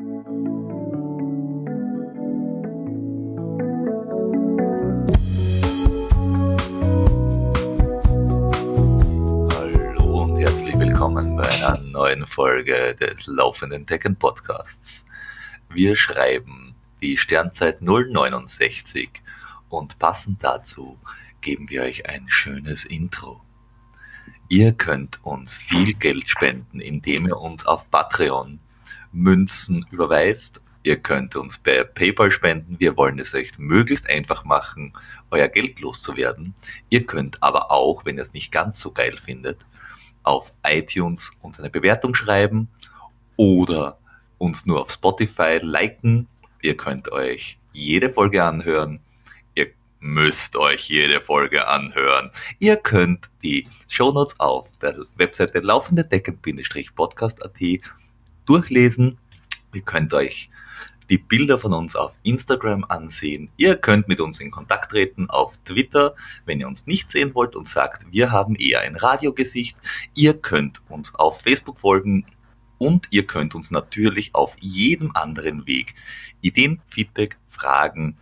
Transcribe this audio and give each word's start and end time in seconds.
Hallo 0.00 0.14
und 10.22 10.38
herzlich 10.38 10.78
willkommen 10.78 11.36
bei 11.36 11.46
einer 11.50 11.76
neuen 11.82 12.24
Folge 12.24 12.96
des 12.98 13.26
laufenden 13.26 13.86
Tekken 13.86 14.16
Podcasts. 14.16 15.04
Wir 15.68 15.94
schreiben 15.96 16.74
die 17.02 17.18
Sternzeit 17.18 17.82
069 17.82 19.10
und 19.68 19.98
passend 19.98 20.42
dazu 20.42 20.98
geben 21.42 21.68
wir 21.68 21.82
euch 21.82 22.08
ein 22.08 22.24
schönes 22.26 22.86
Intro. 22.86 23.42
Ihr 24.48 24.72
könnt 24.72 25.22
uns 25.26 25.58
viel 25.58 25.92
Geld 25.92 26.30
spenden, 26.30 26.80
indem 26.80 27.26
ihr 27.26 27.36
uns 27.36 27.66
auf 27.66 27.90
Patreon 27.90 28.60
Münzen 29.12 29.86
überweist. 29.90 30.60
Ihr 30.82 30.96
könnt 30.96 31.36
uns 31.36 31.58
bei 31.58 31.84
PayPal 31.84 32.30
spenden. 32.30 32.76
Wir 32.78 32.96
wollen 32.96 33.18
es 33.18 33.34
euch 33.34 33.58
möglichst 33.58 34.08
einfach 34.08 34.44
machen, 34.44 34.94
euer 35.30 35.48
Geld 35.48 35.80
loszuwerden. 35.80 36.54
Ihr 36.88 37.04
könnt 37.04 37.42
aber 37.42 37.70
auch, 37.70 38.04
wenn 38.04 38.16
ihr 38.16 38.22
es 38.22 38.32
nicht 38.32 38.50
ganz 38.50 38.80
so 38.80 38.92
geil 38.92 39.18
findet, 39.22 39.66
auf 40.22 40.52
iTunes 40.64 41.32
uns 41.42 41.58
eine 41.58 41.70
Bewertung 41.70 42.14
schreiben 42.14 42.68
oder 43.36 43.98
uns 44.38 44.64
nur 44.64 44.80
auf 44.80 44.90
Spotify 44.90 45.58
liken. 45.62 46.28
Ihr 46.62 46.76
könnt 46.76 47.12
euch 47.12 47.58
jede 47.72 48.10
Folge 48.10 48.42
anhören. 48.42 49.00
Ihr 49.54 49.68
müsst 49.98 50.56
euch 50.56 50.88
jede 50.88 51.20
Folge 51.20 51.68
anhören. 51.68 52.30
Ihr 52.58 52.76
könnt 52.76 53.28
die 53.42 53.68
Shownotes 53.88 54.40
auf 54.40 54.66
der 54.78 54.96
Webseite 55.16 55.60
laufende 55.60 56.04
Decken-podcast.at 56.04 57.60
durchlesen. 58.50 59.16
Ihr 59.72 59.82
könnt 59.82 60.12
euch 60.12 60.50
die 61.08 61.18
Bilder 61.18 61.58
von 61.58 61.72
uns 61.72 61.94
auf 61.94 62.12
Instagram 62.24 62.84
ansehen. 62.88 63.48
Ihr 63.56 63.76
könnt 63.76 64.08
mit 64.08 64.20
uns 64.20 64.40
in 64.40 64.50
Kontakt 64.50 64.90
treten 64.90 65.30
auf 65.30 65.56
Twitter, 65.64 66.14
wenn 66.46 66.58
ihr 66.58 66.66
uns 66.66 66.86
nicht 66.86 67.10
sehen 67.10 67.34
wollt 67.34 67.54
und 67.54 67.68
sagt, 67.68 68.12
wir 68.12 68.32
haben 68.32 68.56
eher 68.56 68.80
ein 68.80 68.96
Radiogesicht. 68.96 69.76
Ihr 70.14 70.34
könnt 70.34 70.82
uns 70.88 71.14
auf 71.14 71.42
Facebook 71.42 71.78
folgen 71.78 72.26
und 72.78 73.06
ihr 73.10 73.24
könnt 73.26 73.54
uns 73.54 73.70
natürlich 73.70 74.34
auf 74.34 74.56
jedem 74.60 75.14
anderen 75.14 75.66
Weg 75.66 75.94
Ideen, 76.40 76.80
Feedback, 76.88 77.38
Fragen, 77.46 78.16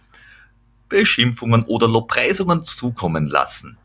Beschimpfungen 0.90 1.64
oder 1.64 1.88
Lobpreisungen 1.88 2.64
zukommen 2.64 3.26
lassen. 3.26 3.78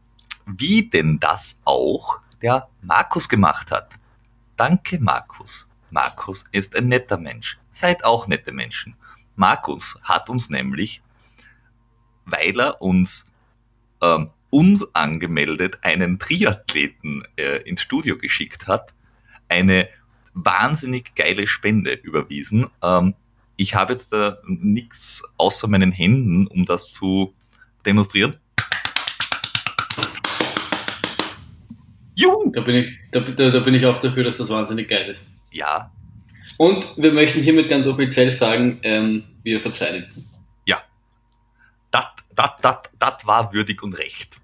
Wie 0.46 0.90
denn 0.90 1.20
das 1.20 1.60
auch 1.64 2.20
der 2.42 2.68
Markus 2.82 3.30
gemacht 3.30 3.72
hat. 3.72 3.90
Danke, 4.58 5.00
Markus. 5.00 5.70
Markus 5.94 6.46
ist 6.52 6.76
ein 6.76 6.88
netter 6.88 7.18
Mensch. 7.18 7.60
Seid 7.72 8.04
auch 8.04 8.28
nette 8.28 8.52
Menschen. 8.52 8.96
Markus 9.36 10.00
hat 10.04 10.28
uns 10.28 10.50
nämlich, 10.50 11.04
weil 12.26 12.60
er 12.60 12.82
uns 12.82 13.32
ähm, 14.02 14.32
unangemeldet 14.50 15.78
einen 15.84 16.18
Triathleten 16.18 17.24
äh, 17.38 17.58
ins 17.62 17.82
Studio 17.82 18.18
geschickt 18.18 18.66
hat, 18.66 18.92
eine 19.50 19.88
wahnsinnig 20.34 21.14
geile 21.14 21.46
Spende 21.46 21.94
überwiesen. 21.94 22.72
Ähm, 22.82 23.14
ich 23.56 23.76
habe 23.76 23.94
jetzt 23.94 24.12
da 24.14 24.40
nichts 24.48 25.24
außer 25.38 25.68
meinen 25.68 25.92
Händen, 25.92 26.48
um 26.48 26.66
das 26.66 26.90
zu 26.92 27.36
demonstrieren. 27.86 28.40
Juhu! 32.16 32.52
Da 32.52 32.62
bin, 32.62 32.76
ich, 32.76 32.98
da, 33.12 33.20
da, 33.20 33.60
bin 33.60 33.76
ich 33.76 33.86
auch 33.86 34.00
dafür, 34.00 34.24
dass 34.24 34.38
das 34.38 34.50
wahnsinnig 34.50 34.88
geil 34.88 35.08
ist. 35.08 35.28
Ja. 35.54 35.92
Und 36.58 36.92
wir 36.98 37.14
möchten 37.14 37.42
hiermit 37.42 37.70
ganz 37.70 37.88
offiziell 37.88 38.32
sagen, 38.32 38.80
ähm, 38.84 39.24
wir 39.44 39.62
verzeihen. 39.62 40.12
Ja. 40.66 40.82
Das 41.92 43.26
war 43.26 43.54
würdig 43.54 43.82
und 43.84 43.94
recht. 43.94 44.40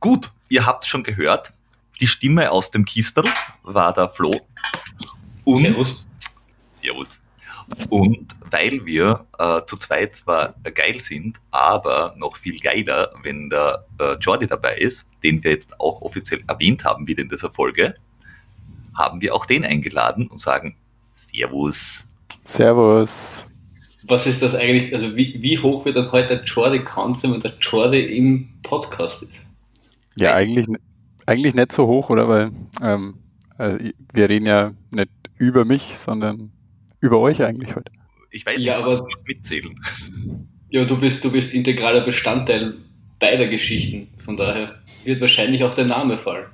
Gut, 0.00 0.30
ihr 0.48 0.66
habt 0.66 0.84
schon 0.84 1.02
gehört, 1.02 1.52
die 2.00 2.06
Stimme 2.06 2.50
aus 2.50 2.70
dem 2.70 2.84
Kistel 2.84 3.24
war 3.62 3.94
der 3.94 4.10
Flo. 4.10 4.40
Und 5.44 5.60
Servus. 5.60 6.06
Servus. 6.74 7.20
Und 7.88 8.34
weil 8.50 8.84
wir 8.84 9.26
äh, 9.38 9.62
zu 9.66 9.78
zweit 9.78 10.16
zwar 10.16 10.54
geil 10.74 11.00
sind, 11.00 11.40
aber 11.50 12.14
noch 12.18 12.36
viel 12.36 12.58
geiler, 12.58 13.14
wenn 13.22 13.48
der 13.48 13.86
äh, 13.98 14.16
Jordi 14.20 14.46
dabei 14.46 14.76
ist, 14.76 15.08
den 15.22 15.42
wir 15.42 15.52
jetzt 15.52 15.80
auch 15.80 16.02
offiziell 16.02 16.44
erwähnt 16.46 16.84
haben, 16.84 17.06
wieder 17.06 17.22
in 17.22 17.30
dieser 17.30 17.50
Folge, 17.50 17.94
haben 18.96 19.20
wir 19.20 19.34
auch 19.34 19.46
den 19.46 19.64
eingeladen 19.64 20.28
und 20.28 20.38
sagen 20.40 20.76
Servus. 21.16 22.06
Servus. 22.44 23.48
Was 24.06 24.26
ist 24.26 24.42
das 24.42 24.54
eigentlich, 24.54 24.92
also 24.92 25.16
wie, 25.16 25.42
wie 25.42 25.58
hoch 25.58 25.84
wird 25.84 25.96
dann 25.96 26.12
heute 26.12 26.36
der 26.36 26.44
Jordi 26.44 26.82
sein, 27.14 27.32
wenn 27.32 27.40
der 27.40 27.54
Jordi 27.60 28.00
im 28.00 28.50
Podcast 28.62 29.22
ist? 29.22 29.46
Ja, 30.16 30.34
eigentlich, 30.34 30.66
eigentlich 31.26 31.54
nicht 31.54 31.72
so 31.72 31.86
hoch, 31.86 32.10
oder? 32.10 32.28
Weil 32.28 32.52
ähm, 32.82 33.14
also 33.56 33.78
wir 34.12 34.28
reden 34.28 34.46
ja 34.46 34.72
nicht 34.90 35.10
über 35.38 35.64
mich, 35.64 35.96
sondern 35.96 36.52
über 37.00 37.20
euch 37.20 37.42
eigentlich 37.42 37.74
heute. 37.74 37.92
Ich 38.30 38.44
weiß 38.44 38.62
ja, 38.62 38.78
nicht, 38.78 38.84
aber 38.84 39.08
mitzählen. 39.26 39.80
Ja, 40.70 40.84
du 40.84 40.98
bist, 40.98 41.24
du 41.24 41.30
bist 41.30 41.54
integraler 41.54 42.00
Bestandteil 42.04 42.74
beider 43.20 43.46
Geschichten. 43.46 44.08
Von 44.24 44.36
daher 44.36 44.82
wird 45.04 45.20
wahrscheinlich 45.20 45.62
auch 45.62 45.74
der 45.74 45.84
Name 45.84 46.18
fallen. 46.18 46.46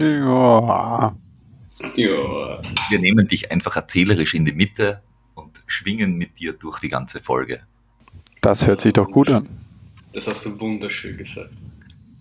Ja. 0.00 1.14
Ja. 1.94 2.62
Wir 2.88 2.98
nehmen 2.98 3.28
dich 3.28 3.52
einfach 3.52 3.76
erzählerisch 3.76 4.32
in 4.32 4.46
die 4.46 4.52
Mitte 4.52 5.02
und 5.34 5.62
schwingen 5.66 6.16
mit 6.16 6.38
dir 6.38 6.54
durch 6.54 6.80
die 6.80 6.88
ganze 6.88 7.20
Folge. 7.20 7.60
Das 8.40 8.66
hört 8.66 8.80
sich 8.80 8.94
doch 8.94 9.10
gut 9.10 9.30
an. 9.30 9.46
Das 10.14 10.26
hast 10.26 10.46
du 10.46 10.58
wunderschön 10.58 11.18
gesagt. 11.18 11.52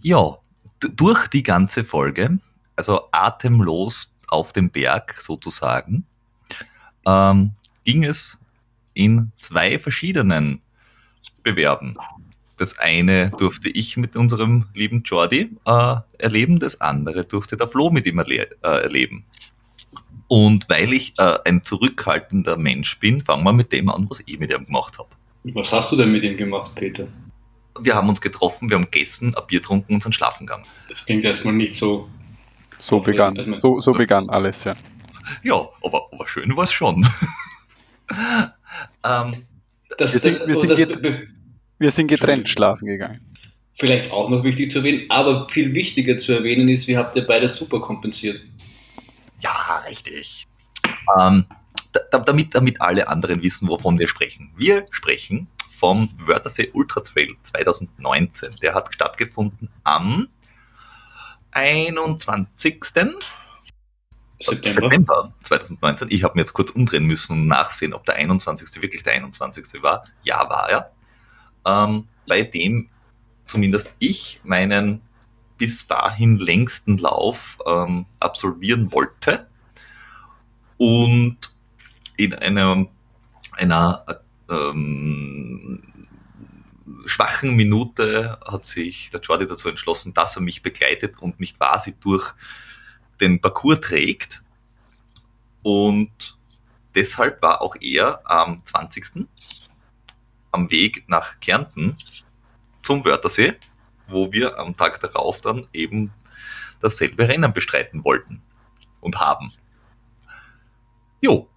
Ja, 0.01 0.37
durch 0.81 1.27
die 1.27 1.43
ganze 1.43 1.85
Folge, 1.85 2.39
also 2.75 3.07
atemlos 3.11 4.13
auf 4.27 4.51
dem 4.51 4.69
Berg 4.69 5.15
sozusagen, 5.21 6.05
ähm, 7.05 7.51
ging 7.85 8.03
es 8.03 8.37
in 8.93 9.31
zwei 9.37 9.79
verschiedenen 9.79 10.61
Bewerben. 11.43 11.97
Das 12.59 12.77
eine 12.77 13.29
durfte 13.31 13.69
ich 13.69 13.95
mit 13.95 14.17
unserem 14.17 14.65
lieben 14.73 15.03
Jordi 15.03 15.49
äh, 15.65 15.95
erleben, 16.17 16.59
das 16.59 16.81
andere 16.81 17.23
durfte 17.23 17.55
der 17.55 17.69
Flo 17.69 17.89
mit 17.89 18.05
ihm 18.05 18.19
erle 18.19 18.49
äh, 18.61 18.83
erleben. 18.83 19.23
Und 20.27 20.69
weil 20.69 20.93
ich 20.93 21.13
äh, 21.17 21.39
ein 21.45 21.63
zurückhaltender 21.63 22.57
Mensch 22.57 22.99
bin, 22.99 23.23
fangen 23.23 23.45
wir 23.45 23.53
mit 23.53 23.71
dem 23.71 23.87
an, 23.87 24.07
was 24.09 24.21
ich 24.25 24.37
mit 24.39 24.51
ihm 24.51 24.65
gemacht 24.65 24.99
habe. 24.99 25.07
Was 25.53 25.71
hast 25.71 25.93
du 25.93 25.95
denn 25.95 26.11
mit 26.11 26.23
ihm 26.23 26.35
gemacht, 26.35 26.75
Peter? 26.75 27.07
Wir 27.79 27.95
haben 27.95 28.09
uns 28.09 28.19
getroffen, 28.19 28.69
wir 28.69 28.75
haben 28.75 28.91
gegessen, 28.91 29.33
ein 29.35 29.47
Bier 29.47 29.61
getrunken 29.61 29.93
und 29.93 30.03
sind 30.03 30.13
schlafen 30.13 30.45
gegangen. 30.45 30.65
Das 30.89 31.05
klingt 31.05 31.23
erstmal 31.23 31.53
nicht 31.53 31.75
so. 31.75 32.09
So 32.77 32.99
begann, 32.99 33.57
so, 33.57 33.79
so 33.79 33.93
begann 33.93 34.29
alles, 34.29 34.65
ja. 34.65 34.75
Ja, 35.43 35.69
aber, 35.81 36.09
aber 36.11 36.27
schön 36.27 36.55
war 36.57 36.65
es 36.65 36.73
schon. 36.73 37.07
ähm, 39.05 39.45
das, 39.97 40.13
wir, 40.13 40.19
sind, 40.19 40.47
wir, 40.47 40.75
sind 40.75 41.05
das, 41.05 41.13
wir 41.79 41.91
sind 41.91 42.07
getrennt 42.07 42.49
schlafen 42.49 42.85
gegangen. 42.85 43.21
Vielleicht 43.73 44.11
auch 44.11 44.29
noch 44.29 44.43
wichtig 44.43 44.71
zu 44.71 44.79
erwähnen, 44.79 45.05
aber 45.09 45.47
viel 45.47 45.73
wichtiger 45.73 46.17
zu 46.17 46.33
erwähnen 46.33 46.67
ist, 46.67 46.87
wie 46.87 46.97
habt 46.97 47.15
ihr 47.15 47.25
beide 47.25 47.47
super 47.47 47.79
kompensiert? 47.79 48.41
Ja, 49.39 49.83
richtig. 49.87 50.47
Ähm, 51.17 51.45
damit, 52.11 52.53
damit 52.53 52.81
alle 52.81 53.07
anderen 53.07 53.41
wissen, 53.41 53.69
wovon 53.69 53.97
wir 53.97 54.09
sprechen. 54.09 54.51
Wir 54.57 54.85
sprechen 54.91 55.47
vom 55.79 56.09
Wörthersee 56.25 56.69
Ultra 56.73 56.99
Trail 56.99 57.29
2019. 57.43 58.55
Der 58.61 58.73
hat 58.75 58.93
stattgefunden 58.93 59.69
am 59.85 60.27
21. 61.51 62.83
September, 62.83 63.17
September 64.41 65.33
2019. 65.43 66.09
Ich 66.11 66.23
habe 66.23 66.35
mir 66.35 66.41
jetzt 66.41 66.53
kurz 66.53 66.71
umdrehen 66.71 67.05
müssen 67.05 67.33
und 67.33 67.47
nachsehen, 67.47 67.93
ob 67.93 68.05
der 68.05 68.15
21. 68.15 68.81
wirklich 68.81 69.03
der 69.03 69.13
21. 69.13 69.81
war. 69.81 70.05
Ja, 70.23 70.49
war 70.49 70.69
er. 70.69 70.91
Ähm, 71.65 72.07
bei 72.27 72.43
dem 72.43 72.89
zumindest 73.45 73.95
ich 73.99 74.39
meinen 74.43 75.01
bis 75.57 75.87
dahin 75.87 76.37
längsten 76.37 76.97
Lauf 76.97 77.57
ähm, 77.65 78.05
absolvieren 78.19 78.91
wollte. 78.91 79.47
Und 80.77 81.37
in 82.15 82.33
einer, 82.33 82.87
einer 83.57 84.05
ähm, 84.49 85.83
schwachen 87.05 87.55
Minute 87.55 88.39
hat 88.45 88.65
sich 88.65 89.09
der 89.11 89.19
Jordi 89.19 89.47
dazu 89.47 89.67
entschlossen, 89.67 90.13
dass 90.13 90.37
er 90.37 90.41
mich 90.41 90.61
begleitet 90.61 91.17
und 91.19 91.39
mich 91.39 91.57
quasi 91.57 91.95
durch 91.99 92.33
den 93.19 93.41
Parcours 93.41 93.81
trägt. 93.81 94.41
Und 95.61 96.37
deshalb 96.95 97.41
war 97.41 97.61
auch 97.61 97.75
er 97.81 98.21
am 98.23 98.61
20. 98.63 99.27
am 100.51 100.69
Weg 100.71 101.03
nach 101.07 101.39
Kärnten 101.39 101.97
zum 102.83 103.05
Wörthersee, 103.05 103.55
wo 104.07 104.31
wir 104.31 104.57
am 104.59 104.75
Tag 104.75 104.99
darauf 105.01 105.41
dann 105.41 105.67
eben 105.73 106.11
dasselbe 106.81 107.27
Rennen 107.27 107.53
bestreiten 107.53 108.03
wollten 108.03 108.41
und 109.01 109.19
haben. 109.19 109.53
Jo, 111.21 111.49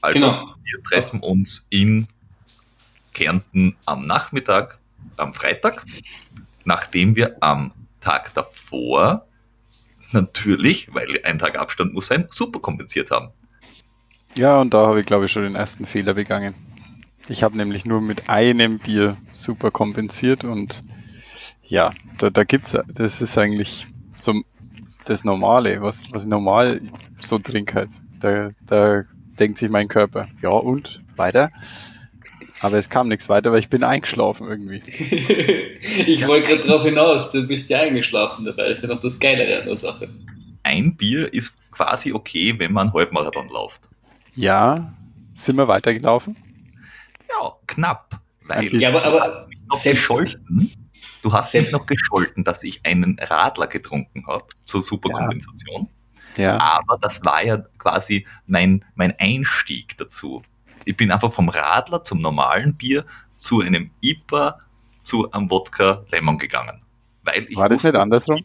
Also 0.00 0.20
Genau. 0.20 0.54
wir 0.62 0.82
treffen 0.82 1.20
uns 1.20 1.66
in 1.70 2.06
Kärnten 3.14 3.76
am 3.86 4.06
Nachmittag, 4.06 4.78
am 5.16 5.34
Freitag, 5.34 5.84
nachdem 6.64 7.16
wir 7.16 7.36
am 7.42 7.72
Tag 8.00 8.34
davor 8.34 9.26
natürlich, 10.12 10.92
weil 10.94 11.20
ein 11.24 11.38
Tag 11.38 11.58
Abstand 11.58 11.94
muss 11.94 12.06
sein, 12.08 12.26
super 12.30 12.60
kompensiert 12.60 13.10
haben. 13.10 13.30
Ja, 14.36 14.60
und 14.60 14.74
da 14.74 14.86
habe 14.86 15.00
ich, 15.00 15.06
glaube 15.06 15.24
ich, 15.24 15.32
schon 15.32 15.44
den 15.44 15.54
ersten 15.54 15.86
Fehler 15.86 16.14
begangen. 16.14 16.54
Ich 17.28 17.42
habe 17.42 17.56
nämlich 17.56 17.86
nur 17.86 18.00
mit 18.00 18.28
einem 18.28 18.78
Bier 18.78 19.16
super 19.32 19.70
kompensiert 19.70 20.44
und 20.44 20.82
ja, 21.62 21.92
da, 22.18 22.30
da 22.30 22.44
gibt's, 22.44 22.76
das 22.88 23.22
ist 23.22 23.38
eigentlich 23.38 23.86
so 24.14 24.42
das 25.04 25.24
Normale, 25.24 25.80
was, 25.82 26.02
was 26.10 26.24
ich 26.24 26.28
normal 26.28 26.80
so 27.18 27.38
trinke 27.38 27.74
halt. 27.74 27.90
Da, 28.20 28.50
da 28.66 29.04
denkt 29.38 29.58
sich 29.58 29.70
mein 29.70 29.88
Körper, 29.88 30.28
ja 30.42 30.50
und, 30.50 31.02
weiter. 31.16 31.50
Aber 32.60 32.78
es 32.78 32.88
kam 32.88 33.08
nichts 33.08 33.28
weiter, 33.28 33.52
weil 33.52 33.58
ich 33.58 33.68
bin 33.68 33.84
eingeschlafen 33.84 34.48
irgendwie. 34.48 34.82
ich 36.06 36.26
wollte 36.26 36.48
gerade 36.48 36.66
darauf 36.66 36.84
hinaus, 36.84 37.32
du 37.32 37.46
bist 37.46 37.68
ja 37.68 37.80
eingeschlafen 37.80 38.44
dabei, 38.44 38.68
das 38.68 38.80
ist 38.80 38.88
ja 38.88 38.94
noch 38.94 39.02
das 39.02 39.18
Geilere 39.18 39.60
an 39.60 39.66
der 39.66 39.76
Sache. 39.76 40.08
Ein 40.62 40.96
Bier 40.96 41.32
ist 41.32 41.54
quasi 41.70 42.12
okay, 42.12 42.58
wenn 42.58 42.72
man 42.72 42.92
Halbmarathon 42.92 43.48
läuft. 43.48 43.80
Ja, 44.34 44.94
sind 45.34 45.56
wir 45.56 45.68
weitergelaufen? 45.68 46.36
Ja, 47.28 47.52
knapp. 47.66 48.20
Weil 48.46 48.74
Ja, 48.80 48.90
aber- 48.90 49.04
aber 49.04 49.18
du 49.18 49.20
hast 49.20 49.48
mich 49.48 49.58
noch 49.68 49.76
selbst- 49.76 50.00
gescholten. 50.00 50.72
Du 51.22 51.32
hast 51.32 51.46
mich 51.46 51.50
selbst- 51.52 51.72
noch 51.72 51.86
gescholten, 51.86 52.44
dass 52.44 52.62
ich 52.62 52.84
einen 52.84 53.18
Radler 53.18 53.66
getrunken 53.66 54.26
habe 54.26 54.44
zur 54.66 54.82
Superkompensation. 54.82 55.88
Ja. 56.36 56.58
Aber 56.60 56.98
das 57.00 57.24
war 57.24 57.42
ja 57.44 57.58
quasi 57.78 58.26
mein, 58.46 58.84
mein 58.94 59.14
Einstieg 59.18 59.96
dazu. 59.96 60.42
Ich 60.84 60.96
bin 60.96 61.10
einfach 61.10 61.32
vom 61.32 61.48
Radler 61.48 62.04
zum 62.04 62.20
normalen 62.20 62.74
Bier 62.74 63.04
zu 63.36 63.60
einem 63.60 63.90
IPA 64.02 64.58
zu 65.02 65.30
einem 65.30 65.50
Wodka 65.50 66.04
Lemon 66.10 66.38
gegangen. 66.38 66.82
Weil 67.22 67.46
ich 67.48 67.56
War 67.56 67.68
das 67.68 67.76
wusste, 67.76 67.88
nicht 67.92 68.00
andersrum? 68.00 68.42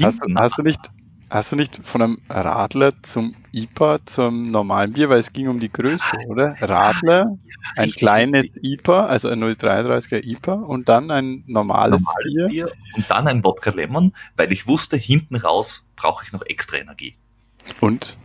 Hast, 0.00 0.22
hast, 0.36 0.58
du 0.58 0.62
nicht, 0.62 0.80
hast 1.28 1.52
du 1.52 1.56
nicht 1.56 1.80
von 1.82 2.02
einem 2.02 2.18
Radler 2.28 2.92
zum 3.02 3.34
IPA 3.52 4.04
zum 4.04 4.50
normalen 4.50 4.92
Bier, 4.92 5.08
weil 5.08 5.18
es 5.18 5.32
ging 5.32 5.48
um 5.48 5.60
die 5.60 5.72
Größe, 5.72 6.16
oder? 6.28 6.54
Radler, 6.60 7.38
ein 7.76 7.90
kleines. 7.90 8.46
IPA, 8.62 9.06
also 9.06 9.28
ein 9.28 9.42
0,33er 9.42 10.24
IPA 10.24 10.52
und 10.52 10.88
dann 10.88 11.10
ein 11.10 11.42
normales, 11.46 12.02
normales 12.02 12.34
Bier. 12.34 12.46
Bier 12.46 12.70
und 12.96 13.10
dann 13.10 13.26
ein 13.26 13.44
Wodka 13.44 13.70
Lemon, 13.70 14.12
weil 14.36 14.52
ich 14.52 14.66
wusste, 14.66 14.96
hinten 14.96 15.36
raus 15.36 15.88
brauche 15.96 16.24
ich 16.24 16.32
noch 16.32 16.42
extra 16.46 16.76
Energie. 16.76 17.16
Und 17.80 18.16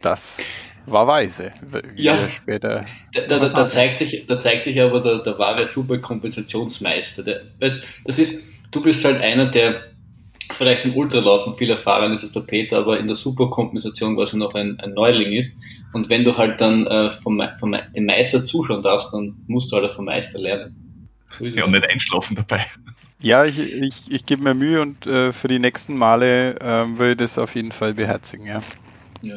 das 0.00 0.62
war 0.86 1.06
weise. 1.06 1.52
wie 1.94 2.02
Ja. 2.02 2.30
Später. 2.30 2.84
Da, 3.12 3.20
da, 3.22 3.38
da, 3.38 3.48
da, 3.48 3.68
zeigt 3.68 3.98
sich, 3.98 4.26
da 4.26 4.38
zeigt 4.38 4.64
sich 4.64 4.80
aber 4.80 5.00
der, 5.00 5.18
der 5.18 5.38
wahre 5.38 5.66
Superkompensationsmeister. 5.66 7.24
Der, 7.24 7.42
das 7.58 8.18
ist, 8.18 8.44
du 8.70 8.82
bist 8.82 9.04
halt 9.04 9.20
einer, 9.20 9.50
der 9.50 9.91
vielleicht 10.50 10.84
im 10.84 10.96
Ultralaufen 10.96 11.56
viel 11.56 11.70
erfahren 11.70 12.12
ist 12.12 12.22
als 12.22 12.32
der 12.32 12.40
Peter, 12.40 12.78
aber 12.78 12.98
in 12.98 13.06
der 13.06 13.16
Superkompensation 13.16 14.16
quasi 14.16 14.36
noch 14.36 14.54
ein, 14.54 14.78
ein 14.80 14.94
Neuling 14.94 15.32
ist. 15.32 15.58
Und 15.92 16.08
wenn 16.08 16.24
du 16.24 16.36
halt 16.36 16.60
dann 16.60 16.86
äh, 16.86 17.12
vom, 17.22 17.42
vom, 17.60 17.76
dem 17.94 18.06
Meister 18.06 18.44
zuschauen 18.44 18.82
darfst, 18.82 19.12
dann 19.12 19.36
musst 19.46 19.70
du 19.70 19.76
halt 19.76 19.90
auch 19.90 19.94
vom 19.94 20.06
Meister 20.06 20.38
lernen. 20.38 21.08
So. 21.38 21.44
Ja, 21.44 21.64
und 21.64 21.72
nicht 21.72 21.88
einschlafen 21.88 22.36
dabei. 22.36 22.66
Ja, 23.20 23.44
ich, 23.44 23.58
ich, 23.58 23.94
ich 24.08 24.26
gebe 24.26 24.42
mir 24.42 24.54
Mühe 24.54 24.82
und 24.82 25.06
äh, 25.06 25.32
für 25.32 25.48
die 25.48 25.58
nächsten 25.58 25.96
Male 25.96 26.56
ähm, 26.60 26.98
will 26.98 27.10
ich 27.10 27.16
das 27.16 27.38
auf 27.38 27.54
jeden 27.54 27.72
Fall 27.72 27.94
beherzigen, 27.94 28.46
ja. 28.46 28.60
Ja. 29.22 29.36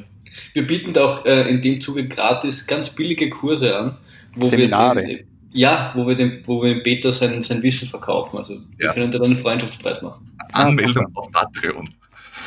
Wir 0.53 0.65
bieten 0.65 0.93
da 0.93 1.05
auch 1.05 1.25
äh, 1.25 1.49
in 1.49 1.61
dem 1.61 1.81
Zuge 1.81 2.07
gratis 2.07 2.67
ganz 2.67 2.89
billige 2.89 3.29
Kurse 3.29 3.77
an. 3.77 3.97
Wo 4.35 4.43
Seminare. 4.43 5.05
Wir 5.05 5.25
ja, 5.55 5.91
wo 5.95 6.05
wir, 6.07 6.15
dem, 6.15 6.41
wo 6.45 6.61
wir 6.61 6.73
dem 6.73 6.83
Peter 6.83 7.11
sein, 7.13 7.41
sein 7.43 7.63
Wissen 7.63 7.87
verkaufen. 7.87 8.37
Also 8.37 8.59
wir 8.77 8.87
Ja. 8.87 8.93
können 8.93 9.11
da 9.11 9.17
dann 9.17 9.27
einen 9.31 9.37
Freundschaftspreis 9.37 10.01
machen. 10.01 10.31
Anmeldung 10.53 11.07
auf 11.15 11.31
Patreon. 11.31 11.89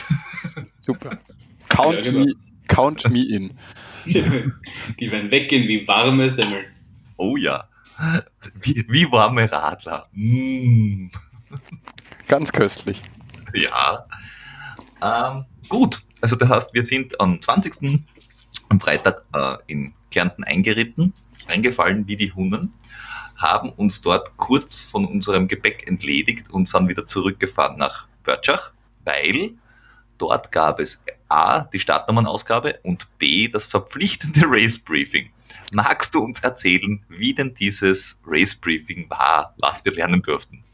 Super. 0.79 1.19
Count, 1.69 1.95
Ja, 1.97 2.01
genau. 2.03 2.25
me, 2.27 2.35
count 2.69 3.11
me 3.11 3.23
in. 3.27 3.51
Die 4.07 5.11
werden 5.11 5.31
weggehen 5.31 5.67
wie 5.69 5.87
warme 5.89 6.31
Semmeln. 6.31 6.65
Oh 7.17 7.37
ja. 7.37 7.65
Wie, 8.63 8.85
wie 8.89 9.11
warme 9.11 9.51
Radler. 9.51 10.07
Mm. 10.13 11.09
Ganz 12.29 12.53
köstlich. 12.53 13.03
Ja. 13.55 14.07
Ähm, 15.03 15.45
gut. 15.69 16.03
Also 16.21 16.37
das 16.37 16.49
heißt, 16.49 16.75
wir 16.75 16.85
sind 16.85 17.21
am 17.21 17.41
20. 17.43 18.01
am 18.69 18.81
Freitag 18.81 19.25
äh, 19.35 19.57
in 19.67 19.95
Kärnten 20.11 20.45
eingeritten, 20.45 21.13
eingefallen 21.47 22.07
wie 22.07 22.17
die 22.17 22.33
Hunden, 22.33 22.73
haben 23.39 23.71
uns 23.71 24.03
dort 24.03 24.37
kurz 24.37 24.83
von 24.83 25.05
unserem 25.05 25.49
Gepäck 25.49 25.87
entledigt 25.87 26.51
und 26.51 26.69
sind 26.69 26.89
wieder 26.89 27.07
zurückgefahren 27.07 27.79
nach 27.79 28.07
Börtschach, 28.25 28.73
weil 29.05 29.53
dort 30.19 30.53
gab 30.53 30.81
es 30.81 31.03
A, 31.29 31.61
die 31.61 31.81
Startnummernausgabe 31.81 32.81
und 32.83 33.07
B, 33.19 33.49
das 33.49 33.67
verpflichtende 33.67 34.43
Race 34.45 34.79
Briefing. 34.79 35.31
Magst 35.73 36.15
du 36.15 36.21
uns 36.21 36.41
erzählen, 36.41 37.03
wie 37.09 37.35
denn 37.35 37.55
dieses 37.55 38.21
Race 38.27 38.55
Briefing 38.55 39.09
war, 39.09 39.55
was 39.59 39.85
wir 39.85 39.93
lernen 39.93 40.23
durften? 40.23 40.65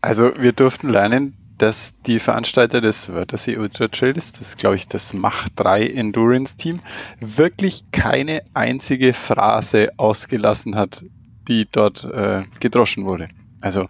Also 0.00 0.32
wir 0.36 0.52
durften 0.52 0.88
lernen, 0.88 1.36
dass 1.58 2.00
die 2.02 2.20
Veranstalter 2.20 2.80
des 2.80 3.08
Wörthersee 3.08 3.56
Ultra 3.56 3.88
Trails, 3.88 4.32
das 4.32 4.40
ist 4.40 4.58
glaube 4.58 4.76
ich 4.76 4.88
das 4.88 5.12
Mach 5.12 5.48
3 5.56 5.88
Endurance 5.88 6.56
Team, 6.56 6.80
wirklich 7.20 7.90
keine 7.90 8.42
einzige 8.54 9.12
Phrase 9.12 9.90
ausgelassen 9.96 10.76
hat, 10.76 11.04
die 11.48 11.66
dort 11.70 12.04
äh, 12.04 12.44
gedroschen 12.60 13.04
wurde. 13.04 13.28
Also 13.60 13.88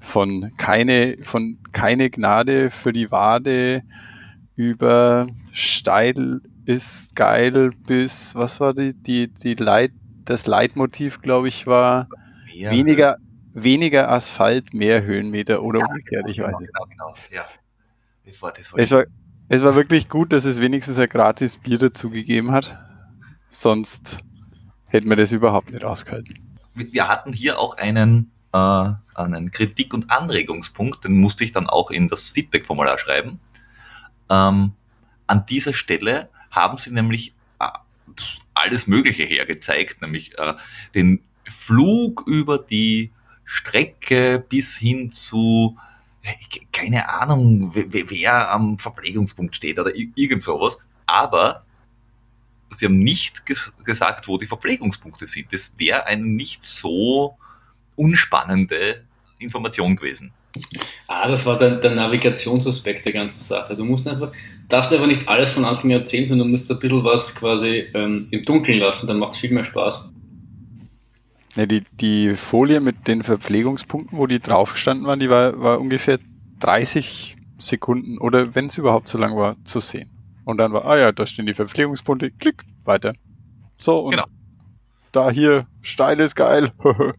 von 0.00 0.52
keine, 0.56 1.16
von 1.22 1.58
keine 1.72 2.10
Gnade 2.10 2.70
für 2.70 2.92
die 2.92 3.10
Wade 3.10 3.82
über 4.56 5.26
steil 5.52 6.40
ist 6.64 7.14
geil 7.16 7.70
bis, 7.86 8.34
was 8.34 8.60
war 8.60 8.74
die, 8.74 8.94
die, 8.94 9.28
die 9.32 9.54
Leit, 9.54 9.92
das 10.24 10.46
Leitmotiv, 10.46 11.20
glaube 11.20 11.48
ich, 11.48 11.66
war 11.66 12.08
Ja. 12.52 12.70
weniger, 12.70 13.18
weniger 13.52 14.10
Asphalt, 14.10 14.72
mehr 14.72 15.02
Höhenmeter 15.02 15.62
oder 15.62 15.80
umgekehrt, 15.80 16.28
ich 16.28 16.38
weiß 16.38 16.46
genau, 16.46 16.60
nicht. 16.60 16.72
genau, 16.72 16.86
genau, 16.88 17.14
ja. 17.32 17.44
Das 18.24 18.40
war, 18.40 18.52
das 18.52 18.72
war 18.72 18.78
Es 18.78 18.92
war, 18.92 19.04
es 19.48 19.62
war 19.62 19.74
wirklich 19.74 20.08
gut, 20.08 20.32
dass 20.32 20.44
es 20.44 20.60
wenigstens 20.60 20.98
ein 20.98 21.08
gratis 21.08 21.58
Bier 21.58 21.78
dazu 21.78 22.08
gegeben 22.10 22.52
hat. 22.52 22.78
Sonst 23.50 24.20
hätten 24.86 25.08
wir 25.08 25.16
das 25.16 25.32
überhaupt 25.32 25.72
nicht 25.72 25.84
ausgehalten. 25.84 26.34
Wir 26.74 27.08
hatten 27.08 27.32
hier 27.32 27.58
auch 27.58 27.76
einen, 27.76 28.30
äh, 28.52 28.90
einen 29.14 29.50
Kritik- 29.50 29.94
und 29.94 30.10
Anregungspunkt, 30.10 31.04
den 31.04 31.18
musste 31.18 31.44
ich 31.44 31.52
dann 31.52 31.68
auch 31.68 31.90
in 31.90 32.08
das 32.08 32.30
Feedback-Formular 32.30 32.98
schreiben. 32.98 33.40
Ähm, 34.28 34.72
an 35.26 35.46
dieser 35.46 35.72
Stelle 35.72 36.28
haben 36.50 36.78
sie 36.78 36.92
nämlich 36.92 37.34
äh, 37.60 37.68
alles 38.54 38.86
Mögliche 38.86 39.24
hergezeigt, 39.24 40.02
nämlich 40.02 40.38
äh, 40.38 40.54
den 40.94 41.20
Flug 41.48 42.24
über 42.26 42.58
die 42.58 43.10
Strecke 43.44 44.44
bis 44.48 44.76
hin 44.76 45.10
zu, 45.10 45.76
keine 46.72 47.10
Ahnung, 47.10 47.72
wer, 47.74 48.50
am 48.50 48.78
Verpflegungspunkt 48.78 49.54
steht 49.54 49.78
oder 49.78 49.94
irgend 49.94 50.42
sowas. 50.42 50.78
Aber 51.06 51.64
sie 52.74 52.86
haben 52.86 52.98
nicht 52.98 53.46
ges 53.46 53.72
gesagt, 53.84 54.28
wo 54.28 54.38
die 54.38 54.46
Verpflegungspunkte 54.46 55.26
sind. 55.26 55.52
Das 55.52 55.74
wäre 55.78 56.06
eine 56.06 56.24
nicht 56.24 56.64
so 56.64 57.36
unspannende 57.96 59.04
Information 59.38 59.96
gewesen. 59.96 60.32
Ah, 61.08 61.28
das 61.28 61.44
war 61.46 61.58
der, 61.58 61.76
der 61.76 61.94
Navigationsaspekt 61.94 63.04
der 63.06 63.12
ganzen 63.12 63.40
Sache. 63.40 63.76
Du 63.76 63.84
musst 63.84 64.06
einfach, 64.06 64.32
darfst 64.68 64.92
einfach 64.92 65.06
nicht 65.06 65.28
alles 65.28 65.52
von 65.52 65.64
Anfang 65.64 65.92
an 65.92 65.98
erzählen, 65.98 66.26
sondern 66.26 66.48
du 66.48 66.52
musst 66.52 66.70
ein 66.70 66.78
bisschen 66.78 67.04
was 67.04 67.34
quasi 67.34 67.86
ähm, 67.94 68.28
im 68.30 68.44
Dunkeln 68.44 68.78
lassen, 68.78 69.06
dann 69.06 69.18
macht 69.18 69.32
es 69.32 69.38
viel 69.38 69.52
mehr 69.52 69.64
Spaß. 69.64 70.10
Ja, 71.56 71.66
die, 71.66 71.82
die 71.92 72.36
Folie 72.36 72.80
mit 72.80 73.06
den 73.06 73.22
Verpflegungspunkten, 73.22 74.18
wo 74.18 74.26
die 74.26 74.40
draufgestanden 74.40 75.06
waren, 75.06 75.20
die 75.20 75.30
war, 75.30 75.60
war 75.60 75.80
ungefähr 75.80 76.18
30 76.60 77.36
Sekunden 77.58 78.18
oder 78.18 78.54
wenn 78.54 78.66
es 78.66 78.78
überhaupt 78.78 79.08
so 79.08 79.18
lang 79.18 79.36
war, 79.36 79.56
zu 79.64 79.80
sehen. 79.80 80.10
Und 80.44 80.58
dann 80.58 80.72
war, 80.72 80.84
ah 80.84 80.98
ja, 80.98 81.12
da 81.12 81.26
stehen 81.26 81.46
die 81.46 81.54
Verpflegungspunkte, 81.54 82.30
klick, 82.30 82.64
weiter. 82.84 83.14
So, 83.78 84.00
und 84.00 84.10
Genau. 84.12 84.24
da 85.12 85.30
hier, 85.30 85.66
steil 85.82 86.20
ist 86.20 86.34
geil. 86.34 86.70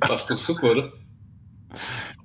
Passt 0.00 0.30
doch 0.30 0.38
super, 0.38 0.70
oder? 0.70 0.92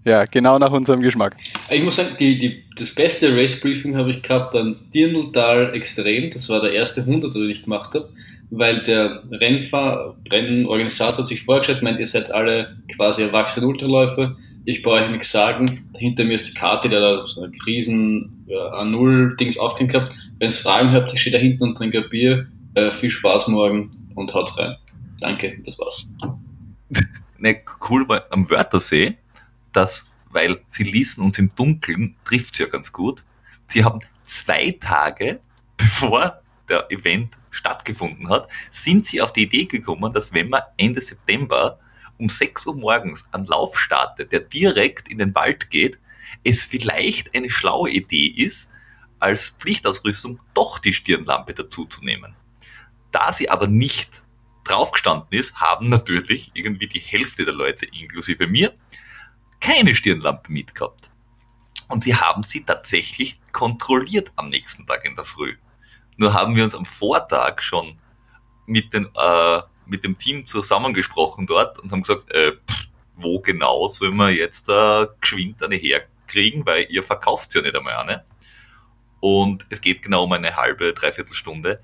ja, 0.06 0.26
genau 0.26 0.58
nach 0.60 0.72
unserem 0.72 1.02
Geschmack. 1.02 1.36
Ich 1.70 1.84
muss 1.84 1.96
sagen, 1.98 2.16
die, 2.20 2.38
die, 2.38 2.64
das 2.76 2.94
beste 2.94 3.36
Race 3.36 3.60
Briefing 3.60 3.96
habe 3.96 4.12
ich 4.12 4.22
gehabt 4.22 4.56
am 4.56 4.76
Dirndltal 4.94 5.74
Extrem. 5.74 6.30
Das 6.30 6.48
war 6.50 6.62
der 6.62 6.74
erste 6.74 7.02
100, 7.02 7.34
den 7.34 7.50
ich 7.50 7.64
gemacht 7.64 7.94
habe, 7.94 8.10
weil 8.50 8.82
der 8.84 9.24
Rennfahr 9.32 10.16
Rennorganisator 10.32 11.20
hat 11.20 11.28
sich 11.28 11.44
vorgestellt, 11.44 11.82
meint, 11.82 12.00
ihr 12.00 12.08
seid 12.08 12.32
alle 12.32 12.78
quasi 12.96 13.24
erwachsene 13.24 13.68
Ultraläufer. 13.68 14.36
Ich 14.66 14.84
brauche 14.84 15.02
euch 15.02 15.10
nichts 15.10 15.32
sagen. 15.32 15.90
Hinter 15.96 16.24
mir 16.24 16.36
ist 16.36 16.50
die 16.50 16.54
Karte, 16.54 16.88
der 16.88 17.00
da 17.00 17.26
so 17.26 17.44
ein 17.44 17.52
riesen 17.66 18.46
ja, 18.48 18.74
A0-Dings 18.74 19.58
aufgehängt 19.58 19.94
gehabt. 19.94 20.16
Wenn 20.38 20.48
es 20.50 20.60
Fragen 20.60 20.92
habt, 20.92 21.14
ich 21.14 21.22
stehe 21.22 21.36
da 21.36 21.42
hinten 21.42 21.64
und 21.64 21.76
trinke 21.76 22.04
ein 22.04 22.10
Bier. 22.10 22.48
Äh, 22.76 22.92
viel 22.92 23.10
Spaß 23.10 23.48
morgen 23.48 23.90
und 24.16 24.34
haut's 24.34 24.58
rein. 24.58 24.76
Danke, 25.20 25.60
das 25.66 25.80
war's. 25.80 26.08
ne, 27.38 27.62
cool 27.90 28.08
war 28.08 28.26
am 28.30 28.50
Wörthersee, 28.50 29.18
dass, 29.74 30.10
weil 30.30 30.62
sie 30.68 30.84
ließen 30.84 31.24
uns 31.24 31.40
im 31.40 31.52
Dunkeln, 31.56 32.16
trifft 32.24 32.60
ja 32.60 32.68
ganz 32.68 32.92
gut. 32.94 33.24
Sie 33.68 33.84
haben 33.84 34.02
zwei 34.26 34.78
Tage, 34.80 35.40
bevor 35.78 36.42
der 36.70 36.90
Event 36.92 37.36
stattgefunden 37.50 38.30
hat, 38.30 38.48
sind 38.72 39.06
sie 39.08 39.22
auf 39.22 39.34
die 39.34 39.44
Idee 39.44 39.66
gekommen, 39.66 40.14
dass 40.14 40.34
wenn 40.34 40.50
man 40.50 40.62
Ende 40.78 41.02
September 41.02 41.80
um 42.22 42.30
6 42.30 42.68
Uhr 42.68 42.76
morgens 42.76 43.28
einen 43.34 43.48
Lauf 43.48 43.80
startet, 43.80 44.32
der 44.32 44.42
direkt 44.42 45.10
in 45.10 45.18
den 45.18 45.34
Wald 45.34 45.70
geht, 45.72 45.98
es 46.44 46.64
vielleicht 46.64 47.36
eine 47.36 47.50
schlaue 47.50 47.90
Idee 47.90 48.28
ist, 48.28 48.70
als 49.20 49.50
Pflichtausrüstung 49.50 50.40
doch 50.54 50.80
die 50.80 50.94
Stirnlampe 50.94 51.54
dazuzunehmen. 51.54 52.36
Da 53.12 53.34
sie 53.34 53.50
aber 53.50 53.68
nicht 53.68 54.24
draufgestanden 54.64 55.38
ist, 55.38 55.56
haben 55.56 55.90
natürlich 55.90 56.52
irgendwie 56.54 56.88
die 56.88 57.00
Hälfte 57.00 57.44
der 57.44 57.54
Leute, 57.54 57.86
inklusive 57.86 58.48
mir, 58.48 58.74
keine 59.60 59.96
Stirnlampe 59.96 60.52
mitgehabt. 60.52 61.12
Und 61.90 62.04
sie 62.04 62.16
haben 62.16 62.44
sie 62.44 62.64
tatsächlich 62.64 63.40
kontrolliert 63.52 64.32
am 64.36 64.50
nächsten 64.50 64.86
Tag 64.88 65.06
in 65.06 65.16
der 65.16 65.26
Früh. 65.26 65.56
Nur 66.18 66.34
haben 66.34 66.56
wir 66.56 66.64
uns 66.64 66.76
am 66.76 66.86
Vortag 66.86 67.62
schon 67.62 67.98
mit, 68.66 68.94
den, 68.94 69.08
äh, 69.16 69.62
mit 69.86 70.04
dem 70.04 70.18
Team 70.18 70.46
zusammengesprochen 70.46 71.48
dort 71.48 71.80
und 71.80 71.92
haben 71.92 72.02
gesagt, 72.02 72.32
äh, 72.32 72.54
pff, 72.54 72.88
wo 73.16 73.40
genau 73.40 73.88
sollen 73.88 74.16
wir 74.16 74.30
jetzt 74.32 74.70
äh, 74.70 75.08
geschwind 75.20 75.62
eine 75.64 75.76
herkriegen, 75.76 76.66
weil 76.66 76.88
ihr 76.90 77.04
verkauft 77.04 77.54
ja 77.56 77.62
nicht 77.62 77.76
einmal 77.76 77.96
eine. 77.96 78.24
Und 79.20 79.66
es 79.70 79.82
geht 79.82 80.02
genau 80.02 80.24
um 80.24 80.34
eine 80.34 80.56
halbe, 80.56 80.94
dreiviertel 80.94 81.34
Stunde. 81.34 81.82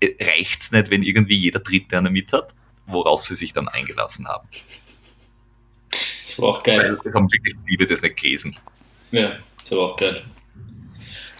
Äh, 0.00 0.14
reicht's 0.20 0.72
nicht, 0.72 0.90
wenn 0.90 1.02
irgendwie 1.02 1.36
jeder 1.36 1.60
Dritte 1.60 1.98
eine 1.98 2.10
mit 2.10 2.32
hat, 2.32 2.54
worauf 2.86 3.24
sie 3.24 3.34
sich 3.34 3.52
dann 3.52 3.68
eingelassen 3.68 4.28
haben. 4.28 4.48
Das 5.90 6.38
war 6.38 6.48
auch 6.48 6.62
geil. 6.62 6.98
Das 7.04 7.14
haben 7.14 7.30
wirklich 7.30 7.54
viele 7.66 7.86
das 7.86 8.02
nicht 8.02 8.16
gelesen. 8.16 8.56
Ja, 9.10 9.36
das 9.60 9.70
war 9.72 9.78
auch 9.78 9.96
geil. 9.96 10.24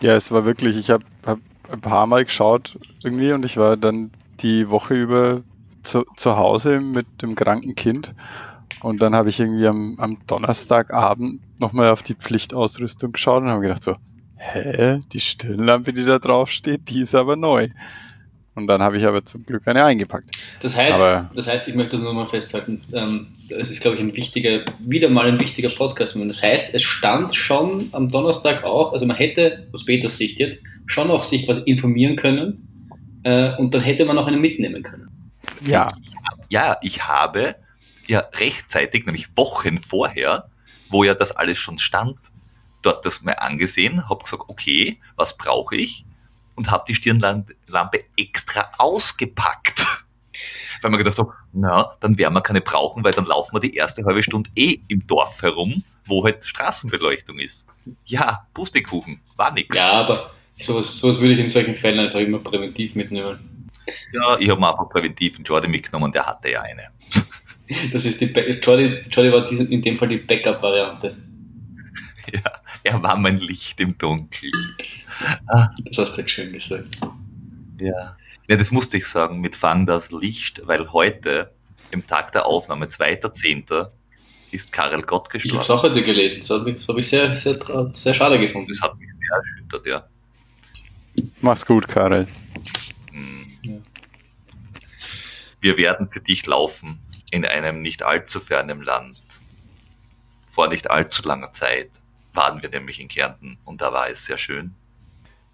Ja, 0.00 0.16
es 0.16 0.30
war 0.30 0.44
wirklich, 0.44 0.76
ich 0.76 0.90
habe 0.90 1.04
hab 1.24 1.38
ein 1.70 1.80
paar 1.80 2.06
Mal 2.06 2.24
geschaut 2.24 2.78
irgendwie 3.02 3.32
und 3.32 3.44
ich 3.44 3.56
war 3.56 3.76
dann 3.76 4.10
die 4.40 4.68
Woche 4.68 4.94
über 4.94 5.42
zu, 5.82 6.04
zu 6.16 6.36
Hause 6.36 6.80
mit 6.80 7.06
dem 7.22 7.34
kranken 7.34 7.74
Kind 7.74 8.14
und 8.82 9.00
dann 9.02 9.14
habe 9.14 9.28
ich 9.28 9.38
irgendwie 9.40 9.66
am, 9.66 9.96
am 9.98 10.18
Donnerstagabend 10.26 11.40
nochmal 11.60 11.90
auf 11.90 12.02
die 12.02 12.14
Pflichtausrüstung 12.14 13.12
geschaut 13.12 13.42
und 13.42 13.48
habe 13.48 13.62
gedacht 13.62 13.82
so, 13.82 13.96
hä, 14.36 15.00
die 15.12 15.20
Stirnlampe, 15.20 15.92
die 15.92 16.04
da 16.04 16.18
drauf 16.18 16.50
steht, 16.50 16.90
die 16.90 17.00
ist 17.02 17.14
aber 17.14 17.36
neu. 17.36 17.68
Und 18.54 18.66
dann 18.66 18.82
habe 18.82 18.98
ich 18.98 19.06
aber 19.06 19.24
zum 19.24 19.46
Glück 19.46 19.66
eine 19.66 19.82
eingepackt. 19.84 20.30
Das 20.60 20.76
heißt, 20.76 20.94
Aber- 20.94 21.30
das 21.34 21.46
heißt 21.46 21.66
ich 21.68 21.74
möchte 21.74 21.96
nur 21.98 22.12
mal 22.12 22.26
festhalten, 22.26 22.82
ähm, 22.92 23.28
es 23.48 23.70
ist, 23.70 23.80
glaube 23.80 23.96
ich, 23.96 24.02
ein 24.02 24.14
wichtiger, 24.14 24.64
wieder 24.80 25.08
mal 25.08 25.26
ein 25.26 25.40
wichtiger 25.40 25.70
Podcast. 25.70 26.16
Das 26.16 26.42
heißt, 26.42 26.66
es 26.72 26.82
stand 26.82 27.34
schon 27.34 27.88
am 27.92 28.08
Donnerstag 28.08 28.64
auch, 28.64 28.92
also 28.92 29.06
man 29.06 29.16
hätte 29.16 29.68
aus 29.72 29.84
Peters 29.86 30.18
Sicht 30.18 30.38
jetzt 30.38 30.58
schon 30.86 31.10
auch 31.10 31.22
sich 31.22 31.46
quasi 31.46 31.62
informieren 31.64 32.16
können 32.16 32.68
äh, 33.22 33.54
und 33.56 33.74
dann 33.74 33.80
hätte 33.82 34.04
man 34.04 34.18
auch 34.18 34.26
einen 34.26 34.40
mitnehmen 34.40 34.82
können. 34.82 35.01
Ja, 35.60 35.92
Ja, 36.48 36.78
ich 36.82 37.06
habe 37.06 37.56
ja 38.06 38.20
rechtzeitig, 38.34 39.06
nämlich 39.06 39.28
Wochen 39.36 39.80
vorher, 39.80 40.48
wo 40.88 41.04
ja 41.04 41.14
das 41.14 41.32
alles 41.32 41.58
schon 41.58 41.78
stand, 41.78 42.18
dort 42.82 43.06
das 43.06 43.22
mal 43.22 43.32
angesehen, 43.32 44.08
habe 44.08 44.24
gesagt, 44.24 44.44
okay, 44.48 45.00
was 45.16 45.36
brauche 45.36 45.76
ich? 45.76 46.04
Und 46.54 46.70
habe 46.70 46.84
die 46.86 46.94
Stirnlampe 46.94 48.04
extra 48.16 48.70
ausgepackt. 48.78 49.80
Weil 50.82 50.90
man 50.90 50.98
gedacht 50.98 51.18
habe, 51.18 51.32
na, 51.52 51.96
dann 52.00 52.18
werden 52.18 52.34
wir 52.34 52.40
keine 52.40 52.60
brauchen, 52.60 53.04
weil 53.04 53.12
dann 53.12 53.26
laufen 53.26 53.54
wir 53.54 53.60
die 53.60 53.74
erste 53.74 54.04
halbe 54.04 54.22
Stunde 54.22 54.50
eh 54.56 54.80
im 54.88 55.06
Dorf 55.06 55.40
herum, 55.40 55.84
wo 56.06 56.24
halt 56.24 56.44
Straßenbeleuchtung 56.44 57.38
ist. 57.38 57.68
Ja, 58.04 58.46
Pustekuchen, 58.52 59.20
war 59.36 59.52
nix. 59.52 59.76
Ja, 59.76 59.92
aber 59.92 60.32
sowas, 60.58 60.98
sowas 60.98 61.20
würde 61.20 61.34
ich 61.34 61.40
in 61.40 61.48
solchen 61.48 61.76
Fällen 61.76 62.00
einfach 62.00 62.18
immer 62.18 62.40
präventiv 62.40 62.96
mitnehmen. 62.96 63.38
Ja, 64.12 64.38
ich 64.38 64.48
habe 64.50 64.60
mir 64.60 64.70
einfach 64.70 64.88
präventiv 64.88 65.36
einen 65.36 65.44
Jordi 65.44 65.68
mitgenommen, 65.68 66.12
der 66.12 66.26
hatte 66.26 66.50
ja 66.50 66.62
eine. 66.62 66.88
Das 67.90 68.04
ist 68.04 68.20
die 68.20 68.26
Be 68.26 68.60
Jordi, 68.62 69.00
Jordi 69.10 69.32
war 69.32 69.50
in 69.50 69.80
dem 69.80 69.96
Fall 69.96 70.08
die 70.08 70.18
Backup-Variante. 70.18 71.16
Ja, 72.32 72.52
er 72.84 73.02
war 73.02 73.16
mein 73.16 73.38
Licht 73.38 73.80
im 73.80 73.98
Dunkeln. 73.98 74.52
Das 75.84 75.98
hast 75.98 76.16
du 76.16 76.28
schön 76.28 76.52
gesagt. 76.52 76.98
Ja. 77.80 78.16
ja, 78.48 78.56
das 78.56 78.70
musste 78.70 78.96
ich 78.96 79.06
sagen, 79.06 79.40
mit 79.40 79.56
Fang 79.56 79.86
das 79.86 80.12
Licht, 80.12 80.62
weil 80.66 80.92
heute, 80.92 81.52
im 81.90 82.06
Tag 82.06 82.30
der 82.32 82.46
Aufnahme, 82.46 82.86
2.10., 82.86 83.88
ist 84.52 84.72
Karel 84.72 85.02
Gott 85.02 85.28
Ich 85.28 85.32
habe 85.32 85.42
gestorben. 85.42 85.62
es 85.62 85.70
auch 85.70 85.82
heute 85.82 86.02
gelesen. 86.02 86.40
Das 86.40 86.50
habe 86.50 86.70
ich, 86.70 86.76
das 86.76 86.88
hab 86.88 86.96
ich 86.98 87.08
sehr, 87.08 87.34
sehr, 87.34 87.58
sehr 87.92 88.14
schade 88.14 88.38
gefunden. 88.38 88.68
Das 88.68 88.80
hat 88.82 88.96
mich 88.98 89.08
sehr 89.18 89.36
erschüttert, 89.36 89.86
ja. 89.86 91.24
mach's 91.40 91.64
gut, 91.66 91.88
Karel. 91.88 92.26
Ja. 93.62 93.74
Wir 95.60 95.76
werden 95.76 96.10
für 96.10 96.20
dich 96.20 96.46
laufen 96.46 96.98
in 97.30 97.44
einem 97.44 97.82
nicht 97.82 98.02
allzu 98.02 98.40
fernen 98.40 98.82
Land. 98.82 99.22
Vor 100.46 100.68
nicht 100.68 100.90
allzu 100.90 101.22
langer 101.26 101.52
Zeit 101.52 101.88
waren 102.34 102.62
wir 102.62 102.68
nämlich 102.68 103.00
in 103.00 103.08
Kärnten 103.08 103.58
und 103.64 103.80
da 103.80 103.92
war 103.92 104.08
es 104.08 104.26
sehr 104.26 104.38
schön. 104.38 104.74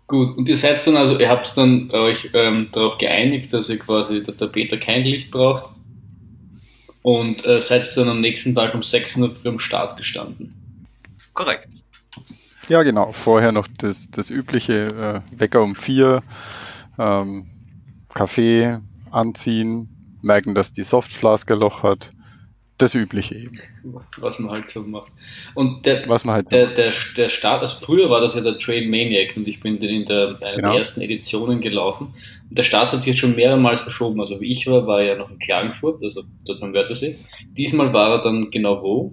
Gut, 0.09 0.39
und 0.39 0.49
ihr 0.49 0.57
seid 0.57 0.85
dann 0.87 0.97
also, 0.97 1.19
ihr 1.19 1.29
habt 1.29 1.55
dann 1.57 1.91
euch 1.91 2.31
ähm, 2.33 2.69
darauf 2.73 2.97
geeinigt, 2.97 3.53
dass 3.53 3.69
ihr 3.69 3.79
quasi, 3.79 4.23
dass 4.23 4.39
der 4.39 4.47
Peter 4.47 4.79
kein 4.79 5.03
Licht 5.03 5.31
braucht. 5.31 5.71
Und 7.03 7.45
äh, 7.45 7.61
seid 7.61 7.87
dann 7.97 8.09
am 8.09 8.21
nächsten 8.21 8.55
Tag 8.55 8.75
um 8.75 8.83
6 8.83 9.19
Uhr 9.19 9.31
früh 9.31 9.49
am 9.51 9.59
Start 9.59 9.99
gestanden. 9.99 10.55
Korrekt. 11.35 11.69
Ja, 12.69 12.83
genau. 12.83 13.13
Vorher 13.13 13.53
noch 13.53 13.69
das, 13.79 14.11
das 14.11 14.31
übliche 14.31 15.23
äh, 15.33 15.39
Wecker 15.39 15.63
um 15.63 15.77
vier, 15.77 16.23
ähm, 16.99 17.47
Kaffee 18.19 18.79
anziehen, 19.13 19.89
merken, 20.23 20.57
dass 20.57 20.73
die 20.73 20.83
Softflask 20.83 21.49
ein 21.53 21.59
Loch 21.61 21.85
hat. 21.85 22.11
Das 22.77 22.95
übliche 22.95 23.35
eben, 23.37 23.59
Was 24.19 24.39
man 24.39 24.53
halt 24.53 24.71
so 24.71 24.83
macht. 24.83 25.11
Und 25.55 25.85
der, 25.87 26.09
was 26.09 26.25
man 26.25 26.37
halt 26.37 26.53
der, 26.53 26.75
der, 26.75 26.93
der 27.17 27.29
Start, 27.29 27.61
also 27.61 27.77
früher 27.85 28.09
war 28.11 28.21
das 28.21 28.35
ja 28.35 28.41
der 28.41 28.55
Trail 28.55 28.89
Maniac 28.89 29.37
und 29.37 29.47
ich 29.49 29.61
bin 29.61 29.79
in 29.79 30.05
der, 30.05 30.39
einer 30.45 30.57
Genau. 30.57 30.71
der 30.71 30.79
ersten 30.79 31.01
Editionen 31.01 31.61
gelaufen. 31.61 32.15
Und 32.49 32.59
der 32.59 32.63
Start 32.65 32.93
hat 32.93 33.03
sich 33.03 33.13
jetzt 33.13 33.19
schon 33.21 33.35
mehrmals 33.37 33.81
verschoben. 33.81 34.21
Also 34.21 34.41
wie 34.41 34.51
ich 34.51 34.67
war, 34.69 34.87
war 34.87 35.01
er 35.01 35.07
ja 35.07 35.17
noch 35.17 35.31
in 35.31 35.39
Klagenfurt, 35.39 36.03
also 36.05 36.23
dort 36.47 36.63
am 36.63 36.73
Wörthersee. 36.73 37.19
Diesmal 37.57 37.93
war 37.93 38.13
er 38.17 38.23
dann 38.23 38.49
genau 38.51 38.81
wo? 38.83 39.13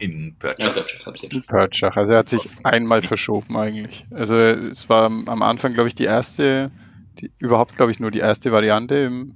In 0.00 0.36
Ja, 0.58 0.70
Pörtschach. 0.70 1.14
Jetzt 1.20 1.32
schon. 1.32 1.42
Pörtschach. 1.42 1.96
Also 1.96 2.12
er 2.12 2.18
hat 2.18 2.28
sich 2.28 2.48
einmal 2.64 3.02
verschoben 3.02 3.56
eigentlich. 3.56 4.04
Also 4.12 4.36
es 4.36 4.88
war 4.88 5.04
am 5.06 5.42
Anfang, 5.42 5.74
glaube 5.74 5.88
ich, 5.88 5.94
die 5.94 6.04
erste, 6.04 6.70
die, 7.20 7.30
überhaupt, 7.38 7.76
glaube 7.76 7.90
ich, 7.90 8.00
nur 8.00 8.10
die 8.10 8.18
erste 8.18 8.52
Variante 8.52 8.94
im, 8.96 9.34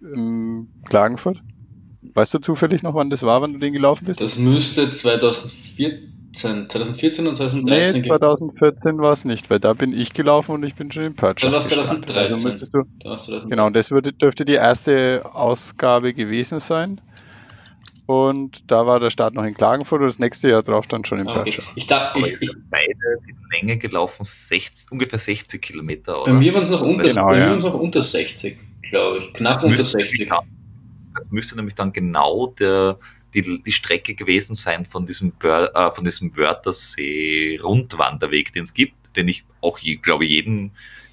im 0.00 0.68
Klagenfurt. 0.84 1.42
Weißt 2.14 2.34
du 2.34 2.38
zufällig 2.38 2.82
noch, 2.82 2.94
wann 2.94 3.10
das 3.10 3.22
war, 3.22 3.42
wann 3.42 3.52
du 3.52 3.58
den 3.58 3.72
gelaufen 3.72 4.06
bist? 4.06 4.20
Das 4.20 4.38
müsste 4.38 4.92
2014, 4.92 6.68
2014 6.68 7.26
und 7.26 7.36
2013 7.36 7.64
Nee, 7.64 8.00
gewesen 8.00 8.18
2014 8.18 8.98
war 8.98 9.12
es 9.12 9.24
nicht, 9.24 9.50
weil 9.50 9.60
da 9.60 9.74
bin 9.74 9.92
ich 9.92 10.12
gelaufen 10.12 10.52
und 10.52 10.62
ich 10.62 10.74
bin 10.74 10.90
schon 10.90 11.02
in 11.02 11.14
Pörtschach 11.14 11.50
Dann 11.50 11.60
war's 11.60 11.68
gestartet. 11.68 12.06
2013. 12.06 12.50
Also 12.52 12.66
du, 12.66 12.82
Da 13.00 13.10
hast 13.10 13.28
du 13.28 13.32
das 13.32 13.46
genau, 13.46 13.66
und 13.66 13.76
das 13.76 13.90
würde, 13.90 14.12
dürfte 14.12 14.44
die 14.44 14.54
erste 14.54 15.22
Ausgabe 15.32 16.14
gewesen 16.14 16.58
sein. 16.60 17.00
Und 18.06 18.70
da 18.70 18.86
war 18.86 19.00
der 19.00 19.10
Start 19.10 19.34
noch 19.34 19.42
in 19.44 19.54
Klagenfurt 19.54 20.00
und 20.00 20.06
das 20.06 20.18
nächste 20.20 20.48
Jahr 20.50 20.62
drauf 20.62 20.86
dann 20.86 21.04
schon 21.04 21.18
in 21.18 21.26
Ah, 21.26 21.30
okay. 21.30 21.42
Pörtschach. 21.42 21.72
Ich, 21.74 21.86
da, 21.88 22.12
Aber 22.12 22.20
ich, 22.28 22.40
ich, 22.40 22.52
beide 22.70 22.94
die 23.26 23.34
Länge 23.58 23.76
gelaufen, 23.78 24.24
60, 24.24 24.92
ungefähr 24.92 25.18
60 25.18 25.60
Kilometer, 25.60 26.22
oder? 26.22 26.32
bei 26.32 26.38
mir 26.38 26.54
waren 26.54 26.62
es 26.62 26.70
noch 26.70 26.82
unter, 26.82 27.08
Genau, 27.08 27.26
bei 27.26 27.38
mir 27.38 27.46
ja. 27.46 27.56
noch 27.56 27.74
unter 27.74 28.02
60, 28.02 28.56
glaube 28.82 29.18
ich. 29.18 29.32
Knapp 29.34 29.54
Das 29.54 29.62
unter 29.64 29.76
müsste 29.76 29.98
60. 29.98 30.28
dann- 30.28 30.44
Das 31.16 31.30
müsste 31.32 31.56
nämlich 31.56 31.74
dann 31.74 31.92
genau 31.92 32.46
der, 32.58 32.98
die, 33.34 33.60
die 33.62 33.72
Strecke 33.72 34.14
gewesen 34.14 34.54
sein 34.54 34.86
von 34.86 35.04
diesem, 35.06 35.32
Bör, 35.32 35.74
äh, 35.74 35.90
von 35.92 36.04
diesem 36.04 36.36
Wörthersee-Rundwanderweg, 36.36 38.52
den 38.52 38.62
es 38.64 38.74
gibt, 38.74 38.94
den 39.16 39.26
ich 39.28 39.44
auch, 39.60 39.78
je, 39.78 39.96
glaube 39.96 40.24
jeden, 40.26 40.70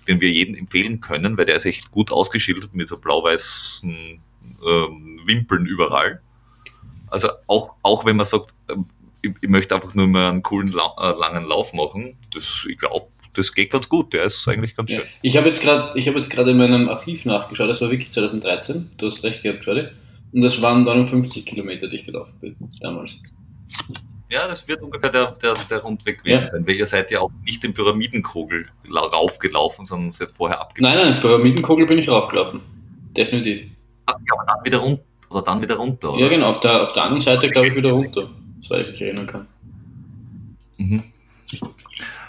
den 0.08 0.20
wir 0.22 0.30
jedem 0.30 0.54
empfehlen 0.56 1.00
können, 1.02 1.38
weil 1.38 1.46
der 1.46 1.56
ist 1.56 1.66
echt 1.66 1.90
gut 1.92 2.12
ausgeschildert 2.12 2.74
mit 2.76 2.88
so 2.88 2.98
blau-weißen 2.98 4.20
ähm, 4.68 5.20
Wimpeln 5.26 5.66
überall. 5.66 6.22
Also 7.14 7.30
auch, 7.46 7.76
auch 7.84 8.06
wenn 8.06 8.16
man 8.16 8.26
sagt, 8.26 8.56
ähm, 8.72 8.86
ich, 9.22 9.32
ich 9.40 9.50
möchte 9.50 9.76
einfach 9.76 9.94
nur 9.94 10.08
mal 10.08 10.30
einen 10.30 10.42
coolen, 10.42 10.70
la 10.70 10.96
äh, 11.00 11.18
langen 11.20 11.46
Lauf 11.46 11.72
machen, 11.72 12.18
das, 12.34 12.66
ich 12.68 12.80
glaube, 12.80 13.06
das 13.36 13.54
geht 13.54 13.72
ganz 13.72 13.88
gut, 13.88 14.14
der 14.14 14.24
ist 14.24 14.48
eigentlich 14.48 14.76
ganz 14.76 14.90
Ja. 14.90 14.98
schön. 14.98 15.08
Ich 15.22 15.38
habe 15.38 15.48
jetzt 15.48 15.62
gerade 15.62 15.98
ich 15.98 16.08
habe 16.08 16.18
jetzt 16.18 16.32
gerade 16.32 16.52
in 16.52 16.58
meinem 16.58 16.90
Archiv 16.90 17.26
nachgeschaut, 17.26 17.70
das 17.70 17.82
war 17.82 17.92
wirklich 17.92 18.12
2013, 18.12 18.90
du 18.98 19.06
hast 19.06 19.24
recht 19.24 19.44
gehabt, 19.44 19.64
Jordi. 19.64 19.90
Und 20.34 20.42
das 20.42 20.60
waren 20.64 20.84
59 20.84 21.46
Kilometer, 21.46 21.88
die 21.88 21.98
ich 21.98 22.06
gelaufen 22.06 22.34
bin, 22.42 22.56
damals. 22.82 23.22
Ja, 24.32 24.48
das 24.48 24.68
wird 24.68 24.82
ungefähr 24.82 25.12
der, 25.12 25.34
der, 25.34 25.54
der 25.70 25.78
Rundweg 25.84 26.24
gewesen 26.24 26.46
ja. 26.46 26.48
sein, 26.48 26.66
weil 26.66 26.74
ihr 26.74 26.88
seid 26.88 27.12
ja 27.12 27.20
auch 27.20 27.30
nicht 27.46 27.62
den 27.62 27.76
Pyramidenkogel 27.76 28.66
raufgelaufen, 28.92 29.86
sondern 29.86 30.12
seid 30.12 30.32
vorher 30.32 30.60
abgelaufen. 30.60 30.98
Nein, 30.98 31.12
nein, 31.12 31.22
Pyramidenkogel 31.22 31.86
bin 31.86 32.00
ich 32.00 32.10
raufgelaufen. 32.10 32.62
Definitiv. 33.16 33.70
Ach, 34.08 34.16
ja, 34.26 34.34
aber 34.34 34.46
dann 34.48 34.66
wieder 34.66 34.80
runter, 34.80 35.04
oder 35.34 35.44
dann 35.44 35.62
wieder 35.62 35.76
runter, 35.76 36.14
oder? 36.14 36.22
Ja, 36.22 36.30
genau, 36.30 36.52
auf 36.52 36.60
der, 36.60 36.84
auf 36.84 36.94
der 36.94 37.04
anderen 37.04 37.22
Seite 37.22 37.50
glaube 37.50 37.70
ich 37.70 37.76
wieder 37.76 37.92
runter, 37.92 38.30
soweit 38.62 38.86
ich 38.86 38.92
mich 38.92 39.02
erinnern 39.02 39.28
kann. 39.28 39.48
Mhm. 40.78 41.04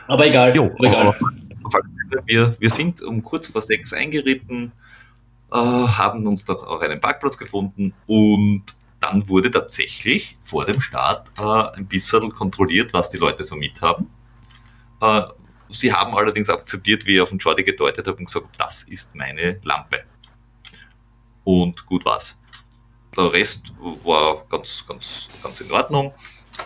Aber 0.07 0.27
egal. 0.27 0.55
Jo, 0.57 0.65
aber 0.79 0.87
egal. 0.87 1.19
Wir, 2.27 2.57
wir 2.59 2.71
sind 2.71 3.03
um 3.03 3.23
kurz 3.23 3.49
vor 3.49 3.63
sechs 3.63 3.93
eingeritten, 3.93 4.73
äh, 5.53 5.57
haben 5.57 6.27
uns 6.27 6.45
dort 6.45 6.67
auch 6.67 6.81
einen 6.81 7.01
Parkplatz 7.01 7.39
gefunden 7.39 7.95
und 8.07 8.65
dann 9.01 9.29
wurde 9.29 9.51
tatsächlich 9.51 10.39
vor 10.43 10.65
dem 10.65 10.81
Start 10.81 11.29
äh, 11.39 11.77
ein 11.77 11.87
bisschen 11.87 12.31
kontrolliert, 12.31 12.93
was 12.93 13.11
die 13.11 13.19
Leute 13.19 13.45
so 13.45 13.57
mithaben. 13.57 14.09
Äh, 15.01 15.23
sie 15.71 15.93
haben 15.93 16.15
allerdings 16.15 16.49
akzeptiert, 16.49 17.05
wie 17.07 17.17
ich 17.17 17.21
auf 17.21 17.31
den 17.31 17.39
Jordi 17.39 17.65
gedeutet 17.65 18.07
habe 18.07 18.19
und 18.19 18.27
gesagt, 18.27 18.49
das 18.59 18.85
ist 18.85 19.15
meine 19.15 19.59
Lampe. 19.63 20.05
Und 21.45 21.85
gut 21.87 22.05
war's. 22.05 22.41
Der 23.17 23.33
Rest 23.33 23.73
war 23.79 24.45
ganz, 24.49 24.85
ganz, 24.87 25.29
ganz 25.43 25.61
in 25.61 25.71
Ordnung. 25.71 26.13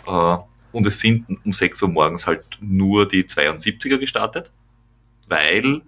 Äh, 0.07 0.37
und 0.73 0.87
es 0.87 1.01
sind 1.01 1.27
um 1.45 1.53
6 1.53 1.83
Uhr 1.83 1.89
morgens 1.89 2.27
halt 2.27 2.45
nur 2.61 3.07
die 3.07 3.25
72er 3.25 3.99
gestartet, 3.99 4.51
weil 5.27 5.83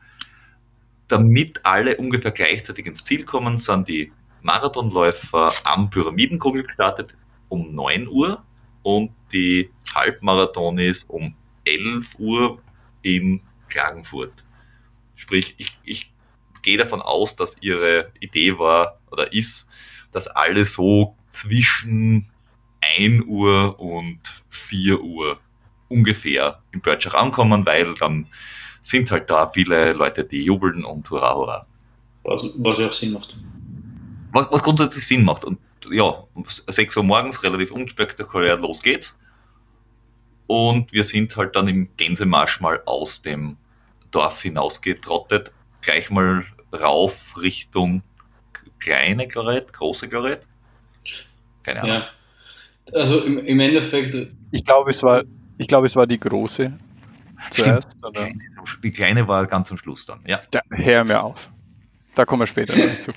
damit 1.08 1.64
alle 1.64 1.96
ungefähr 1.96 2.30
gleichzeitig 2.30 2.86
ins 2.86 3.04
Ziel 3.04 3.24
kommen, 3.24 3.58
sind 3.58 3.88
die 3.88 4.12
Marathonläufer 4.42 5.52
am 5.64 5.90
Pyramidenkogel 5.90 6.62
gestartet 6.62 7.14
um 7.48 7.74
9 7.74 8.08
Uhr 8.08 8.42
und 8.82 9.10
die 9.32 9.70
Halbmarathonis 9.94 11.04
um 11.04 11.34
11 11.64 12.18
Uhr 12.18 12.62
in 13.02 13.40
Klagenfurt. 13.68 14.32
Sprich, 15.16 15.54
ich, 15.58 15.78
ich 15.84 16.12
gehe 16.62 16.78
davon 16.78 17.02
aus, 17.02 17.36
dass 17.36 17.56
ihre 17.60 18.12
Idee 18.20 18.58
war 18.58 18.98
oder 19.10 19.32
ist, 19.32 19.68
dass 20.12 20.28
alle 20.28 20.64
so 20.64 21.16
zwischen 21.28 22.30
1 22.80 23.24
Uhr 23.26 23.78
und 23.78 24.20
4 24.50 25.00
Uhr 25.00 25.38
ungefähr 25.88 26.62
im 26.72 26.80
Bircher 26.80 27.12
Raum 27.12 27.32
kommen, 27.32 27.66
weil 27.66 27.94
dann 27.94 28.26
sind 28.80 29.10
halt 29.10 29.28
da 29.28 29.46
viele 29.48 29.92
Leute, 29.92 30.24
die 30.24 30.44
jubeln 30.44 30.84
und 30.84 31.10
hurra, 31.10 31.34
hurra. 31.34 31.66
Was, 32.24 32.42
was 32.58 32.78
ja 32.78 32.88
auch 32.88 32.92
Sinn 32.92 33.12
macht. 33.12 33.36
Was, 34.32 34.50
was 34.50 34.62
grundsätzlich 34.62 35.06
Sinn 35.06 35.24
macht. 35.24 35.44
Und 35.44 35.58
ja, 35.90 36.24
um 36.34 36.44
6 36.46 36.96
Uhr 36.96 37.02
morgens, 37.02 37.42
relativ 37.42 37.72
unspektakulär, 37.72 38.56
los 38.56 38.82
geht's. 38.82 39.18
Und 40.46 40.92
wir 40.92 41.04
sind 41.04 41.36
halt 41.36 41.54
dann 41.54 41.68
im 41.68 41.88
Gänsemarsch 41.96 42.60
mal 42.60 42.82
aus 42.86 43.22
dem 43.22 43.56
Dorf 44.10 44.42
hinausgetrottet, 44.42 45.52
gleich 45.80 46.10
mal 46.10 46.44
rauf 46.72 47.40
Richtung 47.40 48.02
kleine 48.80 49.28
Garett, 49.28 49.72
große 49.72 50.08
Garett. 50.08 50.40
Keine 51.62 51.82
Ahnung. 51.82 51.96
Ja. 51.96 52.08
Also 52.92 53.20
im, 53.20 53.38
im 53.38 53.60
Endeffekt. 53.60 54.16
Ich 54.50 54.64
glaube, 54.64 54.92
es 54.92 55.02
war, 55.02 55.22
ich 55.58 55.68
glaube, 55.68 55.86
es 55.86 55.96
war 55.96 56.06
die 56.06 56.18
große. 56.18 56.72
Zuerst, 57.50 57.96
die 58.82 58.90
kleine 58.90 59.26
war 59.26 59.46
ganz 59.46 59.70
am 59.70 59.78
Schluss 59.78 60.04
dann, 60.04 60.20
ja. 60.26 60.40
Ja, 60.52 60.60
hör 60.70 61.04
mir 61.04 61.22
auf. 61.22 61.50
Da 62.14 62.24
kommen 62.24 62.42
wir 62.42 62.48
später 62.48 62.76
noch 62.76 62.98
zu. 62.98 63.12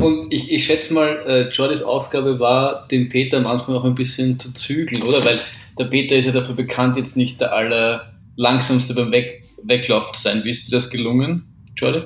Und 0.00 0.32
ich, 0.32 0.50
ich 0.50 0.64
schätze 0.64 0.92
mal, 0.94 1.22
äh, 1.26 1.48
Jordis 1.50 1.82
Aufgabe 1.82 2.40
war, 2.40 2.88
den 2.88 3.08
Peter 3.08 3.40
manchmal 3.40 3.76
auch 3.76 3.84
ein 3.84 3.94
bisschen 3.94 4.38
zu 4.38 4.52
zügeln, 4.52 5.02
oder? 5.02 5.24
Weil 5.24 5.40
der 5.78 5.84
Peter 5.84 6.16
ist 6.16 6.24
ja 6.24 6.32
dafür 6.32 6.54
bekannt, 6.54 6.96
jetzt 6.96 7.16
nicht 7.16 7.40
der 7.40 7.52
allerlangsamste 7.52 8.94
beim 8.94 9.12
Weg, 9.12 9.44
Weglaufen 9.62 10.14
zu 10.14 10.22
sein. 10.22 10.42
Wie 10.44 10.50
ist 10.50 10.66
dir 10.66 10.72
das 10.72 10.90
gelungen, 10.90 11.46
Jordi? 11.76 12.02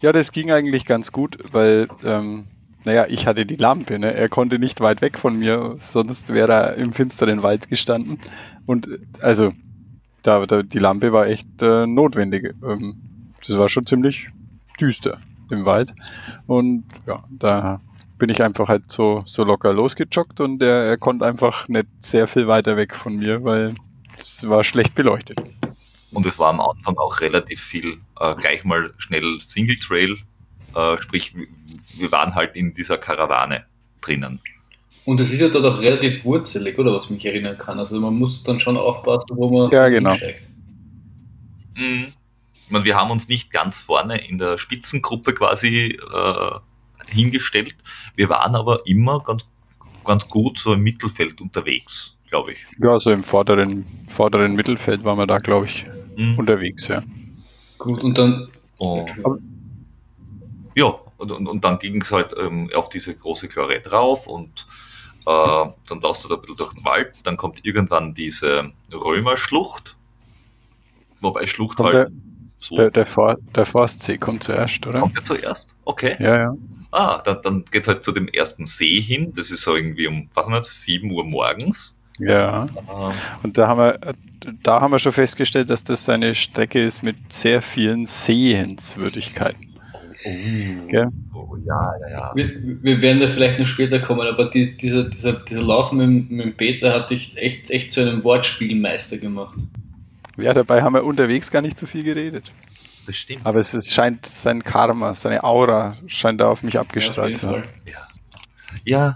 Ja, 0.00 0.12
das 0.12 0.32
ging 0.32 0.50
eigentlich 0.50 0.86
ganz 0.86 1.12
gut, 1.12 1.38
weil, 1.52 1.88
ähm, 2.04 2.44
naja, 2.84 3.06
ich 3.08 3.26
hatte 3.26 3.46
die 3.46 3.56
Lampe, 3.56 3.98
ne? 3.98 4.12
er 4.12 4.28
konnte 4.28 4.58
nicht 4.58 4.80
weit 4.80 5.00
weg 5.00 5.18
von 5.18 5.38
mir, 5.38 5.76
sonst 5.78 6.32
wäre 6.32 6.52
er 6.52 6.74
im 6.76 6.92
finsteren 6.92 7.42
Wald 7.42 7.68
gestanden. 7.68 8.18
Und 8.66 8.88
also, 9.20 9.52
da, 10.22 10.44
da 10.46 10.62
die 10.62 10.78
Lampe 10.78 11.12
war 11.12 11.26
echt 11.26 11.46
äh, 11.60 11.86
notwendig. 11.86 12.54
Ähm, 12.62 12.96
das 13.46 13.58
war 13.58 13.68
schon 13.68 13.86
ziemlich 13.86 14.28
düster 14.80 15.18
im 15.50 15.64
Wald. 15.66 15.94
Und 16.46 16.84
ja, 17.06 17.24
da 17.30 17.80
bin 18.18 18.28
ich 18.28 18.42
einfach 18.42 18.68
halt 18.68 18.84
so, 18.88 19.22
so 19.26 19.44
locker 19.44 19.72
losgejoggt 19.72 20.40
und 20.40 20.62
er, 20.62 20.84
er 20.84 20.96
konnte 20.96 21.26
einfach 21.26 21.68
nicht 21.68 21.86
sehr 22.00 22.26
viel 22.26 22.46
weiter 22.46 22.76
weg 22.76 22.94
von 22.94 23.16
mir, 23.16 23.44
weil 23.44 23.74
es 24.18 24.48
war 24.48 24.64
schlecht 24.64 24.94
beleuchtet. 24.94 25.38
Und 26.14 26.26
es 26.26 26.38
war 26.38 26.50
am 26.50 26.60
Anfang 26.60 26.96
auch 26.96 27.20
relativ 27.20 27.60
viel 27.60 27.98
äh, 28.20 28.34
gleich 28.34 28.64
mal 28.64 28.92
schnell 28.98 29.40
Single 29.40 29.76
Trail, 29.76 30.16
äh, 30.74 30.98
sprich 30.98 31.34
wir 31.96 32.10
waren 32.10 32.34
halt 32.34 32.56
in 32.56 32.74
dieser 32.74 32.98
Karawane 32.98 33.64
drinnen. 34.00 34.40
Und 35.04 35.20
es 35.20 35.32
ist 35.32 35.40
ja 35.40 35.48
dort 35.48 35.66
auch 35.66 35.80
relativ 35.80 36.24
wurzelig, 36.24 36.78
oder 36.78 36.92
was 36.92 37.10
mich 37.10 37.24
erinnern 37.24 37.58
kann. 37.58 37.78
Also 37.78 38.00
man 38.00 38.14
muss 38.14 38.42
dann 38.42 38.58
schon 38.58 38.76
aufpassen, 38.76 39.28
wo 39.32 39.50
man 39.50 39.70
ja, 39.70 39.88
genau. 39.88 40.16
Mhm 41.74 42.12
meine, 42.74 42.84
wir 42.84 42.96
haben 42.96 43.10
uns 43.10 43.28
nicht 43.28 43.50
ganz 43.50 43.78
vorne 43.78 44.18
in 44.28 44.36
der 44.36 44.58
Spitzengruppe 44.58 45.32
quasi 45.32 45.98
äh, 46.12 46.50
hingestellt. 47.08 47.74
Wir 48.16 48.28
waren 48.28 48.54
aber 48.54 48.86
immer 48.86 49.20
ganz, 49.20 49.46
ganz 50.04 50.28
gut 50.28 50.58
so 50.58 50.74
im 50.74 50.82
Mittelfeld 50.82 51.40
unterwegs, 51.40 52.16
glaube 52.28 52.52
ich. 52.52 52.66
Ja, 52.78 52.90
also 52.90 53.10
im 53.10 53.22
vorderen, 53.22 53.86
vorderen 54.08 54.54
Mittelfeld 54.54 55.04
waren 55.04 55.18
wir 55.18 55.26
da, 55.26 55.38
glaube 55.38 55.66
ich, 55.66 55.86
mhm. 56.16 56.38
unterwegs, 56.38 56.88
ja. 56.88 57.02
Gut, 57.78 58.02
und 58.02 58.18
dann. 58.18 58.48
Oh. 58.78 59.06
Ja, 60.74 60.98
und, 61.18 61.30
und, 61.30 61.46
und 61.46 61.64
dann 61.64 61.78
ging 61.78 62.00
es 62.00 62.10
halt 62.10 62.34
ähm, 62.38 62.70
auf 62.74 62.88
diese 62.88 63.14
große 63.14 63.48
Klorett 63.48 63.92
rauf 63.92 64.26
und 64.26 64.66
äh, 65.26 65.66
dann 65.86 66.00
laufst 66.00 66.24
du 66.24 66.28
da 66.28 66.34
ein 66.34 66.40
bisschen 66.40 66.56
durch 66.56 66.74
den 66.74 66.84
Wald, 66.84 67.14
dann 67.22 67.36
kommt 67.36 67.64
irgendwann 67.64 68.14
diese 68.14 68.72
Römerschlucht, 68.92 69.96
wobei 71.20 71.46
Schlucht 71.46 71.76
kommt 71.76 71.94
halt. 71.94 72.12
So. 72.58 72.76
Der, 72.76 72.90
der, 72.90 73.06
For 73.10 73.36
der 73.54 73.66
Forstsee 73.66 74.16
kommt 74.16 74.42
zuerst, 74.42 74.86
oder? 74.86 75.00
Kommt 75.00 75.16
der 75.16 75.24
zuerst? 75.24 75.76
Okay. 75.84 76.16
Ja, 76.18 76.38
ja. 76.38 76.56
Ah, 76.90 77.20
dann, 77.22 77.42
dann 77.42 77.64
geht 77.66 77.82
es 77.82 77.88
halt 77.88 78.04
zu 78.04 78.12
dem 78.12 78.26
ersten 78.28 78.66
See 78.66 79.00
hin. 79.02 79.32
Das 79.34 79.50
ist 79.50 79.62
so 79.62 79.76
irgendwie 79.76 80.06
um, 80.06 80.30
was 80.32 80.48
nicht, 80.48 80.64
7 80.64 81.10
Uhr 81.10 81.24
morgens. 81.24 81.98
Ja. 82.18 82.68
Ah. 82.86 83.12
Und 83.42 83.58
da 83.58 83.68
haben 83.68 83.78
wir, 83.78 83.98
da 84.62 84.80
haben 84.80 84.92
wir 84.92 84.98
schon 84.98 85.12
festgestellt, 85.12 85.70
dass 85.70 85.82
das 85.84 86.08
eine 86.08 86.34
Strecke 86.34 86.82
ist 86.82 87.02
mit 87.02 87.32
sehr 87.32 87.60
vielen 87.62 88.06
Sehenswürdigkeiten. 88.06 89.74
Oh, 90.26 90.84
okay. 90.84 91.06
oh 91.34 91.56
ja, 91.66 91.92
ja, 92.00 92.08
ja. 92.08 92.32
Wir, 92.34 92.50
wir, 92.82 93.02
werden 93.02 93.20
da 93.20 93.28
vielleicht 93.28 93.60
noch 93.60 93.66
später 93.66 94.00
kommen, 94.00 94.26
aber 94.26 94.48
die, 94.48 94.74
dieser, 94.76 95.04
dieser, 95.04 95.34
dieser 95.34 95.62
Lauf 95.62 95.92
mit, 95.92 96.30
mit 96.30 96.56
Peter 96.56 96.94
hat 96.94 97.10
dich 97.10 97.36
echt, 97.36 97.70
echt 97.70 97.92
zu 97.92 98.00
einem 98.00 98.24
Wortspielmeister 98.24 99.18
gemacht. 99.18 99.58
Ja, 100.38 100.54
dabei 100.54 100.82
haben 100.82 100.94
wir 100.94 101.04
unterwegs 101.04 101.50
gar 101.50 101.60
nicht 101.60 101.78
so 101.78 101.86
viel 101.86 102.04
geredet. 102.04 102.50
Das 103.06 103.16
stimmt. 103.16 103.44
Aber 103.44 103.66
es 103.68 103.92
scheint 103.92 104.24
sein 104.24 104.62
Karma, 104.62 105.12
seine 105.12 105.44
Aura 105.44 105.94
scheint 106.06 106.40
da 106.40 106.48
auf 106.48 106.62
mich 106.62 106.78
abgestrahlt 106.78 107.30
ja, 107.30 107.36
zu 107.36 107.48
haben. 107.48 107.62
Ja. 107.84 107.98
ja. 108.84 109.14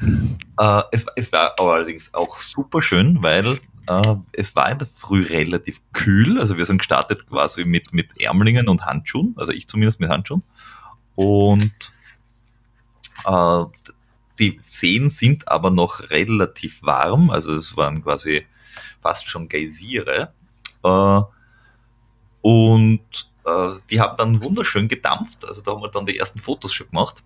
Äh, 0.00 0.82
es, 0.92 1.06
es 1.16 1.32
war 1.32 1.58
allerdings 1.58 2.14
auch 2.14 2.38
super 2.38 2.82
schön, 2.82 3.22
weil 3.22 3.58
äh, 3.86 4.14
es 4.32 4.54
war 4.54 4.70
in 4.70 4.78
der 4.78 4.86
Früh 4.86 5.24
relativ 5.24 5.80
kühl. 5.92 6.38
Also 6.38 6.56
wir 6.56 6.66
sind 6.66 6.78
gestartet 6.78 7.26
quasi 7.28 7.64
mit, 7.64 7.92
mit 7.92 8.20
Ärmlingen 8.20 8.68
und 8.68 8.84
Handschuhen, 8.84 9.34
also 9.36 9.52
ich 9.52 9.68
zumindest 9.68 10.00
mit 10.00 10.10
Handschuhen. 10.10 10.42
Und 11.14 11.72
äh, 13.24 13.64
die 14.38 14.60
Seen 14.64 15.10
sind 15.10 15.48
aber 15.48 15.70
noch 15.70 16.10
relativ 16.10 16.82
warm, 16.82 17.30
also 17.30 17.54
es 17.54 17.76
waren 17.76 18.02
quasi 18.02 18.46
fast 19.02 19.28
schon 19.28 19.48
Geysire. 19.48 20.32
Äh, 20.84 21.20
und 22.42 23.30
äh, 23.44 23.74
die 23.90 24.00
haben 24.00 24.16
dann 24.16 24.42
wunderschön 24.42 24.88
gedampft. 24.88 25.44
Also 25.44 25.62
da 25.62 25.72
haben 25.72 25.82
wir 25.82 25.88
dann 25.88 26.06
die 26.06 26.18
ersten 26.18 26.38
Fotos 26.38 26.72
schon 26.72 26.88
gemacht. 26.88 27.22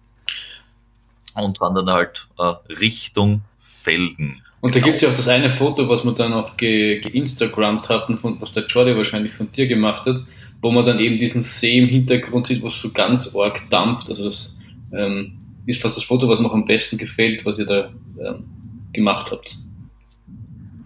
Und 1.35 1.61
waren 1.61 1.75
dann 1.75 1.91
halt 1.91 2.27
äh, 2.39 2.55
Richtung 2.73 3.43
Felden. 3.59 4.43
Und 4.61 4.77
da 4.77 4.81
genau. 4.81 4.87
gibt 4.87 4.97
es 4.97 5.03
ja 5.03 5.09
auch 5.09 5.17
das 5.17 5.29
eine 5.29 5.51
Foto, 5.51 5.89
was 5.89 6.05
wir 6.05 6.13
dann 6.13 6.33
auch 6.33 6.57
ge 6.57 7.01
geinstagrammt 7.01 7.89
hatten, 7.89 8.17
von, 8.17 8.41
was 8.41 8.53
der 8.53 8.65
Jordi 8.67 8.97
wahrscheinlich 8.97 9.33
von 9.35 9.51
dir 9.51 9.67
gemacht 9.67 10.07
hat, 10.07 10.21
wo 10.61 10.71
man 10.71 10.85
dann 10.85 11.01
eben 11.01 11.19
diesen 11.19 11.43
See 11.43 11.79
im 11.79 11.89
Hintergrund 11.89 12.47
sieht, 12.47 12.63
was 12.63 12.81
so 12.81 12.91
ganz 12.93 13.35
arg 13.35 13.69
dampft. 13.71 14.09
Also 14.09 14.25
das 14.25 14.61
ähm, 14.93 15.37
ist 15.67 15.83
fast 15.83 15.97
das 15.97 16.05
Foto, 16.05 16.29
was 16.29 16.39
mir 16.39 16.51
am 16.53 16.65
besten 16.65 16.97
gefällt, 16.97 17.45
was 17.45 17.59
ihr 17.59 17.67
da 17.67 17.91
ähm, 18.21 18.45
gemacht 18.93 19.33
habt. 19.33 19.57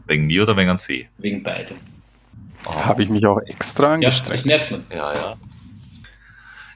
Wegen 0.06 0.26
mir 0.26 0.44
oder 0.44 0.56
wegen 0.56 0.70
an 0.70 0.78
See? 0.78 1.08
Wegen 1.18 1.42
beidem. 1.42 1.76
Oh. 2.64 2.72
Habe 2.72 3.02
ich 3.02 3.10
mich 3.10 3.26
auch 3.26 3.40
extra 3.40 3.94
angestrengt. 3.94 4.46
Ja, 4.46 4.58
das 4.58 4.70
merkt 4.70 4.70
man. 4.70 4.84
Ja, 4.90 5.14
ja. 5.14 5.36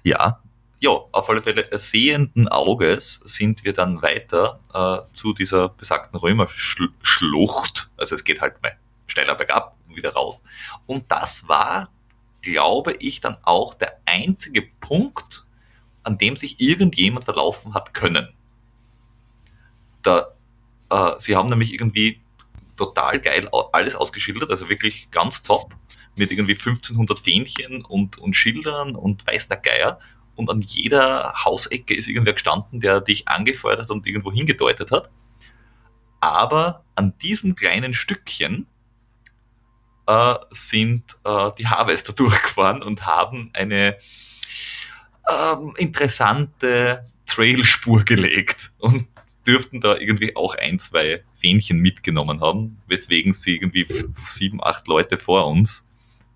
Ja, 0.03 0.40
ja, 0.81 0.91
auf 0.91 1.29
alle 1.29 1.43
Fälle 1.43 1.69
sehenden 1.79 2.49
Auges 2.49 3.21
sind 3.25 3.65
wir 3.65 3.75
dann 3.75 4.01
weiter 4.01 4.61
äh, 4.73 5.15
zu 5.15 5.35
dieser 5.35 5.69
besagten 5.69 6.19
Römerschlucht. 6.19 7.91
Also 7.99 8.15
es 8.15 8.25
geht 8.25 8.41
halt 8.41 8.63
mal 8.63 8.77
schneller 9.07 9.35
bergab 9.35 9.77
und 9.87 9.97
wieder 9.97 10.15
rauf. 10.15 10.41
Und 10.87 11.05
das 11.13 11.47
war, 11.49 11.91
glaube 12.41 12.95
ich, 12.95 13.21
dann 13.21 13.37
auch 13.43 13.75
der 13.75 14.01
einzige 14.07 14.63
Punkt, 14.63 15.45
an 16.03 16.17
dem 16.17 16.37
sich 16.37 16.59
irgendjemand 16.61 17.27
verlaufen 17.27 17.75
hat 17.75 17.93
können. 17.93 18.33
Da, 20.03 20.29
äh, 20.89 21.13
sie 21.19 21.37
haben 21.37 21.51
nämlich 21.51 21.75
irgendwie 21.75 22.23
total 22.79 23.21
geil 23.21 23.51
alles 23.73 23.95
ausgeschildert, 23.95 24.51
also 24.51 24.71
wirklich 24.71 25.11
ganz 25.11 25.43
top, 25.43 25.75
mit 26.17 26.31
irgendwie 26.31 26.55
1500 26.55 27.19
Fähnchen 27.19 27.85
und, 27.85 28.17
und 28.17 28.35
Schildern 28.35 28.97
und 28.97 29.27
weiß 29.27 29.49
der 29.49 29.59
Geier 29.59 30.01
und 30.37 30.51
an 30.51 30.61
jeder 30.61 31.35
Hausecke 31.45 31.95
ist 31.95 32.09
irgendwer 32.09 32.35
gestanden, 32.35 32.81
der 32.81 33.01
dich 33.01 33.29
angefeuert 33.29 33.81
hat 33.81 33.91
und 33.91 34.07
irgendwo 34.07 34.33
hingedeutet 34.33 34.91
hat. 34.91 35.11
Aber 36.21 36.85
an 36.95 37.17
diesem 37.19 37.55
kleinen 37.55 37.95
Stückchen 37.95 38.67
äh, 40.07 40.35
sind 40.51 41.17
äh, 41.25 41.51
die 41.59 41.69
Harvester 41.69 42.13
durchgefahren 42.15 42.83
und 42.83 43.07
haben 43.07 43.51
eine 43.53 43.97
ähm, 45.29 45.75
interessante 45.77 47.05
Trailspur 47.27 48.05
gelegt 48.05 48.73
und 48.79 49.09
dürften 49.47 49.81
da 49.81 49.97
irgendwie 49.97 50.37
auch 50.37 50.55
ein, 50.55 50.79
zwei 50.79 51.25
Fähnchen 51.41 51.79
mitgenommen 51.79 52.41
haben, 52.41 52.81
weswegen 52.87 53.33
sie 53.33 53.55
irgendwie 53.55 53.87
sieben, 54.27 54.63
acht 54.63 54.87
Leute 54.87 55.19
vor 55.19 55.47
uns 55.47 55.87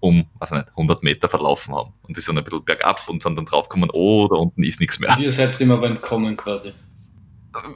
um, 0.05 0.27
also 0.38 0.57
nicht, 0.57 0.69
100 0.69 1.03
Meter 1.03 1.29
verlaufen 1.31 1.75
haben. 1.75 1.95
Und 2.03 2.17
die 2.17 2.21
sind 2.21 2.37
ein 2.37 2.45
bisschen 2.45 2.62
bergab 2.62 3.09
und 3.09 3.23
sind 3.23 3.37
dann 3.37 3.47
draufgekommen, 3.47 3.88
oh, 3.95 4.29
da 4.29 4.37
unten 4.37 4.62
ist 4.62 4.79
nichts 4.79 5.01
mehr. 5.01 5.17
Und 5.17 5.23
ihr 5.23 5.31
seid 5.31 5.59
immer 5.61 5.79
beim 5.79 6.01
Kommen 6.01 6.37
quasi. 6.37 6.73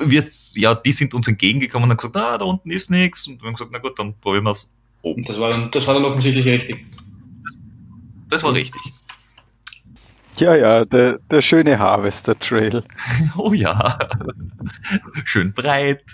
Wir, 0.00 0.22
ja, 0.54 0.74
die 0.74 0.92
sind 0.92 1.14
uns 1.14 1.26
entgegengekommen 1.26 1.84
und 1.84 1.90
haben 1.90 1.96
gesagt, 1.96 2.16
ah, 2.16 2.36
da 2.36 2.44
unten 2.44 2.70
ist 2.70 2.90
nichts. 2.90 3.26
Und 3.26 3.40
wir 3.40 3.46
haben 3.46 3.54
gesagt, 3.54 3.70
na 3.72 3.78
gut, 3.78 3.98
dann 3.98 4.14
probieren 4.20 4.44
wir 4.44 4.50
es 4.50 4.70
oben. 5.00 5.20
Und 5.20 5.28
das 5.28 5.40
war, 5.40 5.50
dann, 5.50 5.70
das 5.70 5.86
war 5.86 5.94
dann 5.94 6.04
offensichtlich 6.04 6.44
richtig. 6.44 6.84
Das 8.28 8.42
war 8.42 8.52
richtig. 8.52 8.82
Ja, 10.36 10.54
ja, 10.54 10.84
der, 10.84 11.18
der 11.30 11.40
schöne 11.40 11.78
Harvester 11.78 12.38
Trail. 12.38 12.84
Oh 13.38 13.54
ja. 13.54 13.98
Schön 15.24 15.54
breit 15.54 16.04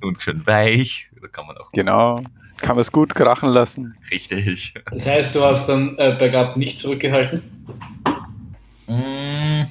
und 0.00 0.22
schön 0.22 0.46
weich. 0.46 1.10
Da 1.20 1.26
kann 1.26 1.46
man 1.46 1.56
auch. 1.56 1.72
Genau. 1.72 2.22
Kann 2.58 2.76
man 2.76 2.80
es 2.80 2.92
gut 2.92 3.14
krachen 3.14 3.50
lassen. 3.50 3.96
Richtig. 4.10 4.74
Das 4.90 5.06
heißt, 5.06 5.34
du 5.34 5.42
hast 5.42 5.68
dann 5.68 5.96
äh, 5.98 6.16
bergab 6.18 6.56
nicht 6.56 6.78
zurückgehalten? 6.78 7.42
Mm, 8.86 9.64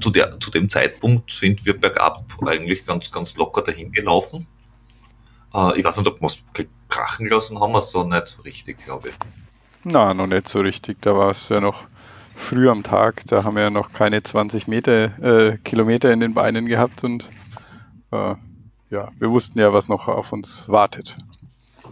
zu, 0.00 0.10
der, 0.10 0.38
zu 0.38 0.50
dem 0.50 0.68
Zeitpunkt 0.68 1.30
sind 1.30 1.64
wir 1.64 1.78
bergab 1.78 2.24
eigentlich 2.46 2.84
ganz, 2.84 3.10
ganz 3.10 3.34
locker 3.36 3.62
dahin 3.62 3.92
gelaufen. 3.92 4.46
Äh, 5.54 5.78
ich 5.78 5.84
weiß 5.84 5.98
nicht, 5.98 6.08
ob 6.08 6.20
wir 6.20 6.26
es 6.26 6.42
krachen 6.88 7.28
lassen 7.28 7.60
haben, 7.60 7.72
wir 7.72 7.82
so 7.82 8.04
nicht 8.04 8.28
so 8.28 8.42
richtig, 8.42 8.84
glaube 8.84 9.08
ich. 9.08 9.14
Na, 9.84 10.12
noch 10.12 10.26
nicht 10.26 10.48
so 10.48 10.60
richtig. 10.60 11.00
Da 11.00 11.16
war 11.16 11.30
es 11.30 11.48
ja 11.48 11.60
noch 11.60 11.86
früh 12.34 12.68
am 12.68 12.82
Tag. 12.82 13.24
Da 13.26 13.44
haben 13.44 13.56
wir 13.56 13.62
ja 13.62 13.70
noch 13.70 13.92
keine 13.92 14.22
20 14.22 14.68
Meter, 14.68 15.18
äh, 15.22 15.58
Kilometer 15.58 16.12
in 16.12 16.20
den 16.20 16.34
Beinen 16.34 16.66
gehabt 16.66 17.04
und 17.04 17.30
äh, 18.10 18.34
ja, 18.90 19.08
wir 19.18 19.30
wussten 19.30 19.60
ja, 19.60 19.72
was 19.72 19.88
noch 19.88 20.08
auf 20.08 20.32
uns 20.32 20.68
wartet. 20.68 21.16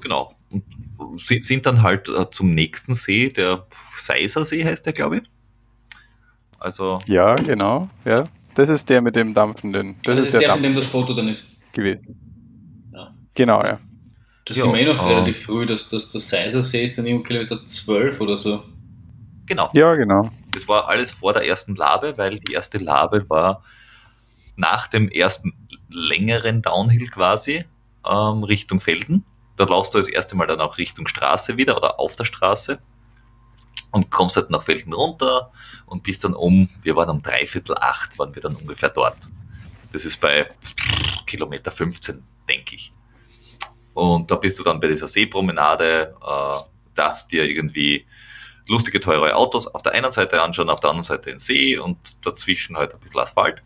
Genau. 0.00 0.34
Und 0.50 1.24
sind 1.24 1.66
dann 1.66 1.82
halt 1.82 2.08
äh, 2.08 2.30
zum 2.30 2.54
nächsten 2.54 2.94
See, 2.94 3.30
der 3.30 3.66
Seiser 3.96 4.44
See 4.44 4.64
heißt 4.64 4.86
der, 4.86 4.92
glaube 4.92 5.18
ich. 5.18 5.22
Also. 6.58 6.98
Ja, 7.06 7.36
genau. 7.36 7.88
Ja. 8.04 8.24
Das 8.54 8.68
ist 8.68 8.90
der 8.90 9.00
mit 9.00 9.14
dem 9.14 9.34
dampfenden. 9.34 9.96
Das, 10.02 10.16
das 10.16 10.26
ist, 10.26 10.32
der, 10.32 10.40
der 10.40 10.50
von 10.52 10.62
dem 10.62 10.74
das 10.74 10.86
Foto 10.86 11.14
dann 11.14 11.28
ist. 11.28 11.46
Gewesen. 11.72 12.18
Ja. 12.92 13.14
Genau, 13.34 13.62
ja. 13.62 13.78
Das 14.44 14.56
ja, 14.56 14.64
sind 14.64 14.72
wir 14.72 14.80
eh 14.80 14.92
noch 14.92 15.00
äh, 15.04 15.12
relativ 15.12 15.42
früh, 15.44 15.66
dass 15.66 15.88
das, 15.88 16.10
das 16.10 16.28
Seiser 16.28 16.62
See 16.62 16.82
ist 16.82 16.98
dann 16.98 17.06
irgendwo 17.06 17.24
Kilometer 17.24 17.64
12 17.64 18.20
oder 18.20 18.36
so. 18.36 18.64
Genau. 19.46 19.70
Ja, 19.74 19.94
genau. 19.94 20.30
Das 20.50 20.66
war 20.66 20.88
alles 20.88 21.12
vor 21.12 21.34
der 21.34 21.46
ersten 21.46 21.76
Labe, 21.76 22.18
weil 22.18 22.40
die 22.40 22.52
erste 22.52 22.78
Labe 22.78 23.28
war 23.28 23.62
nach 24.56 24.88
dem 24.88 25.08
ersten 25.08 25.52
längeren 25.88 26.62
Downhill 26.62 27.08
quasi 27.08 27.64
ähm, 28.04 28.42
Richtung 28.42 28.80
Felden. 28.80 29.24
Da 29.58 29.64
laufst 29.64 29.92
du 29.92 29.98
das 29.98 30.08
erste 30.08 30.36
Mal 30.36 30.46
dann 30.46 30.60
auch 30.60 30.78
Richtung 30.78 31.08
Straße 31.08 31.56
wieder 31.56 31.76
oder 31.76 31.98
auf 31.98 32.14
der 32.14 32.24
Straße 32.24 32.78
und 33.90 34.10
kommst 34.10 34.36
halt 34.36 34.50
nach 34.50 34.62
Felden 34.62 34.92
runter 34.92 35.50
und 35.86 36.04
bist 36.04 36.22
dann 36.24 36.34
um, 36.34 36.68
wir 36.82 36.94
waren 36.94 37.10
um 37.10 37.22
dreiviertel 37.22 37.76
acht, 37.76 38.18
waren 38.18 38.34
wir 38.34 38.40
dann 38.40 38.54
ungefähr 38.54 38.90
dort. 38.90 39.16
Das 39.92 40.04
ist 40.04 40.18
bei 40.20 40.48
Kilometer 41.26 41.72
15, 41.72 42.22
denke 42.48 42.76
ich. 42.76 42.92
Und 43.94 44.30
da 44.30 44.36
bist 44.36 44.58
du 44.60 44.62
dann 44.62 44.78
bei 44.78 44.86
dieser 44.86 45.08
Seepromenade, 45.08 46.14
äh, 46.24 46.60
dass 46.94 47.26
dir 47.26 47.44
irgendwie 47.44 48.06
lustige, 48.68 49.00
teure 49.00 49.34
Autos 49.34 49.66
auf 49.66 49.82
der 49.82 49.92
einen 49.92 50.12
Seite 50.12 50.40
anschauen, 50.40 50.70
auf 50.70 50.78
der 50.78 50.90
anderen 50.90 51.04
Seite 51.04 51.30
den 51.30 51.40
See 51.40 51.76
und 51.76 51.98
dazwischen 52.24 52.76
halt 52.76 52.94
ein 52.94 53.00
bisschen 53.00 53.20
Asphalt. 53.20 53.62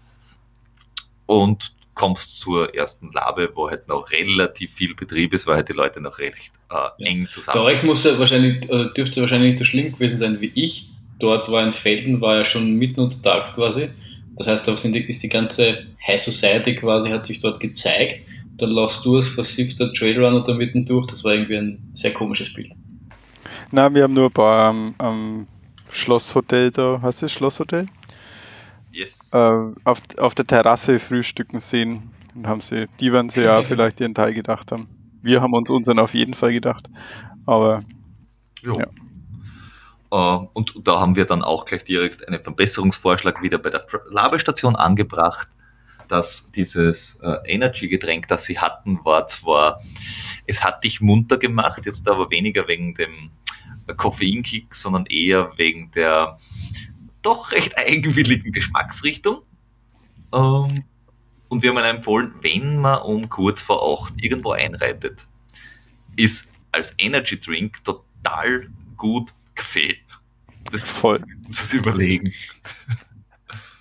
Und 1.26 1.74
kommst 1.94 2.40
zur 2.40 2.74
ersten 2.74 3.12
Labe, 3.12 3.50
wo 3.55 3.68
halt 3.68 3.88
noch 3.88 4.11
relativ 4.11 4.72
viel 4.72 4.94
Betrieb 4.94 5.35
ist, 5.35 5.46
weil 5.46 5.57
halt 5.57 5.68
die 5.68 5.74
Leute 5.74 6.00
noch 6.00 6.18
recht 6.18 6.52
äh, 6.70 7.05
eng 7.05 7.28
zusammen 7.31 7.59
Bei 7.59 7.64
euch 7.64 7.83
muss 7.83 8.05
ja 8.05 8.18
wahrscheinlich, 8.18 8.68
oder 8.68 8.92
dürfte 8.92 9.16
es 9.16 9.20
wahrscheinlich 9.20 9.52
nicht 9.52 9.59
so 9.59 9.64
schlimm 9.64 9.92
gewesen 9.92 10.16
sein 10.16 10.40
wie 10.40 10.52
ich. 10.55 10.88
Dort 11.18 11.50
war 11.50 11.64
in 11.64 11.72
Felden, 11.72 12.20
war 12.20 12.37
ja 12.37 12.44
schon 12.44 12.74
mitten 12.76 13.00
untertags 13.00 13.55
quasi. 13.55 13.90
Das 14.37 14.46
heißt, 14.46 14.66
da 14.66 14.72
ist 14.72 15.22
die 15.22 15.28
ganze 15.28 15.87
High 16.07 16.20
Society 16.20 16.74
quasi, 16.74 17.11
hat 17.11 17.26
sich 17.26 17.40
dort 17.40 17.61
gezeigt. 17.61 18.26
Dann 18.57 18.70
laufst 18.70 19.05
du 19.05 19.16
als 19.16 19.28
versiffter 19.28 19.92
Trailrunner 19.92 20.42
da 20.44 20.55
mitten 20.55 20.87
durch. 20.87 21.07
Das 21.07 21.24
war 21.24 21.35
irgendwie 21.35 21.57
ein 21.57 21.90
sehr 21.92 22.12
komisches 22.12 22.52
Bild. 22.52 22.72
Na, 23.70 23.92
wir 23.94 24.02
haben 24.02 24.14
nur 24.14 24.26
ein 24.26 24.33
paar 24.33 24.70
am, 24.70 24.94
am 24.98 25.46
Schlosshotel 25.90 26.70
da. 26.70 27.00
Hast 27.02 27.22
du 27.22 27.26
das 27.26 27.33
Schlosshotel? 27.33 27.87
Yes. 28.92 29.31
Äh, 29.33 29.52
auf, 29.85 30.02
auf 30.18 30.35
der 30.35 30.46
Terrasse 30.46 30.98
frühstücken 30.98 31.59
sehen. 31.59 32.11
Und 32.35 32.46
haben 32.46 32.61
sie, 32.61 32.88
die 33.00 33.12
werden 33.12 33.28
sie 33.28 33.42
ja 33.42 33.62
vielleicht 33.62 34.00
ihren 34.00 34.14
Teil 34.14 34.35
gedacht 34.35 34.72
haben. 34.72 34.88
Wir 35.22 35.40
haben 35.40 35.52
uns 35.55 35.68
unseren 35.68 35.98
auf 35.98 36.14
jeden 36.14 36.35
Fall 36.35 36.52
gedacht. 36.52 36.88
Aber 37.46 37.85
jo. 38.61 38.78
ja. 38.78 38.87
Uh, 40.14 40.46
und 40.52 40.74
da 40.85 41.00
haben 41.00 41.16
wir 41.16 41.24
dann 41.24 41.42
auch 41.42 41.64
gleich 41.64 41.85
direkt 41.85 42.28
einen 42.28 42.42
Verbesserungsvorschlag 42.42 43.42
wieder 43.42 43.57
bei 43.57 43.70
der 43.70 43.87
Labestation 44.11 44.76
angebracht, 44.76 45.48
dass 46.09 46.52
dieses 46.52 47.18
uh, 47.22 47.37
Energy-Getränk, 47.46 48.28
das 48.28 48.44
sie 48.44 48.59
hatten, 48.59 49.02
war 49.05 49.26
zwar, 49.28 49.81
es 50.46 50.62
hat 50.62 50.85
dich 50.85 51.00
munter 51.00 51.38
gemacht, 51.38 51.87
jetzt 51.87 52.07
aber 52.11 52.31
weniger 52.31 52.68
wegen 52.68 52.94
dem 52.94 53.31
Koffeinkick, 53.96 54.74
sondern 54.74 55.07
eher 55.07 55.52
wegen 55.57 55.90
der 55.92 56.38
doch 57.23 57.53
recht 57.53 57.77
eigenwilligen 57.79 58.53
Geschmacksrichtung. 58.53 59.43
Ähm, 60.33 60.85
und 61.49 61.63
wir 61.63 61.71
haben 61.71 61.79
ihnen 61.79 61.97
empfohlen, 61.97 62.33
wenn 62.41 62.79
man 62.79 63.03
um 63.03 63.29
kurz 63.29 63.61
vor 63.61 64.03
acht 64.03 64.15
irgendwo 64.23 64.53
einreitet, 64.53 65.27
ist 66.17 66.51
als 66.73 66.95
Energy 66.99 67.39
Drink 67.39 67.85
total 67.85 68.69
gut 68.97 69.33
Kaffee. 69.55 69.97
Das 70.71 70.85
ist 70.85 70.93
voll. 70.93 71.23
Das 71.49 71.73
überlegen. 71.75 72.33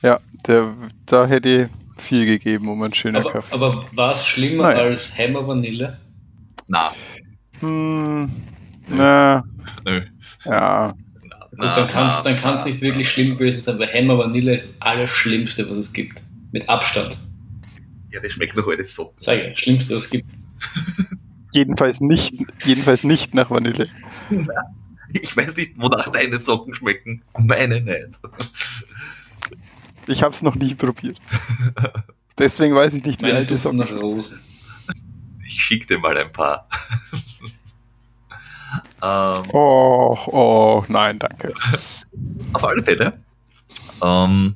Ja, 0.02 0.20
der, 0.48 0.76
da 1.06 1.26
hätte 1.26 1.70
ich 1.98 2.04
viel 2.04 2.26
gegeben 2.26 2.68
um 2.68 2.82
einen 2.82 2.94
schönen 2.94 3.18
aber, 3.18 3.32
Kaffee. 3.32 3.54
Aber 3.54 3.86
war 3.94 4.16
es 4.16 4.26
schlimmer 4.26 4.64
Nein. 4.64 4.78
als 4.78 5.16
Hammer 5.18 5.48
Vanille? 5.48 6.00
Na. 6.68 6.92
Hm, 7.60 8.32
na. 8.88 9.44
Nö. 9.86 10.02
Ja. 10.46 10.94
Und 11.62 11.78
dann 11.78 11.88
kann 11.88 12.08
es 12.08 12.24
dann 12.24 12.38
kann's 12.38 12.66
nicht 12.66 12.82
wirklich 12.82 13.10
schlimm 13.10 13.38
gewesen 13.38 13.62
sein, 13.62 13.78
weil 13.80 13.92
Hammer 13.94 14.18
Vanille 14.18 14.54
ist 14.54 14.70
das 14.70 14.82
Allerschlimmste, 14.82 15.70
was 15.70 15.78
es 15.78 15.94
gibt. 15.94 16.24
Mit 16.52 16.68
Abstand. 16.68 17.18
Ja, 18.12 18.20
das 18.22 18.34
schmeckt 18.34 18.58
noch 18.58 18.68
alles 18.68 18.94
so. 18.96 19.14
Sag 19.20 19.38
ich, 19.38 19.60
Schlimmste, 19.60 19.96
was 19.96 20.06
es 20.06 20.10
gibt. 20.10 20.30
jedenfalls, 21.52 22.02
nicht, 22.02 22.36
jedenfalls 22.64 23.04
nicht 23.04 23.34
nach 23.34 23.50
Vanille. 23.50 23.88
Ich 25.14 25.36
weiß 25.36 25.56
nicht, 25.58 25.74
wonach 25.78 26.08
deine 26.12 26.40
Socken 26.40 26.74
schmecken. 26.74 27.22
Meine 27.38 27.82
nicht. 27.82 28.20
Ich 30.08 30.24
habe 30.24 30.34
es 30.34 30.42
noch 30.42 30.56
nie 30.56 30.74
probiert. 30.74 31.18
Deswegen 32.38 32.74
weiß 32.74 32.94
ich 32.96 33.06
nicht, 33.06 33.22
wie 33.22 33.32
alte 33.32 33.58
Socken 33.58 33.80
nach 33.80 33.92
Rosen. 33.92 34.40
Ich 35.46 35.64
schicke 35.64 35.86
dir 35.86 36.00
mal 36.00 36.18
ein 36.18 36.32
paar. 36.32 36.68
Ähm, 39.02 39.44
oh, 39.54 40.18
oh, 40.28 40.84
nein, 40.88 41.20
danke. 41.20 41.54
Auf 42.54 42.64
alle 42.64 42.84
Fälle. 42.84 43.20
Ähm, 44.04 44.56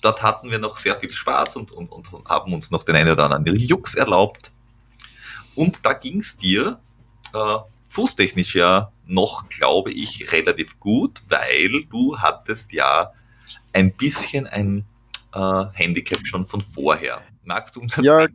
dort 0.00 0.22
hatten 0.22 0.50
wir 0.50 0.58
noch 0.58 0.78
sehr 0.78 0.96
viel 0.96 1.12
Spaß 1.12 1.56
und, 1.56 1.72
und, 1.72 1.90
und 1.90 2.28
haben 2.28 2.52
uns 2.52 2.70
noch 2.70 2.82
den 2.82 2.96
einen 2.96 3.10
oder 3.10 3.30
anderen 3.30 3.58
Jux 3.58 3.94
erlaubt. 3.94 4.52
Und 5.54 5.84
da 5.84 5.94
ging 5.94 6.20
es 6.20 6.36
dir 6.36 6.78
äh, 7.34 7.58
fußtechnisch 7.88 8.54
ja 8.56 8.92
noch, 9.06 9.48
glaube 9.48 9.90
ich, 9.90 10.32
relativ 10.32 10.78
gut, 10.80 11.22
weil 11.28 11.84
du 11.90 12.18
hattest 12.18 12.72
ja 12.72 13.12
ein 13.72 13.92
bisschen 13.92 14.46
ein 14.46 14.84
äh, 15.34 15.64
Handicap 15.72 16.26
schon 16.26 16.44
von 16.44 16.60
vorher. 16.60 17.22
Magst 17.44 17.76
du 17.76 17.80
uns 17.80 17.96
Ja, 17.96 18.26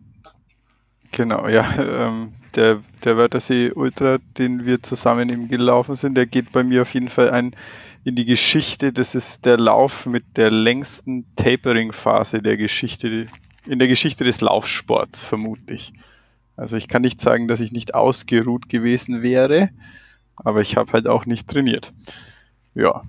genau, 1.11 1.47
ja. 1.47 1.67
Ähm, 1.77 2.33
der, 2.55 2.81
der 3.03 3.17
Wörthersee 3.17 3.71
Ultra, 3.71 4.17
den 4.37 4.65
wir 4.65 4.83
zusammen 4.83 5.29
eben 5.29 5.47
gelaufen 5.47 5.95
sind, 5.95 6.15
der 6.15 6.25
geht 6.25 6.51
bei 6.51 6.63
mir 6.63 6.81
auf 6.81 6.93
jeden 6.93 7.09
Fall 7.09 7.29
ein 7.29 7.55
in 8.03 8.15
die 8.15 8.25
Geschichte. 8.25 8.91
Das 8.91 9.15
ist 9.15 9.45
der 9.45 9.57
Lauf 9.57 10.05
mit 10.05 10.37
der 10.37 10.51
längsten 10.51 11.25
Tapering-Phase 11.35 12.41
der 12.41 12.57
Geschichte, 12.57 13.27
in 13.65 13.79
der 13.79 13.87
Geschichte 13.87 14.23
des 14.23 14.41
Laufsports, 14.41 15.23
vermutlich. 15.23 15.93
Also 16.55 16.77
ich 16.77 16.87
kann 16.87 17.01
nicht 17.01 17.21
sagen, 17.21 17.47
dass 17.47 17.59
ich 17.59 17.71
nicht 17.71 17.93
ausgeruht 17.93 18.69
gewesen 18.69 19.21
wäre, 19.21 19.69
aber 20.35 20.61
ich 20.61 20.75
habe 20.77 20.91
halt 20.93 21.07
auch 21.07 21.25
nicht 21.25 21.47
trainiert. 21.47 21.93
Ja. 22.73 23.03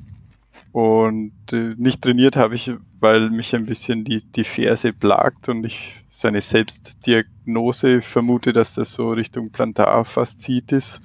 Und 0.73 1.53
äh, 1.53 1.75
nicht 1.77 2.01
trainiert 2.01 2.37
habe 2.37 2.55
ich, 2.55 2.73
weil 2.99 3.29
mich 3.29 3.55
ein 3.55 3.67
bisschen 3.67 4.05
die, 4.05 4.25
die 4.25 4.45
Ferse 4.45 4.95
plagt 4.95 5.51
und 5.51 5.65
ich 5.65 5.97
seine 6.09 6.41
Selbstdiagnose 6.41 8.01
vermute, 8.01 8.55
dass 8.55 8.75
das 8.75 8.95
so 8.95 9.11
Richtung 9.11 9.51
Plantarfaszitis 9.51 11.01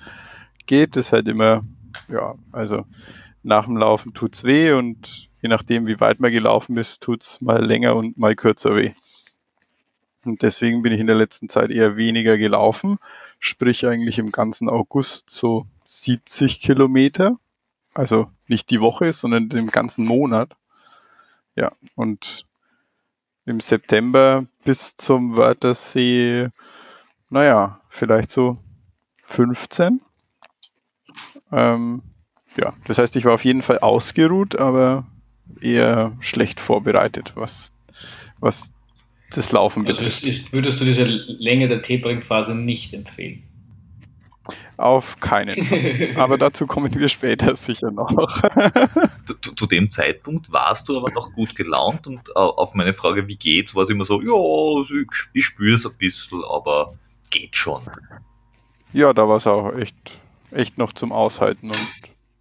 geht. 0.66 0.96
Das 0.96 1.08
ist 1.08 1.14
halt 1.14 1.28
immer, 1.28 1.66
ja, 2.08 2.36
also 2.54 2.86
nach 3.44 3.66
dem 3.66 3.76
Laufen 3.76 4.14
tut's 4.14 4.46
weh 4.46 4.72
und 4.72 5.30
je 5.42 5.50
nachdem, 5.50 5.86
wie 5.86 6.00
weit 6.00 6.22
man 6.22 6.32
gelaufen 6.32 6.78
ist, 6.78 7.04
tut's 7.04 7.42
mal 7.42 7.64
länger 7.64 7.96
und 7.96 8.18
mal 8.18 8.36
kürzer 8.36 8.76
weh. 8.76 8.94
Und 10.24 10.44
deswegen 10.44 10.82
bin 10.82 10.94
ich 10.94 11.00
in 11.00 11.08
der 11.08 11.16
letzten 11.16 11.50
Zeit 11.50 11.72
eher 11.72 11.96
weniger 11.98 12.38
gelaufen, 12.38 12.98
sprich 13.40 13.86
eigentlich 13.86 14.20
im 14.20 14.32
ganzen 14.32 14.70
August 14.70 15.30
so 15.30 15.66
70 15.86 16.60
Kilometer. 16.60 17.38
Also 17.98 18.30
nicht 18.48 18.70
die 18.70 18.80
Woche, 18.80 19.12
sondern 19.12 19.50
den 19.50 19.68
ganzen 19.68 20.06
Monat. 20.06 20.56
Ja, 21.56 21.72
und 21.96 22.46
im 23.48 23.60
September 23.60 24.46
bis 24.64 24.96
zum 24.96 25.36
Wörthersee, 25.36 26.50
naja, 27.32 27.82
vielleicht 27.90 28.30
so 28.30 28.60
15. 29.24 30.02
Ähm, 31.52 32.04
ja, 32.56 32.76
das 32.86 33.00
heißt, 33.00 33.16
ich 33.16 33.26
war 33.26 33.34
auf 33.34 33.46
jeden 33.46 33.64
Fall 33.64 33.80
ausgeruht, 33.80 34.56
aber 34.60 35.08
eher 35.60 36.16
schlecht 36.20 36.60
vorbereitet, 36.62 37.32
was, 37.34 37.74
was 38.40 38.76
das 39.32 39.52
Laufen 39.52 39.88
also 39.88 40.04
betrifft. 40.04 40.24
Ist, 40.24 40.54
würdest 40.54 40.80
du 40.80 40.86
diese 40.86 41.04
Länge 41.04 41.68
der 41.68 41.82
Tapering-Phase 41.82 42.54
nicht 42.54 42.94
empfehlen? 42.94 43.42
Auf 44.78 45.20
keinen 45.20 45.66
Fall. 45.66 46.14
Aber 46.18 46.38
dazu 46.38 46.68
kommen 46.68 46.94
wir 46.94 47.10
später 47.10 47.56
sicher 47.56 47.90
noch. 47.90 48.10
zu, 49.26 49.34
zu, 49.56 49.66
dem 49.66 49.90
Zeitpunkt 49.90 50.52
warst 50.52 50.88
du 50.88 50.98
aber 50.98 51.12
noch 51.12 51.34
gut 51.34 51.56
gelaunt 51.56 52.06
und 52.06 52.36
auf 52.36 52.76
meine 52.76 52.94
Frage, 52.94 53.28
wie 53.28 53.38
geht's, 53.38 53.74
war 53.74 53.84
es 53.84 53.90
immer 53.90 54.06
so, 54.06 54.22
ja, 54.22 54.84
ich, 54.84 55.18
ich 55.34 55.46
spüre 55.46 55.76
es 55.76 55.86
ein 55.86 55.98
bisschen, 55.98 56.44
aber 56.46 56.94
geht 57.32 57.56
schon. 57.56 57.82
Ja, 58.94 59.14
da 59.14 59.28
war 59.28 59.38
es 59.38 59.48
auch 59.48 59.74
echt, 59.76 60.20
echt 60.52 60.78
noch 60.78 60.94
zum 60.94 61.12
Aushalten 61.12 61.68
und 61.68 61.92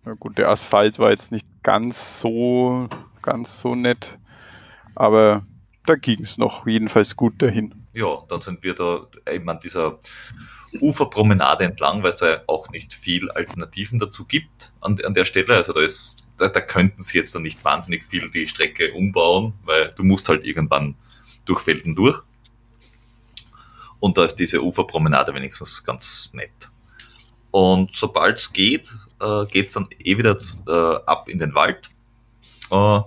na 0.04 0.12
gut, 0.18 0.38
der 0.38 0.50
Asphalt 0.50 0.98
war 0.98 1.10
jetzt 1.10 1.32
nicht 1.32 1.48
ganz 1.62 2.20
so, 2.20 2.88
ganz 3.22 3.60
so 3.60 3.74
nett, 3.74 4.18
aber 4.94 5.42
da 5.86 5.96
ging 5.96 6.20
es 6.20 6.38
noch 6.38 6.66
jedenfalls 6.66 7.16
gut 7.16 7.40
dahin. 7.40 7.85
Ja, 7.96 8.22
dann 8.28 8.42
sind 8.42 8.62
wir 8.62 8.74
da 8.74 9.06
eben 9.26 9.48
an 9.48 9.58
dieser 9.58 9.98
Uferpromenade 10.82 11.64
entlang, 11.64 12.02
weil 12.02 12.10
es 12.10 12.18
da 12.18 12.42
auch 12.46 12.68
nicht 12.68 12.92
viel 12.92 13.30
Alternativen 13.30 13.98
dazu 13.98 14.26
gibt 14.26 14.70
an, 14.82 15.00
an 15.02 15.14
der 15.14 15.24
Stelle. 15.24 15.54
Also 15.54 15.72
da 15.72 15.80
ist, 15.80 16.18
da, 16.36 16.48
da 16.48 16.60
könnten 16.60 17.00
sie 17.00 17.16
jetzt 17.16 17.34
dann 17.34 17.40
nicht 17.40 17.64
wahnsinnig 17.64 18.04
viel 18.04 18.30
die 18.30 18.48
Strecke 18.48 18.92
umbauen, 18.92 19.54
weil 19.64 19.94
du 19.96 20.02
musst 20.04 20.28
halt 20.28 20.44
irgendwann 20.44 20.94
durch 21.46 21.60
Felden 21.60 21.94
durch. 21.94 22.20
Und 23.98 24.18
da 24.18 24.26
ist 24.26 24.34
diese 24.34 24.62
Uferpromenade 24.62 25.32
wenigstens 25.32 25.82
ganz 25.82 26.28
nett. 26.34 26.70
Und 27.50 27.96
sobald 27.96 28.40
es 28.40 28.52
geht, 28.52 28.94
äh, 29.22 29.46
geht 29.46 29.68
es 29.68 29.72
dann 29.72 29.88
eh 30.00 30.18
wieder 30.18 30.36
äh, 30.68 30.96
ab 31.06 31.30
in 31.30 31.38
den 31.38 31.54
Wald. 31.54 31.88
Äh, 32.70 33.00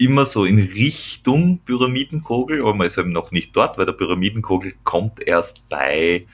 immer 0.00 0.24
so 0.24 0.46
in 0.46 0.58
Richtung 0.58 1.58
Pyramidenkogel, 1.58 2.60
aber 2.62 2.74
man 2.74 2.86
ist 2.86 2.96
eben 2.96 3.12
noch 3.12 3.32
nicht 3.32 3.54
dort, 3.54 3.76
weil 3.76 3.84
der 3.84 3.92
Pyramidenkogel 3.92 4.72
kommt 4.82 5.20
erst 5.20 5.68
bei 5.68 6.26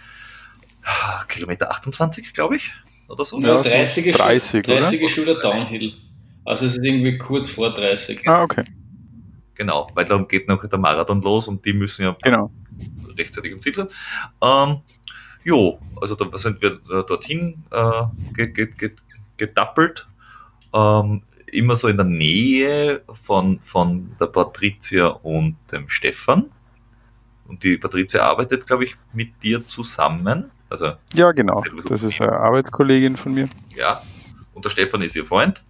ah, 0.85 1.25
Kilometer 1.27 1.73
28, 1.73 2.33
glaube 2.33 2.57
ich, 2.57 2.73
oder 3.09 3.25
so. 3.25 3.41
Ja, 3.41 3.61
30, 3.61 4.13
30, 4.15 4.63
30 4.63 5.11
Schüler 5.11 5.41
Downhill. 5.41 5.95
Also 6.45 6.67
es 6.67 6.77
ist 6.79 6.85
irgendwie 6.85 7.19
kurz 7.19 7.51
vor 7.51 7.75
30. 7.75 8.29
Ah, 8.29 8.45
okay. 8.45 8.65
Genau, 9.57 9.89
weil 9.95 10.05
dann 10.05 10.29
geht 10.29 10.47
noch 10.47 10.65
der 10.65 10.79
Marathon 10.79 11.21
los 11.23 11.49
und 11.49 11.65
die 11.65 11.73
müssen 11.73 12.03
ja 12.05 12.17
genau. 12.23 12.53
rechtzeitig 13.19 13.51
im 13.51 13.61
Ziel 13.61 13.75
sein. 13.75 13.89
Ähm, 14.43 14.83
jo, 15.43 15.81
also 16.01 16.15
da 16.15 16.39
sind 16.39 16.63
wir 16.63 16.79
dorthin 17.03 17.65
äh, 17.73 18.47
gedappelt. 19.37 20.07
Ähm, 20.73 21.23
immer 21.47 21.77
so 21.77 21.89
in 21.89 21.97
der 21.97 22.07
Nähe 22.07 23.03
von, 23.13 23.61
von 23.61 24.15
der 24.19 24.27
Patricia 24.27 25.07
und 25.07 25.57
dem 25.73 25.89
Stefan. 25.89 26.51
Und 27.47 27.63
die 27.63 27.79
Patricia 27.79 28.23
arbeitet, 28.23 28.67
glaube 28.67 28.85
ich, 28.85 28.97
mit 29.13 29.43
dir 29.43 29.65
zusammen. 29.65 30.51
Also, 30.69 30.93
ja, 31.15 31.31
genau. 31.33 31.63
Das 31.89 32.03
ist 32.03 32.21
eine 32.21 32.33
Arbeitskollegin 32.33 33.17
von 33.17 33.35
mir. 33.35 33.49
Ja. 33.75 34.03
Und 34.55 34.65
der 34.65 34.71
Stefan 34.71 35.03
ist 35.03 35.15
ihr 35.15 35.25
Freund. 35.25 35.63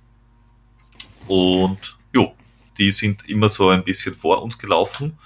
Und 1.26 1.98
jo, 2.14 2.34
die 2.78 2.90
sind 2.92 3.28
immer 3.28 3.48
so 3.48 3.68
ein 3.68 3.84
bisschen 3.84 4.14
vor 4.14 4.42
uns 4.42 4.56
gelaufen. 4.56 5.18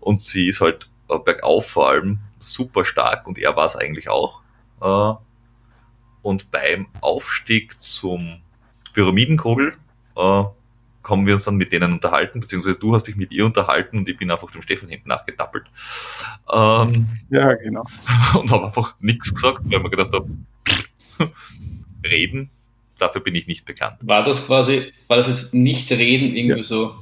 Und 0.00 0.22
sie 0.22 0.48
ist 0.48 0.60
halt 0.60 0.88
äh, 1.08 1.18
bergauf 1.18 1.68
vor 1.68 1.90
allem 1.90 2.18
super 2.38 2.84
stark 2.84 3.26
und 3.26 3.38
er 3.38 3.56
war 3.56 3.66
es 3.66 3.76
eigentlich 3.76 4.08
auch. 4.08 4.42
Äh, 4.80 5.14
und 6.22 6.50
beim 6.50 6.86
Aufstieg 7.00 7.80
zum 7.80 8.40
Pyramidenkogel 8.94 9.74
äh, 10.16 10.44
haben 11.10 11.26
wir 11.26 11.34
uns 11.34 11.44
dann 11.44 11.56
mit 11.56 11.72
denen 11.72 11.92
unterhalten, 11.92 12.40
beziehungsweise 12.40 12.78
du 12.78 12.94
hast 12.94 13.06
dich 13.06 13.16
mit 13.16 13.32
ihr 13.32 13.44
unterhalten 13.44 13.98
und 13.98 14.08
ich 14.08 14.16
bin 14.16 14.30
einfach 14.30 14.50
dem 14.50 14.62
Stefan 14.62 14.88
hinten 14.88 15.10
nachgetappelt. 15.10 15.66
Ähm, 16.52 17.08
ja, 17.30 17.52
genau. 17.54 17.84
Und 18.40 18.50
habe 18.50 18.66
einfach 18.66 18.94
nichts 19.00 19.34
gesagt, 19.34 19.60
weil 19.64 19.80
man 19.80 19.90
gedacht 19.90 20.12
habe, 20.12 20.28
reden, 22.04 22.50
dafür 22.98 23.20
bin 23.20 23.34
ich 23.34 23.46
nicht 23.46 23.66
bekannt. 23.66 23.98
War 24.00 24.22
das 24.22 24.46
quasi, 24.46 24.92
war 25.08 25.18
das 25.18 25.28
jetzt 25.28 25.54
nicht 25.54 25.90
reden 25.92 26.34
irgendwie 26.34 26.56
ja. 26.58 26.62
so, 26.62 26.94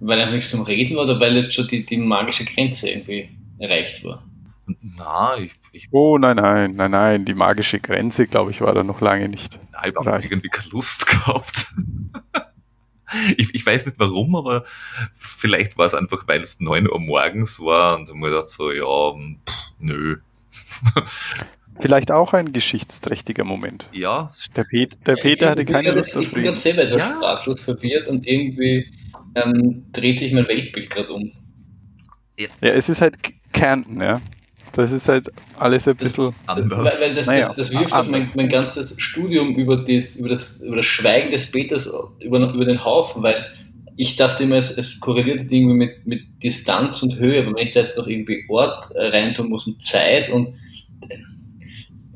weil 0.00 0.18
einfach 0.18 0.34
nichts 0.34 0.50
zum 0.50 0.62
Reden 0.62 0.96
war 0.96 1.04
oder 1.04 1.20
weil 1.20 1.36
jetzt 1.36 1.54
schon 1.54 1.68
die, 1.68 1.84
die 1.84 1.98
magische 1.98 2.44
Grenze 2.44 2.90
irgendwie 2.90 3.28
erreicht 3.58 4.02
war? 4.04 4.22
Na, 4.96 5.36
ich, 5.38 5.52
ich, 5.76 5.88
Oh 5.90 6.18
nein, 6.18 6.36
nein, 6.36 6.74
nein, 6.74 6.90
nein, 6.90 7.24
die 7.24 7.34
magische 7.34 7.80
Grenze, 7.80 8.26
glaube 8.26 8.50
ich, 8.50 8.60
war 8.60 8.74
da 8.74 8.82
noch 8.82 9.00
lange 9.00 9.28
nicht. 9.28 9.60
Nein, 9.72 9.92
ich 9.92 10.06
habe 10.06 10.22
irgendwie 10.22 10.48
keine 10.48 10.70
Lust 10.70 11.06
gehabt. 11.06 11.66
ich, 13.36 13.54
ich 13.54 13.66
weiß 13.66 13.86
nicht 13.86 13.98
warum, 13.98 14.34
aber 14.36 14.64
vielleicht 15.18 15.78
war 15.78 15.86
es 15.86 15.94
einfach, 15.94 16.26
weil 16.26 16.40
es 16.40 16.60
9 16.60 16.88
Uhr 16.90 16.98
morgens 16.98 17.60
war 17.60 17.96
und 17.96 18.08
ich 18.08 18.14
mir 18.14 18.30
gedacht 18.30 18.48
so, 18.48 18.70
ja, 18.70 19.12
pff, 19.46 19.72
nö. 19.78 20.16
Vielleicht 21.78 22.10
auch 22.10 22.32
ein 22.32 22.52
geschichtsträchtiger 22.52 23.44
Moment. 23.44 23.90
Ja. 23.92 24.32
Der, 24.56 24.64
Pet 24.64 24.96
der 25.06 25.16
Peter 25.16 25.50
hatte 25.50 25.66
keine 25.66 25.90
Lust 25.90 26.16
auf 26.16 26.22
Ich 26.22 26.32
bin 26.32 26.42
ganz 26.42 26.62
selber 26.62 26.84
etwas 26.84 27.00
ja. 27.00 27.16
sprachlos 27.16 27.60
verwirrt 27.60 28.08
und 28.08 28.26
irgendwie 28.26 28.90
ähm, 29.34 29.84
dreht 29.92 30.20
sich 30.20 30.32
mein 30.32 30.48
Weltbild 30.48 30.88
gerade 30.88 31.12
um. 31.12 31.32
Ja. 32.38 32.48
ja, 32.62 32.70
es 32.70 32.88
ist 32.88 33.02
halt 33.02 33.16
Kärnten, 33.52 34.00
ja. 34.00 34.22
Das 34.76 34.92
ist 34.92 35.08
halt 35.08 35.30
alles 35.58 35.88
ein 35.88 35.96
bisschen 35.96 36.34
das, 36.46 36.58
anders. 36.58 37.00
Weil, 37.00 37.08
weil 37.08 37.14
das, 37.14 37.26
naja, 37.26 37.46
das, 37.46 37.56
das, 37.56 37.72
wirft 37.72 37.92
doch 37.92 38.06
mein, 38.06 38.28
mein, 38.36 38.50
ganzes 38.50 38.94
Studium 38.98 39.54
über 39.54 39.78
das, 39.78 40.16
über, 40.16 40.28
das, 40.28 40.60
über 40.60 40.76
das 40.76 40.84
Schweigen 40.84 41.30
des 41.30 41.50
Peters 41.50 41.90
über, 42.20 42.52
über 42.52 42.64
den 42.66 42.84
Haufen, 42.84 43.22
weil 43.22 43.46
ich 43.96 44.16
dachte 44.16 44.42
immer, 44.42 44.56
es, 44.56 44.76
es 44.76 45.00
korreliert 45.00 45.50
irgendwie 45.50 45.76
mit, 45.76 46.06
mit 46.06 46.42
Distanz 46.42 47.02
und 47.02 47.18
Höhe, 47.18 47.42
aber 47.42 47.56
wenn 47.56 47.66
ich 47.66 47.72
da 47.72 47.80
jetzt 47.80 47.96
noch 47.96 48.06
irgendwie 48.06 48.44
Ort 48.50 48.90
reintun 48.94 49.48
muss 49.48 49.66
und 49.66 49.80
Zeit 49.80 50.28
und 50.28 50.48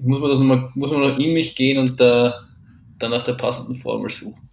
muss 0.02 0.20
man, 0.20 0.30
das 0.30 0.38
noch 0.38 0.76
muss 0.76 0.90
man 0.90 1.00
noch 1.00 1.18
in 1.18 1.32
mich 1.32 1.56
gehen 1.56 1.78
und 1.78 1.98
da, 1.98 2.46
dann 2.98 3.10
nach 3.10 3.24
der 3.24 3.34
passenden 3.34 3.76
Formel 3.76 4.10
suchen. 4.10 4.50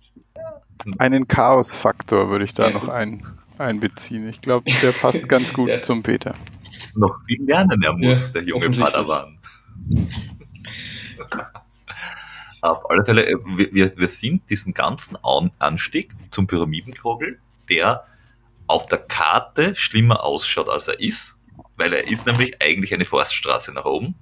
Einen 0.98 1.28
Chaos-Faktor 1.28 2.30
würde 2.30 2.46
ich 2.46 2.54
da 2.54 2.68
ja. 2.68 2.74
noch 2.74 2.88
ein, 2.88 3.22
einbeziehen. 3.58 4.30
Ich 4.30 4.40
glaube, 4.40 4.72
der 4.82 4.92
passt 4.94 5.28
ganz 5.28 5.52
gut 5.54 5.68
ja. 5.68 5.82
zum 5.82 6.04
Peter 6.04 6.36
noch 6.98 7.20
viel 7.26 7.44
lernen 7.44 7.82
er 7.82 7.94
muss, 7.94 8.28
ja, 8.28 8.34
der 8.34 8.44
junge 8.44 8.70
Padawan. 8.70 9.40
Auf 12.62 12.90
alle 12.90 13.06
Fälle, 13.06 13.26
äh, 13.28 13.36
wir, 13.72 13.96
wir 13.96 14.08
sind 14.08 14.50
diesen 14.50 14.74
ganzen 14.74 15.18
Anstieg 15.60 16.14
zum 16.32 16.48
Pyramidenkogel, 16.48 17.40
der 17.70 18.06
auf 18.66 18.88
der 18.88 18.98
Karte 18.98 19.76
schlimmer 19.76 20.24
ausschaut, 20.24 20.70
als 20.70 20.88
er 20.88 21.00
ist, 21.00 21.38
weil 21.78 21.94
er 21.94 22.08
ist 22.08 22.26
nämlich 22.26 22.62
eigentlich 22.62 22.94
eine 22.94 23.06
Forststraße 23.06 23.74
nach 23.74 23.86
oben, 23.86 24.16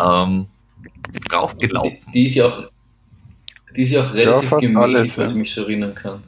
ähm, 0.00 0.46
draufgelaufen. 1.28 2.12
Die, 2.12 2.20
die, 2.20 2.26
ist 2.26 2.34
ja 2.36 2.46
auch, 2.46 2.70
die 3.76 3.82
ist 3.82 3.90
ja 3.90 4.06
auch 4.06 4.14
relativ 4.14 4.50
ja, 4.52 4.58
gemächlich, 4.58 5.16
ja. 5.16 5.24
was 5.24 5.30
ich 5.32 5.36
mich 5.36 5.52
so 5.52 5.62
erinnern 5.62 5.94
kann. 5.94 6.22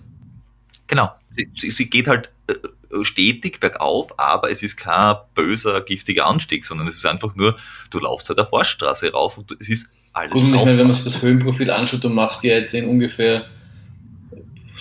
Genau. 0.87 1.11
Sie, 1.31 1.49
sie, 1.55 1.71
sie 1.71 1.89
geht 1.89 2.09
halt 2.09 2.31
äh, 2.47 2.55
stetig 3.03 3.59
bergauf, 3.59 4.19
aber 4.19 4.51
es 4.51 4.63
ist 4.63 4.77
kein 4.77 5.17
böser, 5.35 5.81
giftiger 5.81 6.27
Anstieg, 6.27 6.65
sondern 6.65 6.87
es 6.87 6.95
ist 6.95 7.07
einfach 7.07 7.35
nur, 7.35 7.57
du 7.91 7.99
laufst 7.99 8.29
halt 8.29 8.39
der 8.39 8.47
Forststraße 8.47 9.11
rauf 9.13 9.39
und 9.39 9.51
es 9.59 9.69
ist 9.69 9.89
alles 10.13 10.33
Gut, 10.33 10.45
und 10.45 10.55
ich 10.55 10.65
meine, 10.65 10.79
wenn 10.79 10.87
man 10.87 10.95
sich 10.95 11.05
das 11.05 11.23
Höhenprofil 11.23 11.71
anschaut, 11.71 12.05
du 12.05 12.09
machst 12.09 12.45
ja 12.45 12.55
jetzt 12.55 12.75
in 12.75 12.89
ungefähr, 12.89 13.47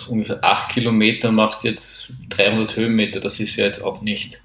ungefähr 0.08 0.44
8 0.44 0.70
Kilometer, 0.70 1.32
machst 1.32 1.64
jetzt 1.64 2.14
300 2.28 2.76
Höhenmeter, 2.76 3.18
das 3.18 3.40
ist 3.40 3.56
ja 3.56 3.64
jetzt 3.64 3.82
auch 3.82 4.00
nicht 4.02 4.40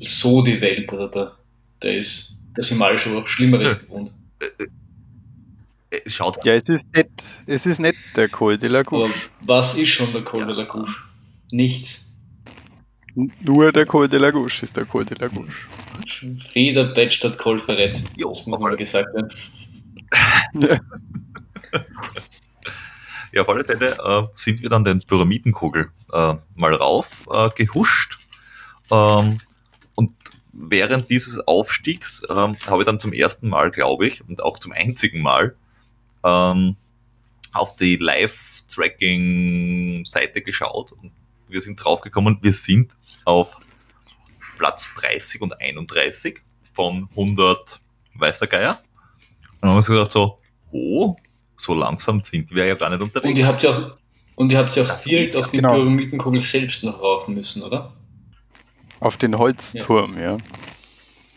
so 0.00 0.42
die 0.42 0.60
Welt, 0.60 0.90
also 0.92 1.08
da, 1.08 1.36
da 1.80 1.88
ist 1.88 2.34
der 2.56 2.64
Simal 2.64 2.98
schon 2.98 3.16
auch 3.16 3.26
Schlimmeres 3.26 3.82
gewohnt. 3.86 4.12
Es 5.90 6.14
schaut 6.14 6.44
Ja, 6.44 6.54
es 6.54 6.62
ist 6.64 6.80
nicht, 6.94 7.42
es 7.46 7.66
ist 7.66 7.78
nicht 7.78 7.96
der 8.16 8.28
Col 8.28 8.56
de 8.56 8.68
la 8.68 8.80
Aber 8.80 8.90
Gouche. 8.90 9.28
was 9.42 9.76
ist 9.76 9.90
schon 9.90 10.12
der 10.12 10.22
Col 10.22 10.46
de 10.46 10.54
la 10.54 10.64
Gouche? 10.64 11.02
Nichts. 11.50 12.10
Nur 13.14 13.72
der 13.72 13.86
Col 13.86 14.08
de 14.08 14.18
la 14.18 14.30
Gouche 14.30 14.62
ist 14.62 14.76
der 14.76 14.86
Col 14.86 15.04
de 15.04 15.16
la 15.18 15.28
Gouche. 15.28 15.68
Feder, 16.52 16.84
Bett 16.94 17.12
statt 17.12 17.36
Col 17.38 17.58
Ferret. 17.58 18.02
Jo, 18.16 18.32
Das 18.34 18.46
muss 18.46 18.58
mal 18.58 18.76
gesagt 18.76 19.08
werden. 19.14 19.28
Ja. 20.54 20.78
Ja, 23.34 23.40
auf 23.42 23.48
alle 23.48 23.64
Fälle 23.64 23.92
äh, 23.92 24.24
sind 24.36 24.60
wir 24.60 24.68
dann 24.68 24.84
den 24.84 25.00
Pyramidenkugel 25.00 25.88
äh, 26.12 26.34
mal 26.54 26.74
rauf 26.74 27.26
äh, 27.32 27.48
gehuscht. 27.56 28.18
Ähm, 28.90 29.38
und 29.94 30.10
während 30.52 31.08
dieses 31.08 31.38
Aufstiegs 31.48 32.20
ähm, 32.28 32.54
habe 32.66 32.82
ich 32.82 32.86
dann 32.86 33.00
zum 33.00 33.14
ersten 33.14 33.48
Mal, 33.48 33.70
glaube 33.70 34.06
ich, 34.06 34.22
und 34.28 34.42
auch 34.42 34.58
zum 34.58 34.72
einzigen 34.72 35.22
Mal 35.22 35.56
ähm, 36.22 36.76
auf 37.54 37.74
die 37.76 37.96
Live-Tracking-Seite 37.96 40.42
geschaut 40.42 40.92
und 40.92 41.10
wir 41.48 41.62
sind 41.62 41.76
draufgekommen, 41.76 42.36
wir 42.42 42.52
sind 42.52 42.92
auf 43.24 43.56
Platz 44.58 44.94
30 44.94 45.40
und 45.40 45.60
31 45.60 46.40
von 46.72 47.08
100 47.10 47.80
weiß 48.14 48.38
der 48.40 48.48
Geier. 48.48 48.70
Und 48.70 49.62
dann 49.62 49.70
haben 49.70 49.74
wir 49.74 49.78
uns 49.78 49.86
gedacht 49.86 50.12
so, 50.12 50.36
oh, 50.70 51.16
so 51.56 51.74
langsam 51.74 52.22
sind 52.24 52.50
wir 52.54 52.66
ja 52.66 52.74
gar 52.74 52.90
nicht 52.90 53.02
unterwegs. 53.02 53.28
Und 53.28 53.36
ihr 53.36 53.46
habt 53.46 53.62
ja 53.62 53.70
auch, 53.70 53.96
und 54.34 54.50
ihr 54.50 54.58
habt 54.58 54.74
ja 54.74 54.82
auch 54.82 54.88
Das 54.88 55.04
direkt 55.04 55.36
auf 55.36 55.50
die 55.50 55.58
genau. 55.58 55.74
Pyramidenkugel 55.74 56.40
selbst 56.40 56.82
noch 56.82 57.00
rauf 57.00 57.28
müssen, 57.28 57.62
oder? 57.62 57.92
Auf 59.00 59.16
den 59.16 59.36
Holzturm, 59.36 60.18
ja. 60.20 60.38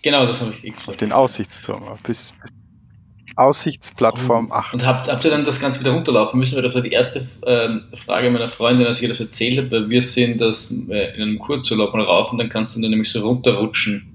Genau, 0.04 0.28
das 0.28 0.42
habe 0.42 0.52
ich 0.52 0.70
Auf 0.70 0.76
gefragt. 0.76 1.02
den 1.02 1.12
Aussichtsturm. 1.12 1.98
Bis 2.04 2.34
Aussichtsplattform 3.36 4.46
Und, 4.46 4.52
8. 4.52 4.74
und 4.74 4.86
habt, 4.86 5.12
habt 5.12 5.26
ihr 5.26 5.32
dann 5.32 5.46
das 5.46 5.60
Ganze 5.60 5.80
wieder 5.82 5.92
runterlaufen 5.92 6.40
müssen? 6.40 6.56
Weil 6.56 6.64
das 6.64 6.74
war 6.76 6.82
die 6.82 6.92
erste 6.92 7.28
ähm, 7.46 7.84
Frage 8.06 8.30
meiner 8.32 8.50
Freundin, 8.50 8.88
als 8.88 8.98
ich 8.98 9.04
ihr 9.04 9.10
das 9.10 9.20
erzählt 9.20 9.58
habe, 9.58 9.72
weil 9.72 9.90
wir 9.90 10.02
sehen 10.02 10.38
das 10.38 10.72
äh, 10.72 11.16
in 11.16 11.22
einem 11.22 11.40
Kurzurlaub 11.40 11.94
mal 11.94 12.04
rauf 12.04 12.32
und 12.32 12.38
dann 12.38 12.50
kannst 12.50 12.76
du 12.76 12.82
dann 12.82 12.92
nämlich 12.92 13.12
so 13.12 13.20
runterrutschen. 13.20 14.12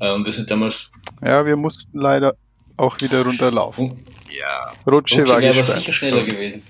Ähm, 0.00 0.24
wir 0.24 0.32
sind 0.32 0.50
damals. 0.50 0.90
Ja, 1.24 1.46
wir 1.46 1.56
mussten 1.56 1.98
leider 1.98 2.34
auch 2.76 3.00
wieder 3.00 3.24
runterlaufen. 3.24 4.04
Ja, 4.30 4.72
Rutsche 4.90 5.20
Rutsche 5.20 5.28
war 5.32 5.40
wäre 5.40 5.54
aber 5.56 5.64
sicher 5.66 5.92
schneller 5.92 6.24
gewesen. 6.24 6.62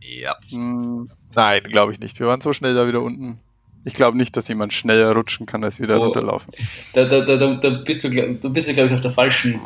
ja. 0.00 0.36
Hm, 0.50 1.08
Nein, 1.34 1.62
glaube 1.62 1.92
ich 1.92 2.00
nicht. 2.00 2.20
Wir 2.20 2.26
waren 2.26 2.40
so 2.42 2.52
schnell 2.52 2.74
da 2.74 2.86
wieder 2.86 3.00
unten. 3.00 3.38
Ich 3.84 3.94
glaube 3.94 4.16
nicht, 4.18 4.36
dass 4.36 4.48
jemand 4.48 4.72
schneller 4.74 5.12
rutschen 5.12 5.46
kann, 5.46 5.64
als 5.64 5.80
wieder 5.80 5.98
Oh. 5.98 6.04
runterlaufen. 6.04 6.52
Da, 6.92 7.04
da, 7.04 7.22
da, 7.22 7.36
da, 7.36 7.54
da 7.54 7.68
bist 7.70 8.04
du, 8.04 8.10
du 8.10 8.50
bist 8.50 8.68
ja, 8.68 8.74
glaube 8.74 8.88
ich, 8.88 8.94
auf 8.94 9.00
der 9.00 9.10
falschen 9.10 9.60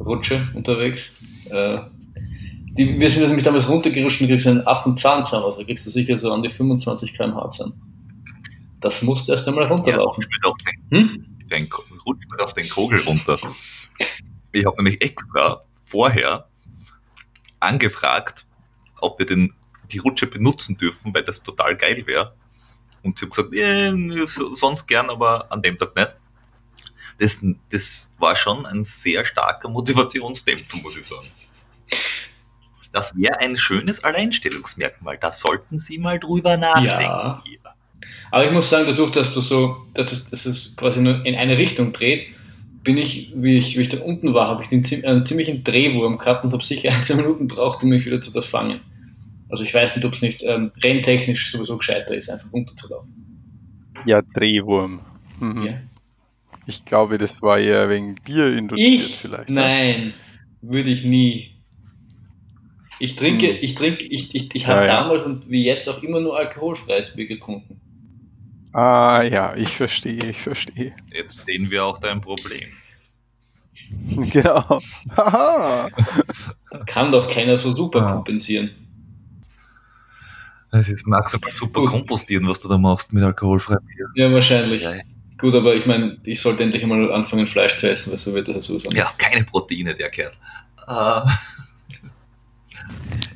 Rutsche 0.00 0.48
unterwegs. 0.54 1.10
Äh, 1.50 1.78
die, 2.76 2.98
wir 2.98 3.08
sind 3.08 3.20
jetzt 3.20 3.28
nämlich 3.28 3.44
damals 3.44 3.68
runtergerutscht 3.68 4.20
und 4.22 4.26
kriegst 4.28 4.46
einen 4.46 4.66
Affenzahn 4.66 5.20
also 5.22 5.56
da 5.56 5.64
kriegst 5.64 5.86
du 5.86 5.90
sicher 5.90 6.18
so 6.18 6.32
an 6.32 6.42
die 6.42 6.50
25 6.50 7.14
km/h 7.14 7.50
Zahn. 7.50 7.72
Das 8.80 9.00
musst 9.02 9.28
du 9.28 9.32
erst 9.32 9.46
einmal 9.48 9.64
Ja, 9.64 9.70
runterlaufen. 9.70 10.22
ich 10.24 10.28
bin 10.28 10.50
auf 10.50 10.56
den, 10.90 10.98
Hm? 11.10 11.26
den, 11.48 11.68
rutscht 12.06 12.28
mir 12.30 12.44
auf 12.44 12.54
den 12.54 12.68
Kogel 12.68 13.00
runter. 13.00 13.38
Ich 14.52 14.64
habe 14.66 14.76
nämlich 14.82 15.00
extra 15.02 15.62
vorher 15.82 16.48
angefragt, 17.60 18.46
ob 19.00 19.18
wir 19.18 19.26
den, 19.26 19.52
die 19.92 19.98
Rutsche 19.98 20.26
benutzen 20.26 20.76
dürfen, 20.76 21.14
weil 21.14 21.24
das 21.24 21.42
total 21.42 21.76
geil 21.76 22.06
wäre. 22.06 22.34
Und 23.02 23.18
sie 23.18 23.26
haben 23.26 24.08
gesagt, 24.08 24.28
so- 24.28 24.54
sonst 24.54 24.86
gern, 24.86 25.10
aber 25.10 25.50
an 25.52 25.62
dem 25.62 25.76
Tag 25.78 25.94
nicht. 25.96 26.16
Das, 27.18 27.44
das 27.70 28.14
war 28.18 28.34
schon 28.36 28.66
ein 28.66 28.84
sehr 28.84 29.24
starker 29.24 29.68
Motivationsdämpfer, 29.68 30.78
muss 30.78 30.96
ich 30.96 31.06
sagen. 31.06 31.28
Das 32.92 33.16
wäre 33.16 33.38
ein 33.40 33.56
schönes 33.56 34.02
Alleinstellungsmerkmal. 34.04 35.18
Da 35.18 35.32
sollten 35.32 35.78
Sie 35.78 35.98
mal 35.98 36.18
drüber 36.18 36.56
nachdenken. 36.56 37.02
Ja. 37.02 37.42
Aber 38.30 38.46
ich 38.46 38.52
muss 38.52 38.70
sagen, 38.70 38.86
dadurch, 38.86 39.12
dass 39.12 39.32
du 39.32 39.40
so, 39.40 39.86
dass 39.94 40.12
es, 40.12 40.28
dass 40.30 40.46
es 40.46 40.76
quasi 40.76 41.00
nur 41.00 41.24
in 41.24 41.34
eine 41.34 41.56
Richtung 41.56 41.92
dreht, 41.92 42.26
bin 42.82 42.98
ich, 42.98 43.32
wie 43.34 43.56
ich, 43.56 43.76
wie 43.78 43.82
ich 43.82 43.88
da 43.88 44.00
unten 44.00 44.34
war, 44.34 44.48
habe 44.48 44.62
ich 44.62 44.68
den, 44.68 44.84
einen 45.04 45.24
ziemlichen 45.24 45.64
Drehwurm 45.64 46.18
gehabt 46.18 46.44
und 46.44 46.52
habe 46.52 46.62
sicher 46.62 46.90
ein, 46.92 47.04
zwei 47.04 47.16
Minuten 47.16 47.48
braucht, 47.48 47.82
um 47.82 47.88
mich 47.88 48.04
wieder 48.04 48.20
zu 48.20 48.42
fangen. 48.42 48.80
Also 49.48 49.64
ich 49.64 49.72
weiß 49.72 49.96
nicht, 49.96 50.04
ob 50.04 50.12
es 50.12 50.22
nicht 50.22 50.42
ähm, 50.42 50.72
renntechnisch 50.82 51.50
sowieso 51.50 51.76
gescheiter 51.76 52.14
ist, 52.14 52.28
einfach 52.28 52.52
runterzulaufen. 52.52 53.12
Ja, 54.04 54.20
Drehwurm. 54.22 55.00
Mhm. 55.40 55.66
Ja. 55.66 55.74
Ich 56.66 56.84
glaube, 56.84 57.18
das 57.18 57.42
war 57.42 57.58
eher 57.58 57.88
wegen 57.90 58.14
Bier 58.16 58.56
induziert 58.56 58.88
Ich? 59.10 59.16
vielleicht. 59.16 59.50
ja? 59.50 59.56
Nein, 59.56 60.12
würde 60.62 60.90
ich 60.90 61.04
nie. 61.04 61.50
Ich 63.00 63.16
trinke, 63.16 63.48
Hm. 63.48 63.58
ich 63.60 63.74
trinke, 63.74 64.04
ich, 64.04 64.34
ich, 64.34 64.54
ich 64.54 64.62
Ja, 64.62 64.68
habe 64.68 64.86
ja. 64.86 65.02
damals 65.02 65.22
und 65.24 65.50
wie 65.50 65.64
jetzt 65.64 65.88
auch 65.88 66.02
immer 66.02 66.20
nur 66.20 66.38
alkoholfreies 66.38 67.14
Bier 67.16 67.26
getrunken. 67.26 67.80
Ah 68.72 69.22
ja, 69.22 69.54
ich 69.56 69.68
verstehe, 69.68 70.24
ich 70.30 70.38
verstehe. 70.38 70.94
Jetzt 71.12 71.44
sehen 71.46 71.70
wir 71.70 71.84
auch 71.84 71.98
dein 71.98 72.20
Problem. 72.20 72.68
Genau. 74.32 74.80
Haha. 75.16 75.90
Kann 76.86 77.10
doch 77.10 77.28
keiner 77.28 77.56
so 77.58 77.74
super 77.74 78.00
Ja. 78.00 78.12
kompensieren. 78.12 78.70
Das 80.70 80.88
ist 80.88 81.06
maximal 81.06 81.50
super 81.52 81.80
Gut. 81.82 81.90
kompostieren, 81.90 82.48
was 82.48 82.58
du 82.60 82.68
da 82.68 82.78
machst 82.78 83.12
mit 83.12 83.22
alkoholfreiem 83.22 83.84
Bier. 83.84 84.08
Ja, 84.14 84.32
wahrscheinlich. 84.32 84.82
Ja, 85.34 85.38
Gut, 85.40 85.54
aber 85.54 85.74
ich 85.74 85.84
meine, 85.86 86.18
ich 86.24 86.40
sollte 86.40 86.62
endlich 86.62 86.84
mal 86.86 87.12
anfangen, 87.12 87.46
Fleisch 87.46 87.76
zu 87.76 87.90
essen, 87.90 88.10
weil 88.10 88.18
so 88.18 88.32
wird 88.34 88.48
das 88.48 88.54
ja 88.54 88.60
sowieso 88.60 88.90
ja, 88.92 89.04
nicht. 89.04 89.18
keine 89.18 89.44
Proteine, 89.44 89.94
der 89.94 90.08
Kerl. 90.10 90.32
Äh, 90.86 91.20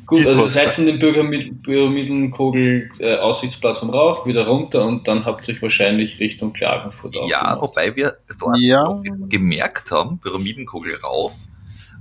Gut, 0.07 0.27
also 0.27 0.49
seid 0.49 0.73
von 0.75 0.87
dem 0.87 0.99
Pyramid- 0.99 1.63
Pyramidenkogel 1.63 2.91
äh, 2.99 3.17
Aussichtsplattform 3.17 3.91
rauf, 3.91 4.25
wieder 4.27 4.47
runter 4.47 4.85
und 4.87 5.07
dann 5.07 5.25
habt 5.27 5.47
ihr 5.49 5.55
euch 5.55 5.63
wahrscheinlich 5.63 6.19
Richtung 6.19 6.53
Klagenfurt 6.55 7.15
ja, 7.15 7.21
aufgemacht. 7.53 7.61
wobei 7.61 7.95
wir 7.97 8.17
dort 8.39 8.57
Ja. 8.59 9.03
gemerkt 9.29 9.91
haben, 9.91 10.19
Pyramidenkugel 10.19 10.97
rauf, 10.97 11.35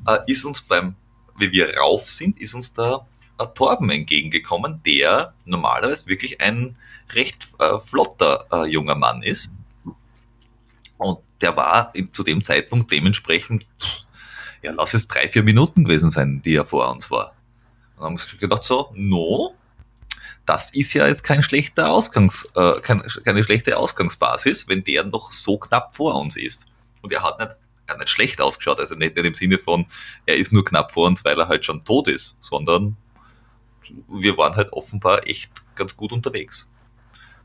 äh, 0.08 0.20
ist 0.28 0.46
uns 0.46 0.62
beim, 0.62 0.96
wie 1.38 1.52
wir 1.52 1.76
rauf 1.78 2.10
sind, 2.10 2.40
ist 2.40 2.54
uns 2.54 2.74
da 2.74 3.06
ein 3.38 3.48
Torben 3.56 3.90
entgegengekommen, 3.90 4.82
der 4.86 5.34
normalerweise 5.46 6.08
wirklich 6.08 6.40
ein 6.40 6.76
recht 7.14 7.48
äh, 7.60 7.80
flotter 7.80 8.46
äh, 8.52 8.68
junger 8.68 8.96
Mann 8.96 9.22
ist. 9.22 9.52
Und 10.98 11.20
der 11.42 11.56
war 11.56 11.94
zu 12.12 12.24
dem 12.24 12.44
Zeitpunkt 12.44 12.92
dementsprechend, 12.92 13.66
ja, 14.62 14.72
lass 14.72 14.94
es 14.94 15.08
drei, 15.08 15.30
vier 15.30 15.44
Minuten 15.44 15.84
gewesen 15.84 16.10
sein, 16.10 16.42
die 16.44 16.56
er 16.56 16.66
vor 16.66 16.90
uns 16.92 17.12
war. 17.12 17.34
Und 17.96 18.04
dann 18.04 18.06
haben 18.06 18.32
wir 18.32 18.40
gedacht 18.40 18.64
so, 18.64 18.92
no, 18.96 19.56
das 20.46 20.74
ist 20.74 20.94
ja 20.94 21.08
jetzt 21.08 21.24
kein 21.24 21.44
schlechter 21.44 21.92
Ausgangs, 21.92 22.48
äh, 22.56 22.80
kein, 22.82 23.02
keine 23.24 23.44
schlechte 23.44 23.78
Ausgangsbasis, 23.78 24.68
wenn 24.68 24.84
der 24.84 25.04
noch 25.04 25.32
so 25.32 25.58
knapp 25.58 25.96
vor 25.96 26.16
uns 26.16 26.38
ist. 26.38 26.68
Und 27.02 27.12
er 27.12 27.22
hat 27.22 27.40
nicht, 27.40 27.52
er 27.86 27.94
hat 27.94 28.00
nicht 28.00 28.10
schlecht 28.10 28.42
ausgeschaut, 28.42 28.80
also 28.80 28.96
nicht, 28.96 29.16
nicht 29.16 29.26
im 29.26 29.36
Sinne 29.36 29.60
von, 29.60 29.86
er 30.26 30.38
ist 30.38 30.54
nur 30.54 30.64
knapp 30.64 30.94
vor 30.94 31.08
uns, 31.08 31.24
weil 31.26 31.40
er 31.40 31.48
halt 31.48 31.66
schon 31.66 31.84
tot 31.86 32.08
ist, 32.08 32.38
sondern 32.40 32.98
wir 34.08 34.38
waren 34.38 34.56
halt 34.56 34.74
offenbar 34.74 35.28
echt 35.28 35.52
ganz 35.76 35.96
gut 35.96 36.12
unterwegs. 36.12 36.70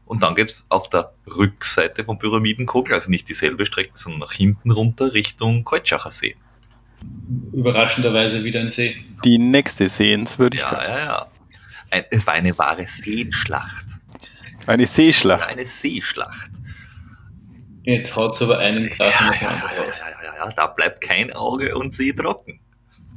Und 0.05 0.23
dann 0.23 0.35
geht's 0.35 0.65
auf 0.69 0.89
der 0.91 1.13
Rückseite 1.27 2.05
vom 2.05 2.19
Pyramidenkogel, 2.19 2.95
also 2.95 3.11
nicht 3.11 3.29
dieselbe 3.29 3.65
Strecke, 3.67 3.93
sondern 3.95 4.21
nach 4.21 4.33
hinten 4.33 4.71
runter 4.71 5.15
Richtung 5.15 5.65
Keutschachar 5.65 6.11
See. 6.11 6.37
Überraschenderweise 7.53 8.45
wieder 8.45 8.61
ein 8.61 8.71
See. 8.71 8.97
Die 9.25 9.39
nächste 9.39 9.89
Sehenswürdigkeit. 9.89 10.89
Ja, 10.89 10.99
ja, 10.99 11.05
ja. 11.05 11.27
Ein, 11.91 12.05
es 12.11 12.27
war 12.27 12.35
eine 12.35 12.57
wahre 12.59 12.87
Seenschlacht. 12.87 13.87
Eine 14.67 14.87
Seeschlacht. 14.87 15.53
Eine 15.53 15.67
Seeschlacht. 15.67 16.51
Jetzt 17.85 18.15
haut's 18.15 18.41
aber 18.41 18.59
einen 18.59 18.85
dem 18.85 18.93
Ja, 18.97 19.07
anderen 19.07 19.41
ja, 19.41 19.85
raus. 19.85 20.01
ja, 20.01 20.25
ja, 20.25 20.35
ja, 20.37 20.49
da 20.53 20.67
bleibt 20.69 21.01
kein 21.01 21.33
Auge 21.33 21.77
und 21.77 21.93
See 21.95 22.13
trocken. 22.13 22.61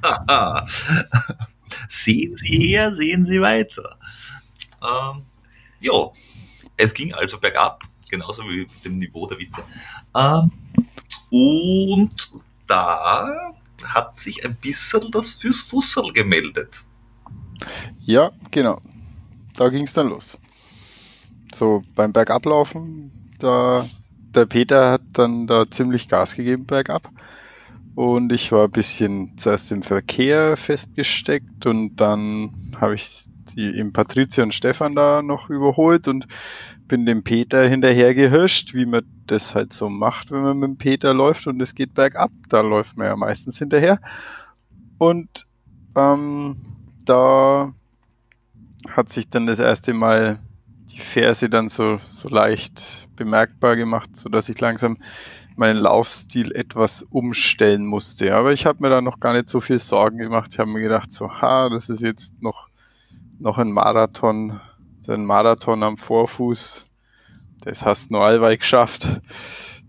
Sehen 1.90 2.36
Sie 2.36 2.58
her, 2.58 2.94
sehen 2.94 3.26
Sie 3.26 3.42
weiter. 3.42 3.98
Ähm, 4.82 5.24
jo, 5.80 6.12
es 6.78 6.94
ging 6.94 7.14
also 7.14 7.40
bergab, 7.40 7.84
genauso 8.10 8.44
wie 8.44 8.62
mit 8.62 8.86
dem 8.86 9.00
Niveau 9.00 9.28
der 9.28 9.38
Witze. 9.40 9.64
Ähm, 10.16 10.52
und 11.30 12.32
da 12.68 13.54
hat 13.84 14.18
sich 14.18 14.46
ein 14.46 14.56
bisschen 14.56 15.12
das 15.12 15.34
fürs 15.34 15.60
Fussel 15.60 16.12
gemeldet. 16.14 16.84
Ja, 18.02 18.32
genau. 18.52 18.82
da 19.56 19.70
ging 19.70 19.84
es 19.84 19.94
dann 19.94 20.10
los. 20.10 20.38
So 21.54 21.84
beim 21.96 22.12
Bergablaufen, 22.12 23.12
da 23.40 23.86
der 24.36 24.46
Peter 24.46 24.92
hat 24.92 25.02
dann 25.14 25.48
da 25.48 25.70
ziemlich 25.70 26.10
Gas 26.10 26.36
gegeben 26.36 26.66
bergab. 26.66 27.10
Und 27.96 28.34
ich 28.34 28.52
war 28.52 28.66
ein 28.66 28.72
bisschen 28.72 29.38
zuerst 29.38 29.72
im 29.72 29.82
Verkehr 29.82 30.58
festgesteckt 30.58 31.66
und 31.66 31.96
dann 31.96 32.54
habe 32.80 32.96
ich 32.96 33.28
die 33.54 33.78
im 33.78 33.93
Patricia 33.93 34.43
und 34.43 34.54
Stefan 34.54 34.96
da 34.96 35.22
noch 35.22 35.50
überholt 35.50 36.08
und 36.08 36.28
bin 36.88 37.06
dem 37.06 37.24
Peter 37.24 37.68
hinterher 37.68 38.14
gehirscht, 38.14 38.74
wie 38.74 38.86
man 38.86 39.04
das 39.28 39.56
halt 39.56 39.74
so 39.74 39.89
macht, 39.89 40.32
wenn 40.32 40.41
man 40.41 40.58
mit 40.58 40.70
dem 40.70 40.78
Peter 40.78 41.14
läuft 41.14 41.48
und 41.48 41.62
es 41.62 41.76
geht 41.76 41.93
bergab. 41.93 42.32
Da 42.50 42.62
läuft 42.62 42.98
man 42.98 43.08
ja 43.08 43.16
meistens 43.16 43.58
hinterher. 43.58 44.00
Und 44.98 45.48
ähm, 45.96 46.58
da 47.06 47.74
hat 48.89 49.10
sich 49.10 49.30
dann 49.30 49.48
das 49.48 49.60
erste 49.60 49.93
Mal 49.93 50.39
die 50.91 51.00
Ferse 51.00 51.50
dann 51.50 51.70
so, 51.70 52.00
so 52.10 52.30
leicht 52.30 53.08
bemerkbar 53.16 53.76
gemacht, 53.76 54.16
so 54.16 54.30
dass 54.30 54.50
ich 54.50 54.60
langsam 54.62 54.98
meinen 55.56 55.78
Laufstil 55.78 56.52
etwas 56.52 57.04
umstellen 57.04 57.86
musste. 57.86 58.36
Aber 58.36 58.52
ich 58.52 58.66
habe 58.66 58.82
mir 58.82 58.89
da 58.89 59.02
noch 59.02 59.20
gar 59.20 59.34
nicht 59.34 59.50
so 59.50 59.62
viel 59.62 59.80
Sorgen 59.80 60.18
gemacht. 60.18 60.50
Ich 60.52 60.60
habe 60.60 60.70
mir 60.70 60.82
gedacht, 60.82 61.12
so, 61.12 61.30
ha, 61.30 61.70
das 61.70 61.89
ist 61.89 62.02
jetzt 62.02 62.41
noch, 62.41 62.68
noch 63.40 63.58
ein 63.58 63.72
Marathon, 63.72 64.60
ein 65.08 65.26
Marathon 65.26 65.84
am 65.84 65.98
Vorfuß. 65.98 66.86
Das 67.64 67.86
hast 67.86 68.10
du 68.10 68.16
nur 68.16 68.24
allweil 68.24 68.58
geschafft. 68.58 69.22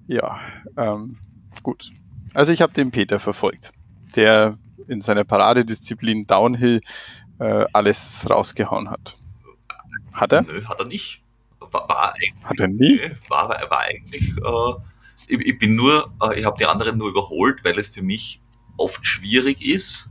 Ja, 0.06 0.40
ähm, 0.76 1.18
gut. 1.62 1.90
Also 2.32 2.52
ich 2.52 2.62
habe 2.62 2.72
den 2.72 2.90
Peter 2.90 3.18
verfolgt, 3.18 3.72
der 4.14 4.58
in 4.88 5.00
seiner 5.00 5.24
Paradedisziplin 5.24 6.26
Downhill 6.26 6.80
äh, 7.38 7.64
alles 7.72 8.26
rausgehauen 8.28 8.90
hat. 8.90 9.16
Hat 10.12 10.32
er? 10.32 10.42
Nö, 10.42 10.64
hat 10.64 10.78
er 10.78 10.86
nicht. 10.86 11.22
War, 11.58 11.88
war 11.88 12.14
hat 12.44 12.60
er 12.60 12.68
nie? 12.68 12.96
Nö, 12.96 13.14
war, 13.28 13.48
war 13.48 13.80
eigentlich, 13.80 14.28
äh, 14.36 14.72
ich, 15.28 15.40
ich, 15.40 15.58
bin 15.58 15.74
nur, 15.74 16.12
äh, 16.22 16.38
ich 16.38 16.44
habe 16.44 16.56
die 16.58 16.66
anderen 16.66 16.98
nur 16.98 17.08
überholt, 17.08 17.64
weil 17.64 17.78
es 17.78 17.88
für 17.88 18.02
mich 18.02 18.40
oft 18.76 19.06
schwierig 19.06 19.66
ist, 19.66 20.10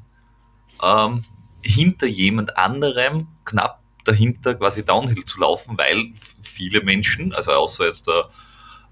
ähm, 0.83 1.23
hinter 1.65 2.07
jemand 2.07 2.57
anderem 2.57 3.27
knapp 3.43 3.81
dahinter 4.03 4.55
quasi 4.55 4.85
Downhill 4.85 5.25
zu 5.25 5.39
laufen, 5.39 5.77
weil 5.77 6.11
viele 6.41 6.81
Menschen, 6.81 7.33
also 7.33 7.51
außer 7.51 7.87
jetzt 7.87 8.07
der, 8.07 8.29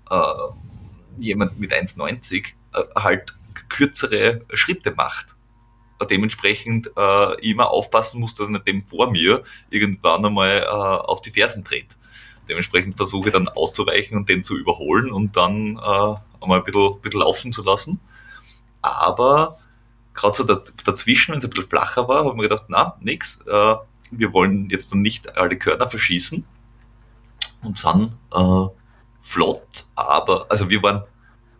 äh, 0.10 0.24
jemand 1.20 1.60
mit 1.60 1.72
1,90, 1.72 2.48
äh, 2.74 2.84
halt 2.96 3.36
kürzere 3.70 4.42
Schritte 4.54 4.92
macht 4.92 5.36
dementsprechend 6.06 6.92
äh, 6.98 7.50
immer 7.50 7.70
aufpassen 7.70 8.20
muss, 8.20 8.34
dass 8.36 8.50
nicht 8.50 8.68
dem 8.68 8.86
vor 8.86 9.10
mir 9.12 9.44
irgendwann 9.70 10.26
einmal 10.26 10.64
äh, 10.64 10.66
auf 10.68 11.22
die 11.22 11.32
Fersen 11.32 11.64
dreht. 11.64 11.96
Dementsprechend 12.50 12.96
versuche 12.96 13.30
ich 13.30 13.34
dann 13.34 13.48
auszuweichen 13.48 14.18
und 14.18 14.28
den 14.28 14.44
zu 14.44 14.58
überholen 14.58 15.12
und 15.12 15.38
dann 15.38 15.78
äh, 15.78 16.42
einmal 16.42 16.60
ein 16.60 16.64
bisschen, 16.64 16.94
ein 16.94 17.02
bisschen 17.02 17.22
laufen 17.22 17.54
zu 17.54 17.64
lassen. 17.64 18.00
Aber 18.82 19.60
gerade 20.14 20.36
so 20.36 20.44
dazwischen, 20.44 21.32
wenn 21.32 21.40
es 21.40 21.46
ein 21.46 21.50
bisschen 21.50 21.70
flacher 21.70 22.08
war, 22.08 22.20
habe 22.20 22.30
ich 22.30 22.36
mir 22.36 22.44
gedacht, 22.44 22.66
na, 22.68 22.98
nix, 23.02 23.42
äh, 23.48 23.76
wir 24.12 24.34
wollen 24.34 24.70
jetzt 24.70 24.92
dann 24.92 25.02
nicht 25.02 25.36
alle 25.38 25.58
Körner 25.58 25.90
verschießen 25.90 26.46
und 27.64 27.78
sind 27.78 28.18
äh, 28.34 28.68
flott, 29.22 29.86
aber, 29.96 30.46
also 30.50 30.70
wir 30.70 30.82
waren 30.84 31.04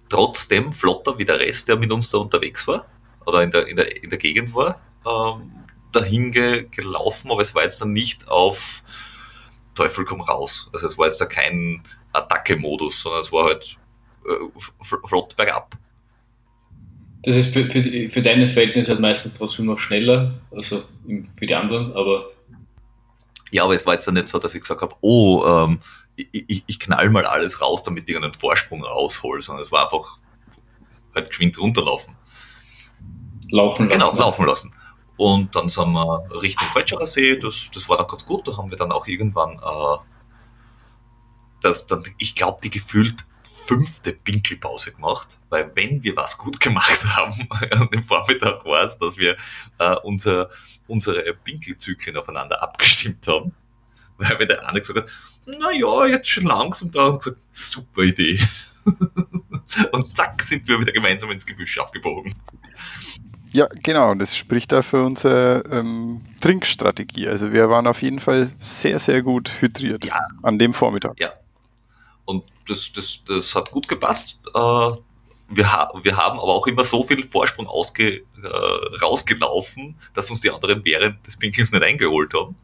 trotzdem 0.10 0.74
flotter 0.74 1.18
wie 1.18 1.26
der 1.26 1.40
Rest, 1.40 1.68
der 1.68 1.78
mit 1.78 1.92
uns 1.92 2.10
da 2.10 2.20
unterwegs 2.20 2.68
war 2.68 2.86
oder 3.26 3.42
in 3.42 3.52
der, 3.52 3.68
in 3.68 3.78
der, 3.78 4.04
in 4.04 4.10
der 4.10 4.20
Gegend 4.20 4.54
war, 4.54 4.80
ähm, 5.06 5.52
dahin 5.92 6.32
ge, 6.32 6.68
gelaufen, 6.70 7.32
aber 7.32 7.42
es 7.42 7.56
war 7.56 7.64
jetzt 7.64 7.82
dann 7.82 7.94
nicht 7.94 8.28
auf 8.28 8.84
Teufel 9.76 10.06
komm 10.06 10.22
raus. 10.22 10.70
Also 10.74 10.88
es 10.88 10.98
war 10.98 11.08
jetzt 11.08 11.20
da 11.20 11.26
kein 11.26 11.84
Attacke-Modus, 12.12 13.02
sondern 13.02 13.22
es 13.22 13.32
war 13.32 13.46
halt 13.46 13.78
äh, 14.26 15.06
flott 15.08 15.36
bergab. 15.36 15.78
Das 17.24 17.36
ist 17.36 17.54
für, 17.54 17.70
für, 17.70 18.10
für 18.10 18.22
deine 18.22 18.48
Verhältnisse 18.48 18.92
halt 18.92 19.02
meistens 19.02 19.34
trotzdem 19.34 19.66
noch 19.66 19.80
schneller, 19.80 20.34
also 20.52 20.84
für 21.38 21.46
die 21.46 21.56
anderen, 21.56 21.94
aber. 21.94 22.28
Ja, 23.52 23.64
aber 23.64 23.76
es 23.76 23.86
war 23.86 23.94
jetzt 23.94 24.08
dann 24.08 24.16
nicht 24.16 24.28
so, 24.28 24.40
dass 24.40 24.56
ich 24.56 24.62
gesagt 24.62 24.82
habe, 24.82 24.96
oh, 25.02 25.46
ähm, 25.46 25.80
ich, 26.16 26.28
ich, 26.48 26.64
ich 26.66 26.80
knall 26.80 27.10
mal 27.10 27.26
alles 27.26 27.62
raus, 27.62 27.84
damit 27.84 28.10
ich 28.10 28.16
einen 28.16 28.34
Vorsprung 28.34 28.84
raushol, 28.84 29.42
sondern 29.42 29.64
es 29.64 29.72
war 29.72 29.86
einfach 29.86 30.18
halt 31.16 31.30
geschwind 31.30 31.58
runterlaufen 31.60 32.16
laufen 33.54 33.88
lassen. 33.88 34.00
Genau, 34.00 34.16
laufen 34.16 34.46
lassen. 34.46 34.76
Und 35.16 35.56
dann 35.56 35.70
sind 35.70 35.92
wir 35.92 36.42
Richtung 36.42 36.68
Kreutscherer 36.70 37.08
See, 37.08 37.38
das, 37.38 37.70
das 37.74 37.88
war 37.88 37.98
dann 37.98 38.08
ganz 38.08 38.26
gut, 38.26 38.48
da 38.48 38.58
haben 38.58 38.72
wir 38.72 38.78
dann 38.78 38.92
auch 38.92 39.08
irgendwann, 39.08 39.54
äh, 39.54 39.98
das, 41.62 41.88
dann, 41.88 42.04
ich 42.18 42.36
glaube, 42.36 42.60
die 42.64 42.72
gefühlt 42.72 43.26
fünfte 43.68 44.14
Pinkelpause 44.14 44.92
gemacht, 44.92 45.28
weil 45.50 45.72
wenn 45.76 46.04
wir 46.04 46.16
was 46.16 46.38
gut 46.38 46.60
gemacht 46.60 47.04
haben 47.16 47.48
an 47.72 47.90
dem 47.92 48.04
Vormittag 48.04 48.66
war 48.66 48.84
es, 48.84 48.98
dass 48.98 49.18
wir 49.18 49.38
äh, 49.80 49.96
unser, 50.04 50.50
unsere 50.88 51.34
Pinkelzyklen 51.34 52.18
aufeinander 52.18 52.62
abgestimmt 52.62 53.28
haben, 53.28 53.54
weil 54.18 54.38
wir 54.40 54.46
der 54.46 54.68
eine 54.68 54.80
gesagt 54.80 55.00
hat, 55.00 55.10
na 55.46 55.72
ja, 55.72 56.06
jetzt 56.06 56.30
schon 56.30 56.46
langsam 56.46 56.92
da 56.92 57.08
und 57.08 57.24
gesagt, 57.24 57.42
super 57.52 58.04
Idee. 58.04 58.40
und 59.92 60.16
zack, 60.16 60.42
sind 60.44 60.68
wir 60.68 60.80
wieder 60.80 60.92
gemeinsam 60.92 61.32
ins 61.32 61.46
Gebüsch 61.46 61.78
abgebogen. 61.78 62.36
Ja, 63.52 63.68
genau. 63.84 64.16
Das 64.16 64.36
spricht 64.36 64.72
da 64.72 64.82
für 64.82 65.04
unsere 65.04 65.64
ähm, 65.70 66.22
Trinkstrategie. 66.42 67.28
Also 67.28 67.54
wir 67.54 67.70
waren 67.70 67.86
auf 67.86 68.02
jeden 68.02 68.20
Fall 68.20 68.50
sehr, 68.60 68.98
sehr 68.98 69.22
gut 69.22 69.62
hydriert 69.62 70.06
ja. 70.06 70.28
an 70.42 70.58
dem 70.58 70.74
Vormittag. 70.74 71.20
Ja. 71.20 71.34
Und 72.26 72.44
das, 72.68 72.92
das, 72.94 73.24
das 73.28 73.56
hat 73.56 73.72
gut 73.72 73.88
gepasst. 73.88 74.40
Äh, 74.54 74.92
wir, 75.50 75.72
ha 75.72 75.92
wir 76.02 76.18
haben 76.18 76.40
aber 76.40 76.54
auch 76.54 76.68
immer 76.68 76.86
so 76.86 77.04
viel 77.04 77.28
Vorsprung 77.28 77.68
ausge 77.68 78.24
äh, 78.42 78.98
rausgelaufen, 79.02 79.96
dass 80.14 80.30
uns 80.30 80.42
die 80.42 80.50
anderen 80.50 80.84
während 80.84 81.26
des 81.26 81.38
Pinkens 81.38 81.72
nicht 81.72 81.84
eingeholt 81.84 82.34
haben. 82.34 82.56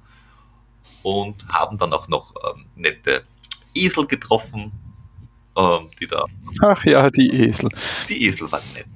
Und 1.04 1.48
haben 1.48 1.78
dann 1.78 1.94
auch 1.94 2.08
noch 2.08 2.34
ähm, 2.36 2.66
nette 2.76 3.24
Esel 3.74 4.06
getroffen, 4.06 4.72
ähm, 5.56 5.90
die 6.00 6.08
da. 6.08 6.26
Ach 6.62 6.84
ja, 6.84 7.10
die 7.10 7.30
Esel. 7.32 7.70
Die 8.10 8.26
Esel 8.26 8.52
waren 8.52 8.64
nett. 8.74 8.88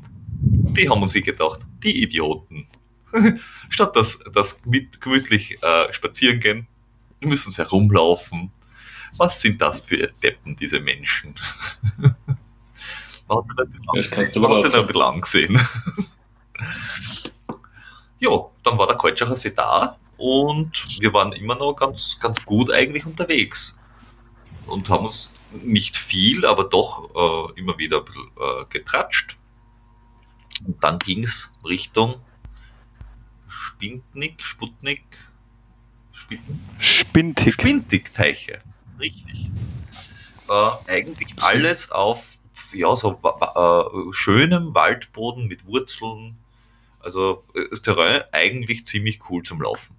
Die 0.76 0.90
haben 0.90 1.02
uns 1.02 1.14
gedacht, 1.14 1.62
die 1.82 2.04
Idioten. 2.04 2.68
Statt 3.70 3.96
dass, 3.96 4.66
mit 4.66 5.00
gemütlich 5.00 5.62
äh, 5.62 5.94
spazieren 5.94 6.40
gehen, 6.40 6.68
müssen 7.22 7.52
sie 7.52 7.62
herumlaufen. 7.62 8.52
Was 9.18 9.42
sind 9.42 9.62
das 9.62 9.82
für 9.82 10.08
Deppen, 10.22 10.56
diese 10.56 10.80
Menschen? 10.80 11.36
Man 13.28 13.38
hat 13.38 13.46
sie 14.34 14.78
ein 14.78 14.88
bisschen 14.88 15.02
angesehen. 15.02 15.68
ja, 18.20 18.30
dann 18.64 18.78
war 18.78 18.88
der 18.88 18.98
Kaltschacher 18.98 19.36
See 19.36 19.54
da 19.56 19.98
und 20.18 20.86
wir 21.00 21.14
waren 21.14 21.34
immer 21.34 21.56
noch 21.56 21.74
ganz, 21.74 22.20
ganz 22.20 22.44
gut 22.46 22.72
eigentlich 22.72 23.06
unterwegs. 23.06 23.80
Und 24.66 24.90
haben 24.90 25.06
uns 25.06 25.34
nicht 25.62 25.98
viel, 25.98 26.46
aber 26.46 26.66
doch 26.66 27.10
äh, 27.16 27.60
immer 27.60 27.78
wieder 27.78 27.98
äh, 27.98 28.66
getratscht. 28.70 29.38
Und 30.66 30.84
dann 30.84 31.00
ging 31.00 31.24
es 31.24 31.54
Richtung 31.66 32.22
Spintnik, 33.48 34.42
Sputnik, 34.42 35.04
Spintig. 36.80 37.54
Spintig-Teiche. 37.54 38.62
Richtig. 39.00 39.50
Äh, 40.50 40.92
eigentlich 40.92 41.30
alles 41.42 41.92
auf 41.92 42.38
ja, 42.74 42.96
so 42.96 43.20
äh, 43.22 44.14
schönem 44.14 44.74
Waldboden 44.74 45.48
mit 45.48 45.66
Wurzeln. 45.68 46.36
Also 47.00 47.44
äh, 47.56 47.62
das 47.70 47.82
Terrain 47.82 48.24
eigentlich 48.32 48.86
ziemlich 48.86 49.20
cool 49.30 49.44
zum 49.44 49.62
Laufen. 49.62 49.96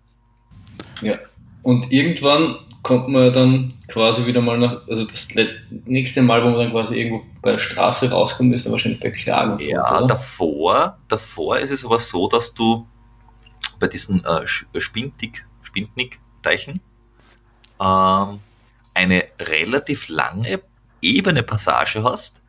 Ja. 1.01 1.18
Und 1.62 1.90
irgendwann 1.92 2.57
kommt 2.82 3.09
man 3.09 3.32
dann 3.32 3.72
quasi 3.88 4.26
wieder 4.26 4.42
mal 4.42 4.59
nach, 4.59 4.86
also 4.86 5.05
das 5.05 5.28
nächste 5.86 6.20
Mal, 6.20 6.42
wo 6.45 6.51
man 6.51 6.59
dann 6.59 6.70
quasi 6.70 6.95
irgendwo 6.95 7.24
bei 7.40 7.53
der 7.53 7.59
Straße 7.59 8.11
rauskommt, 8.11 8.53
ist 8.53 8.66
dann 8.66 8.72
wahrscheinlich 8.72 9.01
bei 9.01 9.11
Klagenfurt. 9.11 9.68
Ja, 9.68 9.99
oder? 9.99 10.07
davor, 10.07 10.99
davor 11.09 11.59
ist 11.59 11.70
es 11.70 11.84
aber 11.84 11.99
so, 11.99 12.28
dass 12.28 12.53
du 12.53 12.86
bei 13.80 13.88
diesen 13.88 14.22
äh, 14.24 14.47
Spintig, 14.47 15.45
Spintnik-Teichen 15.62 16.80
ähm, 17.80 18.40
eine 18.95 19.24
relativ 19.38 20.09
lange, 20.09 20.62
ebene 21.03 21.42
Passage 21.42 22.03
hast, 22.03 22.40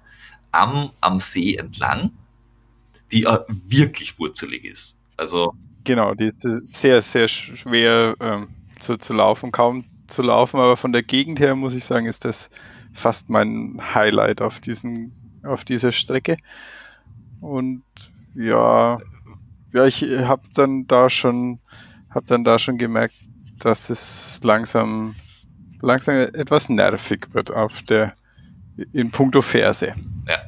am, 0.51 0.91
am 1.01 1.19
See 1.19 1.55
entlang, 1.55 2.11
die 3.11 3.25
wirklich 3.67 4.17
wurzelig 4.19 4.63
ist. 4.63 4.99
Also 5.17 5.53
Genau, 5.85 6.15
die 6.15 6.31
ist 6.43 6.81
sehr, 6.81 6.99
sehr 7.01 7.27
schwer 7.27 8.15
ähm, 8.19 8.49
zu, 8.79 8.97
zu 8.97 9.13
laufen, 9.13 9.51
kaum 9.51 9.85
zu 10.07 10.23
laufen, 10.23 10.59
aber 10.59 10.77
von 10.77 10.91
der 10.91 11.03
Gegend 11.03 11.39
her 11.39 11.55
muss 11.55 11.75
ich 11.75 11.85
sagen, 11.85 12.07
ist 12.07 12.25
das 12.25 12.49
fast 12.91 13.29
mein 13.29 13.79
Highlight 13.93 14.41
auf 14.41 14.59
diesem, 14.59 15.11
auf 15.43 15.63
dieser 15.63 15.91
Strecke. 15.91 16.37
Und 17.39 17.83
ja, 18.33 18.97
ja, 19.73 19.85
ich 19.85 20.01
habe 20.01 20.41
dann 20.55 20.87
da 20.87 21.09
schon, 21.09 21.59
habe 22.09 22.25
dann 22.25 22.43
da 22.43 22.57
schon 22.57 22.79
gemerkt, 22.79 23.15
dass 23.59 23.91
es 23.91 24.41
langsam, 24.43 25.13
langsam 25.81 26.15
etwas 26.15 26.69
nervig 26.69 27.27
wird 27.33 27.51
auf 27.51 27.83
der, 27.83 28.15
in 28.93 29.11
puncto 29.11 29.41
Ferse. 29.41 29.93
Ja. 30.27 30.39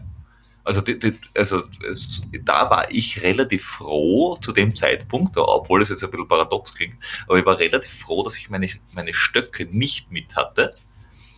Also, 0.64 0.82
die, 0.82 1.00
die, 1.00 1.18
also 1.34 1.64
es, 1.90 2.30
da 2.44 2.70
war 2.70 2.92
ich 2.92 3.24
relativ 3.24 3.64
froh 3.64 4.36
zu 4.36 4.52
dem 4.52 4.76
Zeitpunkt, 4.76 5.38
obwohl 5.38 5.82
es 5.82 5.88
jetzt 5.88 6.04
ein 6.04 6.12
bisschen 6.12 6.28
paradox 6.28 6.76
klingt, 6.76 6.98
aber 7.26 7.40
ich 7.40 7.46
war 7.46 7.58
relativ 7.58 8.02
froh, 8.02 8.22
dass 8.22 8.38
ich 8.38 8.50
meine, 8.50 8.68
meine 8.92 9.14
Stöcke 9.14 9.66
nicht 9.66 10.12
mit 10.12 10.36
hatte, 10.36 10.76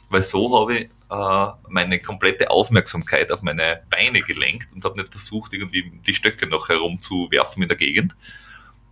weil 0.10 0.24
so 0.24 0.60
habe 0.60 0.76
ich 0.76 0.90
äh, 1.12 1.48
meine 1.68 2.00
komplette 2.00 2.50
Aufmerksamkeit 2.50 3.32
auf 3.32 3.42
meine 3.42 3.82
Beine 3.90 4.22
gelenkt 4.22 4.74
und 4.74 4.84
habe 4.84 5.00
nicht 5.00 5.12
versucht, 5.12 5.54
irgendwie 5.54 5.92
die 6.06 6.16
Stöcke 6.16 6.48
noch 6.48 6.70
herumzuwerfen 6.70 7.62
in 7.62 7.70
der 7.70 7.78
Gegend. 7.78 8.16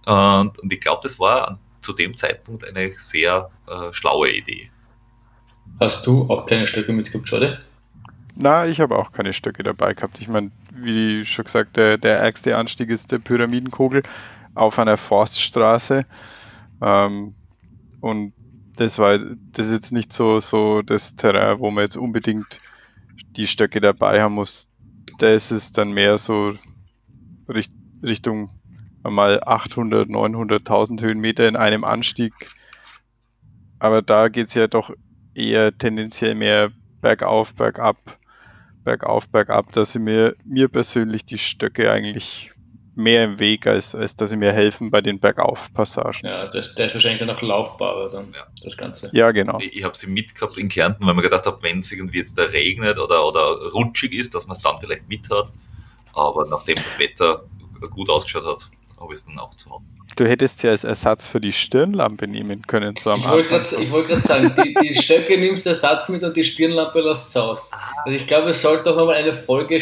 Und, 0.06 0.60
und 0.60 0.72
ich 0.72 0.80
glaube, 0.80 1.02
das 1.04 1.20
war 1.20 1.60
zu 1.82 1.94
dem 1.94 2.18
Zeitpunkt 2.18 2.64
eine 2.64 2.94
sehr 2.98 3.50
äh, 3.68 3.92
schlaue 3.92 4.32
Idee. 4.32 4.70
Hast 5.80 6.08
du 6.08 6.24
auch 6.30 6.46
keine 6.46 6.68
Stöcke 6.68 6.92
mitgehabt, 6.92 7.30
schade? 7.30 7.60
Na, 8.36 8.68
ich 8.68 8.80
habe 8.80 8.98
auch 8.98 9.12
keine 9.12 9.34
Stöcke 9.34 9.64
dabei 9.64 9.94
gehabt. 9.94 10.20
Ich 10.20 10.28
meine, 10.28 10.52
wie 10.72 11.26
schon 11.26 11.46
gesagt, 11.46 11.78
der, 11.78 11.98
der 11.98 12.20
ärgste 12.20 12.58
Anstieg 12.58 12.90
ist 12.90 13.12
der 13.12 13.20
Pyramidenkogel 13.20 14.04
auf 14.54 14.80
einer 14.80 14.98
Forststraße. 14.98 16.06
Ähm, 16.82 17.36
und 18.00 18.34
das 18.76 19.00
war 19.00 19.18
das 19.18 19.68
ist 19.68 19.74
jetzt 19.74 19.92
nicht 19.92 20.14
so, 20.14 20.40
so 20.40 20.82
das 20.84 21.16
Terrain, 21.16 21.60
wo 21.60 21.72
man 21.72 21.84
jetzt 21.84 21.98
unbedingt 21.98 22.62
die 23.32 23.48
Stöcke 23.48 23.82
dabei 23.82 24.22
haben 24.22 24.36
muss. 24.36 24.70
Da 25.18 25.30
ist 25.30 25.78
dann 25.78 25.94
mehr 25.94 26.18
so 26.18 26.54
Richt, 27.50 27.72
Richtung 28.04 28.52
mal 29.04 29.42
800, 29.44 30.10
900, 30.10 30.62
1000 30.62 31.02
Höhenmeter 31.02 31.48
in 31.48 31.56
einem 31.56 31.84
Anstieg. 31.84 32.34
Aber 33.80 34.02
da 34.02 34.28
geht 34.28 34.48
es 34.48 34.54
ja 34.54 34.68
doch 34.68 34.92
eher 35.38 35.78
tendenziell 35.78 36.36
mehr 36.36 36.72
bergauf, 37.02 37.54
bergab 37.54 37.98
bergauf, 38.88 39.28
bergab, 39.28 39.74
da 39.74 39.84
sind 39.84 40.06
mir, 40.06 40.38
mir 40.46 40.70
persönlich 40.70 41.26
die 41.26 41.38
Stöcke 41.38 41.92
eigentlich 41.92 42.52
mehr 42.96 43.26
im 43.26 43.38
Weg, 43.38 43.68
als, 43.68 43.94
als 43.94 44.16
dass 44.16 44.30
sie 44.30 44.38
mir 44.38 44.54
helfen 44.54 44.92
bei 44.92 45.02
den 45.02 45.20
Bergaufpassagen. 45.20 46.22
Ja, 46.24 46.48
das, 46.48 46.74
der 46.74 46.86
ist 46.86 46.94
wahrscheinlich 46.94 47.20
dann 47.20 47.30
auch 47.30 47.42
laufbarer, 47.42 48.10
dann, 48.10 48.32
ja. 48.34 48.48
das 48.64 48.78
Ganze. 48.78 49.10
Ja, 49.12 49.32
genau. 49.32 49.60
Ich, 49.60 49.76
ich 49.76 49.84
habe 49.84 49.96
sie 49.98 50.08
mitgehabt 50.08 50.58
in 50.58 50.70
Kärnten, 50.70 51.06
weil 51.06 51.14
man 51.14 51.22
gedacht 51.22 51.46
habe, 51.46 51.62
wenn 51.64 51.80
es 51.80 51.92
irgendwie 51.92 52.20
jetzt 52.20 52.38
da 52.38 52.44
regnet 52.44 52.98
oder, 52.98 53.28
oder 53.28 53.72
rutschig 53.74 54.14
ist, 54.14 54.34
dass 54.34 54.48
man 54.48 54.56
es 54.56 54.64
dann 54.64 54.80
vielleicht 54.80 55.10
mit 55.10 55.30
hat. 55.30 55.50
Aber 56.14 56.48
nachdem 56.50 56.76
das 56.76 56.98
Wetter 56.98 57.44
gut 57.92 58.10
ausgeschaut 58.10 58.46
hat, 58.46 58.70
habe 59.02 59.14
ich 59.14 59.20
es 59.20 59.26
dann 59.26 59.38
auch 59.38 59.54
zu 59.56 59.70
Hause. 59.70 59.84
Du 60.18 60.28
hättest 60.28 60.60
sie 60.60 60.68
als 60.68 60.84
Ersatz 60.84 61.28
für 61.28 61.40
die 61.40 61.52
Stirnlampe 61.52 62.28
nehmen 62.28 62.64
können. 62.64 62.96
So 62.96 63.12
am 63.12 63.20
ich 63.20 63.28
wollte 63.28 63.50
gerade 63.50 63.92
wollt 63.92 64.24
sagen, 64.24 64.54
die, 64.58 64.76
die 64.82 64.94
Stöcke 65.02 65.38
nimmst 65.38 65.66
du 65.66 65.70
Ersatz 65.70 66.10
mit 66.10 66.24
und 66.24 66.36
die 66.36 66.44
Stirnlampe 66.44 67.02
lässt 67.02 67.30
es 67.30 67.38
aus. 67.38 67.62
Also 68.04 68.18
ich 68.18 68.26
glaube, 68.26 68.50
es 68.50 68.62
sollte 68.62 68.86
doch 68.86 68.98
nochmal 68.98 69.16
eine 69.16 69.34
Folge 69.34 69.80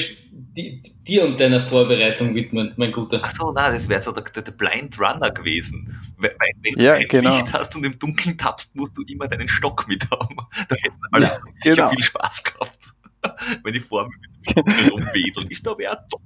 dir 0.56 1.26
und 1.26 1.40
deiner 1.40 1.66
Vorbereitung 1.66 2.36
widmen, 2.36 2.74
mein 2.76 2.92
Guter. 2.92 3.22
Ach 3.24 3.34
so, 3.34 3.52
nein, 3.52 3.74
das 3.74 3.88
wäre 3.88 4.02
so 4.02 4.12
der, 4.12 4.24
der, 4.24 4.52
Blind 4.52 5.00
Runner 5.00 5.32
gewesen. 5.32 5.98
Wenn, 6.18 6.32
wenn 6.62 6.84
ja, 6.84 6.96
du 6.96 7.00
ein 7.00 7.08
genau. 7.08 7.38
Licht 7.38 7.54
hast 7.54 7.76
und 7.76 7.86
im 7.86 7.98
Dunkeln 7.98 8.38
tappst, 8.38 8.76
musst 8.76 8.98
du 8.98 9.04
immer 9.04 9.28
deinen 9.28 9.48
Stock 9.48 9.88
mit 9.88 10.10
haben. 10.12 10.36
Da 10.68 10.76
hätten 10.76 11.00
alle 11.12 11.26
ja, 11.26 11.32
sicher 11.56 11.76
genau. 11.76 11.90
viel 11.90 12.04
Spaß 12.04 12.44
gehabt. 12.44 12.80
wenn 13.64 13.80
vor 13.80 14.08
mir 14.08 14.16
mit 14.18 14.56
dem 14.58 14.74
Stock 14.74 14.92
rumwedel. 14.92 15.46
Ich 15.50 15.64
da 15.64 15.78
wäre 15.78 15.98
Stock. 16.08 16.22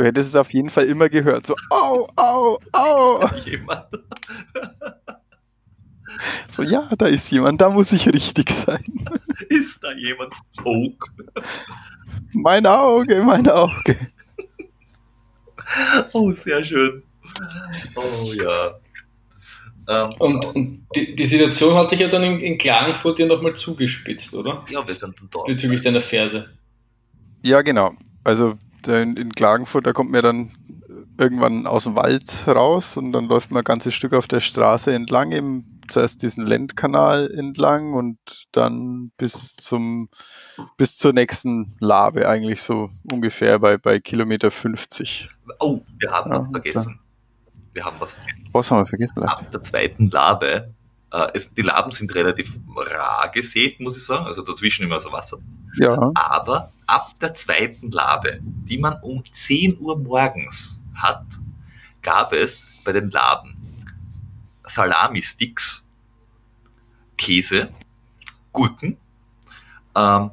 Du 0.00 0.06
hättest 0.06 0.30
es 0.30 0.36
auf 0.36 0.50
jeden 0.54 0.70
Fall 0.70 0.84
immer 0.84 1.10
gehört. 1.10 1.44
So, 1.44 1.54
au, 1.68 2.08
au, 2.16 2.58
au. 2.72 3.28
Jemand. 3.44 3.84
So, 6.48 6.62
ja, 6.62 6.90
da 6.98 7.06
ist 7.06 7.30
jemand, 7.30 7.60
da 7.60 7.70
muss 7.70 7.92
ich 7.92 8.06
richtig 8.08 8.50
sein. 8.50 8.84
Ist 9.48 9.82
da 9.82 9.92
jemand? 9.92 10.34
Poke. 10.56 11.10
Mein 12.32 12.66
Auge, 12.66 13.22
mein 13.22 13.48
Auge. 13.48 13.96
Oh, 16.12 16.32
sehr 16.32 16.62
schön. 16.62 17.02
Oh 17.96 18.32
ja. 18.32 18.80
Ähm, 19.88 20.10
und, 20.18 20.44
und 20.46 20.86
die, 20.94 21.14
die, 21.14 21.26
Situation 21.26 21.74
hat 21.76 21.88
sich 21.88 22.00
ja 22.00 22.08
dann 22.08 22.22
in, 22.22 22.40
in 22.40 22.58
Klagenfurt 22.58 23.18
ja 23.18 23.26
nochmal 23.26 23.54
zugespitzt, 23.54 24.34
oder? 24.34 24.64
Ja, 24.68 24.86
wir 24.86 24.94
sind 24.94 25.14
dort. 25.30 25.46
Bezüglich 25.46 25.82
deiner 25.82 26.02
Ferse. 26.02 26.50
Ja, 27.42 27.62
genau. 27.62 27.94
Also 28.24 28.58
in, 28.88 29.16
in 29.16 29.32
Klagenfurt, 29.32 29.86
da 29.86 29.92
kommt 29.92 30.10
mir 30.10 30.22
dann 30.22 30.52
irgendwann 31.18 31.66
aus 31.66 31.84
dem 31.84 31.96
Wald 31.96 32.46
raus 32.46 32.96
und 32.96 33.12
dann 33.12 33.26
läuft 33.26 33.50
man 33.50 33.60
ein 33.60 33.64
ganzes 33.64 33.94
Stück 33.94 34.14
auf 34.14 34.26
der 34.26 34.40
Straße 34.40 34.92
entlang, 34.92 35.32
eben 35.32 35.80
zuerst 35.88 36.22
diesen 36.22 36.46
Lendkanal 36.46 37.30
entlang 37.30 37.92
und 37.94 38.18
dann 38.52 39.12
bis 39.16 39.56
zum 39.56 40.08
bis 40.76 40.96
zur 40.96 41.12
nächsten 41.12 41.76
Labe 41.80 42.28
eigentlich 42.28 42.62
so 42.62 42.90
ungefähr 43.10 43.58
bei, 43.58 43.76
bei 43.76 43.98
Kilometer 43.98 44.50
50. 44.50 45.28
Oh, 45.58 45.80
wir 45.98 46.10
haben 46.10 46.32
ja, 46.32 46.38
was 46.38 46.48
vergessen. 46.48 47.00
Wir 47.72 47.84
haben 47.84 47.96
was 47.98 48.14
vergessen. 48.14 48.48
Was 48.52 48.70
haben 48.70 48.78
wir 48.78 48.86
vergessen? 48.86 49.22
Ab 49.24 49.50
der 49.50 49.62
zweiten 49.62 50.10
Labe 50.10 50.74
äh, 51.12 51.28
es, 51.34 51.52
die 51.52 51.62
Laben 51.62 51.90
sind 51.92 52.14
relativ 52.14 52.58
rar 52.76 53.30
gesät, 53.32 53.80
muss 53.80 53.96
ich 53.96 54.04
sagen. 54.04 54.26
Also 54.26 54.42
dazwischen 54.42 54.84
immer 54.84 55.00
so 55.00 55.12
Wasser. 55.12 55.38
Ja. 55.78 56.12
Aber 56.14 56.72
ab 56.90 57.14
der 57.20 57.34
zweiten 57.34 57.90
Labe, 57.90 58.40
die 58.42 58.78
man 58.78 58.98
um 59.02 59.22
10 59.24 59.78
Uhr 59.78 59.96
morgens 59.96 60.82
hat, 60.94 61.24
gab 62.02 62.32
es 62.32 62.66
bei 62.84 62.92
den 62.92 63.10
Laben 63.10 63.56
Salami-Sticks, 64.64 65.88
Käse, 67.16 67.72
Gurken, 68.52 68.96
ähm, 69.94 70.30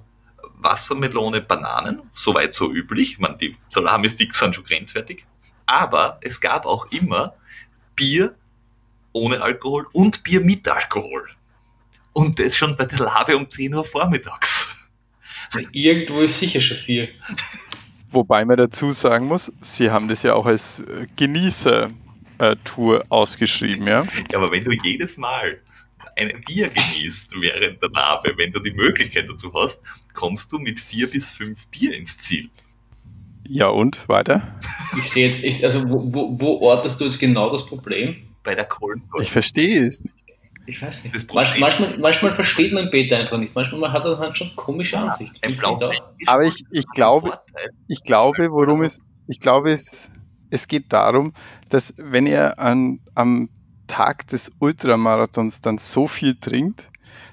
Wassermelone, 0.60 1.42
Bananen, 1.42 2.02
soweit 2.14 2.56
so 2.56 2.72
üblich. 2.72 3.14
Ich 3.14 3.20
meine, 3.20 3.38
die 3.38 3.56
Salami-Sticks 3.70 4.40
sind 4.40 4.56
schon 4.56 4.64
grenzwertig. 4.64 5.26
Aber 5.68 6.18
es 6.22 6.42
gab 6.42 6.66
auch 6.66 6.92
immer 6.92 7.36
Bier, 7.96 8.36
ohne 9.12 9.42
Alkohol 9.42 9.88
und 9.92 10.24
Bier 10.24 10.42
mit 10.42 10.68
Alkohol. 10.68 11.30
Und 12.14 12.40
das 12.40 12.56
schon 12.56 12.76
bei 12.76 12.86
der 12.86 13.00
Labe 13.00 13.38
um 13.38 13.50
10 13.50 13.76
Uhr 13.76 13.86
vormittags. 13.86 14.77
Irgendwo 15.72 16.22
ist 16.22 16.40
sicher 16.40 16.62
schon 16.62 16.78
viel. 16.78 17.10
Wobei 18.12 18.46
man 18.46 18.58
dazu 18.58 18.92
sagen 18.92 19.28
muss, 19.28 19.52
sie 19.62 19.92
haben 19.92 20.08
das 20.08 20.24
ja 20.24 20.34
auch 20.34 20.46
als 20.46 20.80
äh, 20.82 21.08
Genießer-Tour 21.18 23.06
ausgeschrieben, 23.10 23.86
ja? 23.88 24.06
Ja, 24.32 24.38
aber 24.38 24.52
wenn 24.52 24.64
du 24.64 24.72
jedes 24.72 25.18
Mal 25.18 25.60
ein 26.16 26.42
Bier 26.46 26.70
genießt 26.70 27.34
während 27.40 27.82
der 27.82 27.90
Labe, 27.90 28.34
wenn 28.38 28.52
du 28.52 28.60
die 28.60 28.72
Möglichkeit 28.72 29.30
dazu 29.30 29.54
hast, 29.54 29.82
kommst 30.14 30.52
du 30.52 30.58
mit 30.58 30.80
vier 30.80 31.10
bis 31.10 31.32
fünf 31.32 31.68
Bier 31.68 31.96
ins 31.96 32.18
Ziel. 32.18 32.50
Ja, 33.48 33.68
und 33.68 34.10
weiter? 34.10 34.60
Ich 35.00 35.10
sehe 35.10 35.28
jetzt, 35.28 35.44
ich, 35.44 35.64
also 35.64 35.88
wo, 35.88 36.14
wo, 36.14 36.40
wo 36.40 36.58
ortest 36.62 37.00
du 37.00 37.06
jetzt 37.06 37.20
genau 37.20 37.52
das 37.52 37.66
Problem? 37.66 38.28
bei 38.48 38.56
der 38.56 38.64
Kohlensäure. 38.64 39.22
Ich 39.22 39.30
verstehe 39.30 39.86
es 39.86 40.04
nicht. 40.06 40.24
Ich 40.68 40.82
weiß 40.82 41.06
nicht. 41.06 41.34
Manchmal, 41.60 41.98
manchmal, 41.98 42.36
versteht 42.36 42.74
man 42.74 42.90
Beta 42.92 43.16
einfach 43.16 43.38
nicht. 43.38 43.56
Manchmal 43.56 43.92
hat 43.94 44.04
er 44.04 44.20
halt 44.20 44.38
schon 44.38 44.54
komische 44.56 45.00
Ansicht. 45.00 45.34
Ja, 45.42 45.92
Aber 46.26 46.44
ich, 46.44 46.56
ich 46.72 46.86
glaube, 46.94 47.40
ich 47.88 48.04
glaube, 48.04 48.52
worum 48.52 48.84
es, 48.84 49.02
ich 49.28 49.40
glaube, 49.40 49.72
es, 49.72 50.12
es 50.50 50.68
geht 50.68 50.92
darum, 50.92 51.34
dass 51.70 51.94
wenn 51.98 52.28
er 52.28 52.60
an, 52.60 53.00
am 53.16 53.50
Tag 53.88 54.28
des 54.28 54.52
Ultramarathons 54.60 55.62
dann 55.62 55.78
so 55.78 56.06
viel 56.06 56.36
trinkt, 56.38 56.90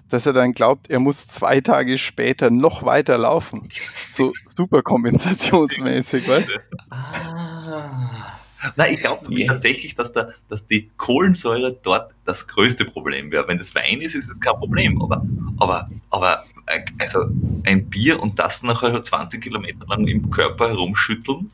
dass 0.08 0.26
er 0.26 0.32
dann 0.32 0.52
glaubt, 0.52 0.88
er 0.88 1.00
muss 1.00 1.26
zwei 1.26 1.60
Tage 1.60 1.98
später 1.98 2.50
noch 2.50 2.84
weiter 2.84 3.18
laufen. 3.18 3.68
So 4.10 4.32
super 4.56 4.82
kompensationsmäßig, 4.82 6.28
weißt 6.28 6.50
du? 6.50 6.60
Ah. 6.90 8.33
Nein, 8.76 8.94
ich 8.94 9.00
glaube 9.00 9.32
yeah. 9.32 9.52
tatsächlich, 9.52 9.94
dass, 9.94 10.12
da, 10.12 10.28
dass 10.48 10.66
die 10.66 10.90
Kohlensäure 10.96 11.76
dort 11.82 12.12
das 12.24 12.46
größte 12.46 12.84
Problem 12.84 13.30
wäre. 13.30 13.46
Wenn 13.48 13.58
das 13.58 13.74
Wein 13.74 14.00
ist, 14.00 14.14
ist 14.14 14.30
es 14.30 14.40
kein 14.40 14.54
Problem. 14.54 15.00
Aber, 15.02 15.24
aber, 15.58 15.90
aber 16.10 16.44
äh, 16.66 16.80
also 16.98 17.26
ein 17.64 17.88
Bier 17.88 18.20
und 18.22 18.38
das 18.38 18.62
nachher 18.62 19.02
20 19.02 19.42
Kilometer 19.42 19.86
lang 19.88 20.06
im 20.06 20.30
Körper 20.30 20.68
herumschütteln. 20.68 21.50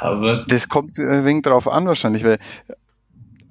Aber 0.00 0.44
das 0.48 0.68
kommt 0.68 0.98
ein 0.98 1.24
wenig 1.24 1.42
drauf 1.42 1.68
an 1.68 1.86
wahrscheinlich, 1.86 2.24
weil 2.24 2.38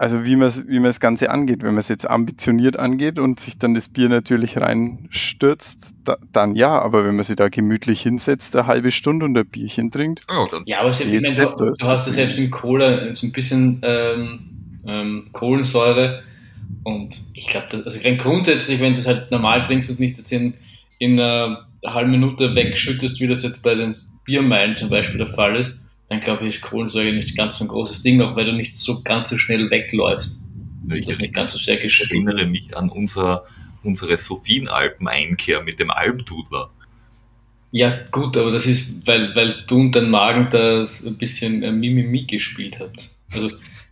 also 0.02 0.26
wie 0.26 0.36
man 0.36 0.52
wie 0.68 0.80
man 0.80 0.86
das 0.86 0.99
Ganze 0.99 1.30
angeht, 1.30 1.60
wenn 1.62 1.70
man 1.70 1.78
es 1.78 1.88
jetzt 1.88 2.10
ambitioniert 2.10 2.76
angeht 2.76 3.20
und 3.20 3.39
sich 3.39 3.60
dann 3.60 3.76
das 3.76 3.88
Bier 3.88 4.10
natürlich 4.10 4.58
reinstürzt, 4.58 5.93
da, 6.04 6.18
dann 6.32 6.56
ja, 6.56 6.82
aber 6.82 7.06
wenn 7.06 7.16
man 7.16 7.24
sich 7.24 7.36
da 7.36 7.49
gemütlich 7.49 8.02
hinsetzt, 8.02 8.56
eine 8.56 8.66
halbe 8.66 8.89
Stunde 8.89 9.26
und 9.26 9.38
ein 9.38 9.45
Bierchen 9.45 9.91
trinkt. 9.91 10.26
Oh, 10.28 10.47
ja, 10.66 10.80
aber 10.80 10.89
ich 10.89 11.06
meine, 11.06 11.36
du, 11.36 11.76
du, 11.78 11.86
hast 11.86 12.08
ja 12.08 12.14
selbst 12.14 12.39
im 12.39 12.49
Cola 12.49 13.14
so 13.14 13.28
ein 13.28 13.32
bisschen 13.32 13.80
ähm, 13.84 14.39
ähm, 14.88 15.30
Kohlensäure. 15.34 16.24
Und 16.84 17.22
ich 17.36 17.45
glaube, 17.45 17.84
also 17.86 17.99
rein 18.04 18.18
grundsätzlich, 18.18 18.80
wenn 18.80 18.93
du 18.93 18.99
es 18.99 19.06
halt 19.06 19.30
normal 19.30 19.66
trinkst 19.66 19.91
und 19.91 19.99
nicht 19.99 20.18
jetzt 20.18 20.32
in, 20.32 20.56
in 20.97 21.20
einer 21.20 21.68
halben 21.86 22.10
Minute 22.10 22.56
wegschüttest, 22.56 23.20
wie 23.20 23.28
das 23.28 23.43
jetzt 23.43 23.62
bei 23.62 23.76
den 23.76 23.91
Biermeilen 24.26 24.76
zum 24.76 24.89
Beispiel 24.89 25.20
der 25.20 25.28
Fall 25.28 25.58
ist, 25.58 25.86
dann 26.12 26.20
glaube 26.20 26.43
ich, 26.43 26.57
ist 26.57 26.62
Kohlensäure 26.62 27.14
nicht 27.14 27.38
ganz 27.38 27.57
so 27.57 27.64
ein 27.64 27.70
großes 27.70 28.03
Ding, 28.03 28.22
auch 28.22 28.36
weil 28.36 28.45
du 28.45 28.51
nicht 28.51 28.76
so 28.76 29.01
ganz 29.01 29.30
so 29.30 29.38
schnell 29.38 29.72
wegläufst. 29.72 30.43
Ich 30.93 31.05
das 31.05 31.20
nicht 31.20 31.34
ganz 31.34 31.53
so 31.53 31.57
sehr 31.57 31.82
Ich 31.82 32.01
erinnere 32.01 32.47
mich 32.47 32.76
an 32.76 32.89
unser, 32.89 33.45
unsere 33.82 34.18
Sophienalpen-Einkehr 34.18 35.64
mit 35.64 35.80
dem 35.80 35.89
Almdudler. 35.89 36.70
Ja, 37.72 37.97
gut, 38.12 38.36
aber 38.36 38.51
das 38.51 38.66
ist, 38.66 39.07
weil, 39.07 39.34
weil 39.36 39.64
du 39.68 39.80
und 39.80 39.95
dein 39.95 40.09
Magen 40.09 40.49
das 40.51 41.05
ein 41.05 41.18
bisschen 41.18 41.64
äh, 41.64 41.72
Mimimi 41.72 42.26
gespielt 42.26 42.82
habt. 42.82 43.12
Also 43.34 43.49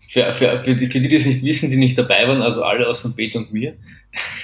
für, 0.09 0.34
für, 0.34 0.61
für, 0.61 0.76
die, 0.76 0.88
für 0.88 0.99
die, 0.99 1.07
die 1.07 1.15
es 1.15 1.26
nicht 1.26 1.45
wissen, 1.45 1.70
die 1.70 1.78
nicht 1.78 1.97
dabei 1.97 2.28
waren, 2.28 2.41
also 2.41 2.63
alle 2.63 2.86
außer 2.86 3.13
Peter 3.15 3.39
und 3.39 3.53
mir, 3.53 3.78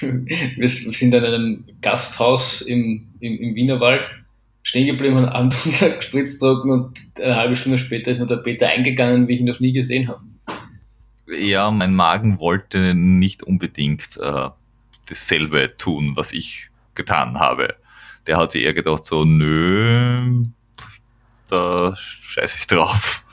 wir 0.00 0.68
sind 0.70 1.12
in 1.12 1.22
einem 1.22 1.64
Gasthaus 1.82 2.62
im, 2.62 3.08
im, 3.20 3.38
im 3.38 3.54
Wienerwald 3.54 4.10
stehen 4.66 4.86
geblieben, 4.86 5.16
haben 5.16 5.28
Abend 5.28 5.54
gespritzt 5.96 6.40
trocken 6.40 6.70
und 6.70 7.00
eine 7.20 7.36
halbe 7.36 7.54
Stunde 7.54 7.78
später 7.78 8.10
ist 8.10 8.18
mir 8.18 8.26
der 8.26 8.38
Peter 8.38 8.66
eingegangen, 8.66 9.28
wie 9.28 9.34
ich 9.34 9.40
ihn 9.40 9.46
noch 9.46 9.60
nie 9.60 9.72
gesehen 9.72 10.08
habe. 10.08 10.20
Ja, 11.28 11.70
mein 11.70 11.94
Magen 11.94 12.40
wollte 12.40 12.94
nicht 12.94 13.44
unbedingt 13.44 14.16
äh, 14.16 14.48
dasselbe 15.06 15.76
tun, 15.78 16.16
was 16.16 16.32
ich 16.32 16.68
getan 16.96 17.38
habe. 17.38 17.76
Der 18.26 18.38
hat 18.38 18.52
sich 18.52 18.64
eher 18.64 18.74
gedacht, 18.74 19.06
so, 19.06 19.24
nö, 19.24 20.46
da 21.48 21.94
scheiße 21.96 22.58
ich 22.58 22.66
drauf. 22.66 23.24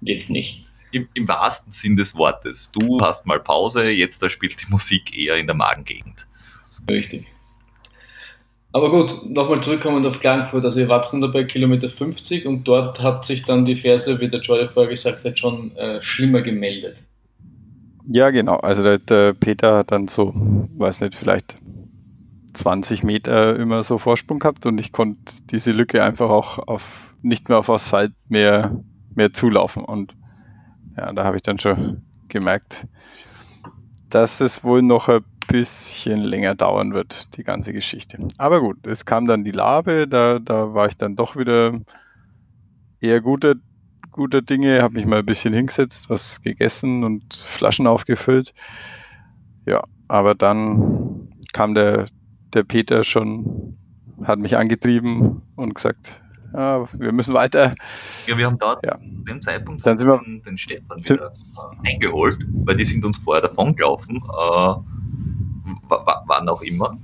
Jetzt 0.00 0.30
nicht. 0.30 0.64
Im, 0.92 1.08
Im, 1.12 1.28
wahrsten 1.28 1.72
Sinn 1.72 1.96
des 1.96 2.14
Wortes. 2.14 2.72
Du 2.72 3.00
hast 3.02 3.26
mal 3.26 3.40
Pause, 3.40 3.90
jetzt 3.90 4.22
da 4.22 4.30
spielt 4.30 4.62
die 4.62 4.70
Musik 4.70 5.14
eher 5.14 5.36
in 5.36 5.46
der 5.46 5.56
Magengegend. 5.56 6.26
Richtig. 6.88 7.26
Aber 8.74 8.90
gut, 8.90 9.30
nochmal 9.30 9.60
zurückkommend 9.62 10.04
auf 10.04 10.18
Klagenfurt. 10.18 10.64
Also 10.64 10.80
ihr 10.80 10.88
wart 10.88 11.06
dann 11.12 11.20
dabei 11.20 11.44
Kilometer 11.44 11.88
50 11.88 12.44
und 12.44 12.64
dort 12.64 13.00
hat 13.00 13.24
sich 13.24 13.44
dann 13.44 13.64
die 13.64 13.76
Verse, 13.76 14.18
wie 14.18 14.28
der 14.28 14.40
Jordi 14.40 14.66
vorher 14.66 14.90
gesagt 14.90 15.24
hat, 15.24 15.38
schon 15.38 15.76
äh, 15.76 16.02
schlimmer 16.02 16.42
gemeldet. 16.42 16.96
Ja, 18.08 18.30
genau. 18.30 18.56
Also 18.56 18.82
der, 18.82 18.98
der, 18.98 19.32
Peter 19.32 19.76
hat 19.76 19.92
dann 19.92 20.08
so, 20.08 20.32
weiß 20.34 21.02
nicht, 21.02 21.14
vielleicht 21.14 21.56
20 22.54 23.04
Meter 23.04 23.54
immer 23.54 23.84
so 23.84 23.96
Vorsprung 23.96 24.40
gehabt 24.40 24.66
und 24.66 24.80
ich 24.80 24.90
konnte 24.90 25.34
diese 25.52 25.70
Lücke 25.70 26.02
einfach 26.02 26.28
auch 26.28 26.58
auf 26.58 27.14
nicht 27.22 27.48
mehr 27.48 27.58
auf 27.58 27.70
Asphalt 27.70 28.12
mehr, 28.28 28.82
mehr 29.14 29.32
zulaufen. 29.32 29.84
Und 29.84 30.16
ja, 30.96 31.12
da 31.12 31.22
habe 31.22 31.36
ich 31.36 31.42
dann 31.42 31.60
schon 31.60 32.02
gemerkt, 32.26 32.88
dass 34.10 34.40
es 34.40 34.64
wohl 34.64 34.82
noch 34.82 35.08
ein 35.08 35.22
bisschen 35.46 36.20
länger 36.20 36.54
dauern 36.54 36.94
wird, 36.94 37.36
die 37.36 37.44
ganze 37.44 37.72
Geschichte. 37.72 38.18
Aber 38.38 38.60
gut, 38.60 38.86
es 38.86 39.04
kam 39.04 39.26
dann 39.26 39.44
die 39.44 39.52
Labe, 39.52 40.06
da, 40.08 40.38
da 40.38 40.74
war 40.74 40.88
ich 40.88 40.96
dann 40.96 41.16
doch 41.16 41.36
wieder 41.36 41.80
eher 43.00 43.20
guter 43.20 43.54
guter 44.14 44.42
Dinge, 44.42 44.80
habe 44.80 44.94
mich 44.94 45.06
mal 45.06 45.18
ein 45.18 45.26
bisschen 45.26 45.52
hingesetzt, 45.52 46.08
was 46.08 46.40
gegessen 46.40 47.02
und 47.02 47.34
Flaschen 47.34 47.88
aufgefüllt. 47.88 48.54
Ja, 49.66 49.82
aber 50.06 50.36
dann 50.36 51.28
kam 51.52 51.74
der, 51.74 52.06
der 52.52 52.62
Peter 52.62 53.02
schon, 53.02 53.76
hat 54.22 54.38
mich 54.38 54.56
angetrieben 54.56 55.42
und 55.56 55.74
gesagt, 55.74 56.20
ja, 56.52 56.86
wir 56.92 57.10
müssen 57.10 57.34
weiter. 57.34 57.74
Ja, 58.28 58.38
wir 58.38 58.46
haben 58.46 58.58
dort 58.58 58.84
ja. 58.86 58.94
zu 58.94 59.04
dem 59.04 59.42
Zeitpunkt 59.42 59.84
dann 59.84 59.98
sind 59.98 60.06
wir, 60.06 60.20
den, 60.46 60.56
Stefan 60.56 60.98
wieder 60.98 61.32
eingeholt, 61.84 62.38
weil 62.64 62.76
die 62.76 62.84
sind 62.84 63.04
uns 63.04 63.18
vorher 63.18 63.42
davon 63.42 63.74
gelaufen, 63.74 64.18
äh, 64.18 64.74
wann 65.88 66.48
auch 66.48 66.62
immer. 66.62 66.98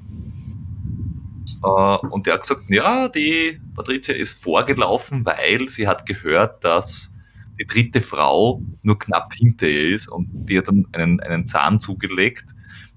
Äh, 1.63 2.07
und 2.07 2.27
der 2.27 2.35
hat 2.35 2.43
gesagt, 2.43 2.63
ja, 2.69 3.09
die 3.09 3.61
Patricia 3.75 4.15
ist 4.15 4.43
vorgelaufen, 4.43 5.25
weil 5.25 5.69
sie 5.69 5.87
hat 5.87 6.07
gehört, 6.07 6.65
dass 6.65 7.13
die 7.61 7.67
dritte 7.67 8.01
Frau 8.01 8.63
nur 8.83 8.99
knapp 8.99 9.35
hinter 9.35 9.69
ihr 9.69 9.95
ist 9.95 10.09
und 10.09 10.29
die 10.31 10.59
hat 10.59 10.69
dann 10.69 10.87
einen, 10.93 11.21
einen 11.21 11.47
Zahn 11.47 11.81
zugelegt 11.81 12.47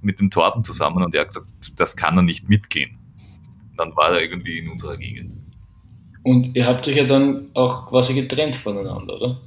mit 0.01 0.19
dem 0.19 0.29
Torben 0.29 0.63
zusammen 0.63 1.03
und 1.03 1.13
er 1.13 1.21
hat 1.21 1.29
gesagt, 1.29 1.51
das 1.75 1.95
kann 1.95 2.17
er 2.17 2.23
nicht 2.23 2.47
mitgehen. 2.47 2.97
Dann 3.77 3.95
war 3.95 4.11
er 4.11 4.21
irgendwie 4.21 4.59
in 4.59 4.69
unserer 4.69 4.97
Gegend. 4.97 5.33
Und 6.23 6.55
ihr 6.55 6.65
habt 6.65 6.87
euch 6.87 6.95
ja 6.95 7.05
dann 7.05 7.49
auch 7.53 7.89
quasi 7.89 8.13
getrennt 8.13 8.55
voneinander, 8.55 9.15
oder? 9.15 9.41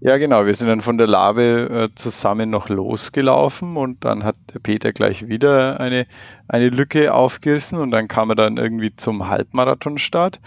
Ja, 0.00 0.18
genau. 0.18 0.44
Wir 0.44 0.54
sind 0.54 0.68
dann 0.68 0.82
von 0.82 0.98
der 0.98 1.06
Lave 1.06 1.68
äh, 1.70 1.94
zusammen 1.94 2.50
noch 2.50 2.68
losgelaufen 2.68 3.76
und 3.76 4.04
dann 4.04 4.24
hat 4.24 4.36
der 4.52 4.58
Peter 4.60 4.92
gleich 4.92 5.26
wieder 5.28 5.80
eine, 5.80 6.06
eine 6.48 6.68
Lücke 6.68 7.14
aufgerissen 7.14 7.78
und 7.78 7.90
dann 7.92 8.06
kam 8.06 8.28
er 8.30 8.34
dann 8.36 8.58
irgendwie 8.58 8.94
zum 8.94 9.28
Halbmarathonstart 9.28 10.40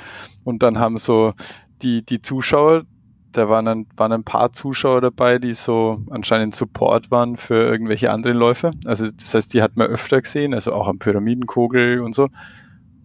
und 0.43 0.61
dann 0.61 0.79
haben 0.79 0.97
so 0.97 1.33
die, 1.81 2.05
die 2.05 2.21
Zuschauer, 2.21 2.83
da 3.31 3.49
waren 3.49 3.67
ein, 3.67 3.87
waren 3.97 4.11
ein 4.11 4.23
paar 4.23 4.53
Zuschauer 4.53 5.01
dabei, 5.01 5.39
die 5.39 5.55
so 5.55 5.99
anscheinend 6.11 6.55
Support 6.55 7.09
waren 7.09 7.35
für 7.35 7.55
irgendwelche 7.55 8.11
anderen 8.11 8.37
Läufer. 8.37 8.71
Also 8.85 9.09
das 9.11 9.33
heißt, 9.33 9.53
die 9.53 9.63
hat 9.63 9.75
man 9.77 9.87
öfter 9.87 10.21
gesehen, 10.21 10.53
also 10.53 10.73
auch 10.73 10.87
am 10.87 10.99
Pyramidenkogel 10.99 12.01
und 12.01 12.13
so. 12.13 12.29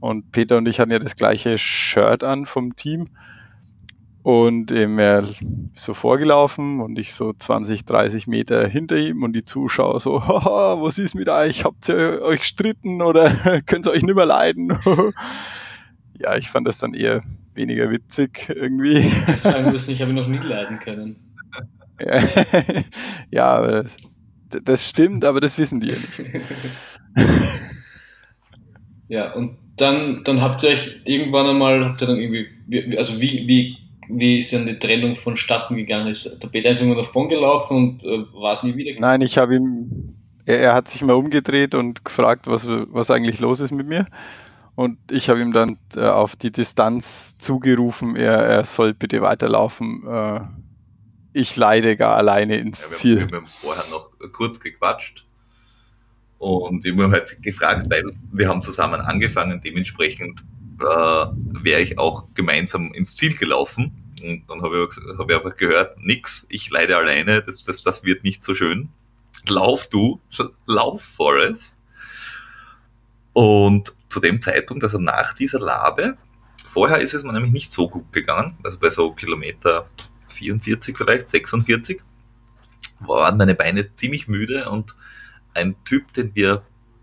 Und 0.00 0.30
Peter 0.32 0.58
und 0.58 0.66
ich 0.66 0.78
hatten 0.78 0.92
ja 0.92 0.98
das 0.98 1.16
gleiche 1.16 1.56
Shirt 1.56 2.22
an 2.22 2.44
vom 2.44 2.76
Team. 2.76 3.06
Und 4.24 4.72
eben 4.72 4.98
er 4.98 5.24
ist 5.24 5.38
so 5.74 5.92
vorgelaufen 5.92 6.80
und 6.80 6.98
ich 6.98 7.12
so 7.12 7.34
20, 7.34 7.84
30 7.84 8.26
Meter 8.26 8.66
hinter 8.66 8.96
ihm 8.96 9.22
und 9.22 9.34
die 9.34 9.44
Zuschauer 9.44 10.00
so, 10.00 10.26
haha, 10.26 10.80
was 10.80 10.96
ist 10.96 11.14
mit 11.14 11.28
euch? 11.28 11.64
Habt 11.64 11.90
ihr 11.90 12.22
euch 12.22 12.40
gestritten 12.40 13.02
oder 13.02 13.30
könnt 13.66 13.86
ihr 13.86 13.92
euch 13.92 14.02
nicht 14.02 14.14
mehr 14.14 14.24
leiden? 14.24 14.78
ja, 16.18 16.38
ich 16.38 16.48
fand 16.48 16.66
das 16.66 16.78
dann 16.78 16.94
eher 16.94 17.20
weniger 17.52 17.90
witzig 17.90 18.48
irgendwie. 18.48 19.12
Ich 19.28 19.36
sagen 19.42 19.70
müssen, 19.72 19.90
ich 19.90 20.00
habe 20.00 20.14
noch 20.14 20.26
nie 20.26 20.38
leiden 20.38 20.78
können. 20.78 21.16
ja, 23.30 23.60
das, 23.60 23.98
das 24.48 24.88
stimmt, 24.88 25.26
aber 25.26 25.42
das 25.42 25.58
wissen 25.58 25.80
die 25.80 25.88
ja 25.88 25.96
nicht. 25.96 26.30
ja, 29.08 29.34
und 29.34 29.58
dann, 29.76 30.24
dann 30.24 30.40
habt 30.40 30.62
ihr 30.62 30.70
euch 30.70 31.02
irgendwann 31.04 31.46
einmal, 31.46 31.84
habt 31.84 32.00
ihr 32.00 32.06
dann 32.06 32.16
irgendwie, 32.16 32.96
also 32.96 33.20
wie, 33.20 33.46
wie 33.46 33.83
wie 34.08 34.38
ist 34.38 34.52
denn 34.52 34.66
die 34.66 34.78
Trennung 34.78 35.16
vonstatten 35.16 35.76
gegangen? 35.76 36.08
Ist 36.08 36.42
der 36.42 36.48
Peter 36.48 36.70
einfach 36.70 36.84
nur 36.84 36.96
davon 36.96 37.28
gelaufen 37.28 37.76
und 37.76 38.04
äh, 38.04 38.24
war 38.32 38.64
nie 38.64 38.76
wieder? 38.76 38.98
Nein, 39.00 39.20
ich 39.20 39.38
habe 39.38 39.56
ihm, 39.56 40.16
er, 40.44 40.60
er, 40.60 40.74
hat 40.74 40.88
sich 40.88 41.02
mal 41.02 41.14
umgedreht 41.14 41.74
und 41.74 42.04
gefragt, 42.04 42.46
was, 42.46 42.66
was 42.66 43.10
eigentlich 43.10 43.40
los 43.40 43.60
ist 43.60 43.72
mit 43.72 43.86
mir. 43.86 44.06
Und 44.74 44.98
ich 45.10 45.28
habe 45.28 45.40
ihm 45.40 45.52
dann 45.52 45.78
äh, 45.96 46.00
auf 46.00 46.36
die 46.36 46.50
Distanz 46.50 47.38
zugerufen, 47.38 48.16
er, 48.16 48.38
er 48.38 48.64
soll 48.64 48.92
bitte 48.92 49.22
weiterlaufen. 49.22 50.04
Äh, 50.06 50.40
ich 51.32 51.56
leide 51.56 51.96
gar 51.96 52.16
alleine 52.16 52.56
ins 52.56 52.82
ja, 52.82 52.90
wir 52.90 52.96
Ziel. 52.96 53.20
Haben, 53.20 53.30
wir 53.30 53.38
haben 53.38 53.46
vorher 53.46 53.84
noch 53.90 54.10
kurz 54.32 54.60
gequatscht 54.60 55.24
und 56.38 56.84
ich 56.84 56.92
habe 56.92 57.10
halt 57.10 57.42
gefragt, 57.42 57.88
weil 57.90 58.04
wir 58.32 58.48
haben 58.48 58.62
zusammen 58.62 59.00
angefangen, 59.00 59.60
dementsprechend 59.64 60.42
äh, 60.84 61.62
wäre 61.64 61.80
ich 61.80 61.98
auch 61.98 62.26
gemeinsam 62.34 62.92
ins 62.92 63.14
Ziel 63.16 63.34
gelaufen. 63.36 64.14
Und 64.22 64.44
dann 64.48 64.62
habe 64.62 64.88
ich, 64.88 65.18
hab 65.18 65.30
ich 65.30 65.36
aber 65.36 65.50
gehört, 65.50 65.98
nix, 65.98 66.46
ich 66.48 66.70
leide 66.70 66.96
alleine, 66.96 67.42
das, 67.42 67.62
das, 67.62 67.80
das 67.80 68.04
wird 68.04 68.24
nicht 68.24 68.42
so 68.42 68.54
schön. 68.54 68.88
Lauf 69.48 69.86
du, 69.88 70.20
lauf 70.66 71.02
Forest. 71.02 71.82
Und 73.32 73.94
zu 74.08 74.20
dem 74.20 74.40
Zeitpunkt, 74.40 74.84
also 74.84 74.98
nach 74.98 75.34
dieser 75.34 75.58
Labe, 75.58 76.16
vorher 76.64 76.98
ist 76.98 77.14
es 77.14 77.24
mir 77.24 77.32
nämlich 77.32 77.52
nicht 77.52 77.72
so 77.72 77.88
gut 77.88 78.12
gegangen, 78.12 78.56
also 78.62 78.78
bei 78.78 78.90
so 78.90 79.12
Kilometer 79.12 79.88
44 80.28 80.96
vielleicht, 80.96 81.28
46, 81.30 82.00
waren 83.00 83.36
meine 83.36 83.54
Beine 83.54 83.82
ziemlich 83.82 84.28
müde 84.28 84.68
und 84.70 84.94
ein 85.52 85.74
Typ, 85.84 86.12
den 86.12 86.34
wir 86.34 86.62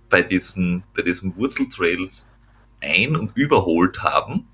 bei 0.09 0.21
diesen, 0.21 0.83
bei 0.95 1.01
diesen 1.01 1.35
Wurzeltrails 1.35 2.29
ein- 2.81 3.15
und 3.15 3.35
überholt 3.35 4.03
haben, 4.03 4.47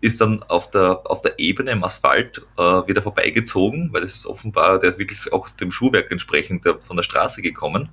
ist 0.00 0.20
dann 0.20 0.42
auf 0.42 0.70
der, 0.70 1.00
auf 1.10 1.20
der 1.20 1.38
Ebene 1.38 1.70
im 1.70 1.84
Asphalt 1.84 2.46
äh, 2.58 2.62
wieder 2.62 3.02
vorbeigezogen, 3.02 3.92
weil 3.92 4.02
es 4.02 4.16
ist 4.16 4.26
offenbar, 4.26 4.78
der 4.78 4.90
ist 4.90 4.98
wirklich 4.98 5.32
auch 5.32 5.48
dem 5.50 5.70
Schuhwerk 5.70 6.10
entsprechend 6.10 6.64
der, 6.64 6.80
von 6.80 6.96
der 6.96 7.02
Straße 7.02 7.42
gekommen. 7.42 7.88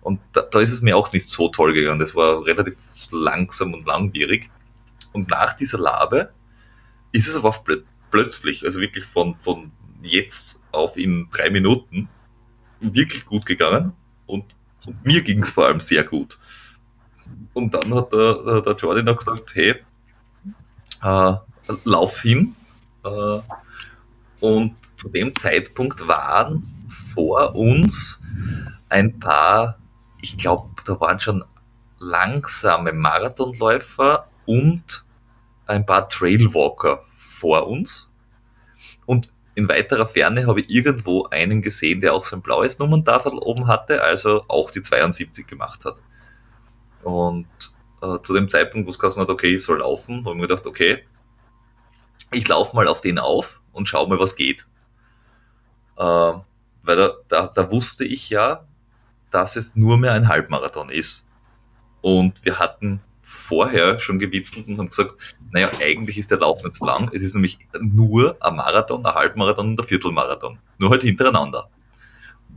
Und 0.00 0.20
da, 0.32 0.42
da 0.42 0.60
ist 0.60 0.72
es 0.72 0.82
mir 0.82 0.96
auch 0.96 1.12
nicht 1.12 1.28
so 1.28 1.48
toll 1.48 1.72
gegangen. 1.72 2.00
Das 2.00 2.14
war 2.14 2.44
relativ 2.44 2.76
langsam 3.10 3.74
und 3.74 3.86
langwierig. 3.86 4.50
Und 5.12 5.30
nach 5.30 5.52
dieser 5.52 5.78
Labe 5.78 6.32
ist 7.12 7.28
es 7.28 7.36
aber 7.36 7.52
plö 7.52 7.82
plötzlich, 8.10 8.64
also 8.64 8.80
wirklich 8.80 9.04
von, 9.04 9.36
von 9.36 9.70
jetzt 10.02 10.60
auf 10.72 10.96
in 10.96 11.28
drei 11.30 11.48
Minuten, 11.48 12.08
wirklich 12.80 13.24
gut 13.24 13.46
gegangen. 13.46 13.92
Und, 14.26 14.44
und 14.84 15.04
mir 15.04 15.22
ging 15.22 15.44
es 15.44 15.52
vor 15.52 15.66
allem 15.66 15.78
sehr 15.78 16.02
gut. 16.02 16.38
Und 17.52 17.74
dann 17.74 17.94
hat 17.94 18.12
der, 18.12 18.60
der 18.62 18.74
Jordi 18.74 19.02
noch 19.02 19.16
gesagt, 19.16 19.54
hey, 19.54 19.76
äh, 21.02 21.34
lauf 21.84 22.20
hin. 22.20 22.54
Äh, 23.04 23.40
und 24.40 24.76
zu 24.96 25.08
dem 25.08 25.34
Zeitpunkt 25.34 26.06
waren 26.06 26.86
vor 26.88 27.54
uns 27.54 28.22
ein 28.88 29.18
paar, 29.18 29.78
ich 30.20 30.36
glaube, 30.36 30.68
da 30.84 30.98
waren 31.00 31.20
schon 31.20 31.44
langsame 31.98 32.92
Marathonläufer 32.92 34.26
und 34.46 35.04
ein 35.66 35.86
paar 35.86 36.08
Trailwalker 36.08 37.04
vor 37.16 37.66
uns. 37.68 38.10
Und 39.06 39.32
in 39.54 39.68
weiterer 39.68 40.06
Ferne 40.06 40.46
habe 40.46 40.62
ich 40.62 40.70
irgendwo 40.70 41.26
einen 41.26 41.62
gesehen, 41.62 42.00
der 42.00 42.14
auch 42.14 42.24
so 42.24 42.36
ein 42.36 42.42
blaues 42.42 42.78
Nummerntafel 42.78 43.32
oben 43.32 43.66
hatte, 43.66 44.02
also 44.02 44.44
auch 44.48 44.70
die 44.70 44.80
72 44.80 45.46
gemacht 45.46 45.84
hat. 45.84 45.96
Und 47.02 47.46
äh, 48.02 48.18
zu 48.22 48.34
dem 48.34 48.48
Zeitpunkt, 48.48 48.86
wo 48.86 48.90
es 48.90 48.98
gesagt 48.98 49.18
hat, 49.18 49.30
okay, 49.30 49.54
ich 49.54 49.62
soll 49.62 49.78
laufen, 49.78 50.24
habe 50.24 50.30
ich 50.30 50.36
mir 50.36 50.48
gedacht, 50.48 50.66
okay, 50.66 51.04
ich 52.32 52.46
laufe 52.46 52.74
mal 52.76 52.88
auf 52.88 53.00
den 53.00 53.18
auf 53.18 53.60
und 53.72 53.88
schau 53.88 54.06
mal, 54.06 54.18
was 54.18 54.36
geht. 54.36 54.66
Äh, 55.96 56.02
weil 56.02 56.96
da, 56.96 57.12
da, 57.28 57.46
da 57.48 57.70
wusste 57.70 58.04
ich 58.04 58.30
ja, 58.30 58.64
dass 59.30 59.56
es 59.56 59.76
nur 59.76 59.98
mehr 59.98 60.12
ein 60.12 60.28
Halbmarathon 60.28 60.90
ist. 60.90 61.28
Und 62.00 62.44
wir 62.44 62.58
hatten 62.58 63.00
vorher 63.22 64.00
schon 64.00 64.18
gewitzelt 64.18 64.66
und 64.66 64.78
haben 64.78 64.88
gesagt, 64.88 65.14
naja, 65.52 65.70
eigentlich 65.78 66.18
ist 66.18 66.30
der 66.30 66.38
Lauf 66.38 66.62
nicht 66.64 66.74
so 66.74 66.84
lang. 66.84 67.10
Es 67.12 67.22
ist 67.22 67.34
nämlich 67.34 67.58
nur 67.80 68.36
ein 68.40 68.56
Marathon, 68.56 69.04
ein 69.06 69.14
Halbmarathon 69.14 69.68
und 69.68 69.80
ein 69.80 69.86
Viertelmarathon. 69.86 70.58
Nur 70.78 70.90
halt 70.90 71.02
hintereinander. 71.02 71.70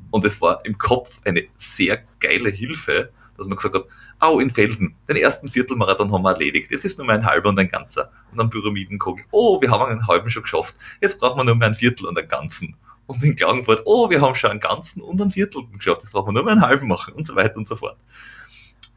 Und 0.09 0.25
es 0.25 0.41
war 0.41 0.65
im 0.65 0.77
Kopf 0.77 1.21
eine 1.25 1.47
sehr 1.57 2.03
geile 2.19 2.49
Hilfe, 2.49 3.11
dass 3.37 3.47
man 3.47 3.55
gesagt 3.55 3.75
hat, 3.75 3.85
au, 4.19 4.39
in 4.39 4.49
Felden, 4.49 4.95
den 5.07 5.15
ersten 5.17 5.47
Viertelmarathon 5.47 6.11
haben 6.11 6.23
wir 6.23 6.31
erledigt. 6.31 6.71
Jetzt 6.71 6.85
ist 6.85 6.97
nur 6.97 7.07
mehr 7.07 7.15
ein 7.15 7.25
halber 7.25 7.49
und 7.49 7.59
ein 7.59 7.69
ganzer. 7.69 8.11
Und 8.31 8.37
dann 8.37 8.49
Pyramidenkogel, 8.49 9.25
oh, 9.31 9.59
wir 9.61 9.71
haben 9.71 9.85
einen 9.85 10.07
halben 10.07 10.29
schon 10.29 10.43
geschafft. 10.43 10.75
Jetzt 11.01 11.19
brauchen 11.19 11.37
wir 11.37 11.43
nur 11.43 11.55
mehr 11.55 11.69
ein 11.69 11.75
Viertel 11.75 12.05
und 12.05 12.17
einen 12.17 12.27
ganzen. 12.27 12.75
Und 13.05 13.23
in 13.23 13.35
Klagenfurt, 13.35 13.81
oh, 13.85 14.09
wir 14.09 14.21
haben 14.21 14.35
schon 14.35 14.51
einen 14.51 14.59
ganzen 14.59 15.01
und 15.01 15.21
einen 15.21 15.31
Viertel 15.31 15.65
geschafft. 15.67 16.03
Jetzt 16.03 16.11
brauchen 16.11 16.27
wir 16.27 16.33
nur 16.33 16.43
mehr 16.43 16.53
einen 16.53 16.61
halben 16.61 16.87
machen 16.87 17.13
und 17.13 17.27
so 17.27 17.35
weiter 17.35 17.57
und 17.57 17.67
so 17.67 17.75
fort. 17.75 17.97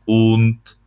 Und 0.05 0.79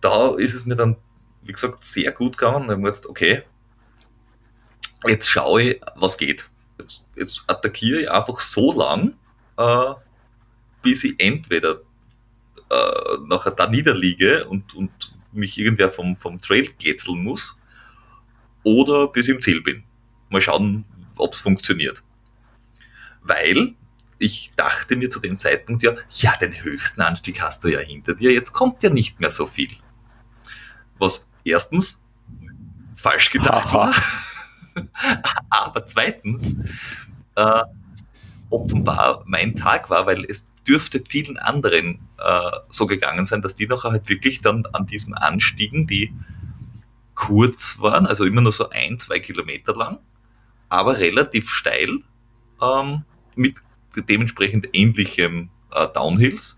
da 0.00 0.34
ist 0.34 0.54
es 0.54 0.66
mir 0.66 0.76
dann, 0.76 0.96
wie 1.42 1.52
gesagt, 1.52 1.84
sehr 1.84 2.10
gut 2.12 2.36
gegangen. 2.36 2.66
Da 2.66 2.74
haben 2.74 2.82
wir 2.82 2.88
jetzt, 2.88 3.06
okay, 3.06 3.42
jetzt 5.06 5.28
schaue 5.28 5.62
ich, 5.62 5.80
was 5.94 6.16
geht. 6.16 6.50
Jetzt, 6.78 7.04
jetzt 7.14 7.44
attackiere 7.46 8.00
ich 8.00 8.10
einfach 8.10 8.40
so 8.40 8.72
lang, 8.72 9.14
äh, 9.56 9.94
bis 10.82 11.04
ich 11.04 11.14
entweder 11.18 11.80
äh, 12.70 13.16
nachher 13.26 13.52
da 13.52 13.68
niederliege 13.68 14.46
und, 14.46 14.74
und 14.74 15.14
mich 15.32 15.58
irgendwer 15.58 15.90
vom, 15.90 16.16
vom 16.16 16.40
Trail 16.40 16.70
getzeln 16.78 17.22
muss 17.22 17.58
oder 18.62 19.08
bis 19.08 19.28
ich 19.28 19.34
im 19.34 19.40
Ziel 19.40 19.62
bin. 19.62 19.84
Mal 20.28 20.40
schauen, 20.40 20.84
ob 21.16 21.32
es 21.32 21.40
funktioniert. 21.40 22.02
Weil 23.22 23.74
ich 24.18 24.52
dachte 24.54 24.96
mir 24.96 25.10
zu 25.10 25.18
dem 25.18 25.38
Zeitpunkt 25.38 25.82
ja, 25.82 25.94
ja, 26.10 26.36
den 26.36 26.62
höchsten 26.62 27.00
Anstieg 27.00 27.40
hast 27.40 27.64
du 27.64 27.68
ja 27.68 27.80
hinter 27.80 28.14
dir, 28.14 28.32
jetzt 28.32 28.52
kommt 28.52 28.82
ja 28.82 28.90
nicht 28.90 29.18
mehr 29.18 29.30
so 29.30 29.46
viel. 29.46 29.70
Was 30.98 31.30
erstens 31.42 32.04
falsch 32.96 33.30
gedacht 33.30 33.72
war, 33.72 33.94
aber 35.50 35.86
zweitens 35.86 36.54
äh, 37.34 37.62
offenbar 38.50 39.24
mein 39.26 39.56
Tag 39.56 39.88
war, 39.88 40.06
weil 40.06 40.24
es 40.26 40.46
dürfte 40.66 41.02
vielen 41.06 41.36
anderen 41.36 42.00
äh, 42.18 42.50
so 42.68 42.86
gegangen 42.86 43.26
sein, 43.26 43.42
dass 43.42 43.54
die 43.54 43.66
noch 43.66 43.84
halt 43.84 44.08
wirklich 44.08 44.40
dann 44.40 44.66
an 44.72 44.86
diesen 44.86 45.14
Anstiegen, 45.14 45.86
die 45.86 46.14
kurz 47.14 47.80
waren, 47.80 48.06
also 48.06 48.24
immer 48.24 48.40
nur 48.40 48.52
so 48.52 48.70
ein, 48.70 48.98
zwei 48.98 49.20
Kilometer 49.20 49.74
lang, 49.74 49.98
aber 50.68 50.98
relativ 50.98 51.50
steil, 51.50 51.98
ähm, 52.62 53.04
mit 53.34 53.56
dementsprechend 54.08 54.68
ähnlichem 54.72 55.50
äh, 55.72 55.88
Downhills, 55.88 56.56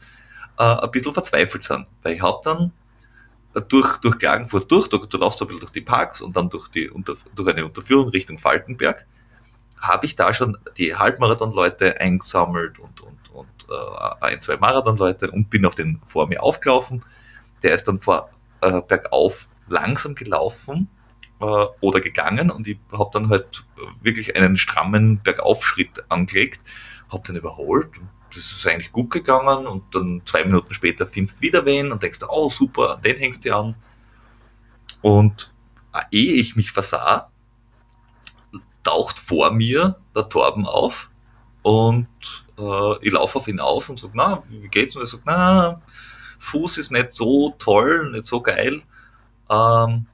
äh, 0.59 0.63
ein 0.63 0.91
bisschen 0.91 1.15
verzweifelt 1.15 1.65
sind. 1.65 1.87
Weil 2.03 2.15
ich 2.15 2.23
habe 2.23 2.41
dann 2.45 2.73
durch, 3.69 3.99
durch 3.99 4.19
Klagenfurt 4.19 4.71
durch, 4.71 4.89
du, 4.89 4.99
du 4.99 5.19
laufst 5.19 5.41
ein 5.43 5.49
bisschen 5.49 5.61
durch 5.61 5.73
die 5.73 5.81
Parks 5.81 6.21
und 6.21 6.37
dann 6.37 6.49
durch, 6.49 6.69
die, 6.69 6.89
unter, 6.89 7.15
durch 7.35 7.49
eine 7.49 7.65
Unterführung 7.65 8.09
Richtung 8.09 8.39
Falkenberg, 8.39 9.07
habe 9.83 10.07
ich 10.07 10.17
da 10.17 10.33
schon 10.33 10.57
die 10.79 10.95
Halbmarathon-Leute 10.95 12.01
eingesammelt 12.01 12.79
und, 12.79 13.01
und, 13.01 13.31
und 13.35 13.67
äh, 13.69 14.25
ein, 14.25 14.41
zwei 14.41 14.57
Marathon-Leute 14.57 15.31
und 15.31 15.51
bin 15.51 15.67
auf 15.67 15.75
den 15.75 16.01
vor 16.07 16.29
mir 16.29 16.43
aufgelaufen. 16.43 17.05
Der 17.63 17.75
ist 17.75 17.89
dann 17.89 17.99
vor 17.99 18.31
äh, 18.61 18.81
bergauf 18.81 19.49
langsam 19.67 20.15
gelaufen 20.15 20.89
äh, 21.41 21.45
oder 21.81 22.01
gegangen 22.01 22.51
und 22.51 22.69
ich 22.69 22.79
habe 22.93 23.11
dann 23.13 23.29
halt 23.29 23.65
wirklich 24.01 24.37
einen 24.37 24.57
strammen 24.57 25.19
Bergaufschritt 25.19 26.05
angelegt, 26.09 26.61
habe 27.11 27.25
den 27.25 27.37
überholt. 27.37 27.91
Das 28.35 28.53
ist 28.53 28.67
eigentlich 28.67 28.93
gut 28.93 29.11
gegangen 29.11 29.67
und 29.67 29.95
dann 29.95 30.23
zwei 30.25 30.45
Minuten 30.45 30.73
später 30.73 31.07
findest 31.07 31.39
du 31.39 31.43
wieder 31.43 31.67
wen 31.67 31.91
und 31.91 32.03
denkst, 32.03 32.21
oh 32.29 32.49
super, 32.49 33.01
den 33.05 33.19
hängst 33.19 33.45
du 33.45 33.55
an. 33.55 33.75
Und 35.01 35.53
äh, 35.93 36.03
ehe 36.13 36.35
ich 36.35 36.55
mich 36.55 36.71
versah, 36.71 37.32
taucht 38.83 39.19
vor 39.19 39.51
mir 39.53 39.97
der 40.15 40.29
Torben 40.29 40.67
auf 40.67 41.11
und 41.63 42.09
äh, 42.59 43.07
ich 43.07 43.13
laufe 43.13 43.39
auf 43.39 43.49
ihn 43.49 43.61
auf 43.61 43.89
und 43.89 43.99
sage, 43.99 44.13
na, 44.15 44.43
wie 44.49 44.69
geht's? 44.69 44.97
Und 44.97 45.03
er 45.03 45.07
sagt, 45.07 45.25
na, 45.27 45.81
Fuß 46.39 46.79
ist 46.79 46.91
nicht 46.91 47.17
so 47.17 47.55
toll, 47.59 48.11
nicht 48.11 48.27
so 48.27 48.41
geil. 48.41 48.83
Ähm, 49.49 50.07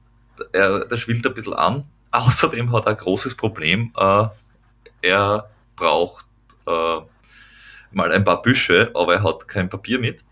er, 0.53 0.85
der 0.85 0.97
schwillt 0.97 1.25
ein 1.25 1.33
bisschen 1.33 1.53
an. 1.53 1.85
Außerdem 2.11 2.71
hat 2.71 2.85
er 2.85 2.91
ein 2.91 2.97
großes 2.97 3.35
Problem. 3.35 3.91
Äh, 3.97 4.27
er 5.01 5.49
braucht 5.75 6.25
äh, 6.67 6.99
mal 7.91 8.11
ein 8.11 8.23
paar 8.23 8.41
Büsche, 8.41 8.91
aber 8.93 9.15
er 9.15 9.23
hat 9.23 9.47
kein 9.47 9.69
Papier 9.69 9.99
mit. 9.99 10.23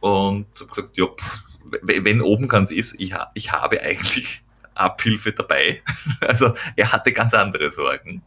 Und 0.00 0.46
ich 0.54 0.60
habe 0.62 0.70
gesagt, 0.70 0.96
ja, 0.96 1.06
pff, 1.06 1.42
wenn 1.82 2.22
oben 2.22 2.48
ganz 2.48 2.70
ist, 2.70 2.98
ich, 2.98 3.14
ich 3.34 3.52
habe 3.52 3.80
eigentlich 3.80 4.42
Abhilfe 4.80 5.32
dabei. 5.32 5.82
Also 6.20 6.54
er 6.76 6.92
hatte 6.92 7.12
ganz 7.12 7.34
andere 7.34 7.70
Sorgen. 7.70 8.22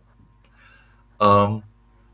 Ähm, 1.19 1.63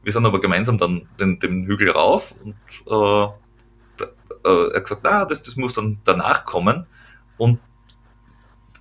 wir 0.04 0.14
sind 0.14 0.26
aber 0.26 0.40
gemeinsam 0.42 0.78
dann 0.78 1.08
den, 1.20 1.40
den 1.40 1.66
Hügel 1.66 1.92
rauf 1.92 2.34
und 2.44 2.56
äh, 2.88 4.04
äh, 4.46 4.74
er 4.74 4.82
gesagt, 4.82 5.06
ah, 5.06 5.26
das, 5.26 5.42
das 5.42 5.56
muss 5.56 5.74
dann 5.74 6.00
danach 6.06 6.46
kommen. 6.46 6.86
Und 7.38 7.60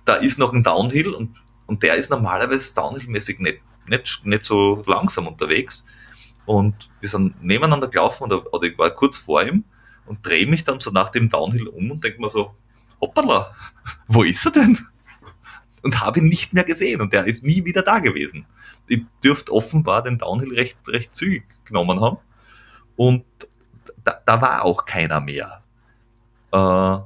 da 0.05 0.15
ist 0.15 0.39
noch 0.39 0.53
ein 0.53 0.63
Downhill 0.63 1.13
und, 1.13 1.35
und 1.67 1.83
der 1.83 1.95
ist 1.95 2.09
normalerweise 2.09 2.73
downhillmäßig 2.73 3.39
nicht, 3.39 3.61
nicht, 3.87 4.25
nicht 4.25 4.45
so 4.45 4.83
langsam 4.87 5.27
unterwegs. 5.27 5.85
Und 6.45 6.89
wir 6.99 7.09
sind 7.09 7.43
nebeneinander 7.43 7.87
gelaufen 7.87 8.23
und, 8.23 8.33
oder 8.33 8.67
ich 8.67 8.77
war 8.77 8.89
kurz 8.89 9.17
vor 9.17 9.43
ihm 9.43 9.65
und 10.05 10.25
drehe 10.25 10.47
mich 10.47 10.63
dann 10.63 10.79
so 10.79 10.89
nach 10.89 11.09
dem 11.09 11.29
Downhill 11.29 11.67
um 11.67 11.91
und 11.91 12.03
denke 12.03 12.19
mir 12.19 12.29
so, 12.29 12.55
hoppala, 12.99 13.53
wo 14.07 14.23
ist 14.23 14.45
er 14.45 14.51
denn? 14.51 14.77
Und 15.81 16.01
habe 16.01 16.19
ihn 16.19 16.27
nicht 16.27 16.53
mehr 16.53 16.63
gesehen 16.63 17.01
und 17.01 17.13
der 17.13 17.25
ist 17.25 17.43
nie 17.43 17.63
wieder 17.65 17.81
da 17.81 17.99
gewesen. 17.99 18.45
Ich 18.87 19.01
dürfte 19.23 19.53
offenbar 19.53 20.03
den 20.03 20.17
Downhill 20.17 20.53
recht, 20.53 20.77
recht 20.87 21.15
zügig 21.15 21.43
genommen 21.65 22.01
haben. 22.01 22.17
Und 22.95 23.23
da, 24.03 24.19
da 24.25 24.41
war 24.41 24.65
auch 24.65 24.85
keiner 24.85 25.19
mehr. 25.19 25.63
Äh, 26.51 26.97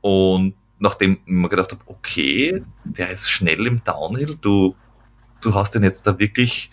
und 0.00 0.54
nachdem 0.78 1.12
ich 1.12 1.20
mir 1.26 1.48
gedacht 1.48 1.72
habe, 1.72 1.82
okay, 1.86 2.62
der 2.84 3.10
ist 3.10 3.30
schnell 3.30 3.66
im 3.66 3.82
Downhill, 3.84 4.36
du, 4.40 4.76
du 5.40 5.54
hast 5.54 5.74
den 5.74 5.82
jetzt 5.82 6.06
da 6.06 6.18
wirklich 6.18 6.70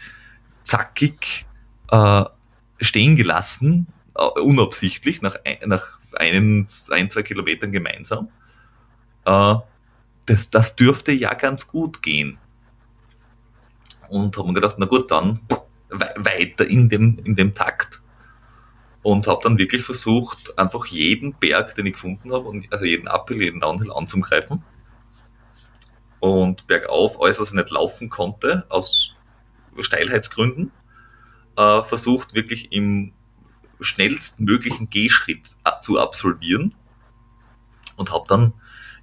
zackig 0.64 1.46
äh, 1.92 2.24
stehen 2.80 3.16
gelassen, 3.16 3.88
uh, 4.18 4.42
unabsichtlich, 4.42 5.22
nach, 5.22 5.36
ein, 5.46 5.58
nach 5.66 6.00
einen, 6.14 6.68
ein, 6.90 7.10
zwei 7.10 7.24
Kilometern 7.24 7.72
gemeinsam. 7.72 8.30
Das, 10.26 10.50
das 10.50 10.76
dürfte 10.76 11.12
ja 11.12 11.34
ganz 11.34 11.68
gut 11.68 12.02
gehen. 12.02 12.38
Und 14.10 14.38
haben 14.38 14.54
gedacht, 14.54 14.76
na 14.78 14.86
gut, 14.86 15.10
dann 15.12 15.42
weiter 15.90 16.68
in 16.68 16.90
dem, 16.90 17.18
in 17.24 17.36
dem 17.36 17.54
Takt. 17.54 18.02
Und 19.02 19.28
habe 19.28 19.42
dann 19.44 19.58
wirklich 19.58 19.84
versucht, 19.84 20.58
einfach 20.58 20.88
jeden 20.88 21.34
Berg, 21.34 21.76
den 21.76 21.86
ich 21.86 21.94
gefunden 21.94 22.34
habe, 22.34 22.62
also 22.72 22.86
jeden 22.86 23.08
Uphill, 23.08 23.42
jeden 23.42 23.60
Downhill 23.60 23.92
anzugreifen. 23.92 24.64
Und 26.20 26.66
bergauf, 26.66 27.22
alles, 27.22 27.40
was 27.40 27.50
ich 27.50 27.56
nicht 27.56 27.70
laufen 27.70 28.10
konnte, 28.10 28.66
aus 28.70 29.14
Steilheitsgründen, 29.80 30.72
äh, 31.56 31.84
versucht 31.84 32.34
wirklich 32.34 32.72
im 32.72 33.14
schnellstmöglichen 33.80 34.90
Gehschritt 34.90 35.56
äh, 35.66 35.72
zu 35.82 36.00
absolvieren 36.00 36.74
und 37.96 38.12
habe 38.12 38.26
dann 38.28 38.54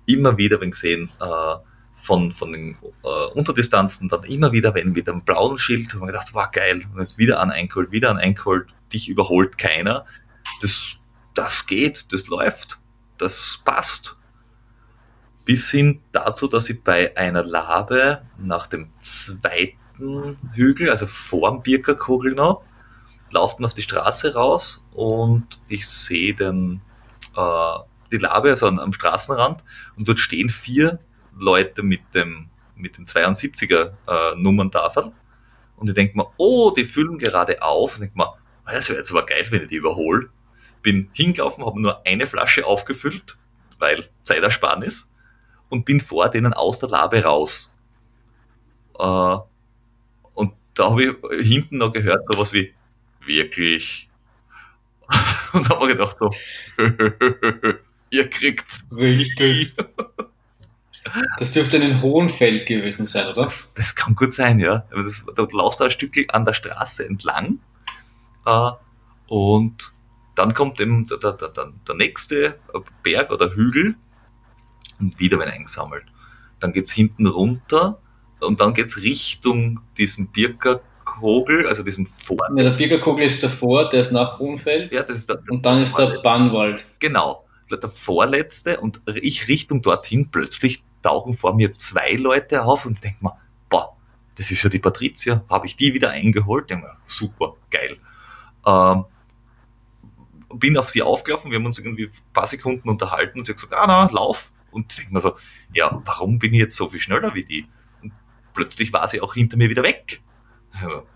immer 0.07 0.37
wieder 0.37 0.61
wenn 0.61 0.71
gesehen 0.71 1.11
äh, 1.21 1.57
von, 1.97 2.33
von 2.33 2.53
den 2.53 2.77
äh, 3.05 3.27
Unterdistanzen, 3.35 4.09
dann 4.09 4.25
immer 4.25 4.53
wieder, 4.53 4.75
wenn 4.75 4.93
mit 4.93 5.09
einem 5.09 5.23
blauen 5.23 5.59
Schild, 5.59 5.95
haben 5.95 6.01
wir 6.01 6.07
gedacht, 6.09 6.35
war 6.35 6.51
geil, 6.51 6.85
und 6.93 6.99
jetzt 6.99 7.17
wieder 7.17 7.39
an 7.39 7.51
eingeholt, 7.51 7.93
wieder 7.93 8.11
an 8.11 8.19
eingeholt, 8.19 8.69
dich 8.93 9.09
überholt 9.09 9.57
keiner. 9.57 10.05
Das, 10.61 10.97
das 11.35 11.67
geht, 11.67 12.13
das 12.13 12.27
läuft, 12.27 12.81
das 13.19 13.61
passt. 13.65 14.19
Bis 15.45 15.71
hin 15.71 16.01
dazu, 16.11 16.49
dass 16.49 16.69
ich 16.71 16.83
bei 16.83 17.17
einer 17.17 17.45
Labe 17.45 18.23
nach 18.39 18.67
dem 18.67 18.91
zweiten 18.99 20.37
Hügel, 20.55 20.91
also 20.91 21.07
vor 21.07 21.51
dem 21.51 21.63
Birkerkogel 21.63 22.35
noch, 22.35 22.65
lauft 23.31 23.61
man 23.61 23.67
auf 23.67 23.75
die 23.75 23.83
Straße 23.83 24.35
raus 24.35 24.85
und 24.93 25.63
ich 25.69 25.87
sehe 25.87 26.35
den, 26.35 26.81
äh, 27.37 27.79
die 28.13 28.19
Labe, 28.19 28.51
also 28.51 28.67
am 28.67 28.93
Straßenrand, 28.93 29.65
und 29.97 30.09
dort 30.09 30.21
stehen 30.21 30.51
vier 30.51 31.01
Leute 31.39 31.83
mit 31.83 32.01
dem 32.15 32.51
mit 32.83 32.97
dem 32.99 33.05
72er 33.07 33.93
äh, 34.09 34.37
Nummerntafel. 34.37 35.13
Und 35.77 35.89
ich 35.89 35.95
denke 35.95 36.17
mir, 36.17 36.27
oh, 36.37 36.71
die 36.71 36.85
füllen 36.85 37.19
gerade 37.19 37.63
auf. 37.63 37.97
Und 37.97 38.05
ich 38.05 38.11
denke 38.11 38.19
mir, 38.19 38.35
ah, 38.65 38.73
das 38.73 38.89
wäre 38.89 38.99
jetzt 38.99 39.11
aber 39.11 39.25
geil, 39.25 39.47
wenn 39.51 39.63
ich 39.63 39.69
die 39.69 39.77
überhole. 39.77 40.29
Bin 40.83 41.09
hingelaufen, 41.13 41.65
habe 41.65 41.81
nur 41.81 42.05
eine 42.07 42.27
Flasche 42.27 42.67
aufgefüllt, 42.67 43.39
weil 43.79 44.09
Zeitersparnis. 44.23 45.11
Und 45.69 45.85
bin 45.85 46.01
vor 46.01 46.29
denen 46.29 46.53
aus 46.53 46.79
der 46.79 46.91
Labe 46.91 47.23
raus. 47.23 47.75
Äh, 48.99 49.37
und 50.35 50.53
da 50.75 50.91
habe 50.91 51.17
ich 51.39 51.49
hinten 51.49 51.79
noch 51.79 51.93
gehört, 51.93 52.27
sowas 52.27 52.53
wie, 52.53 52.75
wirklich. 53.25 54.11
Und 55.53 55.69
habe 55.69 55.87
mir 55.87 55.93
gedacht, 55.93 56.17
so, 56.19 56.31
ihr 58.13 58.29
kriegt's. 58.29 58.85
Richtig. 58.93 59.75
Das 61.41 61.51
dürfte 61.51 61.83
ein 61.83 62.01
Hohenfeld 62.01 62.65
gewesen 62.65 63.07
sein, 63.07 63.27
oder? 63.27 63.43
Das, 63.43 63.73
das 63.75 63.97
kann 63.97 64.15
gut 64.15 64.33
sein, 64.33 64.61
ja. 64.61 64.85
Aber 64.93 65.03
das, 65.03 65.27
da 65.35 65.49
laufst 65.51 65.81
du 65.81 65.85
ein 65.85 65.91
Stück 65.91 66.15
an 66.33 66.45
der 66.45 66.55
Straße 66.55 67.05
entlang 67.05 67.59
äh, 68.47 68.71
und 69.27 69.93
dann 70.37 70.55
kommt 70.55 70.81
eben 70.81 71.09
der, 71.09 71.19
der, 71.19 71.33
der, 71.33 71.73
der 71.89 71.95
nächste 71.97 72.57
Berg 73.03 73.33
oder 73.33 73.53
Hügel 73.53 73.97
und 75.01 75.19
wieder 75.19 75.41
werden 75.41 75.51
eingesammelt. 75.51 76.05
Dann 76.61 76.73
geht's 76.73 76.93
hinten 76.93 77.27
runter 77.27 77.99
und 78.39 78.61
dann 78.61 78.73
geht's 78.73 78.99
Richtung 78.99 79.81
diesem 79.99 80.29
Birkerkogel, 80.29 81.67
also 81.67 81.83
diesem 81.83 82.07
Vor. 82.07 82.47
Ja, 82.57 82.63
der 82.63 82.77
Birkerkogel 82.77 83.25
ist 83.25 83.43
davor, 83.43 83.91
der 83.91 84.03
ist 84.03 84.13
nach 84.13 84.39
Hohenfeld. 84.39 84.93
Ja, 84.93 85.03
das 85.03 85.19
ist 85.19 85.29
der, 85.29 85.43
und 85.51 85.67
dann 85.67 85.81
ist 85.83 85.99
der 85.99 86.21
Bannwald. 86.23 86.87
Genau, 87.01 87.45
der 87.77 87.91
vorletzte 87.91 88.81
und 88.81 89.03
ich 89.07 89.49
Richtung 89.49 89.83
dorthin 89.83 90.31
plötzlich 90.31 90.83
tauchen 91.03 91.37
vor 91.37 91.55
mir 91.55 91.75
zwei 91.77 92.13
Leute 92.13 92.65
auf 92.65 92.87
und 92.87 93.03
denke 93.03 93.25
mir, 93.25 93.37
boah, 93.69 93.97
das 94.37 94.51
ist 94.51 94.63
ja 94.63 94.71
die 94.71 94.79
Patricia, 94.79 95.45
habe 95.49 95.67
ich 95.67 95.77
die 95.77 95.95
wieder 95.95 96.11
eingeholt? 96.11 96.71
Denk 96.71 96.83
mir, 96.83 96.97
super, 97.07 97.57
geil. 97.71 97.99
Ähm, 98.65 99.05
bin 100.55 100.77
auf 100.77 100.89
sie 100.89 101.03
aufgelaufen, 101.03 101.51
wir 101.51 101.59
haben 101.59 101.67
uns 101.67 101.79
irgendwie 101.79 102.07
ein 102.07 102.33
paar 102.33 102.47
Sekunden 102.47 102.89
unterhalten 102.89 103.39
und 103.39 103.47
sie 103.47 103.53
hat 103.53 103.61
gesagt, 103.61 103.75
ah 103.75 103.87
na, 103.87 104.09
lauf. 104.13 104.53
Und 104.71 104.93
ich 104.93 104.99
denke 104.99 105.15
mir 105.15 105.21
so, 105.21 105.37
ja, 105.73 106.01
warum 106.05 106.39
bin 106.39 106.55
ich 106.55 106.61
jetzt 106.61 106.77
so 106.77 106.89
viel 106.89 107.01
schneller 107.01 107.35
wie 107.35 107.45
die? 107.45 107.67
Und 108.03 108.13
plötzlich 108.55 108.93
war 108.93 109.09
sie 109.09 109.21
auch 109.21 109.35
hinter 109.35 109.57
mir 109.57 109.69
wieder 109.69 109.83
weg. 109.83 110.23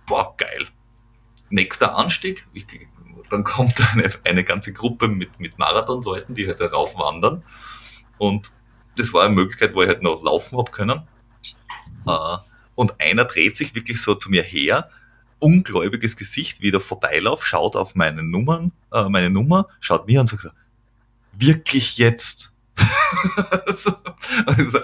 Boah, 0.07 0.37
geil. 0.37 0.69
Nächster 1.49 1.97
Anstieg, 1.97 2.47
ich, 2.53 2.67
dann 3.31 3.45
kommt 3.45 3.81
eine, 3.93 4.11
eine 4.24 4.45
ganze 4.45 4.72
Gruppe 4.72 5.09
mit, 5.09 5.39
mit 5.41 5.59
Marathonleuten, 5.59 6.35
die 6.35 6.47
halt 6.47 6.61
darauf 6.61 6.97
wandern. 6.97 7.43
Und 8.18 8.51
das 8.97 9.12
war 9.12 9.24
eine 9.24 9.35
Möglichkeit, 9.35 9.74
wo 9.74 9.83
ich 9.83 9.89
halt 9.89 10.03
noch 10.03 10.22
laufen 10.22 10.59
hab 10.59 10.72
können. 10.72 11.03
Äh, 12.07 12.39
und 12.74 13.01
einer 13.01 13.24
dreht 13.24 13.57
sich 13.57 13.74
wirklich 13.74 14.01
so 14.01 14.14
zu 14.14 14.31
mir 14.31 14.43
her, 14.43 14.91
ungläubiges 15.39 16.16
Gesicht, 16.16 16.62
wieder 16.62 16.81
vorbeilauf, 16.81 17.47
schaut 17.47 17.77
auf 17.77 17.95
meine 17.95 18.22
Nummern, 18.22 18.72
äh, 18.93 19.09
meine 19.09 19.31
Nummer, 19.31 19.68
schaut 19.81 20.07
mir 20.07 20.20
an 20.20 20.24
und 20.24 20.29
sagt 20.29 20.43
so, 20.43 20.51
wirklich 21.33 21.99
jetzt? 21.99 22.53
so, 23.77 23.95
also, 24.47 24.81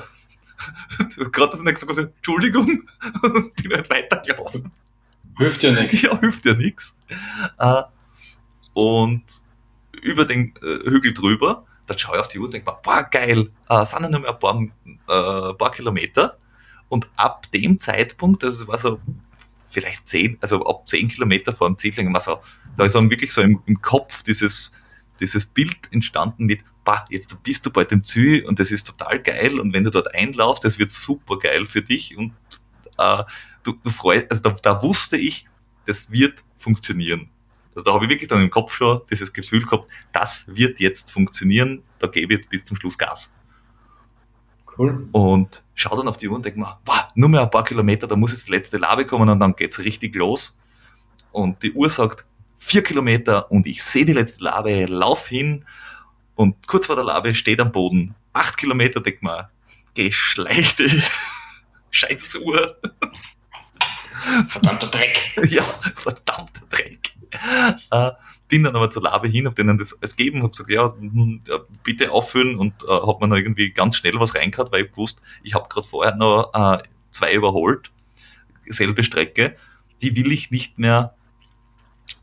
Gerade 1.33 1.53
das 1.53 1.61
nächste 1.61 1.87
gesagt, 1.87 2.13
Entschuldigung, 2.17 2.89
und 3.23 3.55
bin 3.57 3.73
halt 3.73 3.91
weitergelaufen. 3.91 4.71
Hilft 5.39 5.63
ja 5.63 5.73
nichts. 5.73 6.03
Ja, 6.03 6.19
hilft 6.21 6.45
ja 6.45 6.55
nichts. 6.55 6.99
Äh, 7.59 7.83
und 8.75 9.25
über 10.01 10.25
den 10.25 10.55
äh, 10.63 10.91
Hügel 10.91 11.15
drüber 11.15 11.67
dann 11.87 11.99
schaue 11.99 12.17
ich 12.17 12.21
auf 12.21 12.29
die 12.29 12.39
Uhr 12.39 12.47
und 12.47 12.55
denke 12.55 12.71
mir, 12.71 12.79
boah, 12.83 13.03
geil, 13.11 13.51
äh, 13.69 13.87
sind 13.87 14.03
ja 14.03 14.09
nur 14.09 14.21
mehr 14.21 14.31
ein 14.31 14.39
paar, 14.39 14.61
äh, 14.61 15.55
paar 15.55 15.71
Kilometer. 15.73 16.39
Und 16.89 17.09
ab 17.17 17.51
dem 17.53 17.79
Zeitpunkt, 17.79 18.43
das 18.43 18.67
war 18.67 18.79
so 18.79 19.01
vielleicht 19.69 20.09
zehn, 20.09 20.37
also 20.41 20.67
ab 20.67 20.87
zehn 20.87 21.09
Kilometer 21.09 21.53
vor 21.53 21.69
dem 21.69 21.77
Ziel, 21.77 21.93
denke 21.93 22.17
ich 22.17 22.23
so, 22.23 22.41
da 22.77 22.85
ist 22.85 22.95
dann 22.95 23.11
wirklich 23.11 23.33
so 23.33 23.41
im, 23.41 23.63
im 23.67 23.81
Kopf 23.81 24.23
dieses, 24.23 24.73
dieses 25.19 25.47
Bild 25.47 25.77
entstanden 25.91 26.45
mit, 26.45 26.61
bah, 26.85 27.07
jetzt 27.09 27.43
bist 27.43 27.65
du 27.65 27.71
bald 27.71 27.91
im 27.93 28.05
Ziel 28.05 28.45
und 28.45 28.59
das 28.59 28.71
ist 28.71 28.87
total 28.87 29.23
geil 29.23 29.59
und 29.59 29.73
wenn 29.73 29.85
du 29.85 29.91
dort 29.91 30.15
einlaufst, 30.15 30.65
das 30.65 30.79
wird 30.79 30.91
super 30.91 31.39
geil 31.39 31.67
für 31.67 31.81
dich 31.81 32.17
und 32.17 32.33
äh, 32.99 33.25
du, 33.63 33.73
du 33.73 33.91
freust, 33.91 34.27
also 34.31 34.43
da, 34.43 34.51
da 34.51 34.83
wusste 34.83 35.17
ich, 35.17 35.49
das 35.87 36.11
wird 36.11 36.45
funktionieren. 36.59 37.31
Also 37.75 37.85
da 37.85 37.95
habe 37.95 38.05
ich 38.05 38.11
wirklich 38.11 38.29
dann 38.29 38.43
im 38.43 38.51
Kopf 38.51 38.73
schon 38.73 39.01
dieses 39.11 39.33
Gefühl 39.33 39.65
gehabt, 39.65 39.91
das 40.13 40.45
wird 40.47 40.81
jetzt 40.81 41.11
funktionieren, 41.11 41.83
da 41.99 42.07
gebe 42.07 42.35
ich 42.35 42.49
bis 42.49 42.65
zum 42.65 42.77
Schluss 42.77 42.99
Gas. 42.99 43.33
Cool. 44.77 45.09
Und 45.13 45.63
schau 45.75 45.97
dann 45.97 46.09
auf 46.09 46.17
die 46.17 46.29
Uhr 46.29 46.37
und 46.37 46.45
denke 46.45 46.59
mir, 46.59 46.79
wow, 46.85 47.05
nur 47.15 47.29
mehr 47.29 47.43
ein 47.43 47.51
paar 47.51 47.65
Kilometer, 47.65 48.07
da 48.07 48.17
muss 48.17 48.33
jetzt 48.33 48.47
die 48.47 48.53
letzte 48.53 48.79
Labe 48.79 49.05
kommen 49.05 49.29
und 49.29 49.41
dann 49.41 49.55
geht's 49.55 49.79
richtig 49.79 50.15
los. 50.15 50.57
Und 51.31 51.63
die 51.63 51.73
Uhr 51.73 51.91
sagt, 51.91 52.25
vier 52.57 52.83
Kilometer 52.83 53.51
und 53.51 53.67
ich 53.67 53.83
sehe 53.83 54.05
die 54.05 54.13
letzte 54.13 54.45
Labe, 54.45 54.87
lauf 54.87 55.29
hin 55.29 55.65
und 56.35 56.67
kurz 56.67 56.87
vor 56.87 56.97
der 56.97 57.05
Labe 57.05 57.35
steht 57.35 57.61
am 57.61 57.73
Boden, 57.73 58.15
acht 58.33 58.57
Kilometer, 58.57 59.01
denk 59.01 59.23
mal, 59.23 59.51
geschleichte 59.95 60.89
Scheiß 61.91 62.37
Uhr. 62.37 62.77
Verdammter 64.47 64.87
Dreck. 64.87 65.33
Ja, 65.51 65.65
verdammter 65.95 66.63
Dreck. 66.71 67.12
Äh, 67.91 68.13
bin 68.49 68.65
dann 68.65 68.77
aber 68.77 68.91
zur 68.91 69.03
Labe 69.03 69.29
hin, 69.29 69.47
habe 69.47 69.55
denen 69.55 69.79
das 69.79 70.01
als 70.03 70.15
gegeben, 70.15 70.43
habe 70.43 70.51
gesagt, 70.51 70.71
ja, 70.71 70.95
hm, 70.95 71.41
ja, 71.47 71.59
bitte 71.83 72.11
auffüllen 72.13 72.59
und 72.59 72.75
äh, 72.85 72.89
habe 72.89 73.25
mir 73.27 73.31
dann 73.31 73.39
irgendwie 73.39 73.71
ganz 73.71 73.97
schnell 73.97 74.19
was 74.21 74.35
reingehauen, 74.35 74.71
weil 74.71 74.85
ich 74.85 74.91
gewusst, 74.91 75.23
ich 75.43 75.55
habe 75.55 75.69
gerade 75.69 75.87
vorher 75.87 76.15
noch 76.15 76.53
äh, 76.53 76.83
zwei 77.11 77.33
überholt, 77.33 77.91
selbe 78.67 79.05
Strecke, 79.05 79.57
die 80.03 80.15
will 80.17 80.33
ich 80.33 80.51
nicht 80.51 80.79
mehr, 80.79 81.15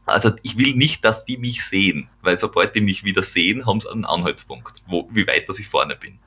also 0.05 0.31
ich 0.43 0.57
will 0.57 0.75
nicht, 0.75 1.03
dass 1.03 1.25
die 1.25 1.37
mich 1.37 1.65
sehen, 1.65 2.09
weil 2.21 2.37
sobald 2.37 2.75
die 2.75 2.81
mich 2.81 3.03
wieder 3.03 3.23
sehen, 3.23 3.65
haben 3.65 3.81
sie 3.81 3.91
einen 3.91 4.05
Anhaltspunkt, 4.05 4.83
wo, 4.85 5.09
wie 5.11 5.25
weit 5.25 5.49
dass 5.49 5.57
ich 5.57 5.67
vorne 5.67 5.95
bin. 5.95 6.19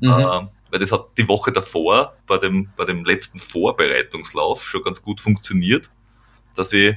Mhm. 0.00 0.10
Äh, 0.10 0.48
weil 0.70 0.78
das 0.78 0.92
hat 0.92 1.06
die 1.16 1.28
Woche 1.28 1.52
davor 1.52 2.16
bei 2.26 2.38
dem, 2.38 2.70
bei 2.76 2.84
dem 2.84 3.04
letzten 3.04 3.38
Vorbereitungslauf 3.38 4.64
schon 4.68 4.82
ganz 4.82 5.02
gut 5.02 5.20
funktioniert, 5.20 5.90
dass 6.54 6.72
ich 6.72 6.96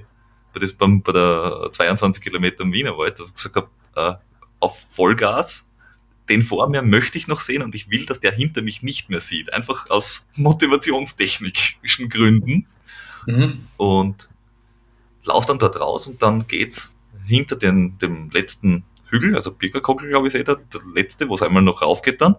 bei, 0.55 0.59
das, 0.61 0.73
beim, 0.73 1.01
bei 1.01 1.11
der 1.11 1.69
22 1.71 2.23
Kilometer 2.23 2.61
im 2.61 2.73
Wienerwald 2.73 3.19
dass 3.19 3.29
ich 3.29 3.35
gesagt 3.35 3.55
habe, 3.55 3.69
äh, 3.95 4.15
auf 4.59 4.83
Vollgas, 4.89 5.69
den 6.29 6.41
vor 6.41 6.67
mir 6.69 6.81
möchte 6.81 7.19
ich 7.19 7.27
noch 7.27 7.41
sehen 7.41 7.61
und 7.61 7.75
ich 7.75 7.91
will, 7.91 8.07
dass 8.07 8.19
der 8.19 8.31
hinter 8.31 8.63
mich 8.63 8.81
nicht 8.81 9.09
mehr 9.09 9.21
sieht. 9.21 9.53
Einfach 9.53 9.89
aus 9.91 10.29
motivationstechnischen 10.35 12.09
Gründen. 12.09 12.65
Mhm. 13.27 13.67
Und 13.77 14.29
lauf 15.23 15.45
dann 15.45 15.59
dort 15.59 15.79
raus 15.79 16.07
und 16.07 16.23
dann 16.23 16.47
geht's 16.47 16.95
hinter 17.27 17.55
den, 17.55 17.99
dem 17.99 18.31
letzten 18.31 18.83
Hügel, 19.09 19.35
also 19.35 19.51
Birkerkogel, 19.51 20.09
glaube 20.09 20.27
ich, 20.27 20.33
ist 20.33 20.39
eh 20.39 20.43
der, 20.43 20.55
der 20.55 20.81
letzte, 20.93 21.29
wo 21.29 21.35
es 21.35 21.43
einmal 21.43 21.61
noch 21.61 21.81
raufgeht 21.83 22.21
dann 22.21 22.37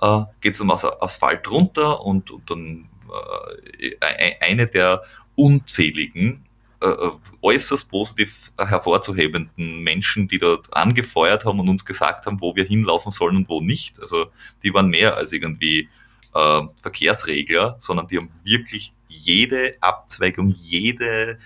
äh, 0.00 0.24
geht 0.40 0.52
es 0.52 0.58
dann 0.58 0.70
aus 0.70 0.84
Asphalt 0.84 1.50
runter 1.50 2.04
und, 2.04 2.30
und 2.30 2.50
dann 2.50 2.88
äh, 3.80 4.36
eine 4.40 4.66
der 4.66 5.02
unzähligen 5.34 6.44
äh, 6.84 6.88
äh, 6.88 7.12
äußerst 7.40 7.88
positiv 7.88 8.52
hervorzuhebenden 8.58 9.78
Menschen, 9.78 10.28
die 10.28 10.38
dort 10.38 10.70
angefeuert 10.74 11.46
haben 11.46 11.58
und 11.60 11.70
uns 11.70 11.82
gesagt 11.82 12.26
haben, 12.26 12.42
wo 12.42 12.54
wir 12.56 12.64
hinlaufen 12.64 13.10
sollen 13.10 13.36
und 13.36 13.48
wo 13.48 13.62
nicht. 13.62 13.98
Also 14.00 14.26
die 14.62 14.74
waren 14.74 14.88
mehr 14.88 15.16
als 15.16 15.32
irgendwie 15.32 15.88
äh, 16.34 16.60
Verkehrsregler, 16.82 17.78
sondern 17.80 18.08
die 18.08 18.18
haben 18.18 18.28
wirklich 18.42 18.92
jede 19.08 19.76
Abzweigung, 19.80 20.50
jede 20.50 21.38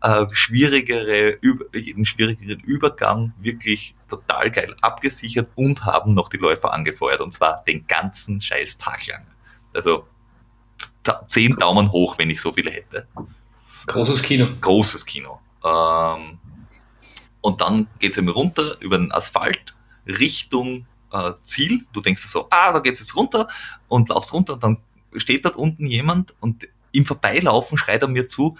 äh, 0.00 0.26
schwierigere, 0.30 1.38
jeden 1.72 2.04
schwierigeren 2.04 2.60
Übergang 2.60 3.32
wirklich 3.40 3.96
total 4.08 4.52
geil 4.52 4.76
abgesichert 4.80 5.48
und 5.56 5.84
haben 5.84 6.14
noch 6.14 6.28
die 6.28 6.36
Läufer 6.36 6.72
angefeuert 6.72 7.20
und 7.20 7.34
zwar 7.34 7.64
den 7.64 7.84
ganzen 7.88 8.40
scheiß 8.40 8.78
Tag 8.78 9.04
lang. 9.08 9.26
Also 9.72 10.06
zehn 11.26 11.56
Daumen 11.56 11.90
hoch, 11.90 12.16
wenn 12.16 12.30
ich 12.30 12.40
so 12.40 12.52
viele 12.52 12.70
hätte. 12.70 13.08
Großes 13.86 14.22
Kino. 14.22 14.48
Großes 14.60 15.04
Kino. 15.04 15.40
Ähm, 15.64 16.38
und 17.40 17.60
dann 17.60 17.88
geht 17.98 18.12
es 18.12 18.18
eben 18.18 18.28
runter 18.28 18.76
über 18.80 18.98
den 18.98 19.12
Asphalt 19.12 19.74
Richtung 20.06 20.86
äh, 21.12 21.32
Ziel. 21.44 21.84
Du 21.92 22.00
denkst 22.00 22.26
so, 22.26 22.46
ah, 22.50 22.72
da 22.72 22.78
geht 22.80 22.94
es 22.94 23.00
jetzt 23.00 23.16
runter 23.16 23.48
und 23.88 24.08
laufst 24.08 24.32
runter 24.32 24.54
und 24.54 24.64
dann 24.64 24.78
steht 25.16 25.44
dort 25.44 25.56
unten 25.56 25.86
jemand 25.86 26.34
und 26.40 26.68
im 26.92 27.06
Vorbeilaufen 27.06 27.76
schreit 27.76 28.02
er 28.02 28.08
mir 28.08 28.28
zu, 28.28 28.56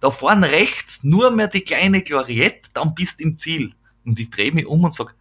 da 0.00 0.10
vorne 0.10 0.50
rechts 0.50 1.00
nur 1.02 1.30
mehr 1.30 1.48
die 1.48 1.62
kleine 1.62 2.02
Gloriette, 2.02 2.68
dann 2.74 2.94
bist 2.94 3.20
im 3.20 3.38
Ziel. 3.38 3.72
Und 4.04 4.20
ich 4.20 4.30
drehe 4.30 4.52
mich 4.52 4.66
um 4.66 4.84
und 4.84 4.94
sage, 4.94 5.14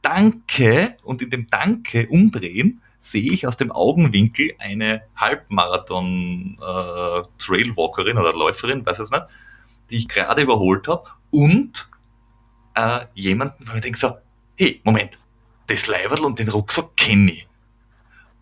danke, 0.00 0.96
und 1.02 1.20
in 1.22 1.30
dem 1.30 1.48
Danke 1.50 2.08
umdrehen, 2.08 2.80
sehe 3.02 3.30
ich 3.30 3.46
aus 3.46 3.58
dem 3.58 3.70
Augenwinkel 3.70 4.54
eine 4.58 5.02
Halbmarathon-Trailwalkerin 5.16 8.16
äh, 8.16 8.20
oder 8.20 8.32
Läuferin, 8.32 8.86
weiß 8.86 9.00
es 9.00 9.10
nicht, 9.10 9.26
die 9.90 9.98
ich 9.98 10.08
gerade 10.08 10.40
überholt 10.42 10.88
habe 10.88 11.04
und 11.30 11.90
äh, 12.74 13.00
jemanden, 13.14 13.68
wo 13.68 13.74
ich 13.74 13.82
denke 13.82 13.98
so, 13.98 14.14
hey, 14.56 14.80
Moment, 14.84 15.18
das 15.66 15.88
Leiberl 15.88 16.24
und 16.24 16.38
den 16.38 16.48
Rucksack 16.48 16.96
kenne 16.96 17.32
ich. 17.32 17.46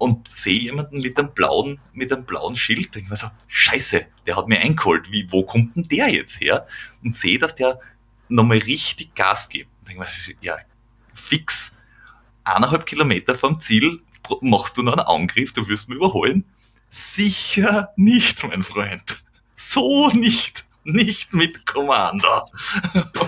und 0.01 0.27
sehe 0.29 0.59
jemanden 0.59 1.03
mit 1.03 1.19
einem 1.19 1.33
blauen, 1.35 1.79
mit 1.93 2.11
einem 2.11 2.25
blauen 2.25 2.57
Schild, 2.57 2.95
denke 2.95 3.11
mir 3.11 3.17
so, 3.17 3.31
scheiße, 3.49 4.07
der 4.27 4.37
hat 4.37 4.49
mir 4.49 4.59
eingeholt, 4.59 5.13
wie, 5.13 5.31
wo 5.31 5.45
kommt 5.45 5.77
denn 5.77 5.87
der 5.89 6.09
jetzt 6.09 6.41
her? 6.41 6.67
Und 7.03 7.15
sehe, 7.15 7.39
dass 7.39 7.55
der 7.55 7.79
nochmal 8.29 8.59
richtig 8.59 9.15
Gas 9.15 9.51
gibt. 9.51 9.69
Denke 9.87 10.01
mir, 10.01 10.09
ja, 10.41 10.57
fix, 11.13 11.77
eineinhalb 12.45 12.87
Kilometer 12.87 13.35
vom 13.35 13.61
Ziel 13.61 14.01
machst 14.41 14.77
du 14.77 14.83
noch 14.83 14.93
einen 14.93 15.07
Angriff, 15.07 15.53
du 15.53 15.67
wirst 15.69 15.89
mich 15.89 15.97
überholen? 15.97 16.45
Sicher 16.91 17.91
nicht, 17.97 18.47
mein 18.47 18.63
Freund. 18.63 19.23
So 19.57 20.11
nicht. 20.11 20.67
Nicht 20.83 21.35
mit 21.35 21.67
Commander. 21.67 22.47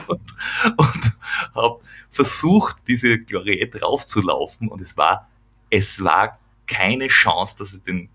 und, 0.06 0.32
und 0.76 1.12
habe 1.54 1.80
versucht, 2.10 2.76
diese 2.88 3.18
Gloriette 3.18 3.80
raufzulaufen 3.80 4.68
und 4.68 4.80
es 4.80 4.96
war, 4.96 5.28
es 5.68 6.02
war 6.02 6.38
keine 6.66 7.08
Chance, 7.08 7.56
dass 7.58 7.74
ich 7.74 7.82
den, 7.82 8.08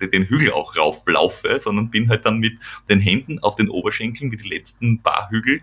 den, 0.00 0.10
den 0.10 0.24
Hügel 0.24 0.52
auch 0.52 0.76
rauflaufe, 0.76 1.58
sondern 1.60 1.90
bin 1.90 2.08
halt 2.08 2.24
dann 2.24 2.38
mit 2.38 2.58
den 2.88 3.00
Händen 3.00 3.40
auf 3.40 3.56
den 3.56 3.68
Oberschenkeln 3.68 4.30
wie 4.30 4.36
die 4.36 4.48
letzten 4.48 5.02
paar 5.02 5.28
Hügel 5.30 5.60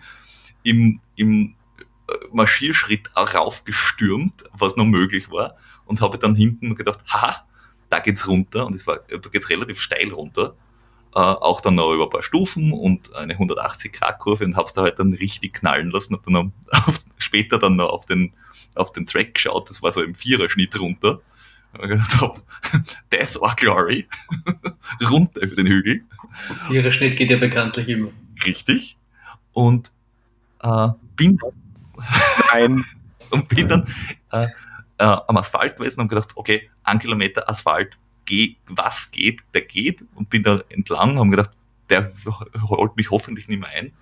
im, 0.64 1.00
im 1.16 1.56
äh, 2.08 2.14
Marschierschritt 2.34 3.10
raufgestürmt, 3.16 4.44
was 4.54 4.76
noch 4.76 4.86
möglich 4.86 5.32
war, 5.32 5.56
und 5.86 6.02
habe 6.02 6.18
dann 6.18 6.36
hinten 6.36 6.76
gedacht, 6.76 7.00
haha, 7.08 7.46
da 7.90 8.00
geht's 8.00 8.28
runter, 8.28 8.66
und 8.66 8.76
es 8.76 8.88
war, 8.88 9.00
da 9.08 9.30
geht's 9.30 9.50
relativ 9.50 9.80
steil 9.80 10.12
runter, 10.12 10.56
äh, 11.16 11.20
auch 11.20 11.62
dann 11.62 11.76
noch 11.76 11.94
über 11.94 12.06
ein 12.06 12.10
paar 12.10 12.24
Stufen 12.24 12.74
und 12.74 13.14
eine 13.16 13.34
180 13.34 13.94
Grad 13.94 14.20
Kurve 14.20 14.44
und 14.44 14.56
hab's 14.56 14.74
da 14.74 14.82
halt 14.82 15.00
dann 15.00 15.14
richtig 15.14 15.54
knallen 15.54 15.92
lassen, 15.92 16.14
hab 16.14 16.24
dann 16.26 16.36
auf, 16.72 17.00
später 17.18 17.58
dann 17.58 17.78
noch 17.78 17.90
auf 17.90 18.06
den, 18.06 18.34
auf 18.76 18.92
den 18.92 19.06
Track 19.06 19.36
geschaut, 19.36 19.70
das 19.70 19.82
war 19.82 19.92
so 19.92 20.02
im 20.02 20.16
Viererschnitt 20.16 20.80
runter, 20.80 21.22
gedacht 21.80 22.44
Death 23.12 23.38
or 23.38 23.56
Glory, 23.56 24.08
runter 25.10 25.42
über 25.42 25.56
den 25.56 25.68
Hügel. 25.68 26.02
Ihrer 26.70 26.92
Schnitt 26.92 27.18
geht 27.18 27.32
ja 27.32 27.38
bekanntlich 27.38 27.88
immer. 27.88 28.12
Richtig. 28.46 28.98
Und 29.54 29.92
äh, 30.62 30.90
bin 31.16 31.40
Nein. 32.52 32.84
und 33.30 33.48
bin 33.48 33.68
dann 33.70 33.88
äh, 34.32 34.48
äh, 34.98 35.04
am 35.04 35.38
Asphalt 35.38 35.78
gewesen 35.78 36.02
und 36.02 36.08
gedacht, 36.08 36.34
okay, 36.36 36.70
ein 36.84 37.00
Kilometer 37.00 37.50
Asphalt, 37.50 37.98
geh, 38.26 38.56
was 38.68 39.12
geht, 39.12 39.42
der 39.54 39.62
geht 39.62 40.04
und 40.16 40.30
bin 40.30 40.44
da 40.44 40.62
entlang, 40.70 41.20
haben 41.20 41.32
gedacht, 41.32 41.52
der 41.90 42.12
holt 42.70 42.96
mich 42.96 43.12
hoffentlich 43.12 43.48
nicht 43.48 43.60
mehr 43.60 43.70
ein. 43.70 43.94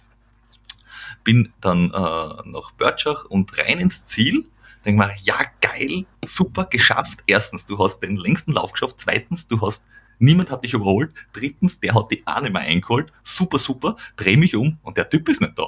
Bin 1.23 1.53
dann 1.61 1.91
äh, 1.91 2.49
nach 2.49 2.71
Börtschach 2.77 3.25
und 3.25 3.57
rein 3.57 3.79
ins 3.79 4.05
Ziel 4.05 4.45
denke 4.85 4.97
mal, 4.97 5.15
ja, 5.23 5.37
geil, 5.61 6.05
super, 6.25 6.65
geschafft. 6.65 7.23
Erstens, 7.27 7.65
du 7.65 7.77
hast 7.79 7.99
den 7.99 8.17
längsten 8.17 8.51
Lauf 8.51 8.73
geschafft. 8.73 8.95
Zweitens, 8.97 9.47
du 9.47 9.61
hast, 9.61 9.85
niemand 10.19 10.51
hat 10.51 10.63
dich 10.63 10.73
überholt. 10.73 11.13
Drittens, 11.33 11.79
der 11.79 11.95
hat 11.95 12.11
die 12.11 12.25
auch 12.25 12.41
nicht 12.41 12.53
mehr 12.53 12.61
eingeholt. 12.61 13.11
Super, 13.23 13.59
super. 13.59 13.97
Dreh 14.15 14.37
mich 14.37 14.55
um 14.55 14.77
und 14.83 14.97
der 14.97 15.09
Typ 15.09 15.29
ist 15.29 15.41
nicht 15.41 15.57
da. 15.57 15.67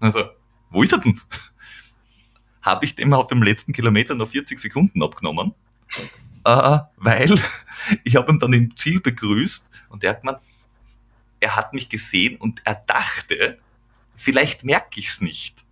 Also, 0.00 0.24
wo 0.70 0.82
ist 0.82 0.92
er 0.92 0.98
denn? 0.98 1.20
Habe 2.64 2.84
ich 2.84 2.96
dem 2.96 3.12
auf 3.12 3.28
dem 3.28 3.42
letzten 3.42 3.72
Kilometer 3.72 4.14
noch 4.14 4.28
40 4.28 4.58
Sekunden 4.58 5.02
abgenommen, 5.02 5.54
äh, 6.44 6.78
weil 6.96 7.40
ich 8.04 8.16
habe 8.16 8.32
ihn 8.32 8.38
dann 8.38 8.52
im 8.52 8.76
Ziel 8.76 9.00
begrüßt 9.00 9.70
und 9.90 10.02
der 10.02 10.10
hat 10.10 10.22
gemeint, 10.22 10.38
er 11.40 11.56
hat 11.56 11.72
mich 11.74 11.88
gesehen 11.88 12.36
und 12.36 12.62
er 12.64 12.74
dachte, 12.74 13.58
vielleicht 14.16 14.64
merke 14.64 14.98
ich 14.98 15.08
es 15.08 15.20
nicht. 15.20 15.62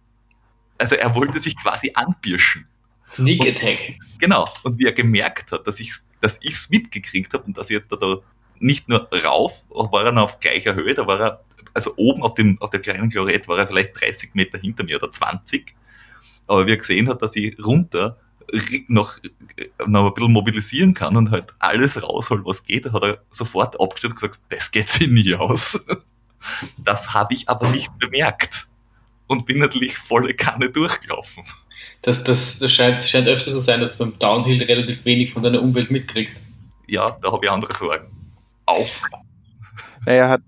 Also 0.78 0.97
er 0.97 1.14
wollte 1.14 1.40
sich 1.40 1.57
quasi 1.61 1.93
anpirschen. 1.95 2.66
Sneak 3.12 3.47
Attack. 3.47 3.95
Genau. 4.18 4.49
Und 4.62 4.78
wie 4.78 4.84
er 4.84 4.93
gemerkt 4.93 5.53
hat, 5.53 5.66
dass 5.66 5.80
ich 5.80 5.95
dass 6.22 6.38
ich's 6.40 6.70
mitgekriegt 6.70 7.34
habe 7.34 7.45
und 7.45 7.59
dass 7.59 7.68
ich 7.68 7.74
jetzt 7.74 7.93
da, 7.93 7.97
da 7.97 8.18
nicht 8.59 8.88
nur 8.88 9.09
rauf, 9.12 9.62
war 9.68 10.07
er 10.07 10.12
noch 10.12 10.22
auf 10.22 10.40
gleicher 10.40 10.74
Höhe, 10.74 10.95
da 10.95 11.07
war 11.07 11.20
er, 11.20 11.45
also 11.74 11.93
oben 11.97 12.22
auf, 12.22 12.34
dem, 12.34 12.61
auf 12.62 12.70
der 12.70 12.80
kleinen 12.80 13.11
Gloriette 13.11 13.49
war 13.49 13.59
er 13.59 13.66
vielleicht 13.66 14.01
30 14.01 14.34
Meter 14.34 14.59
hinter 14.59 14.84
mir 14.84 15.03
oder 15.03 15.12
20. 15.12 15.74
Aber 16.47 16.66
wie 16.66 16.72
er 16.72 16.76
gesehen 16.76 17.09
hat, 17.09 17.22
dass 17.22 17.36
ich 17.36 17.57
runter 17.64 18.18
noch, 18.88 19.18
noch 19.86 20.07
ein 20.07 20.14
bisschen 20.14 20.32
mobilisieren 20.32 20.95
kann 20.95 21.16
und 21.16 21.30
halt 21.30 21.55
alles 21.59 22.03
rausholt, 22.03 22.45
was 22.45 22.64
geht, 22.64 22.93
hat 22.93 23.03
er 23.03 23.22
sofort 23.30 23.80
abgestellt 23.80 24.14
und 24.14 24.20
gesagt, 24.20 24.40
das 24.49 24.70
geht 24.70 24.88
sich 24.88 25.09
nie 25.09 25.34
aus. 25.34 25.84
Das 26.76 27.14
habe 27.14 27.34
ich 27.34 27.49
aber 27.49 27.70
nicht 27.70 27.97
bemerkt 28.01 28.66
und 29.28 29.47
bin 29.47 29.59
natürlich 29.59 29.97
volle 29.97 30.34
Kanne 30.34 30.70
durchgelaufen. 30.70 31.45
Das, 32.03 32.24
das, 32.24 32.59
das 32.59 32.72
scheint, 32.72 33.05
scheint 33.05 33.28
öfter 33.28 33.53
so 33.53 33.61
sein, 33.61 33.80
dass 33.80 33.97
du 33.97 33.99
beim 33.99 34.18
Downhill 34.18 34.61
relativ 34.61 35.05
wenig 35.05 35.32
von 35.32 35.45
deiner 35.45 35.62
Umwelt 35.62 35.93
mitkriegst. 35.93 36.43
Ja, 36.88 37.16
da 37.22 37.30
habe 37.30 37.47
ich 37.47 37.51
andere 37.53 37.76
Sorgen. 37.76 38.09
Auf. 38.66 39.01
Naja, 40.05 40.30
hat, 40.30 40.43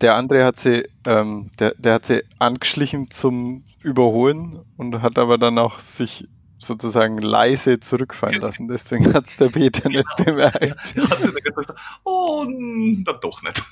der 0.00 0.14
andere 0.14 0.46
hat 0.46 0.58
sie, 0.58 0.88
ähm, 1.04 1.50
der, 1.58 1.74
der 1.76 1.92
hat 1.92 2.06
sie 2.06 2.22
angeschlichen 2.38 3.10
zum 3.10 3.64
Überholen 3.82 4.60
und 4.76 5.02
hat 5.02 5.18
aber 5.18 5.38
dann 5.38 5.58
auch 5.58 5.78
sich 5.78 6.26
sozusagen 6.58 7.18
leise 7.18 7.80
zurückfallen 7.80 8.40
lassen. 8.40 8.68
Deswegen 8.68 9.12
hat 9.14 9.26
es 9.26 9.36
der 9.36 9.48
Peter 9.48 9.88
nicht 9.88 10.04
bemerkt. 10.16 10.62
Ja, 10.62 10.70
hat 10.70 10.84
sie 10.84 11.00
dann 11.00 11.34
gedacht, 11.34 11.74
oh, 12.04 12.44
dann 12.44 13.18
doch 13.20 13.42
nicht. 13.42 13.62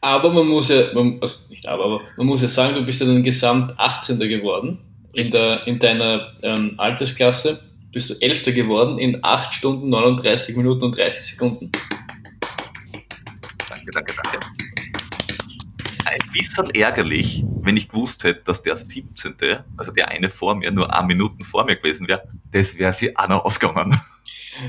Aber 0.00 0.32
man 0.32 0.46
muss 0.46 0.68
ja, 0.68 0.92
man, 0.94 1.18
also 1.20 1.48
nicht 1.50 1.66
aber, 1.66 1.84
aber 1.84 2.00
man 2.16 2.26
muss 2.26 2.40
ja 2.40 2.48
sagen, 2.48 2.74
du 2.74 2.84
bist 2.84 3.00
ja 3.00 3.06
dann 3.06 3.22
gesamt 3.22 3.78
18. 3.78 4.18
geworden. 4.20 4.78
In, 5.12 5.30
der, 5.30 5.66
in 5.66 5.78
deiner 5.78 6.32
ähm, 6.42 6.74
Altersklasse 6.76 7.60
bist 7.92 8.10
du 8.10 8.14
11. 8.14 8.44
geworden 8.54 8.98
in 8.98 9.24
8 9.24 9.52
Stunden, 9.52 9.88
39 9.90 10.56
Minuten 10.56 10.84
und 10.84 10.96
30 10.96 11.24
Sekunden. 11.24 11.72
Danke, 13.68 13.90
danke, 13.92 14.14
danke. 14.22 14.38
Ein 16.20 16.30
bisschen 16.32 16.70
ärgerlich, 16.70 17.44
wenn 17.62 17.76
ich 17.76 17.88
gewusst 17.88 18.24
hätte, 18.24 18.42
dass 18.44 18.62
der 18.62 18.76
17., 18.76 19.36
also 19.76 19.92
der 19.92 20.08
eine 20.08 20.30
vor 20.30 20.54
mir, 20.54 20.70
nur 20.70 20.92
eine 20.92 21.06
Minuten 21.06 21.44
vor 21.44 21.64
mir 21.64 21.76
gewesen 21.76 22.08
wäre, 22.08 22.22
das 22.52 22.76
wäre 22.78 22.92
sie 22.92 23.16
auch 23.16 23.28
noch 23.28 23.44
ausgegangen. 23.44 24.00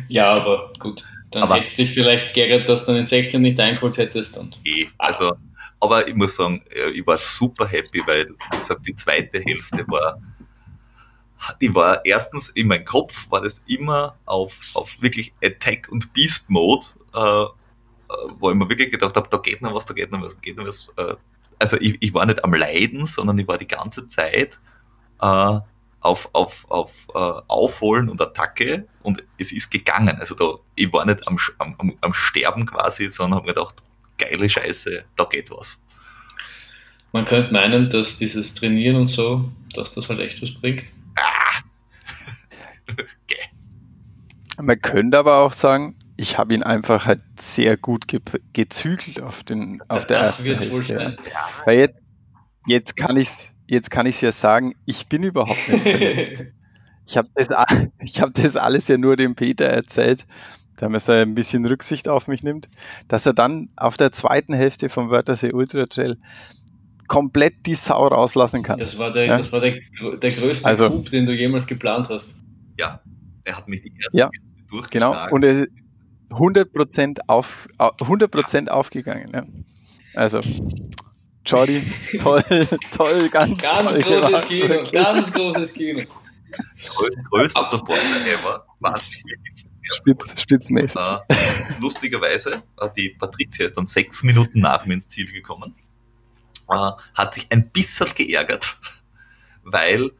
Ja, 0.07 0.33
aber 0.33 0.71
gut. 0.79 1.03
Dann 1.31 1.43
aber 1.43 1.55
hättest 1.55 1.77
du 1.77 1.83
dich 1.83 1.93
vielleicht 1.93 2.33
geärgert, 2.33 2.69
dass 2.69 2.85
du 2.85 2.93
den 2.93 3.05
16 3.05 3.41
nicht 3.41 3.59
eingeholt 3.59 3.97
hättest. 3.97 4.37
Und 4.37 4.59
eh, 4.65 4.87
also, 4.97 5.33
aber 5.79 6.07
ich 6.07 6.15
muss 6.15 6.35
sagen, 6.35 6.63
ich 6.93 7.05
war 7.05 7.17
super 7.19 7.67
happy, 7.67 8.01
weil, 8.05 8.29
wie 8.51 8.57
gesagt, 8.57 8.85
die 8.85 8.95
zweite 8.95 9.39
Hälfte 9.39 9.85
war, 9.87 10.19
die 11.61 11.73
war 11.73 12.05
erstens 12.05 12.49
in 12.49 12.67
meinem 12.67 12.85
Kopf, 12.85 13.29
war 13.29 13.41
das 13.41 13.59
immer 13.67 14.15
auf, 14.25 14.59
auf 14.73 15.01
wirklich 15.01 15.33
Attack 15.43 15.87
und 15.89 16.11
Beast 16.13 16.49
Mode, 16.49 16.85
äh, 17.13 17.45
wo 18.39 18.49
ich 18.49 18.55
mir 18.55 18.67
wirklich 18.67 18.91
gedacht 18.91 19.15
habe, 19.15 19.27
da 19.29 19.37
geht 19.37 19.61
noch 19.61 19.73
was, 19.73 19.85
da 19.85 19.93
geht 19.93 20.11
noch 20.11 20.21
was, 20.21 20.35
da 20.35 20.41
geht 20.41 20.57
noch 20.57 20.65
was. 20.65 20.91
Äh, 20.97 21.15
also 21.59 21.77
ich, 21.79 21.97
ich 21.99 22.13
war 22.13 22.25
nicht 22.25 22.43
am 22.43 22.53
Leiden, 22.53 23.05
sondern 23.05 23.37
ich 23.37 23.47
war 23.47 23.57
die 23.57 23.67
ganze 23.67 24.07
Zeit 24.07 24.59
äh, 25.21 25.59
auf, 26.01 26.29
auf, 26.33 26.65
auf 26.69 26.91
uh, 27.13 27.41
Aufholen 27.47 28.09
und 28.09 28.21
Attacke 28.21 28.87
und 29.03 29.23
es 29.37 29.51
ist 29.51 29.69
gegangen. 29.69 30.17
Also 30.19 30.35
da, 30.35 30.53
ich 30.75 30.91
war 30.93 31.05
nicht 31.05 31.27
am, 31.27 31.37
am, 31.57 31.97
am 31.99 32.13
Sterben 32.13 32.65
quasi, 32.65 33.09
sondern 33.09 33.39
habe 33.39 33.47
mir 33.47 33.53
gedacht, 33.53 33.83
geile 34.17 34.49
Scheiße, 34.49 35.03
da 35.15 35.25
geht 35.25 35.51
was. 35.51 35.85
Man 37.11 37.25
könnte 37.25 37.51
meinen, 37.51 37.89
dass 37.89 38.17
dieses 38.17 38.53
Trainieren 38.53 38.95
und 38.95 39.07
so, 39.07 39.51
dass 39.73 39.91
das 39.91 40.07
halt 40.09 40.19
echt 40.19 40.41
was 40.41 40.51
bringt. 40.51 40.85
Ah. 41.15 41.61
okay. 42.91 43.49
Man 44.61 44.79
könnte 44.79 45.17
aber 45.17 45.37
auch 45.37 45.53
sagen, 45.53 45.95
ich 46.19 46.37
habe 46.37 46.53
ihn 46.53 46.63
einfach 46.63 47.05
halt 47.05 47.21
sehr 47.39 47.77
gut 47.77 48.09
ge 48.09 48.19
gezügelt 48.51 49.21
auf, 49.21 49.43
den, 49.45 49.81
auf 49.87 50.05
der 50.05 50.19
das 50.19 50.43
ersten 50.43 50.69
Hälfte. 50.69 50.93
Ja. 50.93 51.49
Weil 51.65 51.77
jetzt, 51.77 51.97
jetzt 52.67 52.97
kann 52.97 53.15
ich 53.15 53.29
es 53.29 53.53
jetzt 53.67 53.89
kann 53.89 54.05
ich 54.05 54.19
ja 54.19 54.33
sagen, 54.33 54.75
ich 54.85 55.07
bin 55.07 55.23
überhaupt 55.23 55.69
nicht 55.69 55.83
verletzt. 55.83 56.43
ich 57.07 57.15
habe 57.15 57.29
das, 57.35 57.47
hab 58.19 58.33
das 58.33 58.55
alles 58.57 58.89
ja 58.89 58.97
nur 58.97 59.15
dem 59.15 59.35
Peter 59.35 59.65
erzählt, 59.65 60.25
damit 60.75 61.07
er 61.07 61.21
ein 61.21 61.35
bisschen 61.35 61.65
Rücksicht 61.65 62.09
auf 62.09 62.27
mich 62.27 62.43
nimmt, 62.43 62.67
dass 63.07 63.25
er 63.25 63.33
dann 63.33 63.69
auf 63.77 63.95
der 63.95 64.11
zweiten 64.11 64.53
Hälfte 64.53 64.89
vom 64.89 65.09
Wörthersee 65.09 65.53
Ultra 65.53 65.85
Trail 65.85 66.17
komplett 67.07 67.65
die 67.65 67.75
Sau 67.75 68.07
rauslassen 68.07 68.61
kann. 68.61 68.79
Das 68.79 68.97
war 68.97 69.11
der, 69.11 69.25
ja? 69.25 69.37
das 69.37 69.53
war 69.53 69.61
der, 69.61 69.75
der 70.21 70.31
größte 70.31 70.67
also, 70.67 70.89
Coup, 70.89 71.09
den 71.09 71.25
du 71.25 71.33
jemals 71.33 71.65
geplant 71.65 72.09
hast. 72.09 72.37
Ja, 72.77 73.01
er 73.45 73.55
hat 73.55 73.69
mich 73.69 73.83
die 73.83 73.93
erste 73.97 74.17
ja, 74.17 74.29
Genau, 74.91 75.29
und 75.31 75.43
ist 75.43 75.67
100% 76.29 77.19
auf, 77.27 77.67
100 77.77 78.69
aufgegangen. 78.69 79.31
Ja. 79.33 79.43
Also, 80.15 80.41
Jordi, 81.45 81.91
toll, 82.23 82.43
toll, 82.91 83.29
ganz, 83.29 83.61
ganz 83.61 83.91
toll 83.91 84.01
großes 84.01 84.25
gemacht. 84.27 84.47
Kino, 84.47 84.91
ganz 84.91 85.33
großes 85.33 85.73
Kino. 85.73 86.03
Größter 87.29 87.65
Supporter 87.65 88.01
ever. 88.01 88.65
Spitz, 89.97 90.39
spitzmäßig. 90.41 91.01
Uh, 91.01 91.19
lustigerweise, 91.81 92.61
uh, 92.81 92.87
die 92.95 93.09
Patricia 93.09 93.65
ist 93.65 93.77
dann 93.77 93.85
sechs 93.85 94.23
Minuten 94.23 94.59
nach 94.59 94.85
mir 94.85 94.95
ins 94.95 95.07
Ziel 95.07 95.31
gekommen, 95.31 95.75
uh, 96.67 96.91
hat 97.15 97.33
sich 97.33 97.47
ein 97.49 97.69
bisschen 97.69 98.07
geärgert, 98.13 98.77
weil 99.63 100.11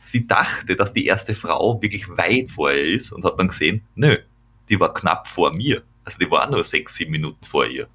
sie 0.00 0.26
dachte, 0.26 0.74
dass 0.76 0.92
die 0.92 1.06
erste 1.06 1.34
Frau 1.34 1.80
wirklich 1.80 2.08
weit 2.08 2.50
vor 2.50 2.72
ihr 2.72 2.96
ist 2.96 3.12
und 3.12 3.24
hat 3.24 3.38
dann 3.38 3.48
gesehen, 3.48 3.86
nö, 3.94 4.18
die 4.68 4.78
war 4.80 4.92
knapp 4.94 5.28
vor 5.28 5.54
mir. 5.54 5.82
Also 6.04 6.18
die 6.18 6.30
war 6.30 6.48
nur 6.50 6.64
sechs, 6.64 6.96
sieben 6.96 7.12
Minuten 7.12 7.44
vor 7.44 7.66
ihr. 7.66 7.88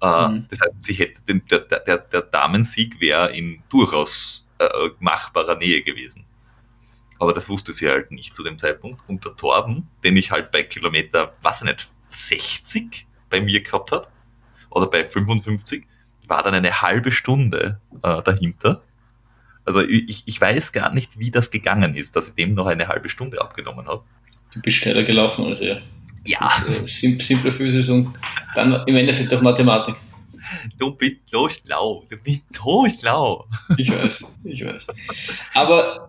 Äh, 0.00 0.28
mhm. 0.28 0.46
Das 0.50 0.60
heißt, 0.60 0.76
sie 0.82 0.94
hätte 0.94 1.20
den, 1.22 1.44
der, 1.46 1.60
der, 1.60 1.98
der 1.98 2.22
Damensieg 2.22 3.00
wäre 3.00 3.36
in 3.36 3.62
durchaus 3.68 4.46
äh, 4.58 4.68
machbarer 5.00 5.56
Nähe 5.56 5.82
gewesen. 5.82 6.24
Aber 7.18 7.32
das 7.32 7.48
wusste 7.48 7.72
sie 7.72 7.88
halt 7.88 8.10
nicht 8.10 8.34
zu 8.36 8.44
dem 8.44 8.58
Zeitpunkt. 8.58 9.02
Und 9.08 9.24
der 9.24 9.36
Torben, 9.36 9.88
den 10.04 10.16
ich 10.16 10.30
halt 10.30 10.52
bei 10.52 10.62
Kilometer, 10.62 11.34
was 11.42 11.62
nicht, 11.62 11.88
60 12.06 13.06
bei 13.28 13.40
mir 13.40 13.62
gehabt 13.62 13.92
hat, 13.92 14.08
oder 14.70 14.86
bei 14.86 15.04
55, 15.04 15.86
war 16.26 16.42
dann 16.42 16.54
eine 16.54 16.82
halbe 16.82 17.10
Stunde 17.10 17.80
äh, 18.02 18.22
dahinter. 18.22 18.82
Also 19.64 19.80
ich, 19.82 20.22
ich 20.26 20.40
weiß 20.40 20.72
gar 20.72 20.92
nicht, 20.92 21.18
wie 21.18 21.30
das 21.30 21.50
gegangen 21.50 21.94
ist, 21.94 22.16
dass 22.16 22.28
ich 22.28 22.34
dem 22.34 22.54
noch 22.54 22.66
eine 22.66 22.88
halbe 22.88 23.08
Stunde 23.08 23.40
abgenommen 23.40 23.86
habe. 23.86 24.04
Du 24.52 24.60
bist 24.60 24.78
schneller 24.78 25.02
gelaufen 25.02 25.44
als 25.44 25.60
er. 25.60 25.82
Ja. 26.24 26.50
Äh, 26.68 26.86
sim 26.86 27.20
simple 27.20 27.52
Physis 27.52 27.88
und 27.88 28.12
dann 28.54 28.82
im 28.86 28.96
Endeffekt 28.96 29.32
auch 29.32 29.40
Mathematik. 29.40 29.94
Du 30.78 30.92
bist 30.92 31.16
so 31.30 31.48
schlau. 31.48 32.04
Du 32.08 32.16
bist 32.16 32.42
so 32.54 32.86
schlau. 32.88 33.46
Ich 33.76 33.90
weiß, 33.90 34.24
ich 34.44 34.64
weiß. 34.64 34.86
Aber 35.54 36.08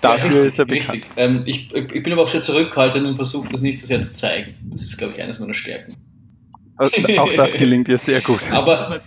Dafür 0.00 0.30
ja, 0.30 0.42
richtig, 0.42 0.52
ist 0.52 0.58
er 0.58 0.64
bekannt. 0.64 1.08
Ähm, 1.16 1.42
ich, 1.44 1.74
ich, 1.74 2.02
bin 2.02 2.12
aber 2.12 2.22
auch 2.22 2.28
sehr 2.28 2.42
zurückhaltend 2.42 3.06
und 3.06 3.16
versuche 3.16 3.48
das 3.48 3.60
nicht 3.60 3.78
so 3.78 3.86
sehr 3.86 4.00
zu 4.00 4.12
zeigen. 4.12 4.54
Das 4.70 4.82
ist, 4.82 4.96
glaube 4.96 5.14
ich, 5.14 5.22
eines 5.22 5.38
meiner 5.38 5.54
Stärken. 5.54 5.94
Auch 6.78 7.32
das 7.34 7.52
gelingt 7.52 7.88
dir 7.88 7.98
sehr 7.98 8.22
gut. 8.22 8.40
Aber 8.52 9.02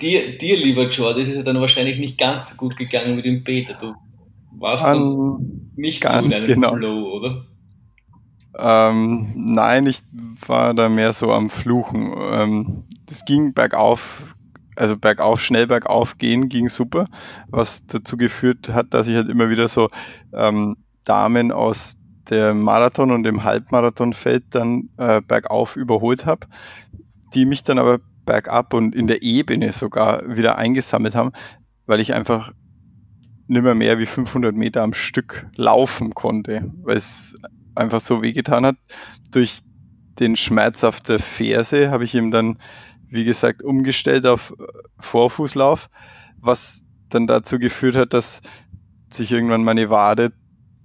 dir, 0.00 0.38
dir, 0.38 0.56
lieber 0.56 0.88
George, 0.88 1.20
ist 1.20 1.28
es 1.28 1.36
ja 1.36 1.42
dann 1.42 1.60
wahrscheinlich 1.60 1.98
nicht 1.98 2.16
ganz 2.16 2.50
so 2.50 2.56
gut 2.56 2.76
gegangen 2.76 3.18
wie 3.18 3.22
dem 3.22 3.44
Peter. 3.44 3.74
Du 3.74 3.94
warst 4.58 4.86
um, 4.86 4.90
dann 4.90 5.69
nicht 5.80 6.06
so 6.06 6.18
in 6.18 6.32
einem 6.32 6.44
genau. 6.46 6.74
Flow, 6.76 7.16
oder? 7.16 7.44
Ähm, 8.58 9.32
nein, 9.36 9.86
ich 9.86 10.02
war 10.46 10.74
da 10.74 10.88
mehr 10.88 11.12
so 11.12 11.32
am 11.32 11.50
Fluchen. 11.50 12.12
Ähm, 12.18 12.84
das 13.06 13.24
ging 13.24 13.54
bergauf, 13.54 14.34
also 14.76 14.96
bergauf, 14.96 15.40
schnell 15.40 15.66
bergauf 15.66 16.18
gehen 16.18 16.48
ging 16.48 16.68
super, 16.68 17.06
was 17.48 17.86
dazu 17.86 18.16
geführt 18.16 18.68
hat, 18.68 18.92
dass 18.92 19.08
ich 19.08 19.16
halt 19.16 19.28
immer 19.28 19.50
wieder 19.50 19.68
so 19.68 19.88
ähm, 20.32 20.76
Damen 21.04 21.52
aus 21.52 21.96
dem 22.28 22.62
Marathon 22.62 23.10
und 23.10 23.24
dem 23.24 23.44
Halbmarathonfeld 23.44 24.44
dann 24.50 24.90
äh, 24.96 25.20
bergauf 25.20 25.76
überholt 25.76 26.26
habe, 26.26 26.46
die 27.34 27.44
mich 27.44 27.62
dann 27.62 27.78
aber 27.78 27.98
bergab 28.26 28.74
und 28.74 28.94
in 28.94 29.06
der 29.06 29.22
Ebene 29.22 29.72
sogar 29.72 30.22
wieder 30.36 30.56
eingesammelt 30.56 31.14
haben, 31.14 31.32
weil 31.86 32.00
ich 32.00 32.14
einfach 32.14 32.52
nimmer 33.50 33.74
mehr 33.74 33.98
wie 33.98 34.06
500 34.06 34.54
Meter 34.54 34.82
am 34.82 34.92
Stück 34.92 35.46
laufen 35.56 36.14
konnte, 36.14 36.70
weil 36.82 36.96
es 36.96 37.36
einfach 37.74 38.00
so 38.00 38.22
wehgetan 38.22 38.64
hat. 38.64 38.76
Durch 39.32 39.60
den 40.20 40.36
Schmerz 40.36 40.84
auf 40.84 41.00
der 41.00 41.18
Ferse 41.18 41.90
habe 41.90 42.04
ich 42.04 42.14
ihm 42.14 42.30
dann, 42.30 42.58
wie 43.08 43.24
gesagt, 43.24 43.62
umgestellt 43.62 44.24
auf 44.24 44.54
Vorfußlauf, 45.00 45.90
was 46.38 46.84
dann 47.08 47.26
dazu 47.26 47.58
geführt 47.58 47.96
hat, 47.96 48.14
dass 48.14 48.40
sich 49.10 49.32
irgendwann 49.32 49.64
meine 49.64 49.90
Wade 49.90 50.32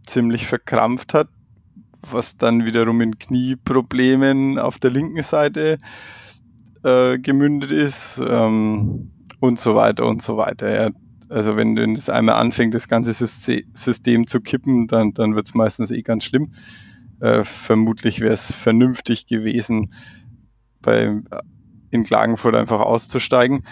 ziemlich 0.07 0.47
verkrampft 0.47 1.13
hat, 1.13 1.30
was 2.01 2.38
dann 2.38 2.66
wiederum 2.66 2.99
in 3.01 3.20
Knieproblemen 3.20 4.57
auf 4.57 4.80
der 4.80 4.89
linken 4.89 5.22
Seite 5.22 5.78
äh, 6.84 7.20
gemündet 7.20 7.70
ist 7.70 8.20
ähm, 8.28 9.11
und 9.39 9.59
so 9.59 9.76
weiter 9.76 10.07
und 10.07 10.24
so 10.24 10.38
weiter. 10.38 10.86
Ja. 10.86 11.05
Also 11.30 11.57
wenn 11.57 11.95
es 11.95 12.09
einmal 12.09 12.36
anfängt, 12.36 12.73
das 12.73 12.88
ganze 12.88 13.13
System 13.13 14.28
zu 14.28 14.41
kippen, 14.41 14.88
dann, 14.88 15.13
dann 15.13 15.36
wird 15.36 15.47
es 15.47 15.53
meistens 15.53 15.91
eh 15.91 16.01
ganz 16.01 16.23
schlimm. 16.23 16.51
Äh, 17.19 17.43
vermutlich 17.43 18.19
wäre 18.19 18.34
es 18.34 18.51
vernünftig 18.51 19.26
gewesen, 19.26 19.93
bei, 20.82 21.21
in 21.89 22.03
Klagenfurt 22.03 22.55
einfach 22.55 22.82
auszusteigen. 22.82 23.63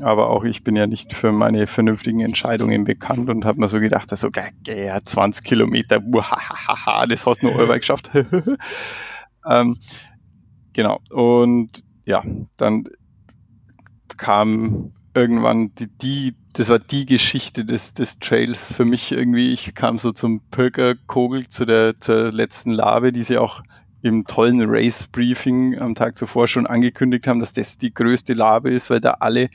Aber 0.00 0.28
auch 0.28 0.44
ich 0.44 0.62
bin 0.62 0.76
ja 0.76 0.86
nicht 0.86 1.14
für 1.14 1.32
meine 1.32 1.66
vernünftigen 1.66 2.20
Entscheidungen 2.20 2.84
bekannt 2.84 3.28
und 3.28 3.44
habe 3.44 3.60
mir 3.60 3.68
so 3.68 3.80
gedacht, 3.80 4.16
so, 4.16 4.28
ja, 4.66 5.00
20 5.02 5.44
Kilometer, 5.44 6.00
uhahaha, 6.00 7.06
das 7.06 7.26
hast 7.26 7.42
du 7.42 7.46
nur 7.46 7.60
einmal 7.60 7.78
geschafft. 7.78 8.10
ähm, 9.50 9.78
genau. 10.72 11.00
Und 11.10 11.82
ja, 12.04 12.22
dann 12.56 12.84
kam 14.16 14.92
irgendwann 15.14 15.72
die, 15.74 15.88
die, 15.88 16.36
das 16.52 16.68
war 16.68 16.78
die 16.78 17.06
Geschichte 17.06 17.64
des, 17.64 17.94
des 17.94 18.18
Trails 18.18 18.72
für 18.72 18.84
mich 18.84 19.12
irgendwie. 19.12 19.52
Ich 19.52 19.74
kam 19.74 19.98
so 19.98 20.12
zum 20.12 20.40
Pirker-Kogel, 20.50 21.48
zu 21.48 21.64
der, 21.64 21.98
zur 22.00 22.32
letzten 22.32 22.72
Labe, 22.72 23.12
die 23.12 23.22
sie 23.22 23.38
auch 23.38 23.62
im 24.02 24.24
tollen 24.24 24.62
Race-Briefing 24.64 25.78
am 25.78 25.94
Tag 25.94 26.16
zuvor 26.16 26.48
schon 26.48 26.66
angekündigt 26.66 27.26
haben, 27.26 27.40
dass 27.40 27.52
das 27.52 27.78
die 27.78 27.92
größte 27.92 28.34
Labe 28.34 28.70
ist, 28.70 28.90
weil 28.90 29.00
da 29.00 29.12
alle, 29.20 29.48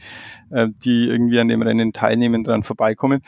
äh, 0.51 0.67
die 0.83 1.09
irgendwie 1.09 1.39
an 1.39 1.47
dem 1.47 1.61
Rennen 1.61 1.93
teilnehmen, 1.93 2.43
dran 2.43 2.63
vorbeikommen. 2.63 3.21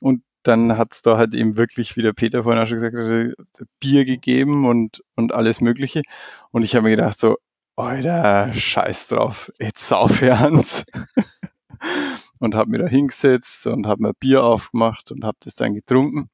Und 0.00 0.22
dann 0.42 0.76
hat 0.76 0.92
es 0.92 1.02
da 1.02 1.16
halt 1.16 1.34
eben 1.34 1.56
wirklich, 1.56 1.96
wie 1.96 2.02
der 2.02 2.12
Peter 2.12 2.42
vorhin 2.42 2.60
auch 2.60 2.66
schon 2.66 2.78
gesagt 2.78 2.96
hat, 2.96 3.68
Bier 3.80 4.04
gegeben 4.04 4.66
und, 4.66 5.02
und 5.14 5.32
alles 5.32 5.60
Mögliche. 5.60 6.02
Und 6.50 6.64
ich 6.64 6.74
habe 6.74 6.84
mir 6.84 6.96
gedacht, 6.96 7.18
so, 7.18 7.36
Alter, 7.76 8.52
scheiß 8.52 9.08
drauf, 9.08 9.52
jetzt 9.58 9.88
sauf 9.88 10.20
ernst. 10.22 10.86
und 12.44 12.54
habe 12.54 12.70
mir 12.70 12.78
da 12.78 12.86
hingesetzt 12.86 13.66
und 13.66 13.86
habe 13.86 14.02
mir 14.02 14.14
Bier 14.14 14.44
aufgemacht 14.44 15.10
und 15.10 15.24
habe 15.24 15.38
das 15.40 15.54
dann 15.54 15.74
getrunken. 15.74 16.28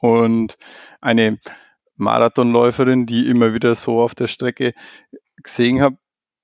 Und 0.00 0.56
eine 1.00 1.38
Marathonläuferin, 1.96 3.06
die 3.06 3.28
immer 3.28 3.54
wieder 3.54 3.74
so 3.74 4.00
auf 4.00 4.14
der 4.14 4.26
Strecke 4.26 4.74
gesehen 5.42 5.80
habe, 5.80 5.96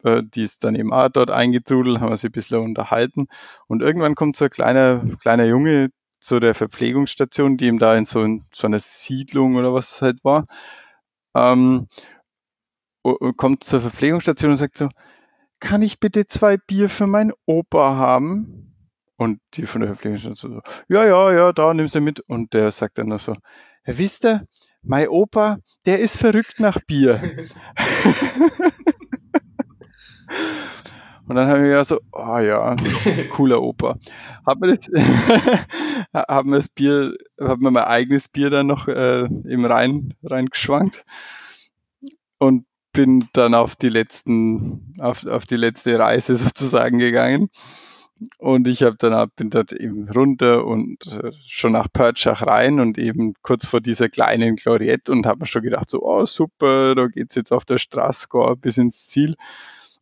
äh, 0.05 0.23
die 0.23 0.43
ist 0.43 0.65
dann 0.65 0.75
eben 0.75 0.93
auch 0.93 1.09
dort 1.09 1.31
eingetrudelt, 1.31 2.01
haben 2.01 2.11
wir 2.11 2.17
sie 2.17 2.29
ein 2.29 2.33
bisschen 2.33 2.61
unterhalten. 2.61 3.27
Und 3.67 3.83
irgendwann 3.83 4.15
kommt 4.15 4.37
so 4.37 4.45
ein 4.45 4.51
kleiner, 4.51 5.05
kleiner 5.21 5.45
Junge 5.45 5.91
zu 6.21 6.41
der 6.41 6.55
Verpflegungsstation, 6.55 7.57
die 7.57 7.67
ihm 7.67 7.79
da 7.79 7.97
in 7.97 8.07
so, 8.07 8.23
in 8.23 8.45
so 8.53 8.67
einer 8.67 8.79
Siedlung 8.79 9.57
oder 9.57 9.75
was 9.75 9.97
es 9.97 10.03
halt 10.03 10.25
war, 10.25 10.47
ähm, 11.35 11.89
kommt 13.37 13.65
zur 13.65 13.81
Verpflegungsstation 13.81 14.53
und 14.53 14.57
sagt 14.57 14.79
so, 14.79 14.89
kann 15.63 15.81
ich 15.81 16.01
bitte 16.01 16.27
zwei 16.27 16.57
Bier 16.57 16.91
für 16.91 17.07
meinen 17.07 17.33
Opa 17.47 17.97
haben? 17.97 18.75
Und 19.17 19.41
die 19.55 19.67
von 19.67 19.81
der 19.81 19.91
Verpflegungsstation 19.91 20.61
so, 20.65 20.73
ja, 20.89 21.07
ja, 21.07 21.33
ja, 21.33 21.53
da 21.53 21.73
nimm 21.73 21.87
sie 21.87 22.01
mit. 22.01 22.19
Und 22.21 22.53
der 22.53 22.73
sagt 22.73 22.99
dann 22.99 23.07
noch 23.07 23.21
so, 23.21 23.33
ja, 23.87 23.97
wisst 23.99 24.25
ihr, 24.25 24.45
mein 24.83 25.09
Opa, 25.09 25.59
der 25.87 26.01
ist 26.01 26.19
verrückt 26.19 26.59
nach 26.59 26.81
Bier. 26.85 27.23
Und 31.29 31.37
dann 31.37 31.47
haben 31.47 31.63
wir 31.63 31.71
ja 31.71 31.85
so, 31.85 32.01
oh 32.11 32.39
ja, 32.39 32.75
cooler 33.31 33.63
Opa. 33.63 33.97
Hab 34.45 34.59
mir 34.59 34.77
das, 34.77 34.85
das 36.47 36.69
Bier, 36.71 37.15
hab 37.41 37.61
mir 37.61 37.71
mein 37.71 37.85
eigenes 37.85 38.27
Bier 38.29 38.51
dann 38.51 38.67
noch 38.67 38.89
äh, 38.89 39.27
im 39.27 39.65
Rhein 39.65 40.15
reingeschwankt 40.25 41.05
und 42.39 42.67
bin 42.93 43.29
dann 43.33 43.55
auf 43.55 43.77
die 43.77 43.89
letzten, 43.89 44.93
auf, 44.99 45.27
auf 45.27 45.47
die 45.47 45.57
letzte 45.57 45.99
Reise 45.99 46.37
sozusagen 46.37 46.99
gegangen. 46.99 47.49
Und 48.39 48.69
ich 48.69 48.85
habe 48.85 48.97
dann 48.99 49.31
bin 49.35 49.51
dort 49.51 49.73
eben 49.73 50.09
runter 50.09 50.65
und 50.65 51.07
äh, 51.07 51.33
schon 51.45 51.73
nach 51.73 51.89
Pörtschach 51.93 52.43
rein 52.43 52.79
und 52.79 52.97
eben 52.97 53.35
kurz 53.43 53.67
vor 53.67 53.81
dieser 53.81 54.09
kleinen 54.09 54.55
Gloriette 54.55 55.11
und 55.11 55.27
habe 55.27 55.41
mir 55.41 55.47
schon 55.47 55.63
gedacht, 55.63 55.91
so, 55.91 56.03
oh 56.03 56.25
super, 56.25 56.95
da 56.95 57.09
geht's 57.09 57.35
jetzt 57.35 57.53
auf 57.53 57.65
der 57.65 57.79
Straße 57.79 58.29
bis 58.61 58.79
ins 58.79 59.09
Ziel. 59.09 59.35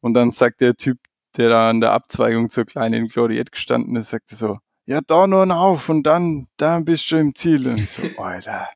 Und 0.00 0.14
dann 0.14 0.32
sagt 0.32 0.60
der 0.60 0.76
Typ, 0.76 0.98
der 1.36 1.48
da 1.48 1.70
an 1.70 1.80
der 1.80 1.92
Abzweigung 1.92 2.50
zur 2.50 2.64
kleinen 2.66 3.08
Gloriette 3.08 3.52
gestanden 3.52 3.96
ist, 3.96 4.10
sagte 4.10 4.34
so, 4.34 4.58
ja, 4.90 5.00
da 5.06 5.28
nur 5.28 5.46
noch 5.46 5.56
auf 5.56 5.88
und 5.88 6.02
dann, 6.02 6.48
dann 6.56 6.84
bist 6.84 7.12
du 7.12 7.16
im 7.16 7.32
Ziel. 7.36 7.68
Und 7.68 7.78
ich 7.78 7.90
so, 7.90 8.02
Alter, 8.18 8.68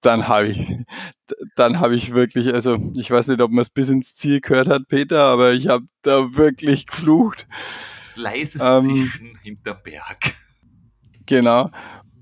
dann 0.00 0.26
habe 0.26 0.48
ich, 0.48 0.58
dann 1.54 1.78
habe 1.78 1.94
ich 1.94 2.12
wirklich, 2.12 2.52
also 2.52 2.76
ich 2.96 3.08
weiß 3.08 3.28
nicht, 3.28 3.40
ob 3.40 3.52
man 3.52 3.62
es 3.62 3.70
bis 3.70 3.88
ins 3.88 4.16
Ziel 4.16 4.40
gehört 4.40 4.68
hat, 4.68 4.88
Peter, 4.88 5.22
aber 5.22 5.52
ich 5.52 5.68
habe 5.68 5.84
da 6.02 6.34
wirklich 6.34 6.88
geflucht. 6.88 7.46
Leises 8.16 8.60
ähm, 8.60 9.08
Zischen 9.12 9.38
hinterm 9.44 9.78
Berg. 9.84 10.34
Genau. 11.26 11.70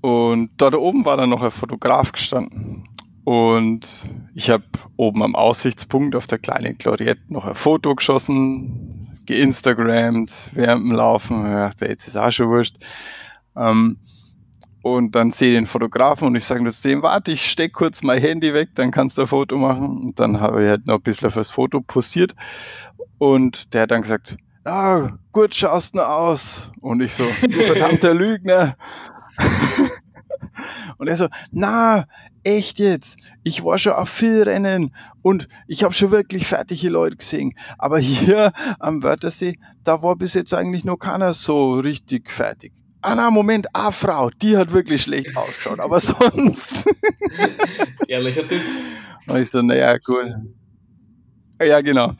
Und 0.01 0.51
dort 0.57 0.75
oben 0.75 1.03
war 1.03 1.17
dann 1.17 1.31
noch 1.31 1.41
ein 1.41 1.49
Fotograf 1.49 2.11
gestanden. 2.11 2.87
Und 3.23 4.11
ich 4.35 4.51
habe 4.51 4.65
oben 4.95 5.23
am 5.23 5.35
Aussichtspunkt 5.35 6.15
auf 6.15 6.27
der 6.27 6.37
kleinen 6.37 6.77
Gloriette 6.77 7.33
noch 7.33 7.45
ein 7.45 7.55
Foto 7.55 7.95
geschossen, 7.95 9.12
geinstagrammt, 9.25 10.31
während 10.53 10.85
dem 10.85 10.91
Laufen. 10.91 11.45
Ich 11.45 11.51
dachte, 11.51 11.87
jetzt 11.87 12.07
ist 12.07 12.17
auch 12.17 12.31
schon 12.31 12.49
wurscht. 12.49 12.75
Ähm, 13.55 13.97
und 14.83 15.15
dann 15.15 15.31
sehe 15.31 15.51
ich 15.51 15.57
den 15.57 15.65
Fotografen 15.65 16.27
und 16.27 16.35
ich 16.35 16.43
sage 16.43 16.69
zu 16.69 16.89
dem, 16.89 17.03
warte, 17.03 17.31
ich 17.31 17.49
steck 17.49 17.71
kurz 17.71 18.03
mein 18.03 18.21
Handy 18.21 18.53
weg, 18.53 18.69
dann 18.75 18.91
kannst 18.91 19.17
du 19.17 19.21
ein 19.21 19.27
Foto 19.27 19.57
machen. 19.57 19.99
Und 20.03 20.19
dann 20.19 20.41
habe 20.41 20.63
ich 20.63 20.69
halt 20.69 20.87
noch 20.87 20.95
ein 20.95 21.01
bisschen 21.01 21.31
fürs 21.31 21.49
Foto 21.49 21.79
posiert. 21.79 22.35
Und 23.17 23.73
der 23.73 23.83
hat 23.83 23.91
dann 23.91 24.01
gesagt, 24.01 24.35
ah, 24.65 25.11
gut 25.31 25.55
schaust 25.55 25.95
du 25.95 26.01
aus. 26.01 26.71
Und 26.81 27.01
ich 27.01 27.13
so, 27.13 27.23
du 27.41 27.63
verdammter 27.63 28.13
Lügner. 28.13 28.75
Und 30.97 31.07
er 31.07 31.15
so, 31.15 31.27
na, 31.51 32.05
echt 32.43 32.79
jetzt? 32.79 33.19
Ich 33.43 33.63
war 33.63 33.77
schon 33.77 33.93
auf 33.93 34.09
viel 34.09 34.43
Rennen 34.43 34.93
und 35.21 35.47
ich 35.67 35.83
habe 35.83 35.93
schon 35.93 36.11
wirklich 36.11 36.47
fertige 36.47 36.89
Leute 36.89 37.17
gesehen. 37.17 37.53
Aber 37.77 37.99
hier 37.99 38.51
am 38.79 39.03
Wörthersee, 39.03 39.57
da 39.83 40.01
war 40.01 40.15
bis 40.15 40.33
jetzt 40.33 40.53
eigentlich 40.53 40.85
noch 40.85 40.97
keiner 40.97 41.33
so 41.33 41.73
richtig 41.75 42.29
fertig. 42.29 42.73
Ah 43.01 43.15
na, 43.15 43.29
Moment, 43.31 43.67
ah 43.73 43.91
Frau, 43.91 44.29
die 44.29 44.55
hat 44.55 44.71
wirklich 44.71 45.01
schlecht 45.01 45.35
ausgeschaut, 45.37 45.79
aber 45.79 45.99
sonst. 45.99 46.87
Ehrlicher 48.07 48.47
Typ. 48.47 48.61
Und 49.27 49.41
ich 49.41 49.49
so, 49.49 49.61
naja, 49.61 49.97
cool. 50.07 50.53
Ja, 51.61 51.81
genau. 51.81 52.13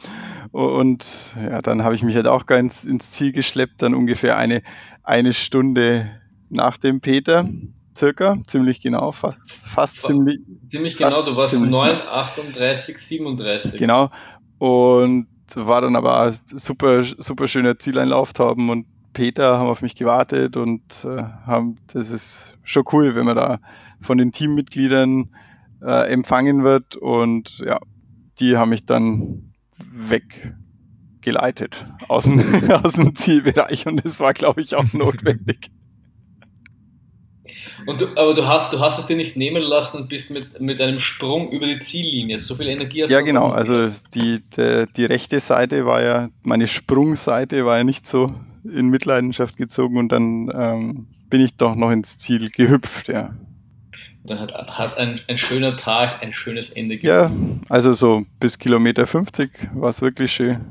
Und 0.52 1.36
ja, 1.42 1.62
dann 1.62 1.84
habe 1.84 1.96
ich 1.96 2.04
mich 2.04 2.16
halt 2.16 2.28
auch 2.28 2.46
ganz 2.46 2.84
ins 2.84 3.12
Ziel 3.12 3.32
geschleppt, 3.32 3.82
dann 3.82 3.96
ungefähr 3.96 4.38
eine, 4.38 4.62
eine 5.04 5.34
Stunde 5.34 6.12
nach 6.50 6.78
dem 6.78 7.02
Peter, 7.02 7.50
circa, 7.96 8.38
ziemlich 8.48 8.82
genau, 8.82 9.12
fast, 9.12 9.54
fast 9.64 10.00
Fa- 10.00 10.08
ziemlich, 10.08 10.40
Ziemlich 10.68 10.98
genau, 10.98 11.24
du 11.24 11.36
warst 11.38 11.54
Ziemlich. 11.54 11.72
9, 11.72 12.02
38, 12.02 12.98
37. 12.98 13.80
genau. 13.80 14.10
Und 14.58 15.28
war 15.56 15.82
dann 15.82 15.96
aber 15.96 16.34
super, 16.46 17.04
super 17.04 17.48
schöner 17.48 17.78
Zieleinlauf 17.78 18.32
haben 18.40 18.70
und 18.70 18.88
Peter 19.14 19.60
haben 19.60 19.68
auf 19.68 19.82
mich 19.84 19.94
gewartet 19.96 20.58
und 20.58 21.06
äh, 21.06 21.22
haben, 21.46 21.76
das 21.94 22.10
ist 22.10 22.58
schon 22.64 22.84
cool, 22.92 23.14
wenn 23.14 23.26
man 23.26 23.36
da 23.36 23.60
von 24.02 24.18
den 24.18 24.32
Teammitgliedern 24.32 25.30
äh, 25.84 26.12
empfangen 26.12 26.64
wird 26.64 26.96
und 26.96 27.60
ja, 27.60 27.80
die 28.40 28.58
haben 28.58 28.70
mich 28.70 28.86
dann 28.88 29.54
weggeleitet 31.22 31.86
aus 32.08 32.24
dem, 32.26 32.72
aus 32.84 32.94
dem 32.94 33.14
Zielbereich 33.16 33.86
und 33.86 34.04
das 34.04 34.20
war, 34.20 34.34
glaube 34.34 34.62
ich, 34.62 34.76
auch 34.76 34.92
notwendig. 34.94 35.70
Und 37.86 38.02
du, 38.02 38.08
aber 38.16 38.34
du 38.34 38.46
hast, 38.48 38.74
du 38.74 38.80
hast 38.80 39.00
es 39.00 39.06
dir 39.08 39.16
nicht 39.16 39.36
nehmen 39.36 39.62
lassen 39.62 39.98
und 40.02 40.10
bist 40.10 40.32
mit, 40.32 40.60
mit 40.60 40.80
einem 40.82 41.00
Sprung 41.00 41.50
über 41.52 41.66
die 41.66 41.80
Ziellinie. 41.80 42.40
So 42.40 42.56
viel 42.56 42.68
Energie 42.68 43.04
hast 43.04 43.12
Ja, 43.12 43.20
du 43.20 43.26
genau. 43.26 43.50
noch 43.50 43.58
nicht 43.60 43.70
Also 43.72 44.04
die, 44.14 44.42
die, 44.56 44.86
die 44.96 45.06
rechte 45.06 45.40
Seite 45.40 45.86
war 45.86 46.02
ja, 46.02 46.30
meine 46.44 46.68
Sprungseite 46.68 47.66
war 47.66 47.78
ja 47.78 47.84
nicht 47.84 48.08
so 48.08 48.34
in 48.64 48.90
Mitleidenschaft 48.90 49.58
gezogen 49.58 49.98
und 49.98 50.12
dann 50.12 50.50
ähm, 50.54 51.08
bin 51.30 51.42
ich 51.42 51.58
doch 51.58 51.76
noch 51.76 51.92
ins 51.92 52.18
Ziel 52.18 52.50
gehüpft, 52.50 53.10
ja. 53.10 53.34
Dann 54.26 54.40
hat, 54.40 54.54
hat 54.54 54.98
ein, 54.98 55.20
ein 55.28 55.38
schöner 55.38 55.76
Tag 55.76 56.22
ein 56.24 56.34
schönes 56.34 56.70
Ende 56.70 56.96
Ja, 56.96 57.30
also 57.68 57.94
so 57.94 58.26
bis 58.40 58.58
Kilometer 58.58 59.06
50 59.06 59.52
war 59.74 59.90
es 59.90 60.02
wirklich 60.02 60.32
schön. 60.32 60.62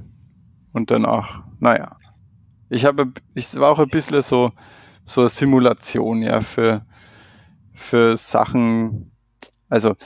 Und 0.72 0.90
danach, 0.90 1.42
naja. 1.60 1.96
Ich 2.70 2.86
habe, 2.86 3.12
ich 3.34 3.54
war 3.56 3.70
auch 3.70 3.78
ein 3.78 3.90
bisschen 3.90 4.22
so, 4.22 4.52
so 5.04 5.22
eine 5.22 5.30
Simulation, 5.30 6.22
ja, 6.22 6.40
für, 6.40 6.84
für 7.72 8.16
Sachen. 8.16 9.12
Also, 9.68 9.96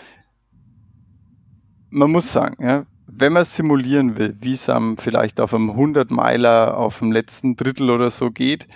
man 1.90 2.10
muss 2.10 2.32
sagen, 2.32 2.62
ja, 2.62 2.86
wenn 3.06 3.32
man 3.32 3.44
simulieren 3.44 4.18
will, 4.18 4.36
wie 4.40 4.52
es 4.52 4.68
am, 4.68 4.96
vielleicht 4.96 5.40
auf 5.40 5.54
einem 5.54 5.70
100 5.70 6.10
Meiler 6.10 6.76
auf 6.76 6.98
dem 6.98 7.12
letzten 7.12 7.56
Drittel 7.56 7.90
oder 7.90 8.10
so 8.10 8.30
geht, 8.30 8.66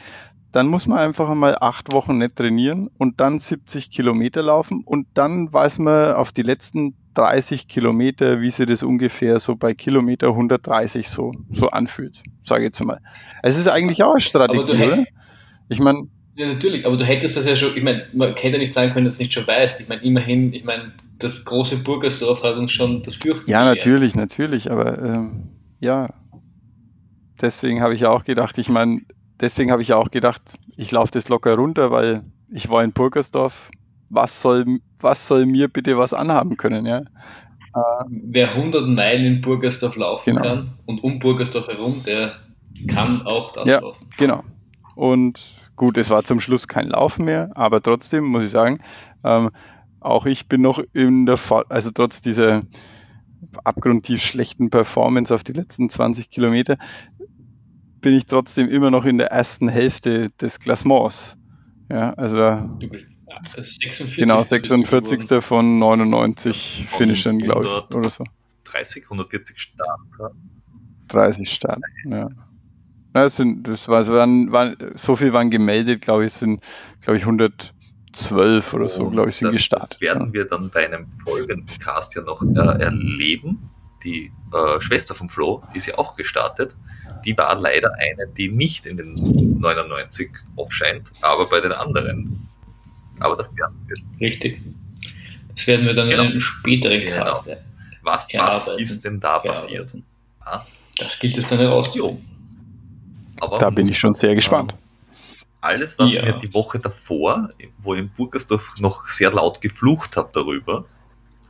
dann 0.52 0.66
muss 0.66 0.86
man 0.86 0.98
einfach 0.98 1.28
einmal 1.28 1.56
acht 1.60 1.92
Wochen 1.92 2.18
nicht 2.18 2.36
trainieren 2.36 2.90
und 2.98 3.20
dann 3.20 3.38
70 3.38 3.90
Kilometer 3.90 4.42
laufen 4.42 4.82
und 4.84 5.06
dann 5.14 5.52
weiß 5.52 5.78
man 5.78 6.14
auf 6.14 6.32
die 6.32 6.42
letzten 6.42 6.94
30 7.14 7.68
Kilometer, 7.68 8.40
wie 8.40 8.50
sich 8.50 8.66
das 8.66 8.82
ungefähr 8.82 9.40
so 9.40 9.56
bei 9.56 9.74
Kilometer 9.74 10.28
130 10.28 11.08
so, 11.08 11.32
so 11.50 11.70
anfühlt, 11.70 12.22
sage 12.42 12.62
ich 12.62 12.68
jetzt 12.68 12.84
mal. 12.84 13.00
Es 13.42 13.58
ist 13.58 13.68
eigentlich 13.68 14.02
auch 14.02 14.12
eine 14.12 14.20
Strategie, 14.20 14.82
oder? 14.82 15.04
Ich 15.70 15.80
meine, 15.80 16.08
Ja, 16.34 16.46
natürlich, 16.52 16.84
aber 16.86 16.96
du 16.96 17.04
hättest 17.04 17.36
das 17.36 17.46
ja 17.46 17.56
schon, 17.56 17.76
ich 17.76 17.82
meine, 17.82 18.06
man 18.12 18.34
hätte 18.34 18.48
ja 18.56 18.58
nicht 18.58 18.72
sagen 18.74 18.92
können, 18.92 19.06
dass 19.06 19.16
du 19.16 19.22
es 19.22 19.26
nicht 19.28 19.32
schon 19.32 19.46
weißt. 19.46 19.80
Ich 19.80 19.88
meine, 19.88 20.02
immerhin, 20.02 20.52
ich 20.52 20.64
meine, 20.64 20.92
das 21.18 21.44
große 21.44 21.78
Burgersdorf 21.82 22.42
hat 22.42 22.56
uns 22.56 22.72
schon 22.72 23.02
das 23.02 23.16
Fürchten 23.16 23.50
ja, 23.50 23.64
natürlich, 23.64 24.14
natürlich, 24.14 24.70
aber 24.70 24.98
ähm, 25.02 25.48
ja, 25.80 26.08
deswegen 27.40 27.82
habe 27.82 27.94
ich 27.94 28.00
ja 28.00 28.10
auch 28.10 28.24
gedacht, 28.24 28.58
ich 28.58 28.68
meine, 28.68 29.00
deswegen 29.40 29.70
habe 29.70 29.82
ich 29.82 29.88
ja 29.88 29.96
auch 29.96 30.10
gedacht, 30.10 30.58
ich 30.76 30.90
laufe 30.92 31.12
das 31.12 31.28
locker 31.28 31.54
runter, 31.54 31.90
weil 31.90 32.22
ich 32.52 32.68
war 32.68 32.82
in 32.84 32.92
Burgersdorf. 32.92 33.70
Was 34.08 34.42
soll, 34.42 34.80
was 34.98 35.28
soll 35.28 35.46
mir 35.46 35.68
bitte 35.68 35.96
was 35.96 36.12
anhaben 36.14 36.56
können, 36.56 36.84
ja? 36.84 37.02
Wer 38.08 38.54
100 38.56 38.88
Meilen 38.88 39.24
in 39.24 39.40
Burgersdorf 39.40 39.94
laufen 39.94 40.30
Genau. 40.34 40.42
kann 40.42 40.72
und 40.86 41.04
um 41.04 41.20
Burgersdorf 41.20 41.68
herum, 41.68 42.02
der 42.04 42.32
kann 42.88 43.22
auch 43.24 43.52
das 43.52 43.68
Ja. 43.68 43.80
laufen. 43.80 44.04
Genau. 44.18 44.42
Und 44.96 45.54
gut, 45.80 45.96
es 45.96 46.10
war 46.10 46.24
zum 46.24 46.40
Schluss 46.40 46.68
kein 46.68 46.90
Laufen 46.90 47.24
mehr, 47.24 47.52
aber 47.54 47.80
trotzdem 47.80 48.24
muss 48.24 48.44
ich 48.44 48.50
sagen, 48.50 48.80
ähm, 49.24 49.48
auch 49.98 50.26
ich 50.26 50.46
bin 50.46 50.60
noch 50.60 50.78
in 50.92 51.24
der, 51.24 51.38
Fa 51.38 51.64
also 51.70 51.90
trotz 51.90 52.20
dieser 52.20 52.64
abgrundtief 53.64 54.22
schlechten 54.22 54.68
Performance 54.68 55.34
auf 55.34 55.42
die 55.42 55.54
letzten 55.54 55.88
20 55.88 56.28
Kilometer, 56.28 56.76
bin 58.02 58.12
ich 58.12 58.26
trotzdem 58.26 58.68
immer 58.68 58.90
noch 58.90 59.06
in 59.06 59.16
der 59.16 59.28
ersten 59.28 59.70
Hälfte 59.70 60.28
des 60.38 60.60
Klassements. 60.60 61.38
Ja, 61.88 62.12
also 62.12 62.36
da, 62.36 62.76
Du 62.78 62.90
bist 62.90 63.10
ja, 63.26 63.40
46. 63.62 64.16
genau, 64.16 64.36
bist 64.36 64.50
du 64.50 64.56
46. 64.56 65.18
geworden. 65.18 65.40
von 65.40 65.78
99 65.78 66.84
Von 66.90 66.98
Finishern, 66.98 67.38
glaube 67.38 67.64
ich, 67.64 67.72
100. 67.72 67.94
oder 67.94 68.10
so. 68.10 68.24
30, 68.64 69.04
140 69.04 69.58
Starter. 69.58 70.34
30 71.08 71.50
Starten, 71.50 71.82
ja. 72.04 72.28
Na, 73.12 73.24
es 73.24 73.36
sind, 73.36 73.66
das 73.66 73.88
war, 73.88 74.06
waren, 74.08 74.52
waren, 74.52 74.76
so 74.94 75.16
viel 75.16 75.32
waren 75.32 75.50
gemeldet, 75.50 76.02
glaube 76.02 76.24
ich, 76.26 76.32
sind, 76.32 76.62
glaube 77.00 77.16
ich, 77.16 77.22
112 77.24 78.74
oder 78.74 78.88
so, 78.88 79.04
Und 79.04 79.12
glaube 79.12 79.30
ich, 79.30 79.36
sind 79.36 79.46
das, 79.48 79.56
gestartet. 79.56 79.92
Das 79.94 80.00
werden 80.00 80.32
wir 80.32 80.44
dann 80.44 80.70
bei 80.70 80.86
einem 80.86 81.06
folgenden 81.24 81.66
Cast 81.78 82.14
ja 82.14 82.22
noch 82.22 82.42
äh, 82.42 82.82
erleben. 82.82 83.70
Die 84.04 84.30
äh, 84.54 84.80
Schwester 84.80 85.14
vom 85.14 85.28
Flo 85.28 85.62
ist 85.74 85.86
ja 85.86 85.98
auch 85.98 86.16
gestartet. 86.16 86.76
Die 87.24 87.36
war 87.36 87.58
leider 87.58 87.92
eine, 87.94 88.28
die 88.32 88.48
nicht 88.48 88.86
in 88.86 88.96
den 88.96 89.58
99 89.60 90.30
aufscheint, 90.56 91.10
aber 91.20 91.46
bei 91.48 91.60
den 91.60 91.72
anderen. 91.72 92.48
Aber 93.18 93.36
das 93.36 93.54
werden 93.56 93.74
wir. 93.86 93.96
Richtig. 94.28 94.62
Das 95.54 95.66
werden 95.66 95.84
wir 95.84 95.92
dann 95.92 96.08
Genau. 96.08 96.22
in 96.22 96.30
einem 96.30 96.40
späteren 96.40 96.98
Genau. 96.98 97.24
Cast 97.24 97.48
Was, 97.48 97.56
was 98.02 98.30
Erarbeiten. 98.30 98.78
ist 98.82 99.04
denn 99.04 99.20
da 99.20 99.38
passiert? 99.40 99.92
Ah. 100.40 100.62
Das 100.96 101.18
gilt 101.18 101.36
es 101.36 101.48
dann 101.48 101.58
herauszufinden. 101.58 102.24
Aber 103.40 103.58
Da 103.58 103.70
bin 103.70 103.88
ich 103.88 103.98
schon 103.98 104.14
sehr 104.14 104.34
gespannt. 104.34 104.74
alles, 105.62 105.98
was 105.98 106.14
Ja. 106.14 106.24
mir 106.24 106.32
die 106.34 106.52
Woche 106.54 106.78
davor, 106.78 107.50
wo 107.78 107.94
ich 107.94 108.00
in 108.00 108.10
Burgersdorf 108.10 108.78
noch 108.78 109.06
sehr 109.08 109.30
laut 109.32 109.60
geflucht 109.60 110.16
habe 110.16 110.30
darüber, 110.32 110.86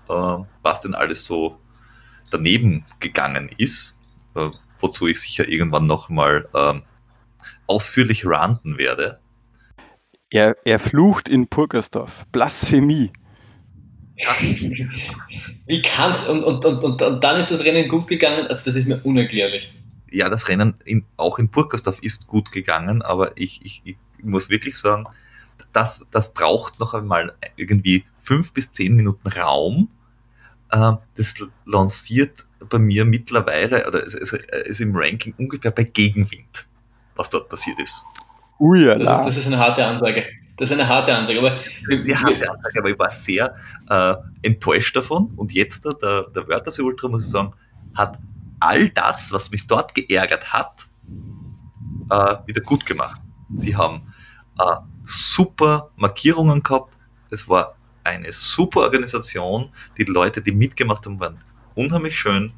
äh, 0.09 0.45
was 0.63 0.81
denn 0.81 0.95
alles 0.95 1.25
so 1.25 1.59
daneben 2.31 2.85
gegangen 2.99 3.51
ist, 3.57 3.97
äh, 4.35 4.47
wozu 4.81 5.07
ich 5.07 5.21
sicher 5.21 5.49
irgendwann 5.49 5.87
nochmal 5.87 6.49
ähm, 6.55 6.83
ausführlich 7.67 8.27
ranten 8.27 8.79
werde. 8.79 9.21
Er, 10.31 10.57
er 10.65 10.79
flucht 10.79 11.29
in 11.29 11.49
Purgersdorf. 11.49 12.25
Blasphemie. 12.33 13.13
Wie 15.67 15.83
kann's? 15.83 16.27
Und, 16.27 16.45
und, 16.45 16.65
und, 16.65 16.85
und, 16.85 17.03
und 17.03 17.25
dann 17.25 17.39
ist 17.41 17.51
das 17.51 17.65
Rennen 17.65 17.89
gut 17.89 18.07
gegangen. 18.07 18.47
Also 18.47 18.67
das 18.67 18.77
ist 18.77 18.87
mir 18.87 19.01
unerklärlich. 19.05 19.73
Ja, 20.11 20.29
das 20.29 20.49
Rennen 20.49 20.75
in, 20.85 21.05
auch 21.17 21.39
in 21.39 21.49
Burgersdorf 21.49 22.01
ist 22.03 22.27
gut 22.27 22.53
gegangen, 22.53 23.03
aber 23.03 23.33
ich, 23.37 23.65
ich, 23.65 23.83
ich 23.85 23.97
muss 24.23 24.51
wirklich 24.51 24.77
sagen, 24.77 25.07
das, 25.73 26.07
das 26.11 26.33
braucht 26.35 26.81
noch 26.81 26.95
einmal 26.95 27.35
irgendwie 27.57 28.05
fünf 28.19 28.53
bis 28.53 28.73
zehn 28.73 28.95
Minuten 28.95 29.29
Raum. 29.29 29.89
Äh, 30.71 30.93
das 31.17 31.35
lanciert 31.65 32.47
bei 32.69 32.79
mir 32.79 33.05
mittlerweile, 33.05 33.87
oder 33.87 34.05
es 34.05 34.15
ist, 34.15 34.33
ist 34.33 34.81
im 34.81 34.95
Ranking 34.95 35.35
ungefähr 35.39 35.71
bei 35.71 35.85
Gegenwind, 35.85 36.67
was 37.17 37.31
dort 37.31 37.49
passiert 37.49 37.79
ist. 37.81 38.03
Das 38.13 38.69
Ujala. 38.69 39.21
ist, 39.21 39.27
das 39.27 39.37
ist 39.39 39.47
eine 39.47 39.59
harte 39.59 39.85
Ansage. 39.85 40.27
Das 40.59 40.71
ist 40.71 40.79
eine 40.79 40.87
harte 40.87 41.15
Ansage. 41.15 41.39
Aber 41.39 41.59
Die 41.89 42.15
harte 42.15 42.51
Ansage, 42.51 42.79
aber 42.79 42.91
ich 42.91 42.99
war 42.99 43.11
sehr 43.11 43.57
äh, 43.89 44.15
enttäuscht 44.43 44.95
davon. 44.95 45.33
Und 45.37 45.53
jetzt 45.53 45.87
der, 45.87 45.95
der 45.95 46.49
Wörthersee 46.49 46.83
Ultra, 46.83 47.09
muss 47.09 47.25
ich 47.25 47.31
sagen, 47.31 47.55
hat 47.95 48.19
all 48.61 48.91
das, 48.91 49.33
was 49.33 49.51
mich 49.51 49.67
dort 49.67 49.95
geärgert 49.95 50.53
hat, 50.53 50.89
äh, 52.11 52.37
wieder 52.47 52.61
gut 52.61 52.87
gemacht. 52.87 53.21
Sie 53.57 53.77
haben 53.77 54.13
äh, 54.59 54.77
super 55.05 55.91
Markierungen 55.97 56.63
gehabt. 56.63 56.97
Es 57.31 57.49
war 57.49 57.77
eine 58.05 58.33
super 58.33 58.81
Organisation. 58.81 59.71
Die 59.99 60.05
Leute, 60.05 60.43
die 60.43 60.53
mitgemacht 60.53 61.07
haben, 61.07 61.19
waren 61.21 61.39
unheimlich 61.75 62.19
schön 62.19 62.53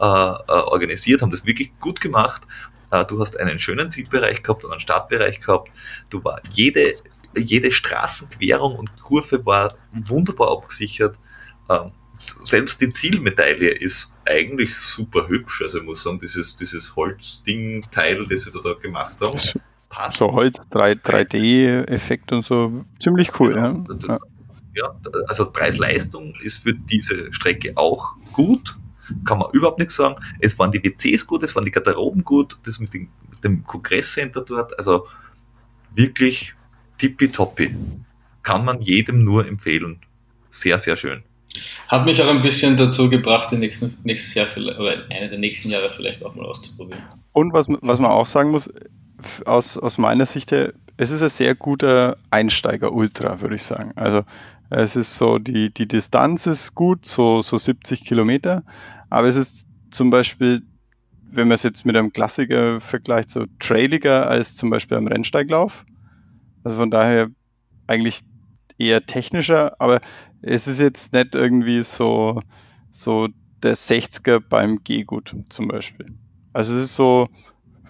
äh, 0.00 0.04
äh, 0.04 0.06
organisiert, 0.06 1.22
haben 1.22 1.30
das 1.30 1.46
wirklich 1.46 1.78
gut 1.78 2.00
gemacht. 2.00 2.42
Äh, 2.90 3.04
du 3.04 3.20
hast 3.20 3.38
einen 3.38 3.58
schönen 3.58 3.90
Zielbereich 3.90 4.42
gehabt 4.42 4.64
und 4.64 4.70
einen 4.70 4.80
Startbereich 4.80 5.40
gehabt. 5.40 5.70
Du 6.10 6.22
war 6.24 6.40
jede, 6.50 6.96
jede 7.36 7.70
Straßenquerung 7.72 8.76
und 8.76 9.00
Kurve 9.00 9.44
war 9.44 9.74
wunderbar 9.92 10.50
abgesichert. 10.52 11.16
Ähm, 11.68 11.92
selbst 12.16 12.80
die 12.80 12.92
Zielmedaille 12.92 13.70
ist 13.70 14.11
eigentlich 14.24 14.74
super 14.76 15.28
hübsch. 15.28 15.62
Also 15.62 15.78
ich 15.78 15.84
muss 15.84 16.02
sagen, 16.02 16.20
dieses, 16.20 16.56
dieses 16.56 16.94
Holzding-Teil, 16.96 18.26
das 18.26 18.42
sie 18.42 18.50
da, 18.52 18.74
gemacht 18.74 19.16
haben, 19.20 19.38
passt. 19.88 20.16
So 20.16 20.32
Holz, 20.32 20.60
3D-Effekt 20.70 22.32
und 22.32 22.44
so, 22.44 22.84
ziemlich 23.02 23.38
cool. 23.40 23.54
Genau. 23.54 23.84
Ja. 24.06 24.18
ja. 24.74 24.94
also 25.28 25.50
Preis-Leistung 25.50 26.34
ist 26.42 26.62
für 26.62 26.74
diese 26.74 27.32
Strecke 27.32 27.72
auch 27.76 28.16
gut, 28.32 28.76
kann 29.24 29.38
man 29.38 29.50
überhaupt 29.52 29.78
nichts 29.78 29.96
sagen. 29.96 30.16
Es 30.40 30.58
waren 30.58 30.72
die 30.72 30.82
WCs 30.82 31.26
gut, 31.26 31.42
es 31.42 31.54
waren 31.54 31.64
die 31.64 31.70
Garderoben 31.70 32.24
gut, 32.24 32.58
das 32.64 32.78
mit 32.78 32.94
dem, 32.94 33.08
mit 33.30 33.44
dem 33.44 33.64
Kongresscenter 33.64 34.42
dort, 34.42 34.76
also 34.78 35.06
wirklich 35.94 36.54
tippitoppi. 36.98 37.74
Kann 38.42 38.64
man 38.64 38.80
jedem 38.80 39.24
nur 39.24 39.46
empfehlen. 39.46 40.00
Sehr, 40.50 40.78
sehr 40.78 40.96
schön. 40.96 41.22
Hat 41.88 42.04
mich 42.06 42.22
auch 42.22 42.28
ein 42.28 42.42
bisschen 42.42 42.76
dazu 42.76 43.10
gebracht, 43.10 43.52
nächsten, 43.52 43.98
nächstes 44.04 44.34
Jahr 44.34 44.46
oder 44.56 45.04
eine 45.10 45.28
der 45.28 45.38
nächsten 45.38 45.70
Jahre 45.70 45.90
vielleicht 45.94 46.24
auch 46.24 46.34
mal 46.34 46.46
auszuprobieren. 46.46 47.02
Und 47.32 47.52
was, 47.52 47.68
was 47.68 47.98
man 47.98 48.10
auch 48.10 48.26
sagen 48.26 48.50
muss, 48.50 48.70
aus, 49.44 49.78
aus 49.78 49.98
meiner 49.98 50.26
Sicht 50.26 50.52
her, 50.52 50.72
es 50.96 51.10
ist 51.10 51.22
ein 51.22 51.28
sehr 51.28 51.54
guter 51.54 52.16
Einsteiger-Ultra, 52.30 53.40
würde 53.40 53.54
ich 53.54 53.62
sagen. 53.62 53.92
Also 53.96 54.24
es 54.70 54.96
ist 54.96 55.16
so, 55.16 55.38
die, 55.38 55.72
die 55.72 55.86
Distanz 55.86 56.46
ist 56.46 56.74
gut, 56.74 57.04
so, 57.06 57.42
so 57.42 57.56
70 57.56 58.04
Kilometer, 58.04 58.62
aber 59.10 59.28
es 59.28 59.36
ist 59.36 59.66
zum 59.90 60.10
Beispiel, 60.10 60.62
wenn 61.30 61.48
man 61.48 61.54
es 61.54 61.62
jetzt 61.62 61.84
mit 61.84 61.96
einem 61.96 62.12
Klassiker 62.12 62.80
vergleicht, 62.80 63.28
so 63.28 63.44
trailiger 63.58 64.28
als 64.28 64.56
zum 64.56 64.70
Beispiel 64.70 64.96
am 64.96 65.06
Rennsteiglauf. 65.06 65.84
Also 66.64 66.78
von 66.78 66.90
daher 66.90 67.28
eigentlich 67.86 68.20
eher 68.78 69.04
technischer, 69.04 69.76
aber 69.78 70.00
es 70.42 70.66
ist 70.66 70.80
jetzt 70.80 71.12
nicht 71.12 71.34
irgendwie 71.34 71.82
so, 71.82 72.40
so 72.90 73.28
der 73.62 73.76
60er 73.76 74.40
beim 74.46 74.82
G-Gut 74.82 75.36
zum 75.48 75.68
Beispiel. 75.68 76.14
Also 76.52 76.74
es 76.74 76.82
ist 76.82 76.96
so 76.96 77.28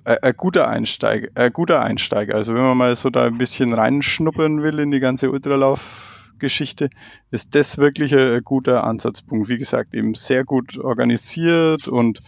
ein, 0.04 0.18
ein 0.22 0.34
guter 0.36 0.68
Einsteiger, 0.68 1.28
ein 1.34 1.52
guter 1.52 1.82
Einsteiger. 1.82 2.34
Also 2.34 2.54
wenn 2.54 2.62
man 2.62 2.76
mal 2.76 2.94
so 2.94 3.10
da 3.10 3.24
ein 3.24 3.38
bisschen 3.38 3.72
reinschnuppern 3.72 4.62
will 4.62 4.78
in 4.78 4.90
die 4.90 5.00
ganze 5.00 5.30
Ultralauf-Geschichte, 5.30 6.90
ist 7.30 7.54
das 7.54 7.78
wirklich 7.78 8.14
ein, 8.14 8.32
ein, 8.32 8.44
guter 8.44 8.84
Ansatzpunkt. 8.84 9.48
Wie 9.48 9.58
gesagt, 9.58 9.94
eben 9.94 10.14
sehr 10.14 10.44
gut 10.44 10.76
organisiert 10.78 11.88
und 11.88 12.20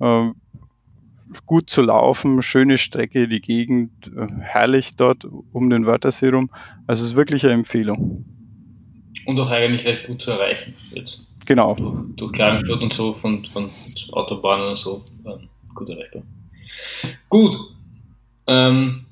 äh, 0.00 0.30
gut 1.46 1.70
zu 1.70 1.82
laufen, 1.82 2.42
schöne 2.42 2.76
Strecke, 2.76 3.28
die 3.28 3.40
Gegend, 3.40 4.08
äh, 4.08 4.26
herrlich 4.40 4.96
dort 4.96 5.24
um 5.24 5.70
den 5.70 5.86
Wörthersee 5.86 6.30
rum. 6.30 6.50
Also 6.86 7.02
es 7.04 7.10
ist 7.10 7.16
wirklich 7.16 7.44
eine 7.44 7.54
Empfehlung. 7.54 8.24
Und 9.26 9.40
auch 9.40 9.50
eigentlich 9.50 9.86
recht 9.86 10.06
gut 10.06 10.20
zu 10.20 10.32
erreichen 10.32 10.74
jetzt. 10.92 11.26
Genau. 11.46 11.74
Durch, 11.74 12.16
durch 12.16 12.32
Klagenstadt 12.32 12.82
und 12.82 12.92
so, 12.92 13.14
von, 13.14 13.44
von 13.44 13.70
Autobahnen 14.12 14.68
und 14.68 14.76
so, 14.76 15.04
ähm, 15.26 15.48
gut 15.74 15.88
erreichbar. 15.88 16.22
Gut. 17.28 17.56
Ähm, 18.46 19.04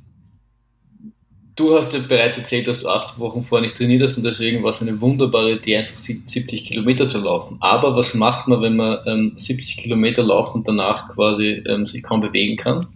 du 1.56 1.76
hast 1.76 1.92
ja 1.92 2.00
bereits 2.00 2.38
erzählt, 2.38 2.66
dass 2.66 2.80
du 2.80 2.88
acht 2.88 3.18
Wochen 3.18 3.44
vorher 3.44 3.66
nicht 3.66 3.76
trainiert 3.76 4.02
hast 4.02 4.16
und 4.16 4.24
deswegen 4.24 4.62
war 4.62 4.70
es 4.70 4.80
eine 4.80 5.00
wunderbare 5.00 5.52
Idee, 5.52 5.78
einfach 5.78 5.98
70 5.98 6.66
Kilometer 6.66 7.08
zu 7.08 7.20
laufen. 7.20 7.56
Aber 7.60 7.96
was 7.96 8.14
macht 8.14 8.48
man, 8.48 8.62
wenn 8.62 8.76
man 8.76 8.98
ähm, 9.06 9.32
70 9.36 9.78
Kilometer 9.78 10.22
läuft 10.22 10.54
und 10.54 10.66
danach 10.66 11.14
quasi 11.14 11.62
ähm, 11.66 11.86
sich 11.86 12.02
kaum 12.02 12.20
bewegen 12.20 12.56
kann? 12.56 12.86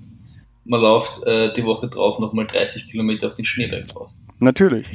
Man 0.64 0.80
läuft 0.80 1.22
äh, 1.24 1.52
die 1.52 1.64
Woche 1.64 1.88
drauf 1.88 2.18
nochmal 2.18 2.46
30 2.46 2.90
Kilometer 2.90 3.28
auf 3.28 3.34
den 3.34 3.44
Schneeberg 3.44 3.86
drauf. 3.86 4.10
Natürlich. 4.38 4.86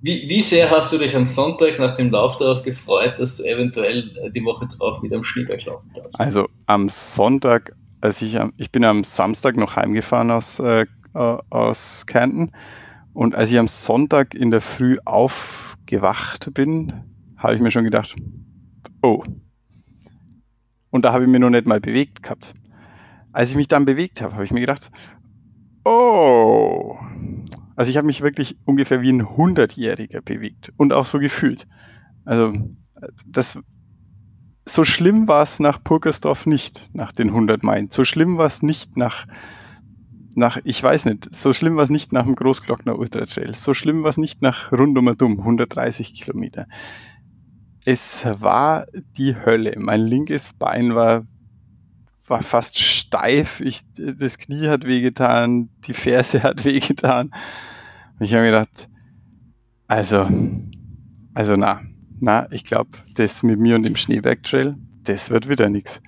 Wie, 0.00 0.28
wie 0.28 0.42
sehr 0.42 0.70
hast 0.70 0.92
du 0.92 0.98
dich 0.98 1.14
am 1.16 1.24
Sonntag 1.24 1.78
nach 1.80 1.96
dem 1.96 2.10
Lauf 2.10 2.36
darauf 2.36 2.62
gefreut, 2.62 3.18
dass 3.18 3.36
du 3.36 3.42
eventuell 3.42 4.16
äh, 4.16 4.30
die 4.30 4.44
Woche 4.44 4.66
drauf 4.68 5.02
wieder 5.02 5.16
am 5.16 5.24
Schneeberg 5.24 5.64
laufen 5.64 5.90
darfst? 5.94 6.20
Also 6.20 6.48
am 6.66 6.88
Sonntag, 6.88 7.74
als 8.00 8.22
ich, 8.22 8.38
ich 8.56 8.70
bin 8.70 8.84
am 8.84 9.02
Samstag 9.02 9.56
noch 9.56 9.74
heimgefahren 9.74 10.30
aus, 10.30 10.60
äh, 10.60 10.86
aus 11.14 12.06
Kärnten 12.06 12.52
und 13.12 13.34
als 13.34 13.50
ich 13.50 13.58
am 13.58 13.66
Sonntag 13.66 14.34
in 14.34 14.52
der 14.52 14.60
Früh 14.60 14.98
aufgewacht 15.04 16.54
bin, 16.54 16.92
habe 17.36 17.56
ich 17.56 17.60
mir 17.60 17.72
schon 17.72 17.82
gedacht, 17.82 18.14
oh. 19.02 19.24
Und 20.90 21.04
da 21.04 21.12
habe 21.12 21.24
ich 21.24 21.30
mich 21.30 21.40
noch 21.40 21.50
nicht 21.50 21.66
mal 21.66 21.80
bewegt 21.80 22.22
gehabt. 22.22 22.54
Als 23.32 23.50
ich 23.50 23.56
mich 23.56 23.66
dann 23.66 23.84
bewegt 23.84 24.22
habe, 24.22 24.34
habe 24.34 24.44
ich 24.44 24.52
mir 24.52 24.60
gedacht, 24.60 24.90
oh, 25.84 26.96
also 27.78 27.92
ich 27.92 27.96
habe 27.96 28.08
mich 28.08 28.22
wirklich 28.22 28.56
ungefähr 28.64 29.02
wie 29.02 29.12
ein 29.12 29.36
Hundertjähriger 29.36 30.20
bewegt 30.20 30.72
und 30.76 30.92
auch 30.92 31.04
so 31.04 31.20
gefühlt. 31.20 31.68
Also 32.24 32.52
das, 33.24 33.60
so 34.64 34.82
schlimm 34.82 35.28
war 35.28 35.44
es 35.44 35.60
nach 35.60 35.80
Purkersdorf 35.84 36.44
nicht, 36.44 36.90
nach 36.92 37.12
den 37.12 37.28
100 37.28 37.62
Meilen. 37.62 37.88
So 37.92 38.04
schlimm 38.04 38.36
war 38.36 38.46
es 38.46 38.62
nicht 38.62 38.96
nach, 38.96 39.28
nach, 40.34 40.58
ich 40.64 40.82
weiß 40.82 41.04
nicht, 41.04 41.32
so 41.32 41.52
schlimm 41.52 41.76
war 41.76 41.84
es 41.84 41.90
nicht 41.90 42.12
nach 42.12 42.24
dem 42.24 42.34
Großglockner 42.34 42.98
Ultra 42.98 43.26
Trail. 43.26 43.54
So 43.54 43.74
schlimm 43.74 44.02
war 44.02 44.10
es 44.10 44.18
nicht 44.18 44.42
nach 44.42 44.72
Rundumadum, 44.72 45.38
130 45.38 46.14
Kilometer. 46.14 46.66
Es 47.84 48.24
war 48.24 48.86
die 49.16 49.36
Hölle. 49.36 49.74
Mein 49.78 50.00
linkes 50.00 50.52
Bein 50.52 50.96
war 50.96 51.28
war 52.30 52.42
fast 52.42 52.78
steif. 52.78 53.60
Ich, 53.60 53.82
das 53.96 54.38
Knie 54.38 54.68
hat 54.68 54.84
wehgetan, 54.84 55.70
die 55.86 55.94
Ferse 55.94 56.42
hat 56.42 56.64
wehgetan. 56.64 57.30
Und 58.18 58.24
ich 58.24 58.32
habe 58.32 58.42
mir 58.42 58.50
gedacht, 58.50 58.88
also, 59.86 60.28
also 61.34 61.56
na, 61.56 61.80
na, 62.20 62.46
ich 62.50 62.64
glaube, 62.64 62.90
das 63.14 63.42
mit 63.42 63.58
mir 63.58 63.76
und 63.76 63.84
dem 63.84 63.96
Schneeberg-Trail, 63.96 64.76
das 65.04 65.30
wird 65.30 65.48
wieder 65.48 65.68
nichts. 65.68 66.00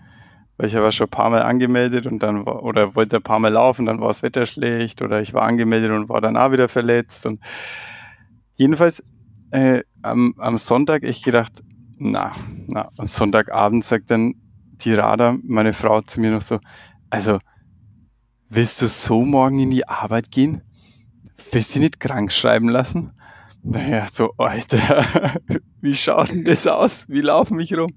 Weil 0.56 0.66
ich 0.66 0.74
habe 0.74 0.92
schon 0.92 1.06
ein 1.06 1.10
paar 1.10 1.30
Mal 1.30 1.42
angemeldet 1.42 2.06
und 2.06 2.22
dann 2.22 2.44
war, 2.44 2.62
oder 2.62 2.94
wollte 2.94 3.16
ein 3.16 3.22
paar 3.22 3.38
Mal 3.38 3.52
laufen, 3.52 3.86
dann 3.86 4.00
war 4.00 4.08
das 4.08 4.22
Wetter 4.22 4.44
schlecht 4.44 5.00
oder 5.00 5.22
ich 5.22 5.32
war 5.32 5.42
angemeldet 5.42 5.90
und 5.90 6.08
war 6.10 6.20
dann 6.20 6.36
auch 6.36 6.52
wieder 6.52 6.68
verletzt. 6.68 7.24
Und 7.24 7.40
jedenfalls 8.56 9.02
äh, 9.52 9.82
am, 10.02 10.34
am 10.36 10.58
Sonntag 10.58 11.02
ich 11.02 11.22
gedacht, 11.22 11.62
na, 11.96 12.34
na, 12.66 12.90
und 12.96 13.08
Sonntagabend 13.08 13.84
sagt 13.84 14.10
dann 14.10 14.34
die 14.84 14.94
Radar, 14.94 15.38
meine 15.42 15.72
Frau 15.72 16.00
zu 16.00 16.20
mir 16.20 16.30
noch 16.30 16.42
so, 16.42 16.58
also 17.10 17.38
willst 18.48 18.82
du 18.82 18.88
so 18.88 19.22
morgen 19.22 19.58
in 19.58 19.70
die 19.70 19.88
Arbeit 19.88 20.30
gehen? 20.30 20.62
Willst 21.52 21.74
du 21.74 21.80
nicht 21.80 22.00
krank 22.00 22.32
schreiben 22.32 22.68
lassen? 22.68 23.12
Naja, 23.62 24.06
so, 24.10 24.32
Alter, 24.38 25.34
wie 25.80 25.94
schaut 25.94 26.30
denn 26.30 26.44
das 26.44 26.66
aus? 26.66 27.08
Wie 27.08 27.20
laufen 27.20 27.56
mich 27.56 27.76
rum? 27.76 27.90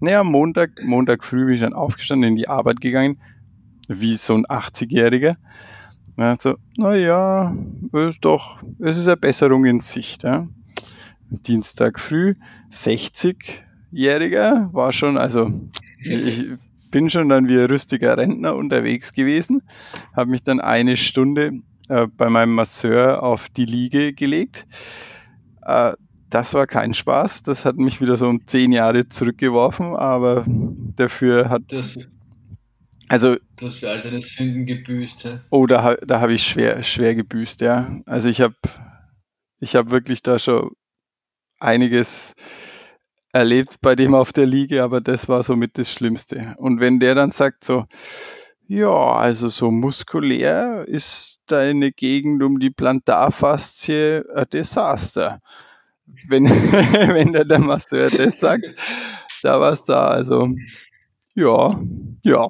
Naja, 0.00 0.24
Montag, 0.24 0.82
Montag 0.84 1.24
früh 1.24 1.46
bin 1.46 1.54
ich 1.54 1.60
dann 1.60 1.72
aufgestanden, 1.72 2.30
in 2.30 2.36
die 2.36 2.48
Arbeit 2.48 2.80
gegangen, 2.80 3.20
wie 3.88 4.16
so 4.16 4.34
ein 4.34 4.44
80-Jähriger. 4.44 5.36
Ja, 6.16 6.36
so, 6.38 6.56
naja, 6.76 7.56
ist 7.92 8.24
doch, 8.24 8.62
es 8.78 8.96
ist 8.96 9.08
eine 9.08 9.16
Besserung 9.16 9.64
in 9.64 9.80
Sicht. 9.80 10.22
Ja. 10.22 10.46
Dienstag 11.30 11.98
früh, 11.98 12.34
60-Jähriger, 12.72 14.72
war 14.72 14.92
schon, 14.92 15.16
also 15.16 15.50
ich 16.04 16.46
bin 16.90 17.10
schon 17.10 17.28
dann 17.28 17.48
wie 17.48 17.58
ein 17.58 17.66
rüstiger 17.66 18.16
Rentner 18.16 18.54
unterwegs 18.54 19.12
gewesen, 19.12 19.62
habe 20.14 20.30
mich 20.30 20.42
dann 20.42 20.60
eine 20.60 20.96
Stunde 20.96 21.62
äh, 21.88 22.06
bei 22.06 22.30
meinem 22.30 22.54
Masseur 22.54 23.22
auf 23.22 23.48
die 23.48 23.64
Liege 23.64 24.12
gelegt. 24.12 24.66
Äh, 25.62 25.94
das 26.30 26.54
war 26.54 26.66
kein 26.66 26.94
Spaß. 26.94 27.42
Das 27.42 27.64
hat 27.64 27.76
mich 27.76 28.00
wieder 28.00 28.16
so 28.16 28.28
um 28.28 28.46
zehn 28.46 28.72
Jahre 28.72 29.08
zurückgeworfen, 29.08 29.94
aber 29.94 30.44
dafür 30.96 31.48
hat. 31.48 31.62
Das, 31.68 31.96
also, 33.08 33.36
du 33.56 33.66
hast 33.66 33.80
für 33.80 33.90
all 33.90 34.00
deine 34.00 34.20
Sünden 34.20 34.66
gebüßt. 34.66 35.24
Ja? 35.24 35.40
Oh, 35.50 35.66
da, 35.66 35.94
da 35.94 36.20
habe 36.20 36.32
ich 36.32 36.44
schwer, 36.44 36.82
schwer 36.82 37.14
gebüßt, 37.14 37.60
ja. 37.60 38.00
Also 38.06 38.28
ich 38.28 38.40
habe 38.40 38.54
ich 39.60 39.76
hab 39.76 39.90
wirklich 39.90 40.22
da 40.22 40.38
schon 40.38 40.70
einiges 41.60 42.34
erlebt 43.34 43.80
bei 43.80 43.96
dem 43.96 44.14
auf 44.14 44.32
der 44.32 44.46
Liege, 44.46 44.84
aber 44.84 45.00
das 45.00 45.28
war 45.28 45.42
somit 45.42 45.76
das 45.76 45.90
Schlimmste. 45.90 46.54
Und 46.56 46.78
wenn 46.78 47.00
der 47.00 47.16
dann 47.16 47.32
sagt 47.32 47.64
so, 47.64 47.84
ja, 48.68 48.88
also 48.88 49.48
so 49.48 49.72
muskulär 49.72 50.84
ist 50.86 51.40
deine 51.46 51.90
Gegend 51.90 52.44
um 52.44 52.60
die 52.60 52.70
Plantarfaszie 52.70 54.22
ein 54.32 54.46
Desaster. 54.52 55.40
Wenn, 56.28 56.44
wenn 56.48 57.32
der, 57.32 57.44
der 57.44 57.58
Masseur 57.58 58.08
das 58.08 58.38
sagt, 58.38 58.72
da 59.42 59.58
war 59.58 59.72
es 59.72 59.84
da. 59.84 60.06
Also, 60.06 60.50
ja, 61.34 61.80
ja. 62.22 62.48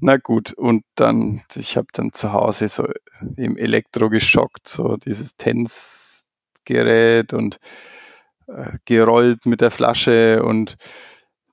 Na 0.00 0.16
gut, 0.16 0.52
und 0.52 0.82
dann, 0.96 1.42
ich 1.54 1.76
habe 1.76 1.86
dann 1.92 2.12
zu 2.12 2.32
Hause 2.32 2.66
so 2.66 2.88
im 3.36 3.56
Elektro 3.56 4.10
geschockt, 4.10 4.66
so 4.66 4.96
dieses 4.96 5.36
Tensgerät 5.36 7.32
und 7.32 7.60
äh, 8.46 8.78
gerollt 8.84 9.46
mit 9.46 9.60
der 9.60 9.70
Flasche 9.70 10.42
und 10.42 10.76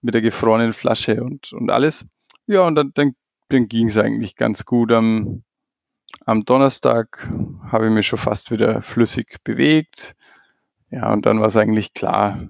mit 0.02 0.14
der 0.14 0.22
gefrorenen 0.22 0.74
Flasche 0.74 1.24
und, 1.24 1.53
und 1.53 1.70
alles. 1.70 2.06
Ja, 2.45 2.61
und 2.64 2.76
dann, 2.76 2.91
dann 2.94 3.14
dann 3.53 3.68
ging 3.68 3.88
es 3.88 3.98
eigentlich 3.98 4.36
ganz 4.36 4.65
gut. 4.65 4.91
Am, 4.91 5.44
am 6.26 6.45
Donnerstag 6.45 7.30
habe 7.72 7.88
ich 7.88 7.91
mich 7.91 8.07
schon 8.07 8.20
fast 8.20 8.52
wieder 8.52 8.82
flüssig 8.82 9.38
bewegt. 9.44 10.15
Ja, 10.90 11.11
und 11.11 11.26
dann 11.26 11.40
war 11.40 11.48
es 11.48 11.57
eigentlich 11.57 11.94
klar, 11.94 12.48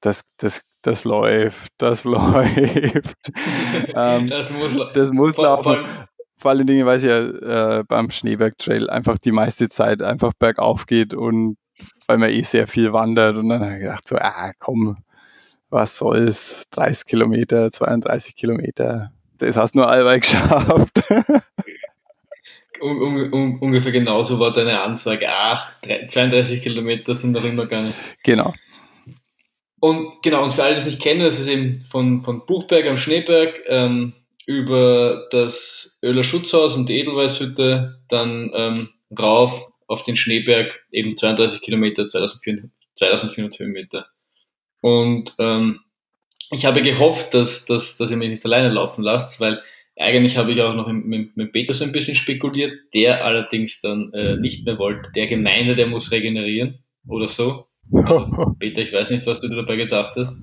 das, 0.00 0.24
das, 0.36 0.64
das 0.82 1.04
läuft, 1.04 1.72
das 1.78 2.04
läuft. 2.04 3.16
ähm, 3.94 4.26
das 4.28 4.50
muss, 4.50 4.90
das 4.92 5.12
muss 5.12 5.36
laufen. 5.36 5.84
vor 6.36 6.50
allen 6.50 6.66
Dingen, 6.66 6.86
weil 6.86 6.96
es 6.96 7.02
ja 7.02 7.78
äh, 7.78 7.84
beim 7.84 8.10
Schneeberg 8.10 8.56
Trail 8.58 8.88
einfach 8.88 9.18
die 9.18 9.32
meiste 9.32 9.68
Zeit 9.68 10.02
einfach 10.02 10.32
bergauf 10.38 10.86
geht 10.86 11.14
und 11.14 11.56
weil 12.06 12.18
man 12.18 12.30
eh 12.30 12.42
sehr 12.42 12.66
viel 12.66 12.92
wandert 12.92 13.36
und 13.36 13.48
dann 13.48 13.62
habe 13.62 13.74
ich 13.74 13.80
gedacht 13.80 14.08
so, 14.08 14.16
ah 14.16 14.52
komm, 14.58 14.98
was 15.70 15.98
soll's, 15.98 16.64
30 16.70 17.06
Kilometer, 17.06 17.70
32 17.70 18.34
Kilometer, 18.36 19.12
das 19.38 19.56
hast 19.56 19.74
nur 19.74 19.88
allweil 19.88 20.20
geschafft. 20.20 21.02
Um, 22.80 23.02
um, 23.02 23.32
um, 23.32 23.62
ungefähr 23.62 23.92
genauso 23.92 24.38
war 24.38 24.52
deine 24.52 24.80
Ansage, 24.80 25.26
ach, 25.28 25.74
32 25.82 26.62
Kilometer 26.62 27.14
sind 27.14 27.32
noch 27.32 27.44
immer 27.44 27.64
gegangen. 27.64 27.92
Genau. 28.22 28.54
Und 29.80 30.22
genau, 30.22 30.44
und 30.44 30.52
für 30.52 30.62
alle, 30.62 30.74
die 30.74 30.80
es 30.80 30.86
nicht 30.86 31.00
kennen, 31.00 31.20
das 31.20 31.40
ist 31.40 31.48
eben 31.48 31.84
von, 31.88 32.22
von 32.22 32.44
Buchberg 32.46 32.86
am 32.86 32.96
Schneeberg 32.96 33.60
ähm, 33.66 34.14
über 34.46 35.26
das 35.30 35.98
Öler 36.02 36.22
Schutzhaus 36.22 36.76
und 36.76 36.88
die 36.88 36.98
Edelweißhütte 36.98 38.00
dann 38.08 38.50
ähm, 38.54 38.88
rauf 39.18 39.69
auf 39.90 40.04
den 40.04 40.16
Schneeberg, 40.16 40.72
eben 40.92 41.16
32 41.16 41.60
Kilometer, 41.62 42.06
2400, 42.06 42.70
2400 42.94 43.58
Höhenmeter. 43.58 44.06
Und 44.82 45.34
ähm, 45.40 45.80
ich 46.52 46.64
habe 46.64 46.80
gehofft, 46.80 47.34
dass, 47.34 47.64
dass, 47.64 47.96
dass 47.96 48.10
ihr 48.10 48.16
mich 48.16 48.30
nicht 48.30 48.44
alleine 48.44 48.68
laufen 48.68 49.02
lasst, 49.02 49.40
weil 49.40 49.60
eigentlich 49.98 50.36
habe 50.36 50.52
ich 50.52 50.62
auch 50.62 50.74
noch 50.74 50.86
mit, 50.86 51.36
mit 51.36 51.52
Peter 51.52 51.74
so 51.74 51.84
ein 51.84 51.90
bisschen 51.90 52.14
spekuliert, 52.14 52.72
der 52.94 53.24
allerdings 53.24 53.80
dann 53.80 54.12
äh, 54.14 54.36
nicht 54.36 54.64
mehr 54.64 54.78
wollte. 54.78 55.10
Der 55.12 55.26
Gemeinde, 55.26 55.74
der 55.74 55.88
muss 55.88 56.12
regenerieren 56.12 56.78
oder 57.08 57.26
so. 57.26 57.66
Also, 57.92 58.54
Peter, 58.60 58.82
ich 58.82 58.92
weiß 58.92 59.10
nicht, 59.10 59.26
was 59.26 59.40
du 59.40 59.48
dabei 59.48 59.74
gedacht 59.74 60.14
hast. 60.16 60.38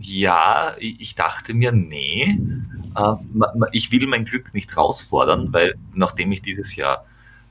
Ja, 0.00 0.74
ich 0.80 1.14
dachte 1.14 1.52
mir, 1.52 1.70
nee, 1.70 2.38
äh, 2.96 3.14
ich 3.72 3.92
will 3.92 4.06
mein 4.06 4.24
Glück 4.24 4.54
nicht 4.54 4.70
herausfordern, 4.70 5.52
weil 5.52 5.74
nachdem 5.94 6.32
ich 6.32 6.40
dieses 6.40 6.74
Jahr 6.76 7.04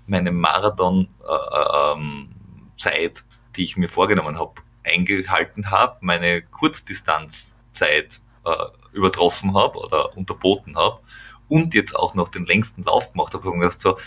meine 0.08 0.32
Marathon-Zeit, 0.32 3.18
äh, 3.18 3.22
die 3.56 3.64
ich 3.64 3.78
mir 3.78 3.90
vorgenommen 3.90 4.38
habe, 4.38 4.54
eingehalten 4.84 5.72
habe, 5.72 5.98
meine 6.02 6.42
Kurzdistanzzeit 6.42 8.20
äh, 8.46 8.56
übertroffen 8.92 9.56
habe 9.56 9.80
oder 9.80 10.16
unterboten 10.18 10.76
habe 10.76 11.00
und 11.48 11.74
jetzt 11.74 11.96
auch 11.96 12.16
noch 12.16 12.30
den 12.30 12.46
längsten 12.46 12.84
Lauf 12.84 13.12
gemacht 13.12 13.34
habe, 13.34 13.46
habe 13.46 13.56
ich 13.56 13.60
mir 13.60 13.68
gedacht 13.68 13.82
so, 13.82 13.98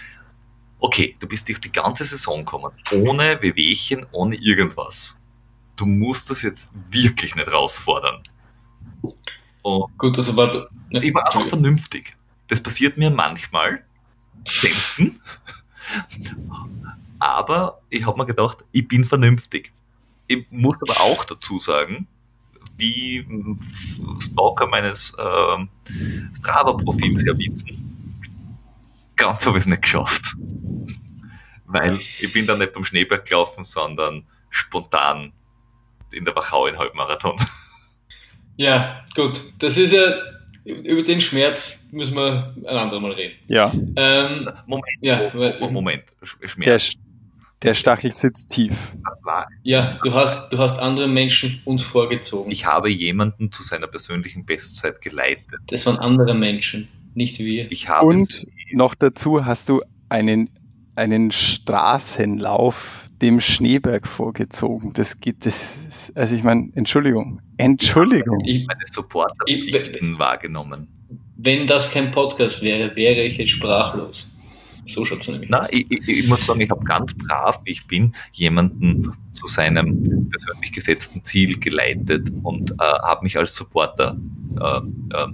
okay, 0.79 1.17
du 1.19 1.27
bist 1.27 1.49
durch 1.49 1.61
die 1.61 1.73
ganze 1.73 2.05
Saison 2.05 2.41
gekommen, 2.41 2.73
ohne 2.93 3.41
Wehwehchen, 3.41 4.07
ohne 4.13 4.37
irgendwas. 4.37 5.21
Du 5.77 5.87
musst 5.87 6.31
das 6.31 6.43
jetzt 6.43 6.73
wirklich 6.91 7.35
nicht 7.35 7.47
herausfordern. 7.47 8.23
Und 9.63 9.99
Gut, 9.99 10.17
also 10.17 10.37
war 10.37 10.69
ne, 10.91 11.05
ich 11.05 11.15
war 11.15 11.27
einfach 11.27 11.47
vernünftig. 11.47 12.17
Das 12.49 12.63
passiert 12.63 12.97
mir 12.97 13.11
manchmal, 13.11 13.85
selten. 14.47 15.21
Aber 17.19 17.81
ich 17.89 18.07
habe 18.07 18.19
mir 18.19 18.27
gedacht, 18.27 18.59
ich 18.73 18.87
bin 18.87 19.05
vernünftig. 19.05 19.73
Ich 20.27 20.47
muss 20.51 20.77
aber 20.81 21.01
auch 21.01 21.25
dazu 21.25 21.59
sagen, 21.59 22.07
wie 22.77 23.27
Stalker 24.21 24.67
meines 24.67 25.15
äh, 25.15 25.67
Strava-Profils 26.39 27.25
ja 27.25 27.37
wissen, 27.39 27.87
ganz 29.17 29.47
habe 29.47 29.59
ich 29.59 29.65
es 29.65 29.69
nicht 29.69 29.83
geschafft. 29.83 30.37
Weil 31.67 32.01
ich 32.21 32.33
bin 32.33 32.47
dann 32.47 32.59
nicht 32.59 32.75
beim 32.75 32.85
Schneeberg 32.85 33.25
gelaufen, 33.25 33.65
sondern 33.65 34.25
spontan 34.51 35.33
in 36.13 36.25
der 36.25 36.35
Wachau 36.37 36.67
in 36.67 36.79
Halbmarathon. 36.79 37.37
Ja, 38.57 39.05
gut. 39.15 39.43
Das 39.59 39.77
ist 39.77 39.93
ja, 39.93 40.15
über 40.67 41.03
den 41.03 41.21
Schmerz 41.21 41.89
müssen 41.93 42.17
wir 42.17 42.55
ein 42.67 42.77
andermal 42.77 43.13
reden. 43.13 43.35
Ja. 43.47 43.73
Ähm, 43.97 44.51
Moment, 44.67 44.97
ja, 45.01 45.31
weil, 45.33 45.61
Moment, 45.71 46.03
Schmerz. 46.23 46.95
Der, 47.63 47.71
der 47.71 47.75
Stachel 47.75 48.13
sitzt 48.17 48.51
tief. 48.51 48.95
Ja, 49.63 49.99
du 50.03 50.13
hast, 50.13 50.53
du 50.53 50.59
hast 50.59 50.79
andere 50.79 51.09
Menschen 51.09 51.63
uns 51.65 51.83
vorgezogen. 51.83 52.51
Ich 52.51 52.67
habe 52.67 52.91
jemanden 52.91 53.53
zu 53.53 53.63
seiner 53.63 53.87
persönlichen 53.87 54.45
Bestzeit 54.45 55.01
geleitet. 55.01 55.45
Das 55.69 55.87
waren 55.87 55.99
andere 55.99 56.35
Menschen, 56.35 56.89
nicht 57.15 57.39
wir. 57.39 57.71
Ich 57.71 57.89
habe 57.89 58.07
Und 58.07 58.29
noch 58.73 58.95
dazu 58.95 59.47
hast 59.47 59.69
du 59.69 59.83
einen, 60.09 60.51
einen 60.97 61.31
Straßenlauf 61.31 63.06
dem 63.23 63.41
Schneeberg 63.41 64.07
vorgezogen. 64.07 64.93
Das 64.93 65.21
geht, 65.21 65.47
das, 65.47 66.13
also 66.15 66.35
ich 66.35 66.43
meine, 66.43 66.71
Entschuldigung, 66.75 67.41
Entschuldigung. 67.57 68.39
Ich 68.45 68.67
meine 68.67 68.81
Supporter 68.91 69.45
wahrgenommen. 70.19 70.89
Wenn 71.37 71.67
das 71.67 71.93
kein 71.93 72.13
Podcast 72.13 72.63
wäre, 72.63 72.95
wäre 72.97 73.23
ich 73.23 73.37
jetzt 73.39 73.51
sprachlos. 73.51 74.37
So 74.85 75.05
schaut 75.05 75.21
es 75.21 75.29
nämlich 75.29 75.53
aus. 75.53 75.69
Ich, 75.71 75.91
ich, 75.91 76.09
ich, 76.09 76.27
muss 76.29 76.47
sagen, 76.47 76.61
ich 76.61 76.71
habe 76.71 76.85
ganz 76.85 77.13
brav, 77.13 77.61
wie 77.65 77.73
ich 77.73 77.87
bin, 77.87 78.15
jemanden 78.33 79.13
zu 79.33 79.47
seinem 79.49 80.31
persönlich 80.31 80.73
gesetzten 80.73 81.25
Ziel 81.25 81.59
geleitet 81.59 82.31
und 82.43 82.71
äh, 82.73 82.75
habe 82.79 83.25
mich 83.25 83.37
als 83.37 83.55
Supporter 83.57 84.17
äh, 84.61 84.79
äh, 84.79 85.27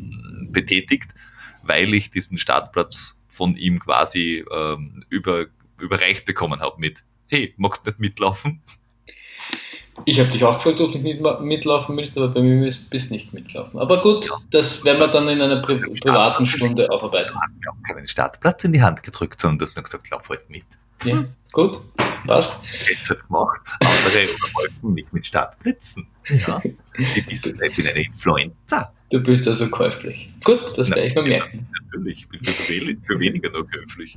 betätigt, 0.48 1.14
weil 1.62 1.92
ich 1.92 2.10
diesen 2.10 2.38
Startplatz 2.38 3.22
von 3.28 3.54
ihm 3.54 3.78
quasi 3.78 4.44
ähm, 4.52 5.04
über, 5.10 5.46
überreicht 5.78 6.24
bekommen 6.24 6.60
habe 6.60 6.76
mit, 6.78 7.04
hey, 7.32 7.54
magst 7.56 7.84
du 7.86 7.90
nicht 7.90 7.98
mitlaufen? 7.98 8.60
Ich 10.04 10.20
habe 10.20 10.28
dich 10.28 10.42
auch 10.44 10.56
gefragt, 10.56 10.80
ob 10.80 10.92
du 10.92 10.98
nicht 10.98 11.20
mitlaufen 11.40 11.96
willst, 11.96 12.16
aber 12.16 12.28
bei 12.28 12.40
mir 12.40 12.60
bist 12.60 13.10
du 13.10 13.14
nicht 13.14 13.32
mitlaufen. 13.32 13.78
Aber 13.78 14.00
gut, 14.02 14.28
das 14.50 14.84
werden 14.84 15.00
wir 15.00 15.08
dann 15.08 15.28
in 15.28 15.40
einer 15.40 15.62
pri 15.62 15.78
privaten 15.78 16.46
Stunde 16.46 16.90
aufarbeiten. 16.90 17.32
Mir 17.34 17.70
auch 17.70 17.94
keinen 17.94 18.06
Startplatz 18.06 18.64
in 18.64 18.72
die 18.72 18.82
Hand 18.82 19.02
gedrückt, 19.02 19.40
sondern 19.40 19.58
du 19.58 19.66
hast 19.66 19.76
nur 19.76 19.82
gesagt, 19.82 20.10
lauf 20.10 20.28
halt 20.28 20.48
mit. 20.48 20.64
Ja, 21.04 21.24
gut, 21.52 21.80
passt. 22.26 22.60
Jetzt 22.88 23.10
hat 23.10 23.26
gemacht. 23.26 23.60
Andere 23.80 24.28
wollten 24.54 24.94
mich 24.94 25.06
mit 25.12 25.26
Startplätzen. 25.26 26.06
Ja, 26.28 26.62
ich 27.28 27.42
bin 27.42 27.86
eine 27.86 28.04
Influencer. 28.04 28.92
Du 29.10 29.20
bist 29.20 29.46
also 29.46 29.68
käuflich. 29.68 30.30
Gut, 30.42 30.72
das 30.76 30.88
werde 30.88 31.06
ich 31.06 31.14
mal 31.14 31.24
merken. 31.24 31.68
Natürlich, 31.84 32.20
ich 32.20 32.28
bin 32.28 32.44
für, 32.44 32.96
für 33.06 33.20
weniger 33.20 33.50
nur 33.50 33.68
käuflich. 33.68 34.16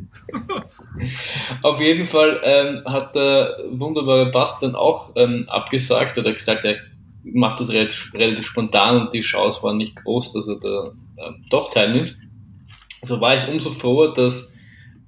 Auf 1.64 1.82
jeden 1.82 2.07
Fall 2.07 2.40
ähm, 2.44 2.82
hat 2.86 3.14
der 3.14 3.57
wunderbare 3.72 4.32
Bass 4.32 4.60
dann 4.62 4.74
auch 4.74 5.12
ähm, 5.18 5.49
abgesagt 5.49 6.18
oder 6.18 6.32
gesagt, 6.32 6.64
er 6.64 6.78
macht 7.26 7.60
das 7.60 7.72
relativ, 7.72 8.14
relativ, 8.14 8.45
spontan 8.45 9.02
und 9.02 9.14
die 9.14 9.20
Chance 9.20 9.62
war 9.64 9.74
nicht 9.74 9.98
groß, 9.98 10.32
dass 10.32 10.48
er 10.48 10.60
da 10.62 10.91
ähm, 11.18 11.44
doch 11.49 11.74
teilnimmt. 11.74 12.16
So 13.02 13.20
war 13.20 13.36
ich 13.36 13.49
umso 13.52 13.72
froher, 13.72 14.14
dass 14.14 14.53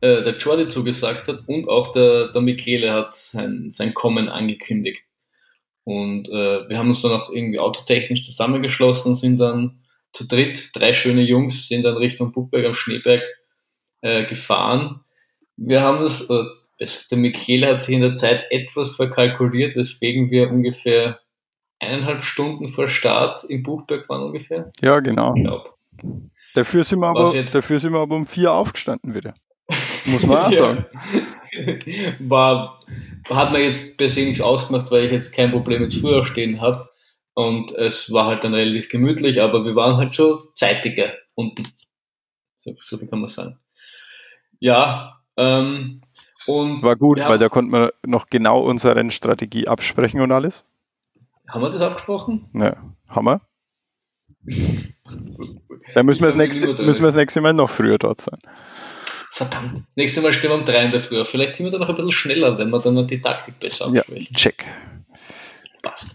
äh, 0.02 0.24
der 0.24 0.38
Jordi 0.38 0.68
zugesagt 0.68 1.28
hat 1.28 1.48
und 1.48 1.68
auch 1.68 1.92
der, 1.92 2.32
der 2.32 2.42
Michele 2.42 2.94
hat 2.94 3.16
sein, 3.16 3.70
sein 3.70 3.94
Kommen 3.94 4.30
angekündigt. 4.30 5.04
Und 5.84 6.28
äh, 6.28 6.68
wir 6.68 6.78
haben 6.78 6.90
uns 6.90 7.02
dann 7.02 7.14
auch 7.14 7.30
irgendwie 7.30 7.60
autotechnisch 7.60 8.26
zusammengeschlossen, 8.26 9.16
sind 9.16 9.38
dann 9.38 9.80
zu 10.12 10.28
dritt, 10.28 10.72
drei 10.74 10.94
schöne 10.94 11.22
Jungs, 11.22 11.68
sind 11.68 11.84
dann 11.84 11.98
Richtung 11.98 12.32
Buchberg 12.32 12.66
am 12.66 12.74
Schneeberg 12.74 13.24
äh, 14.02 14.26
gefahren. 14.26 15.02
Wir 15.56 15.82
haben 15.82 16.02
das, 16.02 16.30
äh, 16.30 16.44
der 17.10 17.18
Michele 17.18 17.68
hat 17.68 17.84
sich 17.84 17.96
in 17.96 18.02
der 18.02 18.16
Zeit 18.16 18.46
etwas 18.52 18.96
verkalkuliert, 18.96 19.76
weswegen 19.76 20.30
wir 20.30 20.52
ungefähr 20.52 21.20
eineinhalb 21.80 22.22
Stunden 22.22 22.68
vor 22.68 22.88
Start 22.88 23.44
im 23.48 23.64
Buchberg 23.64 24.10
waren 24.10 24.24
ungefähr. 24.24 24.72
Ja, 24.82 25.00
genau. 25.00 25.34
Dafür 26.54 26.84
sind, 26.84 27.00
wir 27.00 27.08
aber, 27.08 27.34
dafür 27.44 27.80
sind 27.80 27.94
wir 27.94 28.00
aber 28.00 28.16
um 28.16 28.26
vier 28.26 28.52
aufgestanden 28.54 29.14
wieder. 29.14 29.36
Muss 30.08 30.24
man 30.24 30.38
auch 30.38 30.54
sagen. 30.54 30.86
War, 32.20 32.80
hat 33.30 33.52
mir 33.52 33.64
jetzt 33.64 33.98
per 33.98 34.10
se 34.10 34.22
nichts 34.22 34.42
ausgemacht, 34.42 34.92
weil 34.92 35.06
ich 35.06 35.12
jetzt 35.12 35.36
kein 35.36 35.52
Problem 35.52 35.82
mit 35.82 35.94
früher 35.94 36.26
stehen 36.26 36.62
habe. 36.62 36.90
Und 37.34 37.72
es 37.74 38.12
war 38.12 38.26
halt 38.26 38.44
dann 38.44 38.56
relativ 38.56 38.90
gemütlich, 38.90 39.42
aber 39.42 39.64
wir 39.64 39.76
waren 39.76 39.98
halt 39.98 40.16
schon 40.16 40.40
zeitiger 40.56 41.14
unten. 41.36 41.68
So, 42.62 42.74
so 42.80 42.98
viel 42.98 43.08
kann 43.08 43.20
man 43.20 43.30
sagen. 43.30 43.60
Ja, 44.60 45.22
ähm, 45.38 46.02
und 46.48 46.84
war 46.84 46.96
gut, 46.96 47.20
weil 47.20 47.38
da 47.38 47.50
konnten 47.50 47.72
wir 47.72 47.94
noch 48.06 48.30
genau 48.30 48.62
unsere 48.62 48.96
Rennstrategie 48.96 49.68
absprechen 49.68 50.22
und 50.22 50.32
alles. 50.32 50.64
Haben 51.48 51.62
wir 51.62 51.70
das 51.70 51.82
abgesprochen? 51.82 52.50
Ja, 52.54 52.76
haben 53.08 53.26
wir. 53.26 53.42
Dann 55.94 56.06
müssen 56.06 56.22
wir, 56.22 56.28
das 56.28 56.36
nächste, 56.36 56.68
müssen 56.68 57.02
wir 57.02 57.08
das 57.08 57.16
nächste 57.16 57.42
Mal 57.42 57.54
noch 57.54 57.70
früher 57.70 57.98
dort 57.98 58.22
sein. 58.22 58.40
Verdammt. 59.38 59.84
Nächstes 59.96 60.24
Mal 60.24 60.34
stehen 60.34 60.50
wir 60.50 60.56
um 60.56 60.66
drei 60.66 60.84
in 60.84 60.90
der 60.90 61.00
Früh. 61.00 61.24
Vielleicht 61.24 61.58
sind 61.58 61.68
wir 61.68 61.72
dann 61.72 61.82
noch 61.82 61.90
ein 61.90 61.96
bisschen 61.96 62.12
schneller, 62.12 62.58
wenn 62.58 62.72
wir 62.72 62.80
dann 62.80 62.96
noch 62.96 63.06
die 63.06 63.22
Taktik 63.22 63.60
besser 63.60 63.86
absprechen. 63.86 64.28
Ja, 64.32 64.36
check. 64.36 64.66
Passt. 65.84 66.10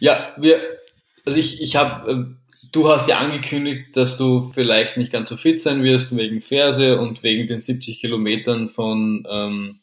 Ja, 0.00 0.34
wir, 0.36 0.60
also 1.24 1.38
ich, 1.38 1.62
ich 1.62 1.76
habe, 1.76 2.10
äh, 2.10 2.24
du 2.72 2.88
hast 2.88 3.06
ja 3.06 3.18
angekündigt, 3.18 3.96
dass 3.96 4.18
du 4.18 4.42
vielleicht 4.42 4.96
nicht 4.96 5.12
ganz 5.12 5.28
so 5.28 5.36
fit 5.36 5.62
sein 5.62 5.84
wirst 5.84 6.16
wegen 6.16 6.40
Ferse 6.40 6.98
und 6.98 7.22
wegen 7.22 7.46
den 7.46 7.60
70 7.60 8.00
Kilometern 8.00 8.68
von, 8.68 9.24
ähm, 9.30 9.78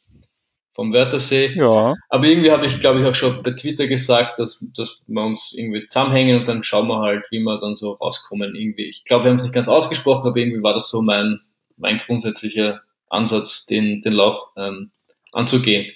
vom 0.76 0.92
Wörthersee. 0.92 1.54
Ja. 1.56 1.94
Aber 2.10 2.26
irgendwie 2.26 2.52
habe 2.52 2.66
ich, 2.66 2.78
glaube 2.82 3.00
ich, 3.00 3.06
auch 3.06 3.16
schon 3.16 3.42
bei 3.42 3.52
Twitter 3.52 3.88
gesagt, 3.88 4.38
dass, 4.38 4.66
dass 4.76 5.02
wir 5.08 5.24
uns 5.24 5.54
irgendwie 5.56 5.86
zusammenhängen 5.86 6.40
und 6.40 6.48
dann 6.50 6.62
schauen 6.62 6.90
wir 6.90 7.00
halt, 7.00 7.24
wie 7.32 7.40
wir 7.40 7.58
dann 7.58 7.76
so 7.76 7.94
rauskommen. 7.94 8.54
Irgendwie. 8.54 8.90
Ich 8.90 9.06
glaube, 9.06 9.24
wir 9.24 9.30
haben 9.30 9.38
es 9.38 9.44
nicht 9.44 9.56
ganz 9.56 9.70
ausgesprochen, 9.70 10.28
aber 10.28 10.38
irgendwie 10.38 10.62
war 10.62 10.74
das 10.74 10.90
so 10.90 11.02
mein, 11.02 11.40
mein 11.80 11.98
grundsätzlicher 12.00 12.82
Ansatz, 13.10 13.66
den, 13.66 14.02
den 14.02 14.14
Lauf 14.14 14.50
ähm, 14.56 14.92
anzugehen. 15.32 15.92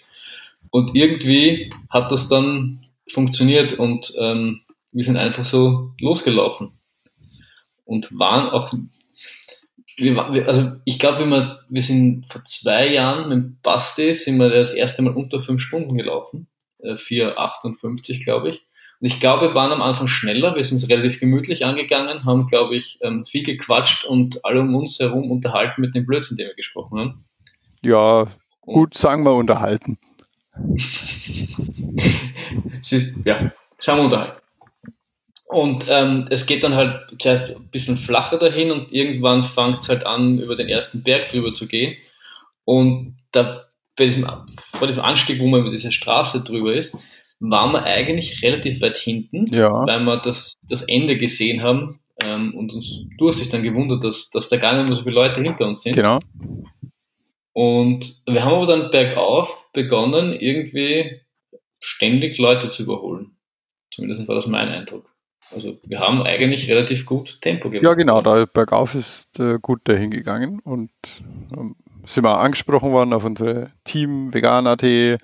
Und 0.71 0.95
irgendwie 0.95 1.69
hat 1.89 2.11
das 2.11 2.29
dann 2.29 2.85
funktioniert 3.07 3.73
und 3.73 4.13
ähm, 4.17 4.61
wir 4.91 5.03
sind 5.03 5.17
einfach 5.17 5.45
so 5.45 5.91
losgelaufen 5.99 6.71
und 7.85 8.17
waren 8.17 8.49
auch, 8.49 8.73
wir, 9.97 10.47
also 10.47 10.71
ich 10.85 10.99
glaube, 10.99 11.25
wir, 11.25 11.59
wir 11.69 11.81
sind 11.81 12.25
vor 12.31 12.43
zwei 12.45 12.87
Jahren 12.87 13.29
mit 13.29 13.61
Basti 13.61 14.13
sind 14.13 14.37
wir 14.37 14.49
das 14.49 14.73
erste 14.73 15.01
Mal 15.01 15.13
unter 15.13 15.41
fünf 15.41 15.61
Stunden 15.61 15.97
gelaufen, 15.97 16.47
äh, 16.79 16.93
4,58 16.93 18.23
glaube 18.23 18.51
ich. 18.51 18.63
Und 19.03 19.07
ich 19.07 19.19
glaube, 19.19 19.49
wir 19.49 19.53
waren 19.53 19.73
am 19.73 19.81
Anfang 19.81 20.07
schneller, 20.07 20.55
wir 20.55 20.63
sind 20.63 20.77
es 20.77 20.87
relativ 20.87 21.19
gemütlich 21.19 21.65
angegangen, 21.65 22.23
haben, 22.23 22.45
glaube 22.45 22.77
ich, 22.77 22.99
ähm, 23.01 23.25
viel 23.25 23.43
gequatscht 23.43 24.05
und 24.05 24.45
alle 24.45 24.61
um 24.61 24.73
uns 24.73 24.97
herum 24.97 25.29
unterhalten 25.29 25.81
mit 25.81 25.93
dem 25.93 26.05
Blödsinn, 26.05 26.37
den 26.37 26.47
wir 26.47 26.55
gesprochen 26.55 26.97
haben. 26.97 27.25
Ja, 27.81 28.27
gut, 28.61 28.93
sagen 28.93 29.25
wir 29.25 29.33
unterhalten. 29.33 29.97
ist, 32.79 33.17
ja, 33.25 33.51
sagen 33.77 33.99
wir 33.99 34.05
unterhalten. 34.05 34.41
Und 35.47 35.85
ähm, 35.89 36.27
es 36.29 36.45
geht 36.45 36.63
dann 36.63 36.75
halt 36.75 37.13
zuerst 37.19 37.53
ein 37.53 37.67
bisschen 37.71 37.97
flacher 37.97 38.37
dahin 38.37 38.71
und 38.71 38.93
irgendwann 38.93 39.43
fängt 39.43 39.81
es 39.81 39.89
halt 39.89 40.05
an, 40.05 40.39
über 40.39 40.55
den 40.55 40.69
ersten 40.69 41.03
Berg 41.03 41.27
drüber 41.27 41.53
zu 41.53 41.67
gehen. 41.67 41.97
Und 42.63 43.17
da, 43.33 43.65
bei 43.97 44.05
diesem, 44.05 44.25
vor 44.55 44.87
diesem 44.87 45.01
Anstieg, 45.01 45.41
wo 45.41 45.47
man 45.47 45.59
über 45.59 45.71
diese 45.71 45.91
Straße 45.91 46.41
drüber 46.45 46.73
ist, 46.73 46.97
waren 47.39 47.71
wir 47.71 47.83
eigentlich 47.83 48.41
relativ 48.41 48.81
weit 48.81 48.97
hinten, 48.97 49.45
Ja. 49.53 49.85
weil 49.85 49.99
wir 50.01 50.17
das, 50.17 50.59
das 50.69 50.83
Ende 50.83 51.17
gesehen 51.17 51.61
haben. 51.61 51.99
Ähm, 52.21 52.53
und 52.55 52.73
uns, 52.73 53.05
du 53.17 53.27
hast 53.27 53.39
dich 53.39 53.49
dann 53.49 53.63
gewundert, 53.63 54.03
dass, 54.03 54.29
dass 54.29 54.49
da 54.49 54.57
gar 54.57 54.75
nicht 54.77 54.87
mehr 54.87 54.95
so 54.95 55.03
viele 55.03 55.15
Leute 55.15 55.41
hinter 55.41 55.67
uns 55.67 55.81
sind. 55.81 55.95
Genau. 55.95 56.19
Und 57.53 58.21
wir 58.25 58.43
haben 58.43 58.53
aber 58.55 58.65
dann 58.65 58.91
bergauf 58.91 59.69
begonnen, 59.73 60.33
irgendwie 60.33 61.21
ständig 61.79 62.37
Leute 62.37 62.71
zu 62.71 62.83
überholen. 62.83 63.37
Zumindest 63.91 64.27
war 64.27 64.35
das 64.35 64.47
mein 64.47 64.69
Eindruck. 64.69 65.09
Also 65.51 65.77
wir 65.85 65.99
haben 65.99 66.23
eigentlich 66.23 66.67
relativ 66.69 67.05
gut 67.05 67.39
Tempo 67.41 67.69
gemacht. 67.69 67.83
Ja, 67.83 67.93
genau, 67.93 68.21
da 68.21 68.45
bergauf 68.45 68.95
ist 68.95 69.39
äh, 69.39 69.59
gut 69.61 69.81
dahin 69.87 70.09
gegangen 70.09 70.59
und 70.63 70.89
ähm, 71.55 71.75
sind 72.05 72.23
wir 72.23 72.39
angesprochen 72.39 72.91
worden 72.91 73.13
auf 73.13 73.23
unsere 73.23 73.67
Team 73.83 74.33
Vegan.at 74.33 74.83
äh, 74.83 75.17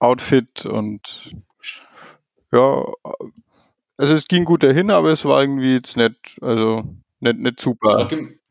Outfit 0.00 0.66
und 0.66 1.32
ja, 2.52 2.84
also 3.98 4.14
es 4.14 4.28
ging 4.28 4.44
gut 4.44 4.62
dahin, 4.62 4.90
aber 4.90 5.10
es 5.10 5.24
war 5.24 5.40
irgendwie 5.40 5.74
jetzt 5.74 5.96
nicht, 5.96 6.38
also 6.42 6.84
nicht, 7.20 7.38
nicht 7.38 7.60
super 7.60 8.08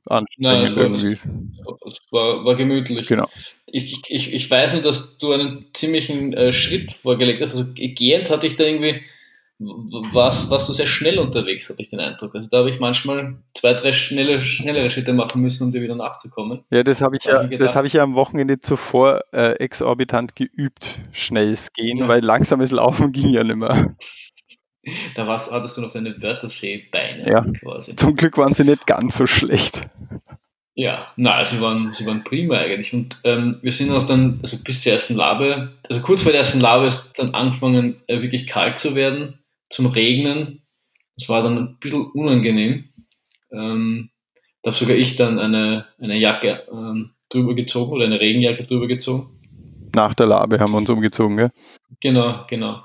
anstrengend 0.08 0.38
Nein, 0.38 0.64
es 0.64 0.76
war- 0.76 0.84
irgendwie. 0.84 1.12
es 1.14 2.00
war, 2.12 2.46
war 2.46 2.56
gemütlich. 2.56 3.08
Genau. 3.08 3.28
Ich, 3.68 4.02
ich, 4.08 4.34
ich 4.34 4.52
weiß 4.52 4.74
nur, 4.74 4.82
dass 4.82 5.18
du 5.18 5.32
einen 5.34 5.66
ziemlichen 5.74 6.34
äh, 6.34 6.54
Schritt 6.54 6.92
vorgelegt 6.92 7.42
hast. 7.42 7.56
Also 7.58 7.74
gehend 7.74 8.30
hatte 8.30 8.48
ich 8.48 8.56
da 8.56 8.64
irgendwie, 8.64 9.02
w- 9.60 10.14
was, 10.14 10.50
warst 10.50 10.68
du 10.70 10.74
sehr 10.74 10.88
schnell 10.88 11.20
unterwegs, 11.20 11.70
hatte 11.70 11.82
ich 11.82 11.90
den 11.90 12.00
Eindruck. 12.00 12.36
Also 12.36 12.48
da 12.52 12.58
habe 12.60 12.70
ich 12.70 12.80
manchmal 12.80 13.38
zwei, 13.54 13.74
drei 13.74 13.94
schnelle, 13.94 14.42
schnellere 14.42 14.92
Schritte 14.92 15.14
machen 15.14 15.42
müssen, 15.42 15.64
um 15.66 15.72
dir 15.72 15.82
wieder 15.82 15.96
nachzukommen. 15.96 16.64
Ja, 16.72 16.84
das 16.84 17.02
habe 17.02 17.16
ich 17.18 17.24
Da 17.24 17.32
hab 17.32 17.38
ja, 17.38 17.44
ich 17.46 17.50
gedacht- 17.52 17.68
das 17.68 17.76
habe 17.76 17.88
ich 17.88 17.94
ja 17.94 18.04
am 18.04 18.16
Wochenende 18.16 18.60
zuvor 18.60 19.22
äh, 19.32 19.54
exorbitant 19.60 20.36
geübt, 20.36 21.00
schnelles 21.12 21.74
Gehen, 21.74 22.00
Ja. 22.00 22.08
weil 22.08 22.24
langsames 22.24 22.72
Laufen 22.72 23.12
ging 23.14 23.30
ja 23.30 23.44
nicht 23.44 23.56
mehr. 23.56 23.96
Da 25.16 25.26
warst, 25.26 25.52
hattest 25.52 25.78
du 25.78 25.82
noch 25.82 25.92
deine 25.92 26.22
Wörterseebeine 26.22 27.28
Ja. 27.28 27.42
quasi. 27.60 27.96
Zum 27.96 28.16
Glück 28.16 28.38
waren 28.38 28.54
sie 28.54 28.66
nicht 28.66 28.86
ganz 28.86 29.18
so 29.18 29.26
schlecht. 29.26 29.82
Ja, 30.78 31.08
na, 31.16 31.44
sie 31.46 31.62
waren, 31.62 31.94
sie 31.94 32.06
waren 32.06 32.20
prima 32.20 32.58
eigentlich. 32.58 32.94
Und 32.94 33.20
ähm, 33.24 33.60
wir 33.62 33.72
sind 33.72 33.92
auch 33.92 34.04
dann, 34.04 34.40
also 34.44 34.58
bis 34.62 34.82
zur 34.84 34.92
ersten 34.92 35.16
Labe, 35.16 35.72
also 35.90 36.02
kurz 36.02 36.22
vor 36.22 36.34
der 36.34 36.42
ersten 36.42 36.60
Labe 36.60 36.86
ist 36.88 37.14
dann 37.18 37.34
angefangen, 37.34 37.96
äh, 38.08 38.22
wirklich 38.22 38.46
kalt 38.46 38.78
zu 38.78 38.94
werden, 38.94 39.40
zum 39.70 39.88
Regnen. 39.88 40.62
Das 41.18 41.30
war 41.30 41.44
dann 41.44 41.58
ein 41.58 41.78
bisschen 41.80 42.12
unangenehm. 42.12 42.90
Ähm, 43.52 44.10
da 44.62 44.72
habe 44.72 44.78
sogar 44.78 44.96
ich 44.96 45.16
dann 45.16 45.40
eine, 45.40 45.86
eine 46.00 46.18
Jacke 46.18 46.64
ähm, 46.72 47.12
drüber 47.30 47.54
gezogen 47.54 47.92
oder 47.92 48.06
eine 48.06 48.20
Regenjacke 48.20 48.64
drüber 48.66 48.88
gezogen. 48.88 49.40
Nach 49.96 50.14
der 50.14 50.26
Labe 50.26 50.60
haben 50.60 50.72
wir 50.72 50.78
uns 50.78 50.90
umgezogen, 50.90 51.38
gell? 51.38 51.52
Genau, 52.02 52.46
genau. 52.50 52.84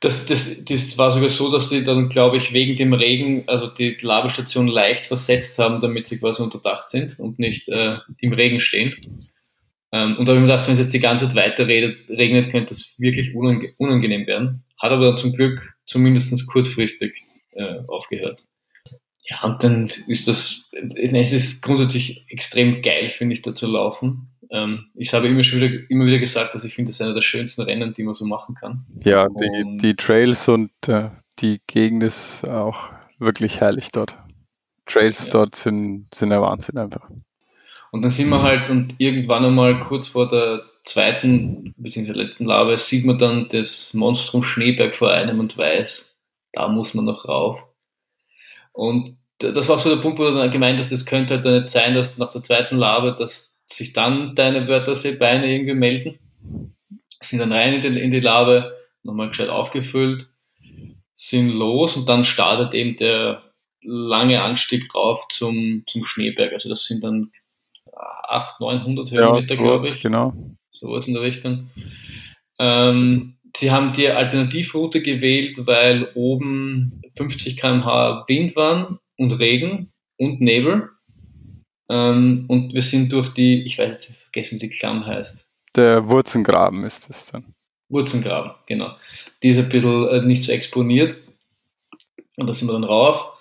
Das, 0.00 0.26
das, 0.26 0.64
das 0.64 0.98
war 0.98 1.12
sogar 1.12 1.30
so, 1.30 1.52
dass 1.52 1.68
die 1.68 1.84
dann, 1.84 2.08
glaube 2.08 2.36
ich, 2.36 2.52
wegen 2.52 2.76
dem 2.76 2.92
Regen, 2.92 3.44
also 3.46 3.68
die 3.68 3.96
Labestation 4.00 4.66
leicht 4.66 5.06
versetzt 5.06 5.58
haben, 5.58 5.80
damit 5.80 6.08
sie 6.08 6.18
quasi 6.18 6.42
unter 6.42 6.60
Dach 6.60 6.88
sind 6.88 7.20
und 7.20 7.38
nicht 7.38 7.68
äh, 7.68 7.98
im 8.18 8.32
Regen 8.32 8.58
stehen. 8.58 9.30
Ähm, 9.92 10.16
und 10.16 10.26
da 10.26 10.32
habe 10.32 10.40
ich 10.40 10.48
mir 10.48 10.52
gedacht, 10.52 10.66
wenn 10.66 10.74
es 10.74 10.80
jetzt 10.80 10.94
die 10.94 11.00
ganze 11.00 11.28
Zeit 11.28 11.36
weiter 11.36 11.68
regnet, 11.68 12.50
könnte 12.50 12.72
es 12.72 12.96
wirklich 12.98 13.34
unange 13.34 13.72
unangenehm 13.76 14.26
werden. 14.26 14.64
Hat 14.78 14.90
aber 14.90 15.06
dann 15.06 15.16
zum 15.16 15.34
Glück 15.34 15.74
zumindest 15.92 16.46
kurzfristig 16.48 17.22
äh, 17.52 17.80
aufgehört. 17.86 18.44
Ja, 19.24 19.44
und 19.44 19.62
dann 19.62 19.90
ist 20.08 20.26
das, 20.26 20.70
äh, 20.72 21.20
es 21.20 21.32
ist 21.32 21.62
grundsätzlich 21.62 22.24
extrem 22.28 22.82
geil, 22.82 23.08
finde 23.08 23.34
ich, 23.34 23.42
da 23.42 23.54
zu 23.54 23.66
laufen. 23.70 24.28
Ähm, 24.50 24.86
ich 24.94 25.14
habe 25.14 25.28
immer, 25.28 25.42
schon 25.44 25.60
wieder, 25.60 25.90
immer 25.90 26.06
wieder 26.06 26.18
gesagt, 26.18 26.54
dass 26.54 26.64
ich 26.64 26.74
finde, 26.74 26.88
das 26.88 26.96
ist 26.96 27.02
einer 27.02 27.14
der 27.14 27.22
schönsten 27.22 27.62
Rennen, 27.62 27.94
die 27.94 28.02
man 28.02 28.14
so 28.14 28.24
machen 28.24 28.54
kann. 28.54 28.84
Ja, 29.04 29.28
die, 29.28 29.76
die 29.78 29.94
Trails 29.96 30.48
und 30.48 30.70
äh, 30.88 31.10
die 31.38 31.60
Gegend 31.66 32.02
ist 32.02 32.46
auch 32.48 32.90
wirklich 33.18 33.60
herrlich 33.60 33.90
dort. 33.92 34.18
Trails 34.86 35.28
Ja. 35.28 35.32
dort 35.34 35.54
sind, 35.54 36.12
sind 36.12 36.30
der 36.30 36.42
Wahnsinn 36.42 36.76
einfach. 36.78 37.08
Und 37.92 38.02
dann 38.02 38.10
sind 38.10 38.30
wir 38.30 38.42
halt 38.42 38.68
und 38.70 38.94
irgendwann 38.98 39.44
einmal 39.44 39.78
kurz 39.80 40.08
vor 40.08 40.28
der 40.28 40.62
zweiten 40.84 41.74
bzw. 41.76 42.12
letzten 42.12 42.46
Labe 42.46 42.78
sieht 42.78 43.04
man 43.04 43.18
dann 43.18 43.48
das 43.50 43.94
Monstrum 43.94 44.42
Schneeberg 44.42 44.94
vor 44.94 45.10
einem 45.10 45.40
und 45.40 45.56
weiß, 45.56 46.14
da 46.52 46.68
muss 46.68 46.94
man 46.94 47.04
noch 47.04 47.28
rauf. 47.28 47.64
Und 48.72 49.16
das 49.38 49.68
war 49.68 49.76
auch 49.76 49.80
so 49.80 49.94
der 49.94 50.02
Punkt, 50.02 50.18
wo 50.18 50.24
du 50.24 50.34
dann 50.34 50.50
gemeint 50.50 50.78
hast, 50.78 50.92
das 50.92 51.06
könnte 51.06 51.34
halt 51.34 51.44
dann 51.44 51.60
nicht 51.60 51.68
sein, 51.68 51.94
dass 51.94 52.18
nach 52.18 52.32
der 52.32 52.42
zweiten 52.42 52.76
Labe, 52.76 53.16
dass 53.18 53.62
sich 53.66 53.92
dann 53.92 54.34
deine 54.34 54.68
Wörterseebeine 54.68 55.52
irgendwie 55.52 55.74
melden. 55.74 56.18
Sind 57.20 57.38
dann 57.38 57.52
rein 57.52 57.74
in 57.74 57.82
die, 57.94 58.00
in 58.00 58.10
die 58.10 58.20
Labe, 58.20 58.76
nochmal 59.02 59.28
gescheit 59.28 59.48
aufgefüllt, 59.48 60.28
sind 61.14 61.50
los 61.50 61.96
und 61.96 62.08
dann 62.08 62.24
startet 62.24 62.74
eben 62.74 62.96
der 62.96 63.42
lange 63.82 64.42
Anstieg 64.42 64.94
rauf 64.94 65.26
zum, 65.28 65.84
zum 65.86 66.04
Schneeberg. 66.04 66.52
Also 66.52 66.68
das 66.68 66.84
sind 66.84 67.02
dann 67.02 67.30
800, 67.94 68.86
900 68.86 69.10
Höhenmeter, 69.10 69.56
glaube 69.56 69.84
dort, 69.84 69.94
ich. 69.94 70.02
Genau. 70.02 70.32
Sowas 70.82 71.06
in 71.06 71.14
der 71.14 71.22
Richtung. 71.22 71.70
Ähm, 72.58 73.36
sie 73.56 73.70
haben 73.70 73.92
die 73.92 74.08
Alternativroute 74.08 75.00
gewählt, 75.00 75.64
weil 75.64 76.10
oben 76.16 77.00
50 77.16 77.56
km/h 77.56 78.24
Wind 78.26 78.56
waren 78.56 78.98
und 79.16 79.32
Regen 79.38 79.92
und 80.18 80.40
Nebel. 80.40 80.88
Ähm, 81.88 82.46
und 82.48 82.74
wir 82.74 82.82
sind 82.82 83.12
durch 83.12 83.28
die, 83.32 83.62
ich 83.62 83.78
weiß 83.78 83.90
jetzt 83.90 84.16
vergessen, 84.16 84.56
wie 84.56 84.68
die 84.68 84.76
Klamm 84.76 85.06
heißt. 85.06 85.48
Der 85.76 86.08
Wurzengraben 86.08 86.82
ist 86.82 87.08
es 87.08 87.26
dann. 87.26 87.54
Wurzengraben, 87.88 88.52
genau. 88.66 88.96
Die 89.44 89.50
ist 89.50 89.58
ein 89.58 89.68
bisschen 89.68 90.08
äh, 90.08 90.22
nicht 90.22 90.42
so 90.42 90.50
exponiert. 90.50 91.16
Und 92.36 92.48
da 92.48 92.52
sind 92.54 92.66
wir 92.66 92.72
dann 92.72 92.82
rauf. 92.82 93.38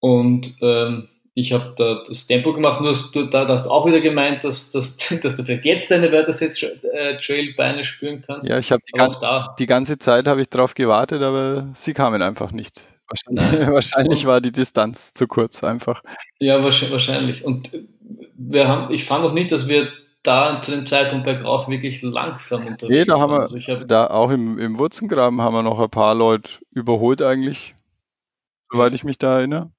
Und 0.00 0.56
ähm, 0.60 1.08
ich 1.36 1.52
habe 1.52 1.74
da 1.76 2.04
das 2.06 2.26
Tempo 2.26 2.52
gemacht, 2.52 2.80
nur 2.80 2.90
hast 2.90 3.12
du, 3.14 3.26
da, 3.26 3.44
da 3.44 3.54
hast 3.54 3.66
du 3.66 3.70
auch 3.70 3.86
wieder 3.86 4.00
gemeint, 4.00 4.44
dass, 4.44 4.70
dass, 4.70 4.96
dass 5.22 5.36
du 5.36 5.42
vielleicht 5.44 5.64
jetzt 5.64 5.90
deine 5.90 6.10
Wörterset-Trail-Beine 6.12 7.84
spüren 7.84 8.22
kannst. 8.26 8.48
Ja, 8.48 8.58
ich 8.58 8.70
habe 8.72 8.82
die, 8.86 8.98
Aber 8.98 9.06
gan 9.08 9.16
auch 9.16 9.20
da, 9.20 9.54
die 9.58 9.66
ganze 9.66 9.98
Zeit 9.98 10.26
habe 10.26 10.40
ich 10.40 10.48
drauf 10.48 10.74
gewartet, 10.74 11.22
aber 11.22 11.68
sie 11.74 11.92
kamen 11.94 12.22
einfach 12.22 12.52
nicht. 12.52 12.82
Wahrscheinlich, 13.08 13.68
wahrscheinlich 13.70 14.26
war 14.26 14.40
die 14.40 14.52
Distanz 14.52 15.12
zu 15.12 15.26
kurz 15.26 15.62
einfach. 15.64 16.02
ja, 16.38 16.58
wahrsch- 16.60 16.90
wahrscheinlich. 16.90 17.44
Und 17.44 17.72
äh, 17.74 17.84
wir 18.36 18.68
haben, 18.68 18.92
ich 18.94 19.04
fand 19.04 19.24
auch 19.24 19.32
nicht, 19.32 19.52
dass 19.52 19.68
wir 19.68 19.88
da 20.22 20.62
zu 20.62 20.70
dem 20.70 20.86
Zeitpunkt 20.86 21.26
bergauf 21.26 21.68
wirklich 21.68 22.00
langsam 22.00 22.66
unterwegs 22.66 22.88
Nee, 22.90 23.04
da 23.04 23.20
haben 23.20 23.32
waren. 23.32 23.38
wir, 23.40 23.40
Also 23.40 23.58
hab, 23.58 23.88
da 23.88 24.06
auch 24.06 24.30
im, 24.30 24.58
im 24.58 24.78
Wurzengraben 24.78 25.42
haben 25.42 25.52
wir 25.54 25.62
noch 25.62 25.78
ein 25.80 25.90
paar 25.90 26.14
Leute 26.14 26.50
überholt 26.70 27.20
eigentlich, 27.20 27.74
soweit 28.70 28.94
ich 28.94 29.04
mich 29.04 29.18
da 29.18 29.36
erinnere. 29.38 29.70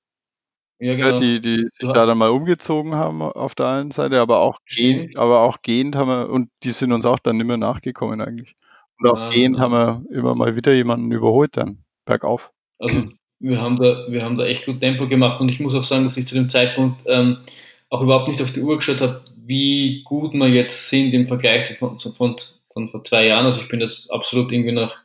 Ja, 0.80 0.96
Ja, 0.98 1.12
genau. 1.12 1.20
die, 1.20 1.42
die 1.42 1.68
sich 1.70 1.90
da 1.90 2.06
dann 2.06 2.18
mal 2.18 2.30
umgezogen 2.30 2.96
haben 2.96 3.22
auf 3.22 3.56
der 3.56 3.68
einen 3.68 3.92
Seite, 3.92 4.20
aber 4.20 4.40
auch 4.40 4.60
gehend, 4.68 5.16
aber 5.18 5.42
auch 5.42 5.62
gehend 5.62 5.96
haben 5.96 6.10
wir, 6.10 6.30
und 6.30 6.50
die 6.64 6.72
sind 6.72 6.92
uns 6.92 7.06
auch 7.06 7.20
dann 7.20 7.38
nicht 7.38 7.48
mehr 7.48 7.58
nachgekommen 7.58 8.22
eigentlich. 8.22 8.56
Und 9.00 9.10
auch 9.10 9.18
Ah, 9.18 9.30
gehend 9.30 9.58
genau. 9.58 9.60
haben 9.60 9.74
wir 9.74 10.04
immer 10.18 10.36
mal 10.36 10.56
wieder 10.56 10.74
jemanden 10.74 11.12
überholt 11.12 11.58
dann, 11.58 11.84
bergauf. 12.06 12.52
Also 12.80 13.10
wir 13.40 13.62
haben 13.62 13.78
da, 13.78 14.06
wir 14.10 14.24
haben 14.24 14.38
da 14.38 14.46
echt 14.46 14.66
gut 14.66 14.80
Tempo 14.82 15.08
gemacht 15.08 15.40
und 15.42 15.50
ich 15.50 15.60
muss 15.60 15.76
auch 15.76 15.84
sagen, 15.84 16.04
dass 16.04 16.18
ich 16.18 16.28
zu 16.28 16.36
dem 16.36 16.50
Zeitpunkt 16.50 17.04
ähm, 17.06 17.38
auch 17.90 18.02
überhaupt 18.02 18.28
nicht 18.28 18.42
auf 18.42 18.52
die 18.52 18.62
Uhr 18.62 18.78
geschaut 18.78 19.02
habe, 19.02 19.24
wie 19.38 20.04
gut 20.04 20.34
wir 20.34 20.50
jetzt 20.50 20.90
sind 20.90 21.14
im 21.14 21.28
Vergleich 21.28 21.66
zu 21.68 21.76
von, 21.76 21.98
von, 22.00 22.36
von 22.74 22.90
vor 22.90 23.04
zwei 23.04 23.28
Jahren. 23.28 23.46
Also 23.46 23.62
ich 23.62 23.70
bin 23.70 23.80
das 23.80 24.10
absolut 24.10 24.52
irgendwie 24.52 24.72
nach 24.74 24.96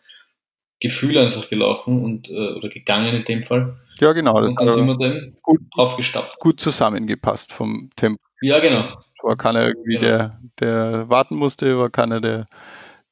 Gefühl 0.81 1.19
einfach 1.19 1.49
gelaufen 1.49 2.03
und 2.03 2.29
äh, 2.29 2.55
oder 2.55 2.69
gegangen 2.69 3.15
in 3.15 3.25
dem 3.25 3.43
Fall. 3.43 3.77
Ja, 4.01 4.13
genau. 4.13 4.37
Und 4.37 4.57
dann 4.59 4.69
Also 4.69 4.77
sind 4.79 4.87
wir 4.87 4.97
dann 4.99 5.37
gut, 5.43 5.61
draufgestapft. 5.77 6.39
gut 6.39 6.59
zusammengepasst 6.61 7.53
vom 7.53 7.91
Tempo. 7.97 8.21
Ja, 8.41 8.59
genau. 8.61 8.89
War 9.23 9.37
keiner 9.37 9.67
irgendwie, 9.67 9.99
Genau. 9.99 10.07
der, 10.07 10.41
der 10.61 11.09
warten 11.11 11.37
musste, 11.37 11.79
war 11.79 11.91
keiner, 11.91 12.21
der, 12.23 12.47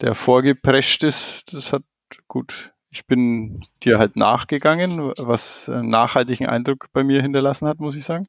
der 0.00 0.14
vorgeprescht 0.14 1.02
ist. 1.02 1.52
Das 1.52 1.72
hat 1.74 1.82
gut. 2.26 2.72
Ich 2.90 3.06
bin 3.06 3.60
dir 3.84 3.98
halt 3.98 4.16
nachgegangen, 4.16 5.12
was 5.18 5.68
einen 5.68 5.90
nachhaltigen 5.90 6.46
Eindruck 6.46 6.86
bei 6.94 7.04
mir 7.04 7.20
hinterlassen 7.20 7.68
hat, 7.68 7.80
muss 7.80 7.96
ich 7.96 8.04
sagen. 8.04 8.26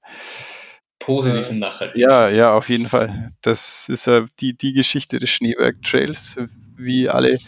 Positiv 0.99 1.49
und 1.49 1.60
nachhaltig. 1.60 1.95
Ja, 1.95 2.28
ja, 2.28 2.53
auf 2.53 2.68
jeden 2.70 2.88
Fall. 2.88 3.32
Das 3.41 3.88
ist 3.88 4.06
ja 4.07 4.26
die, 4.41 4.57
die 4.57 4.74
Geschichte 4.74 5.18
des 5.18 5.30
Schneeberg 5.30 5.82
Trails. 5.84 6.38
Wie 6.76 7.07
alle 7.07 7.40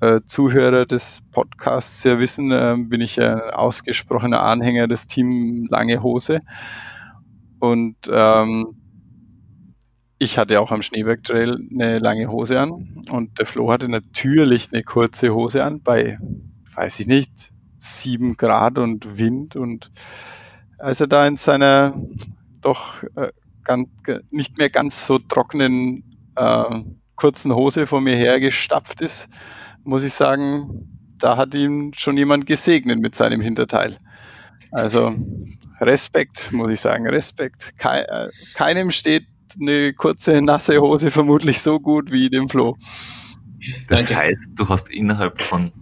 äh, 0.00 0.20
Zuhörer 0.26 0.86
des 0.86 1.22
Podcasts 1.32 2.04
ja 2.04 2.18
wissen, 2.18 2.52
äh, 2.52 2.76
bin 2.78 3.00
ich 3.00 3.20
ein 3.20 3.40
ausgesprochener 3.40 4.42
Anhänger 4.42 4.88
des 4.88 5.06
Team 5.06 5.66
Lange 5.70 6.02
Hose. 6.02 6.40
Und 7.58 7.96
ähm, 8.10 8.76
ich 10.18 10.38
hatte 10.38 10.60
auch 10.60 10.72
am 10.72 10.82
Schneeberg 10.82 11.22
Trail 11.24 11.58
eine 11.72 11.98
lange 11.98 12.28
Hose 12.28 12.60
an 12.60 13.04
und 13.10 13.38
der 13.38 13.46
Flo 13.46 13.70
hatte 13.70 13.88
natürlich 13.88 14.72
eine 14.72 14.82
kurze 14.82 15.32
Hose 15.32 15.62
an 15.62 15.80
bei, 15.80 16.18
weiß 16.74 17.00
ich 17.00 17.06
nicht, 17.06 17.52
sieben 17.78 18.36
Grad 18.36 18.78
und 18.78 19.18
Wind 19.18 19.54
und 19.54 19.90
als 20.78 21.00
er 21.00 21.06
da 21.06 21.26
in 21.26 21.36
seiner 21.36 21.94
doch 22.60 23.02
äh, 23.14 23.30
ganz, 23.62 23.88
nicht 24.30 24.58
mehr 24.58 24.70
ganz 24.70 25.06
so 25.06 25.18
trockenen 25.18 26.04
äh, 26.34 26.82
kurzen 27.14 27.54
Hose 27.54 27.86
vor 27.86 28.00
mir 28.00 28.16
hergestapft 28.16 29.00
ist, 29.00 29.28
muss 29.88 30.04
ich 30.04 30.12
sagen, 30.12 30.86
da 31.18 31.38
hat 31.38 31.54
ihn 31.54 31.92
schon 31.96 32.18
jemand 32.18 32.44
gesegnet 32.44 33.00
mit 33.00 33.14
seinem 33.14 33.40
Hinterteil. 33.40 33.96
Also 34.70 35.14
Respekt, 35.80 36.52
muss 36.52 36.70
ich 36.70 36.80
sagen, 36.80 37.08
Respekt. 37.08 37.72
Äh, 37.82 38.28
keinem 38.54 38.90
steht 38.90 39.26
eine 39.58 39.94
kurze, 39.94 40.42
nasse 40.42 40.78
Hose 40.82 41.10
vermutlich 41.10 41.62
so 41.62 41.80
gut 41.80 42.12
wie 42.12 42.28
dem 42.28 42.50
Flo. 42.50 42.76
Das 43.88 44.06
Danke. 44.06 44.16
heißt, 44.16 44.50
du 44.56 44.68
hast 44.68 44.90
innerhalb 44.90 45.40
von 45.40 45.72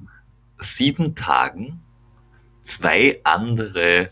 sieben 0.61 1.17
Tagen 1.17 1.81
zwei 2.63 3.21
andere 3.25 4.11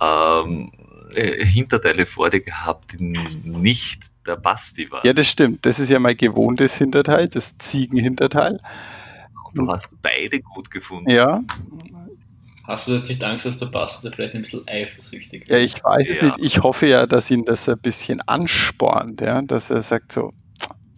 ähm, 0.00 0.72
äh, 1.14 1.44
Hinterteile 1.44 2.06
vor 2.06 2.28
dir 2.30 2.40
gehabt, 2.40 2.92
die 2.92 2.98
nicht 2.98 4.02
der 4.26 4.36
Basti 4.36 4.90
waren. 4.90 5.06
Ja, 5.06 5.12
das 5.12 5.28
stimmt. 5.28 5.64
Das 5.64 5.78
ist 5.78 5.90
ja 5.90 6.00
mein 6.00 6.16
gewohntes 6.16 6.76
Hinterteil, 6.76 7.28
das 7.28 7.56
Ziegenhinterteil. 7.58 8.60
Du 9.54 9.70
hast 9.70 9.94
beide 10.02 10.40
gut 10.40 10.70
gefunden. 10.70 11.10
Ja, 11.10 11.42
Hast 12.64 12.86
du 12.86 12.92
jetzt 12.92 13.08
nicht 13.08 13.24
Angst, 13.24 13.44
dass 13.44 13.58
der 13.58 13.66
Basti 13.66 14.08
vielleicht 14.12 14.34
ein 14.34 14.42
bisschen 14.42 14.66
eifersüchtig 14.68 15.48
Ja, 15.48 15.58
ich 15.58 15.82
weiß 15.82 16.10
es 16.10 16.20
Ja. 16.20 16.26
nicht. 16.26 16.38
Ich 16.38 16.62
hoffe 16.62 16.86
ja, 16.86 17.06
dass 17.06 17.30
ihn 17.30 17.44
das 17.44 17.68
ein 17.68 17.78
bisschen 17.80 18.20
anspornt, 18.20 19.20
ja, 19.20 19.42
dass 19.42 19.70
er 19.70 19.82
sagt 19.82 20.12
so, 20.12 20.32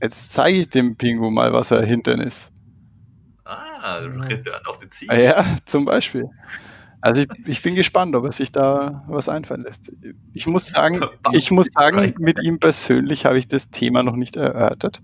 jetzt 0.01 0.32
zeige 0.32 0.59
ich 0.59 0.68
dem 0.68 0.97
Pingu 0.97 1.31
mal, 1.31 1.52
was 1.55 1.70
er 1.70 1.85
hintern 1.85 2.20
ist. 2.20 2.51
Ah, 3.44 3.97
Return 3.98 4.60
auf 4.66 4.78
die 4.78 4.90
Ziel. 4.90 5.10
Ah 5.10 5.18
Ja, 5.18 5.56
zum 5.64 5.86
Beispiel. 5.86 6.26
Also 7.01 7.22
ich, 7.22 7.28
ich 7.47 7.62
bin 7.62 7.74
gespannt, 7.74 8.14
ob 8.14 8.24
er 8.24 8.32
sich 8.32 8.51
da 8.51 9.05
was 9.09 9.28
einfallen 9.28 9.62
lässt. 9.62 9.93
Ich 10.32 10.47
muss 10.47 10.70
sagen, 10.70 11.01
ich 11.32 11.51
muss 11.51 11.66
sagen, 11.66 12.14
mit 12.18 12.43
ihm 12.43 12.59
persönlich 12.59 13.26
habe 13.26 13.39
ich 13.39 13.47
das 13.47 13.68
Thema 13.70 14.02
noch 14.02 14.16
nicht 14.16 14.36
erörtert. 14.36 15.02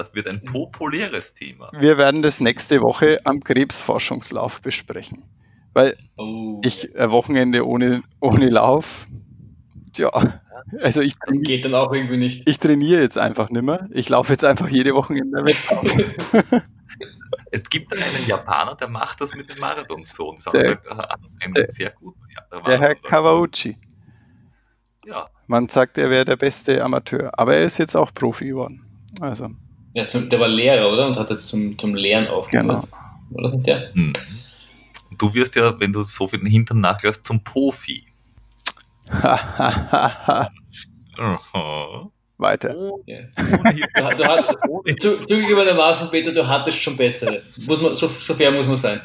Ah, 0.00 0.02
Das 0.02 0.14
wird 0.14 0.28
ein 0.28 0.42
populäres 0.44 1.34
Thema. 1.34 1.70
Wir 1.78 1.98
werden 1.98 2.22
das 2.22 2.40
nächste 2.40 2.80
Woche 2.80 3.20
am 3.24 3.44
Krebsforschungslauf 3.44 4.60
besprechen. 4.62 5.24
Weil 5.72 5.96
Oh, 6.16 6.60
ich 6.64 6.96
ein 6.98 7.10
Wochenende 7.10 7.66
ohne, 7.66 8.02
ohne 8.20 8.48
Lauf, 8.48 9.06
tja, 9.92 10.10
also 10.80 11.00
ich, 11.00 11.14
traini- 11.14 11.42
geht 11.44 11.64
dann 11.64 11.74
auch 11.74 11.92
irgendwie 11.92 12.16
nicht. 12.16 12.48
ich 12.48 12.58
trainiere 12.58 13.00
jetzt 13.02 13.18
einfach 13.18 13.50
nicht 13.50 13.62
mehr. 13.62 13.88
Ich 13.92 14.08
laufe 14.08 14.32
jetzt 14.32 14.44
einfach 14.44 14.68
jede 14.68 14.94
Woche 14.94 15.16
in 15.18 15.30
der 15.30 15.44
Wettkampf. 15.44 15.94
Es 17.52 17.64
gibt 17.68 17.92
einen 17.92 18.26
Japaner, 18.28 18.76
der 18.76 18.88
macht 18.88 19.20
das 19.20 19.34
mit 19.34 19.52
dem 19.52 19.60
Marathon 19.60 20.04
so. 20.04 20.32
Das 20.34 20.44
Der- 20.52 20.80
einen 21.40 21.52
der- 21.52 21.72
sehr 21.72 21.90
guten 21.90 22.20
ja, 22.34 22.60
Der 22.60 22.80
Herr. 22.80 22.94
Kawauchi. 22.94 23.76
Ja, 25.04 25.28
Man 25.48 25.68
sagt, 25.68 25.98
er 25.98 26.10
wäre 26.10 26.24
der 26.24 26.36
beste 26.36 26.82
Amateur, 26.84 27.32
aber 27.38 27.56
er 27.56 27.64
ist 27.64 27.78
jetzt 27.78 27.96
auch 27.96 28.12
Profi 28.14 28.46
geworden. 28.48 28.84
Also, 29.20 29.48
Ja, 29.94 30.08
zum, 30.08 30.30
der 30.30 30.38
war 30.40 30.48
Lehrer, 30.48 30.90
oder? 30.92 31.06
Und 31.06 31.16
hat 31.16 31.30
jetzt 31.30 31.48
zum, 31.48 31.78
zum 31.78 31.94
Lehren 31.94 32.28
aufgehört. 32.28 32.66
genau. 32.66 32.82
War 33.30 33.42
das 33.44 33.52
nicht 33.52 33.66
der? 33.66 33.92
Hm. 33.94 34.12
Du 35.18 35.34
wirst 35.34 35.56
ja, 35.56 35.78
wenn 35.80 35.92
du 35.92 36.02
so 36.02 36.28
viel 36.28 36.40
Hintern 36.48 36.80
nachlässt, 36.80 37.26
zum 37.26 37.42
Profi. 37.42 38.04
Weiter. 42.38 42.74
Ja. 43.06 43.18
Ohne 43.58 43.70
hier- 43.72 43.88
Du, 43.94 44.16
du, 44.16 44.24
hat- 44.24 44.56
ohne- 44.68 44.96
zu, 44.96 45.22
zugegebenermaßen, 45.26 46.10
Peter, 46.10 46.32
du 46.32 46.46
hattest 46.46 46.80
schon 46.82 46.96
bessere. 46.96 47.42
Muss 47.66 47.80
man, 47.80 47.94
so, 47.94 48.08
so 48.08 48.34
fair 48.34 48.50
muss 48.50 48.66
man 48.66 48.76
sein. 48.76 49.00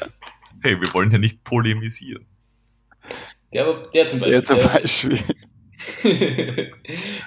Hey, 0.62 0.80
wir 0.80 0.92
wollen 0.94 1.10
ja 1.10 1.18
nicht 1.18 1.44
polemisieren. 1.44 2.24
Der, 3.52 3.74
der 3.92 4.08
zum 4.08 4.20
Beispiel. 4.20 4.34
Ja, 4.34 4.44
zum 4.44 4.58
der- 4.58 4.68
Beispiel. 4.68 5.18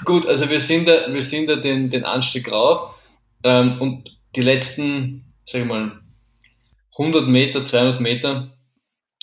Gut, 0.06 0.26
also 0.27 0.49
wir 0.49 0.60
sind 0.60 0.88
da, 0.88 1.14
wir 1.14 1.22
sind 1.22 1.48
da 1.48 1.56
den, 1.57 1.90
den 1.91 2.03
Anstieg 2.03 2.52
rauf 2.52 2.95
ähm, 3.44 3.82
und 3.82 4.18
die 4.36 4.41
letzten, 4.41 5.34
sag 5.45 5.61
ich 5.61 5.68
mal, 5.68 5.99
100 6.98 7.28
Meter, 7.28 7.64
200 7.64 8.02
Meter, 8.02 8.53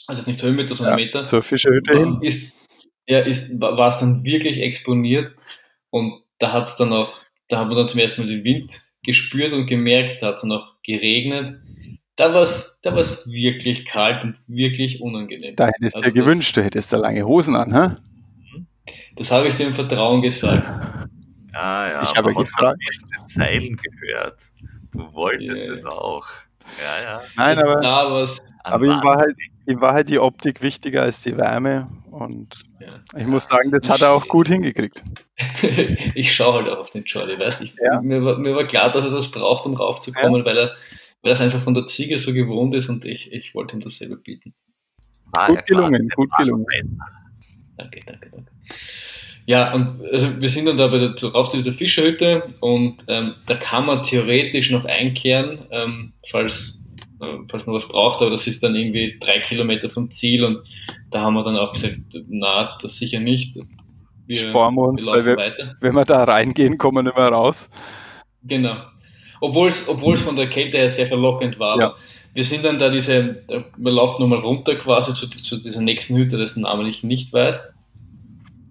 also 0.07 0.29
nicht 0.29 0.43
Höhenmeter, 0.43 0.75
sondern 0.75 0.97
Meter, 0.97 1.25
Zur 1.25 1.43
Fischerhütte 1.43 1.99
hin. 1.99 2.19
ist, 2.23 2.55
ja, 3.07 3.21
ist, 3.21 3.61
war 3.61 3.89
es 3.89 3.99
dann 3.99 4.25
wirklich 4.25 4.61
exponiert 4.61 5.33
und 5.91 6.23
da 6.39 6.53
hat 6.53 6.69
es 6.69 6.77
dann 6.77 6.93
auch, 6.93 7.21
da 7.49 7.59
haben 7.59 7.71
wir 7.71 7.77
dann 7.77 7.89
zum 7.89 8.01
ersten 8.01 8.23
Mal 8.23 8.29
den 8.29 8.45
Wind 8.45 8.81
gespürt 9.03 9.53
und 9.53 9.67
gemerkt, 9.67 10.23
da 10.23 10.29
hat 10.29 10.37
es 10.37 10.43
dann 10.43 10.53
auch 10.53 10.75
geregnet. 10.83 11.61
Da 12.17 12.33
war 12.33 12.43
es 12.43 12.81
da 12.83 12.95
war's 12.95 13.31
wirklich 13.31 13.85
kalt 13.85 14.25
und 14.25 14.41
wirklich 14.47 15.03
unangenehm. 15.03 15.55
Da 15.57 15.67
hättest 15.67 15.95
du 15.95 15.99
Also 15.99 16.11
dir 16.11 16.23
gewünscht, 16.23 16.57
du 16.57 16.63
hättest 16.65 16.93
da 16.93 16.97
lange 16.97 17.25
Hosen 17.27 17.57
an, 17.57 17.75
hä? 17.75 17.97
Das, 19.17 19.31
habe 19.31 19.49
ich 19.49 19.55
dem 19.55 19.75
Vertrauen 19.75 20.23
gesagt. 20.23 20.67
Ja, 21.53 21.91
ja. 21.91 22.03
Ich 22.03 22.17
habe 22.17 22.35
gefragt. 22.35 22.79
Zeilen 23.29 23.77
gehört. 24.01 24.39
Du 24.93 25.13
wolltest 25.13 25.57
Ja. 25.57 25.73
es 25.73 25.85
auch. 25.85 26.27
Ja, 26.83 27.03
ja. 27.05 27.23
Nein, 27.37 27.59
aber, 27.59 27.79
An 27.79 28.73
aber 28.73 28.85
ihm, 28.85 29.03
war 29.05 29.19
halt, 29.19 29.37
ihm 29.67 29.81
war 29.81 29.93
halt 29.93 30.09
die 30.09 30.19
Optik 30.19 30.63
wichtiger 30.63 31.03
als 31.03 31.23
die 31.23 31.37
Wärme 31.37 31.89
und 32.11 32.65
ja. 32.81 33.01
ich 33.17 33.27
muss 33.27 33.45
sagen, 33.45 33.71
das 33.71 33.89
hat 33.89 34.03
er 34.03 34.11
auch 34.11 34.27
gut 34.27 34.49
hingekriegt. 34.49 35.05
ich 36.15 36.35
schaue 36.35 36.55
halt 36.65 36.69
auch 36.69 36.81
auf 36.81 36.91
den 36.91 37.05
Jordi, 37.05 37.39
weißt 37.39 37.63
ich, 37.63 37.75
Ja. 37.81 38.01
mir, 38.01 38.25
war, 38.25 38.39
mir 38.39 38.57
war 38.57 38.65
klar, 38.67 38.91
dass 38.91 39.05
er 39.05 39.11
das 39.11 39.31
braucht, 39.31 39.65
um 39.67 39.75
raufzukommen, 39.75 40.45
weil 40.45 40.59
er 40.59 40.77
weil 41.23 41.31
er 41.33 41.35
es 41.35 41.41
einfach 41.41 41.63
von 41.63 41.75
der 41.75 41.87
Ziege 41.87 42.19
so 42.19 42.33
gewohnt 42.33 42.75
ist 42.75 42.89
und 42.89 43.05
ich, 43.05 43.33
ich 43.33 43.55
wollte 43.55 43.77
ihm 43.77 43.81
dasselbe 43.81 44.17
bieten. 44.17 44.55
war 45.27 45.47
Gut 45.49 45.67
gelungen, 45.67 46.09
gut 46.15 46.31
gelungen. 46.39 46.67
Danke, 47.77 48.01
danke, 48.07 48.31
danke. 48.31 48.53
Ja, 49.47 49.73
und 49.73 50.01
also 50.13 50.41
wir 50.41 50.49
sind 50.49 50.67
dann 50.67 50.77
da 50.77 50.89
bei 50.89 50.99
der, 50.99 51.15
rauf 51.33 51.51
zu 51.51 51.57
dieser 51.57 51.73
Fischerhütte 51.73 52.43
und 52.61 52.97
ähm, 53.07 53.35
da 53.47 53.55
kann 53.55 53.87
man 53.87 54.03
theoretisch 54.03 54.71
noch 54.73 54.85
einkehren, 54.85 55.61
ähm, 55.71 56.13
falls, 56.29 56.85
äh, 57.21 57.27
falls 57.49 57.65
man 57.65 57.77
was 57.77 57.87
braucht, 57.87 58.21
aber 58.21 58.31
das 58.31 58.47
ist 58.49 58.63
dann 58.65 58.75
irgendwie 58.75 59.17
drei 59.21 59.39
Kilometer 59.39 59.89
vom 59.89 60.11
Ziel 60.11 60.45
und 60.45 60.59
da 61.13 61.21
haben 61.21 61.35
wir 61.35 61.45
dann 61.45 61.57
auch 61.57 61.73
gesagt, 61.73 62.01
na, 62.29 62.77
das 62.83 62.99
sicher 62.99 63.21
nicht. 63.21 63.57
Wir, 64.27 64.37
Sparen 64.37 64.75
wir 64.75 64.83
uns, 64.89 65.05
laufen 65.05 65.19
weil 65.19 65.27
wir- 65.27 65.37
weiter. 65.37 65.77
Wenn 65.81 65.95
wir 65.95 66.05
da 66.05 66.25
reingehen, 66.25 66.77
kommen 66.77 66.97
wir 66.99 67.03
nicht 67.05 67.17
mehr 67.17 67.29
raus. 67.29 67.71
Genau. 68.43 68.77
Obwohl 69.41 69.69
es 69.69 70.23
von 70.23 70.35
der 70.35 70.49
Kälte 70.49 70.79
her 70.79 70.89
sehr 70.89 71.07
verlockend 71.07 71.61
war. 71.61 71.79
Ja. 71.79 71.95
Wir 72.35 72.43
sind 72.43 72.65
dann 72.65 72.79
da 72.79 72.89
diese, 72.91 73.45
wir 73.77 73.93
laufen 73.93 74.21
nochmal 74.21 74.41
runter 74.41 74.75
quasi 74.75 75.15
zu, 75.15 75.31
zu 75.31 75.59
dieser 75.63 75.81
nächsten 75.81 76.17
Hütte, 76.17 76.37
dessen 76.37 76.63
Namen 76.63 76.87
ich 76.87 77.05
nicht 77.05 77.33
weiß. 77.33 77.61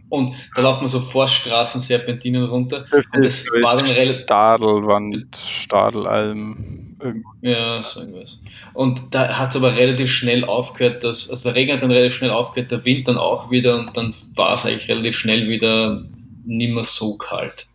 Und 0.10 0.36
da 0.56 0.62
laufen 0.62 0.82
wir 0.82 0.88
so 0.88 1.00
Forststraßen, 1.02 1.82
Serpentinen 1.82 2.46
runter. 2.46 2.86
Und 3.14 3.26
das 3.26 3.46
war 3.62 3.76
dann 3.76 3.90
relativ, 3.90 4.24
Stadelwand, 4.24 5.36
Stadelalm. 5.36 6.96
ja, 7.42 7.82
so 7.82 8.02
irgendwas. 8.02 8.40
Und 8.74 9.02
da 9.12 9.38
hat 9.40 9.50
es 9.50 9.56
aber 9.56 9.76
relativ 9.76 10.12
schnell 10.12 10.44
aufgehört, 10.44 11.04
dass, 11.04 11.30
also 11.30 11.44
der 11.44 11.56
Regen 11.56 11.74
hat 11.74 11.82
dann 11.82 11.92
relativ 11.92 12.18
schnell 12.18 12.32
aufgehört, 12.32 12.72
der 12.72 12.86
Wind 12.86 13.08
dann 13.08 13.18
auch 13.18 13.50
wieder 13.50 13.80
und 13.80 13.98
dann 13.98 14.14
war 14.36 14.54
es 14.56 14.66
eigentlich 14.66 14.88
relativ 14.88 15.18
schnell 15.18 15.50
wieder 15.50 16.04
nicht 16.46 16.74
mehr 16.74 16.84
so 16.84 17.18
kalt. 17.18 17.68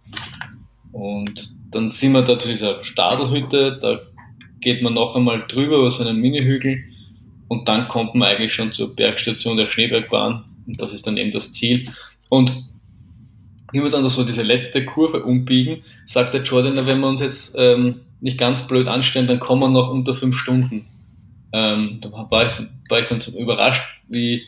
Und 0.93 1.52
dann 1.70 1.89
sind 1.89 2.12
wir 2.12 2.23
da 2.23 2.39
zu 2.39 2.48
dieser 2.48 2.82
Stadelhütte, 2.82 3.78
da 3.81 4.01
geht 4.61 4.82
man 4.82 4.94
noch 4.94 5.16
einmal 5.16 5.44
drüber 5.48 5.78
über 5.78 5.90
so 5.90 6.07
einen 6.07 6.20
Mini-Hügel 6.20 6.85
und 7.48 7.69
dann 7.69 7.89
kommt 7.89 8.15
man 8.15 8.28
eigentlich 8.28 8.55
schon 8.55 8.73
zur 8.73 8.94
Bergstation 8.94 9.57
der 9.57 9.66
Schneebergbahn 9.66 10.44
und 10.66 10.81
das 10.81 10.93
ist 10.93 11.07
dann 11.07 11.16
eben 11.16 11.32
das 11.32 11.52
Ziel. 11.52 11.90
Und 12.31 12.70
wie 13.73 13.82
wir 13.82 13.90
dann 13.90 14.09
so 14.09 14.24
diese 14.24 14.43
letzte 14.43 14.86
Kurve 14.86 15.23
umbiegen, 15.23 15.82
sagt 16.07 16.32
der 16.32 16.43
Jordan, 16.43 16.86
wenn 16.86 17.01
wir 17.01 17.09
uns 17.09 17.20
jetzt 17.20 17.55
ähm, 17.59 18.01
nicht 18.20 18.39
ganz 18.39 18.66
blöd 18.66 18.89
anstellen, 18.89 19.27
dann 19.27 19.40
kommen 19.40 19.61
wir 19.61 19.69
noch 19.69 19.90
unter 19.90 20.15
fünf 20.15 20.36
Stunden. 20.36 20.86
ähm, 21.52 21.98
da 22.01 22.11
war 22.31 22.51
ich, 22.51 22.59
war 22.89 23.01
ich 23.01 23.07
dann 23.07 23.20
so 23.20 23.36
überrascht, 23.39 24.01
wie, 24.09 24.43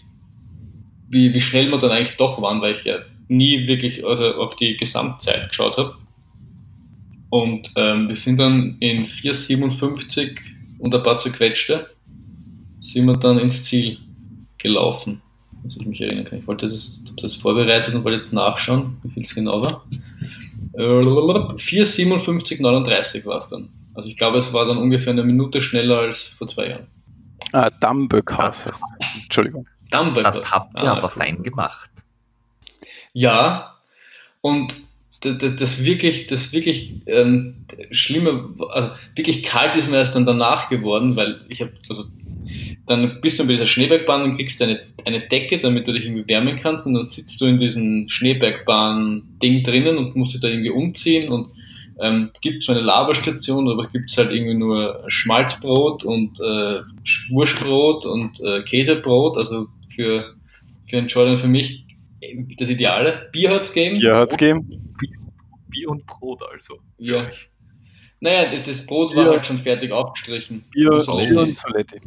wie, 1.11 1.35
wie 1.35 1.41
schnell 1.41 1.71
wir 1.71 1.79
dann 1.79 1.91
eigentlich 1.91 2.17
doch 2.17 2.41
waren, 2.41 2.63
weil 2.63 2.75
ich 2.75 2.85
ja 2.85 2.99
nie 3.29 3.67
wirklich 3.67 4.07
also 4.07 4.35
auf 4.35 4.57
die 4.57 4.77
Gesamtzeit 4.77 5.49
geschaut 5.49 5.77
habe. 5.77 5.97
Und 7.31 7.71
ähm, 7.77 8.09
wir 8.09 8.17
sind 8.17 8.39
dann 8.39 8.77
in 8.81 9.07
4,57 9.07 10.37
und 10.79 10.95
ein 10.95 11.03
paar 11.03 11.19
zerquetschte 11.19 11.89
sind 12.81 13.07
wir 13.07 13.15
dann 13.15 13.39
ins 13.39 13.65
Ziel 13.65 13.99
gelaufen. 14.59 15.23
Muss 15.63 15.77
ich 15.77 15.87
mich 15.87 16.01
erinnern 16.01 16.25
kann. 16.25 16.41
Ich 16.41 16.47
wollte 16.47 16.69
das, 16.69 17.03
das 17.21 17.37
vorbereitet 17.37 17.95
und 17.95 18.05
wollte 18.05 18.17
jetzt 18.17 18.33
nachschauen, 18.33 18.97
wie 19.03 19.11
viel 19.11 19.23
es 19.23 19.35
genau 19.35 19.63
war. 19.63 19.85
4,57,39 20.75 23.27
war 23.27 23.37
es 23.37 23.49
dann. 23.49 23.69
Also 23.95 24.09
ich 24.09 24.17
glaube, 24.17 24.39
es 24.39 24.53
war 24.53 24.67
dann 24.67 24.79
ungefähr 24.79 25.13
eine 25.13 25.23
Minute 25.23 25.61
schneller 25.61 25.99
als 25.99 26.29
vor 26.29 26.49
zwei 26.49 26.71
Jahren. 26.71 26.87
Ah, 27.53 27.71
Damböckhaus 27.81 28.67
heißt 28.67 28.83
Entschuldigung. 29.23 29.67
Damböck. 29.91 30.25
Das 30.25 30.51
habt 30.51 30.81
ihr 30.81 30.85
ah, 30.85 30.97
aber 30.97 31.09
cool. 31.09 31.23
fein 31.23 31.43
gemacht. 31.43 31.91
Ja, 33.13 33.77
und 34.41 34.75
das, 35.21 35.57
das 35.57 35.85
wirklich, 35.85 36.27
das 36.27 36.53
wirklich 36.53 36.95
ähm, 37.07 37.67
Schlimme, 37.91 38.55
also 38.71 38.91
wirklich 39.15 39.43
kalt 39.43 39.77
ist 39.77 39.91
mir 39.91 39.99
erst 39.99 40.15
dann 40.15 40.27
danach 40.27 40.69
geworden, 40.69 41.17
weil 41.17 41.43
ich 41.49 41.61
habe, 41.61 41.73
also 41.89 42.05
dann 42.87 43.21
bist 43.21 43.39
du 43.39 43.45
bei 43.45 43.53
dieser 43.53 43.67
Schneebergbahn 43.67 44.23
und 44.23 44.37
kriegst 44.37 44.61
eine, 44.63 44.81
eine 45.05 45.21
Decke, 45.29 45.61
damit 45.61 45.87
du 45.87 45.93
dich 45.93 46.05
irgendwie 46.05 46.29
wärmen 46.29 46.57
kannst 46.57 46.87
und 46.87 46.95
dann 46.95 47.05
sitzt 47.05 47.41
du 47.41 47.47
in 47.47 47.59
diesem 47.59 48.09
Schneebergbahn-Ding 48.09 49.63
drinnen 49.63 49.99
und 49.99 50.17
musst 50.17 50.35
dich 50.35 50.41
da 50.41 50.49
irgendwie 50.49 50.71
umziehen 50.71 51.31
und 51.31 51.49
ähm, 52.01 52.31
gibt 52.41 52.63
so 52.63 52.73
eine 52.73 52.81
Laberstation, 52.81 53.69
aber 53.71 53.87
gibt 53.89 54.11
es 54.11 54.19
halt 54.19 54.33
irgendwie 54.33 54.55
nur 54.55 55.05
Schmalzbrot 55.07 56.05
und 56.05 56.41
äh, 56.41 56.81
Wurstbrot 57.31 58.07
und 58.07 58.41
äh, 58.41 58.63
Käsebrot, 58.63 59.37
also 59.37 59.67
für, 59.95 60.35
für 60.87 60.99
einen 60.99 61.09
Jordan 61.09 61.37
für 61.37 61.49
mich 61.49 61.85
das 62.59 62.69
Ideale. 62.69 63.29
Bier 63.33 63.51
hat's 63.51 63.73
gegeben. 63.73 63.99
Bier 63.99 64.17
hat's 64.17 64.37
gegeben. 64.37 64.95
Bier 65.69 65.89
und 65.89 66.07
Brot 66.07 66.43
also. 66.53 66.79
Ja. 66.99 67.31
Naja, 68.21 68.51
das, 68.53 68.63
das 68.63 68.87
Brot 68.87 69.15
war 69.17 69.27
halt 69.27 69.45
schon 69.45 69.59
fertig 69.59 69.91
aufgestrichen. 69.91 70.65
Bier, 70.71 70.93
und, 70.93 71.07
Bier 71.07 71.41
und 71.41 71.57
Solette. 71.57 72.01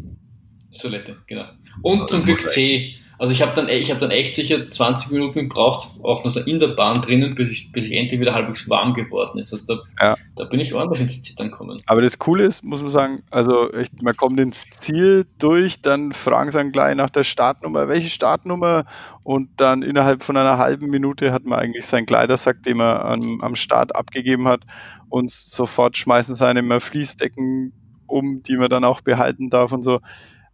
Solette, 0.76 1.18
genau. 1.28 1.46
Und 1.82 2.00
ja, 2.00 2.08
zum 2.08 2.24
Glück 2.24 2.50
C. 2.50 2.96
Also 3.18 3.32
ich 3.32 3.42
habe 3.42 3.56
dann, 3.56 3.70
ich 3.70 3.92
hab 3.92 4.00
dann 4.00 4.12
echt 4.12 4.36
sicher 4.36 4.70
20 4.70 5.12
Minuten 5.12 5.48
gebraucht, 5.48 5.88
auch 6.04 6.26
noch 6.26 6.36
in 6.36 6.60
der 6.60 6.70
Bahn 6.70 7.02
drinnen, 7.02 7.34
bis 7.34 7.50
ich, 7.50 7.72
bis 7.72 7.86
ich 7.86 7.94
endlich 7.94 8.20
wieder 8.20 8.34
halbwegs 8.34 8.70
warm 8.70 8.94
geworden 8.94 9.40
ist. 9.40 9.54
Also 9.54 9.66
da, 9.68 10.06
ja. 10.06 10.18
da 10.36 10.44
bin 10.44 10.60
ich 10.60 10.74
ordentlich 10.74 11.02
ins 11.02 11.22
Zittern 11.24 11.50
gekommen. 11.50 11.82
Aber 11.86 12.02
das 12.02 12.20
Coole 12.20 12.44
ist, 12.44 12.64
muss 12.64 12.82
man 12.82 12.90
sagen, 12.90 13.24
also 13.32 13.72
echt, 13.72 14.02
man 14.02 14.18
kommt 14.18 14.38
ins 14.40 14.70
Ziel 14.70 15.26
durch, 15.40 15.82
dann 15.82 16.12
fragen 16.12 16.52
sie 16.52 16.58
dann 16.58 16.74
gleich 16.74 16.96
nach 16.96 17.10
der 17.10 17.24
Startnummer, 17.24 17.88
welche 17.88 18.10
Startnummer 18.10 18.86
und 19.24 19.50
dann 19.58 19.82
innerhalb 19.82 20.22
von 20.22 20.36
einer 20.36 20.58
halben 20.58 20.88
Minute 20.88 21.32
hat 21.32 21.46
man 21.46 21.60
eigentlich 21.60 21.86
seinen 21.86 22.06
Kleidersack, 22.06 22.64
den 22.64 22.78
man 22.78 22.98
am, 22.98 23.42
am 23.42 23.56
Start 23.56 23.96
abgegeben 23.96 24.48
hat 24.50 24.62
und 25.08 25.32
sofort 25.32 25.96
schmeißen 25.96 26.36
seine 26.36 26.60
immer 26.60 26.82
Fließdecken 26.82 27.72
um, 28.08 28.44
die 28.44 28.58
man 28.58 28.70
dann 28.70 28.84
auch 28.84 29.02
behalten 29.02 29.50
darf 29.50 29.72
und 29.72 29.84
so. 29.84 30.00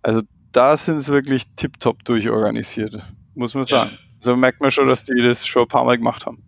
Also 0.01 0.21
da 0.51 0.75
sind 0.77 0.97
es 0.97 1.09
wirklich 1.09 1.43
tiptop 1.55 2.03
durchorganisiert, 2.03 2.97
muss 3.35 3.53
man 3.53 3.67
sagen. 3.67 3.91
Ja. 3.91 3.97
Also 4.17 4.35
merkt 4.35 4.61
man 4.61 4.71
schon, 4.71 4.87
dass 4.87 5.03
die 5.03 5.21
das 5.21 5.47
schon 5.47 5.63
ein 5.63 5.67
paar 5.67 5.85
Mal 5.85 5.97
gemacht 5.97 6.25
haben. 6.25 6.43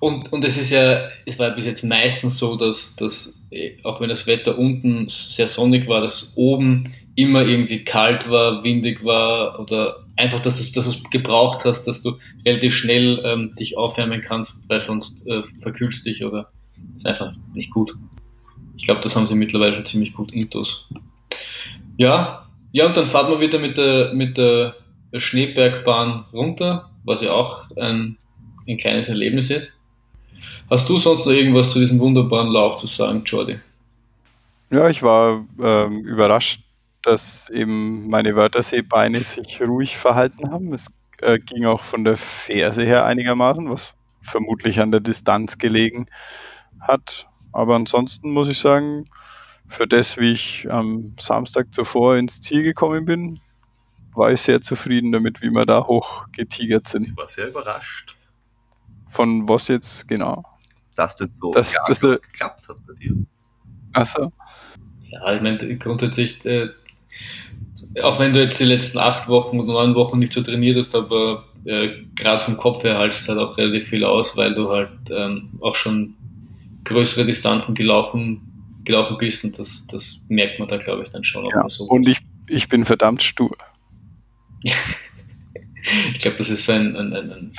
Und, 0.00 0.32
und 0.32 0.44
es 0.44 0.56
ist 0.56 0.70
ja, 0.70 1.08
es 1.26 1.38
war 1.38 1.50
bis 1.50 1.66
jetzt 1.66 1.82
meistens 1.82 2.38
so, 2.38 2.56
dass, 2.56 2.94
dass 2.96 3.34
auch 3.82 4.00
wenn 4.00 4.08
das 4.08 4.26
Wetter 4.26 4.58
unten 4.58 5.08
sehr 5.08 5.48
sonnig 5.48 5.88
war, 5.88 6.00
dass 6.00 6.34
oben 6.36 6.92
immer 7.14 7.42
irgendwie 7.42 7.84
kalt 7.84 8.30
war, 8.30 8.62
windig 8.62 9.02
war 9.02 9.58
oder 9.58 10.04
einfach, 10.16 10.40
dass 10.40 10.58
du, 10.58 10.72
dass 10.72 10.84
du 10.84 10.90
es 10.92 11.10
gebraucht 11.10 11.64
hast, 11.64 11.84
dass 11.84 12.02
du 12.02 12.18
relativ 12.44 12.76
schnell 12.76 13.20
ähm, 13.24 13.54
dich 13.58 13.76
aufwärmen 13.76 14.20
kannst, 14.20 14.68
weil 14.68 14.78
sonst 14.78 15.26
äh, 15.26 15.42
verkühlst 15.60 16.06
dich 16.06 16.24
oder 16.24 16.50
ist 16.94 17.06
einfach 17.06 17.32
nicht 17.54 17.72
gut. 17.72 17.92
Ich 18.76 18.84
glaube, 18.84 19.00
das 19.00 19.16
haben 19.16 19.26
sie 19.26 19.34
mittlerweile 19.34 19.74
schon 19.74 19.84
ziemlich 19.84 20.12
gut 20.12 20.32
intus. 20.32 20.88
Ja, 21.96 22.47
ja, 22.72 22.86
und 22.86 22.96
dann 22.96 23.06
fahrt 23.06 23.30
man 23.30 23.40
wieder 23.40 23.58
mit 23.58 23.78
der, 23.78 24.12
mit 24.14 24.36
der 24.36 24.74
Schneebergbahn 25.16 26.26
runter, 26.32 26.90
was 27.04 27.22
ja 27.22 27.32
auch 27.32 27.70
ein, 27.76 28.18
ein 28.66 28.76
kleines 28.76 29.08
Erlebnis 29.08 29.50
ist. 29.50 29.76
Hast 30.70 30.88
du 30.88 30.98
sonst 30.98 31.20
noch 31.20 31.32
irgendwas 31.32 31.70
zu 31.70 31.78
diesem 31.78 31.98
wunderbaren 31.98 32.48
Lauf 32.48 32.76
zu 32.76 32.86
sagen, 32.86 33.22
Jordi? 33.24 33.58
Ja, 34.70 34.90
ich 34.90 35.02
war 35.02 35.46
ähm, 35.62 36.00
überrascht, 36.00 36.60
dass 37.02 37.48
eben 37.48 38.08
meine 38.10 38.36
Wörterseebeine 38.36 39.24
sich 39.24 39.62
ruhig 39.62 39.96
verhalten 39.96 40.50
haben. 40.50 40.74
Es 40.74 40.92
äh, 41.22 41.38
ging 41.38 41.64
auch 41.64 41.80
von 41.80 42.04
der 42.04 42.16
Ferse 42.16 42.84
her 42.84 43.06
einigermaßen, 43.06 43.70
was 43.70 43.94
vermutlich 44.20 44.80
an 44.80 44.90
der 44.90 45.00
Distanz 45.00 45.56
gelegen 45.56 46.06
hat. 46.80 47.28
Aber 47.52 47.76
ansonsten 47.76 48.30
muss 48.30 48.48
ich 48.48 48.58
sagen, 48.58 49.08
für 49.68 49.86
das, 49.86 50.18
wie 50.18 50.32
ich 50.32 50.66
am 50.70 51.14
Samstag 51.20 51.72
zuvor 51.72 52.16
ins 52.16 52.40
Ziel 52.40 52.62
gekommen 52.62 53.04
bin, 53.04 53.40
war 54.14 54.32
ich 54.32 54.40
sehr 54.40 54.60
zufrieden 54.62 55.12
damit, 55.12 55.42
wie 55.42 55.50
wir 55.50 55.66
da 55.66 55.86
hochgetigert 55.86 56.88
sind. 56.88 57.08
Ich 57.08 57.16
war 57.16 57.28
sehr 57.28 57.48
überrascht. 57.48 58.16
Von 59.06 59.48
was 59.48 59.68
jetzt 59.68 60.08
genau? 60.08 60.44
Dass 60.96 61.16
das 61.16 61.36
so 61.36 61.50
dass, 61.52 61.78
dass 61.86 62.00
das 62.00 62.20
geklappt 62.20 62.68
hat 62.68 62.76
bei 62.86 62.94
dir. 62.94 63.14
Achso. 63.92 64.32
Ja, 65.08 65.34
ich 65.34 65.40
meine, 65.40 65.78
grundsätzlich, 65.78 66.44
äh, 66.44 66.70
auch 68.02 68.18
wenn 68.18 68.32
du 68.32 68.42
jetzt 68.42 68.58
die 68.58 68.64
letzten 68.64 68.98
acht 68.98 69.28
Wochen 69.28 69.60
oder 69.60 69.72
neun 69.72 69.94
Wochen 69.94 70.18
nicht 70.18 70.32
so 70.32 70.42
trainiert 70.42 70.76
hast, 70.76 70.94
aber 70.94 71.44
äh, 71.64 72.02
gerade 72.14 72.42
vom 72.42 72.56
Kopf 72.56 72.82
her 72.82 72.98
haltest 72.98 73.28
du 73.28 73.32
halt 73.32 73.40
auch 73.40 73.56
relativ 73.56 73.88
viel 73.88 74.04
aus, 74.04 74.36
weil 74.36 74.54
du 74.54 74.68
halt 74.68 74.90
ähm, 75.10 75.48
auch 75.60 75.74
schon 75.74 76.14
größere 76.84 77.24
Distanzen 77.24 77.74
gelaufen 77.74 78.47
gelaufen 78.88 79.16
bist 79.18 79.44
und 79.44 79.56
das, 79.58 79.86
das 79.86 80.24
merkt 80.28 80.58
man 80.58 80.66
da, 80.66 80.78
glaube 80.78 81.04
ich, 81.04 81.10
dann 81.10 81.22
schon. 81.22 81.44
Ja, 81.46 81.68
so 81.68 81.84
und 81.84 82.08
ich, 82.08 82.18
ich 82.48 82.68
bin 82.68 82.84
verdammt 82.84 83.22
stur. 83.22 83.56
ich 84.64 86.18
glaube, 86.18 86.38
das 86.38 86.50
ist 86.50 86.66
so 86.66 86.72
ein, 86.72 86.96
ein, 86.96 87.12
ein, 87.14 87.52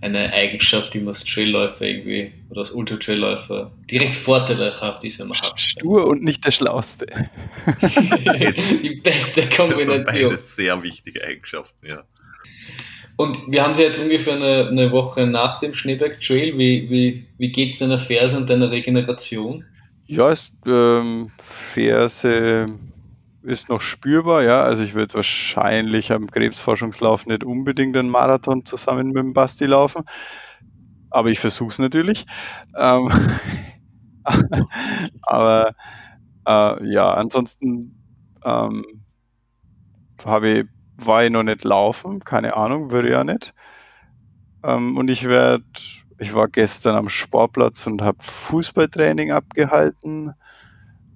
eine 0.00 0.32
Eigenschaft, 0.32 0.94
die 0.94 0.98
man 0.98 1.08
als 1.08 1.24
Trailläufer 1.24 1.82
irgendwie 1.82 2.32
oder 2.50 2.60
als 2.60 2.70
Ultra-Trailläufer 2.70 3.72
direkt 3.90 4.14
vorteilhaft 4.14 5.02
ist, 5.04 5.18
wenn 5.18 5.28
man 5.28 5.38
hat. 5.38 5.58
Stur 5.58 6.06
und 6.06 6.22
nicht 6.22 6.44
der 6.44 6.52
Schlauste. 6.52 7.06
die 8.82 9.00
beste 9.02 9.48
Kombination. 9.48 10.32
Das 10.32 10.54
sind 10.54 10.64
sehr 10.64 10.82
wichtige 10.82 11.24
Eigenschaften, 11.24 11.86
ja. 11.86 12.04
Und 13.16 13.50
wir 13.50 13.62
haben 13.62 13.74
sie 13.74 13.82
jetzt 13.82 14.00
ungefähr 14.00 14.34
eine, 14.34 14.68
eine 14.68 14.92
Woche 14.92 15.26
nach 15.26 15.60
dem 15.60 15.72
Schneeberg 15.72 16.20
Trail. 16.20 16.58
Wie, 16.58 16.90
wie, 16.90 17.26
wie 17.38 17.52
geht 17.52 17.70
es 17.70 17.78
deiner 17.78 17.98
Ferse 17.98 18.36
und 18.36 18.50
deiner 18.50 18.70
Regeneration? 18.70 19.64
Ja, 20.06 20.30
ist, 20.30 20.54
ähm, 20.66 21.30
Ferse 21.40 22.66
ist 23.42 23.68
noch 23.68 23.80
spürbar, 23.80 24.42
ja. 24.42 24.62
Also 24.62 24.82
ich 24.82 24.94
würde 24.94 25.14
wahrscheinlich 25.14 26.12
am 26.12 26.30
Krebsforschungslauf 26.30 27.26
nicht 27.26 27.44
unbedingt 27.44 27.96
einen 27.96 28.10
Marathon 28.10 28.64
zusammen 28.64 29.08
mit 29.08 29.16
dem 29.16 29.32
Basti 29.32 29.66
laufen. 29.66 30.02
Aber 31.10 31.30
ich 31.30 31.38
versuche 31.40 31.70
es 31.70 31.78
natürlich. 31.78 32.24
Ähm, 32.76 33.10
aber 35.22 35.74
äh, 36.46 36.92
ja, 36.92 37.14
ansonsten 37.14 37.94
ähm, 38.44 38.84
habe 40.24 40.48
ich, 40.50 40.66
war 40.96 41.24
ich 41.24 41.30
noch 41.30 41.42
nicht 41.42 41.64
laufen, 41.64 42.20
keine 42.20 42.56
Ahnung, 42.56 42.90
würde 42.90 43.10
ja 43.10 43.24
nicht. 43.24 43.54
Ähm, 44.62 44.96
und 44.96 45.08
ich 45.10 45.24
werde 45.28 45.64
ich 46.18 46.34
war 46.34 46.48
gestern 46.48 46.96
am 46.96 47.08
Sportplatz 47.08 47.86
und 47.86 48.02
habe 48.02 48.18
Fußballtraining 48.20 49.32
abgehalten 49.32 50.32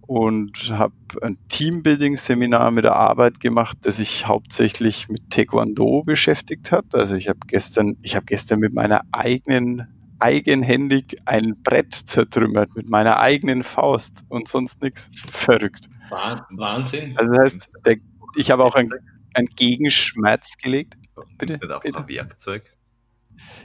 und 0.08 0.70
habe 0.70 0.94
ein 1.20 1.36
Teambuilding-Seminar 1.48 2.70
mit 2.70 2.84
der 2.84 2.96
Arbeit 2.96 3.40
gemacht, 3.40 3.76
das 3.82 3.96
sich 3.96 4.26
hauptsächlich 4.26 5.08
mit 5.08 5.30
Taekwondo 5.30 6.02
beschäftigt 6.02 6.72
hat. 6.72 6.86
Also 6.94 7.14
ich 7.14 7.28
habe 7.28 7.40
gestern, 7.46 7.96
ich 8.02 8.16
habe 8.16 8.24
gestern 8.24 8.60
mit 8.60 8.72
meiner 8.72 9.02
eigenen 9.12 9.86
eigenhändig 10.18 11.18
ein 11.26 11.62
Brett 11.62 11.94
zertrümmert 11.94 12.74
mit 12.74 12.88
meiner 12.88 13.18
eigenen 13.18 13.62
Faust 13.62 14.24
und 14.28 14.48
sonst 14.48 14.82
nichts. 14.82 15.10
Verrückt. 15.34 15.88
Wahnsinn. 16.10 17.16
Also 17.16 17.32
das 17.32 17.40
heißt, 17.40 17.70
der, 17.84 17.98
ich 18.34 18.50
habe 18.50 18.64
auch 18.64 18.74
ein, 18.74 18.90
ein 19.34 19.46
Gegenschmerz 19.46 20.56
gelegt. 20.56 20.94
Bitte, 21.36 21.58
bitte. 21.58 21.98
Ein 21.98 22.08
Werkzeug. 22.08 22.77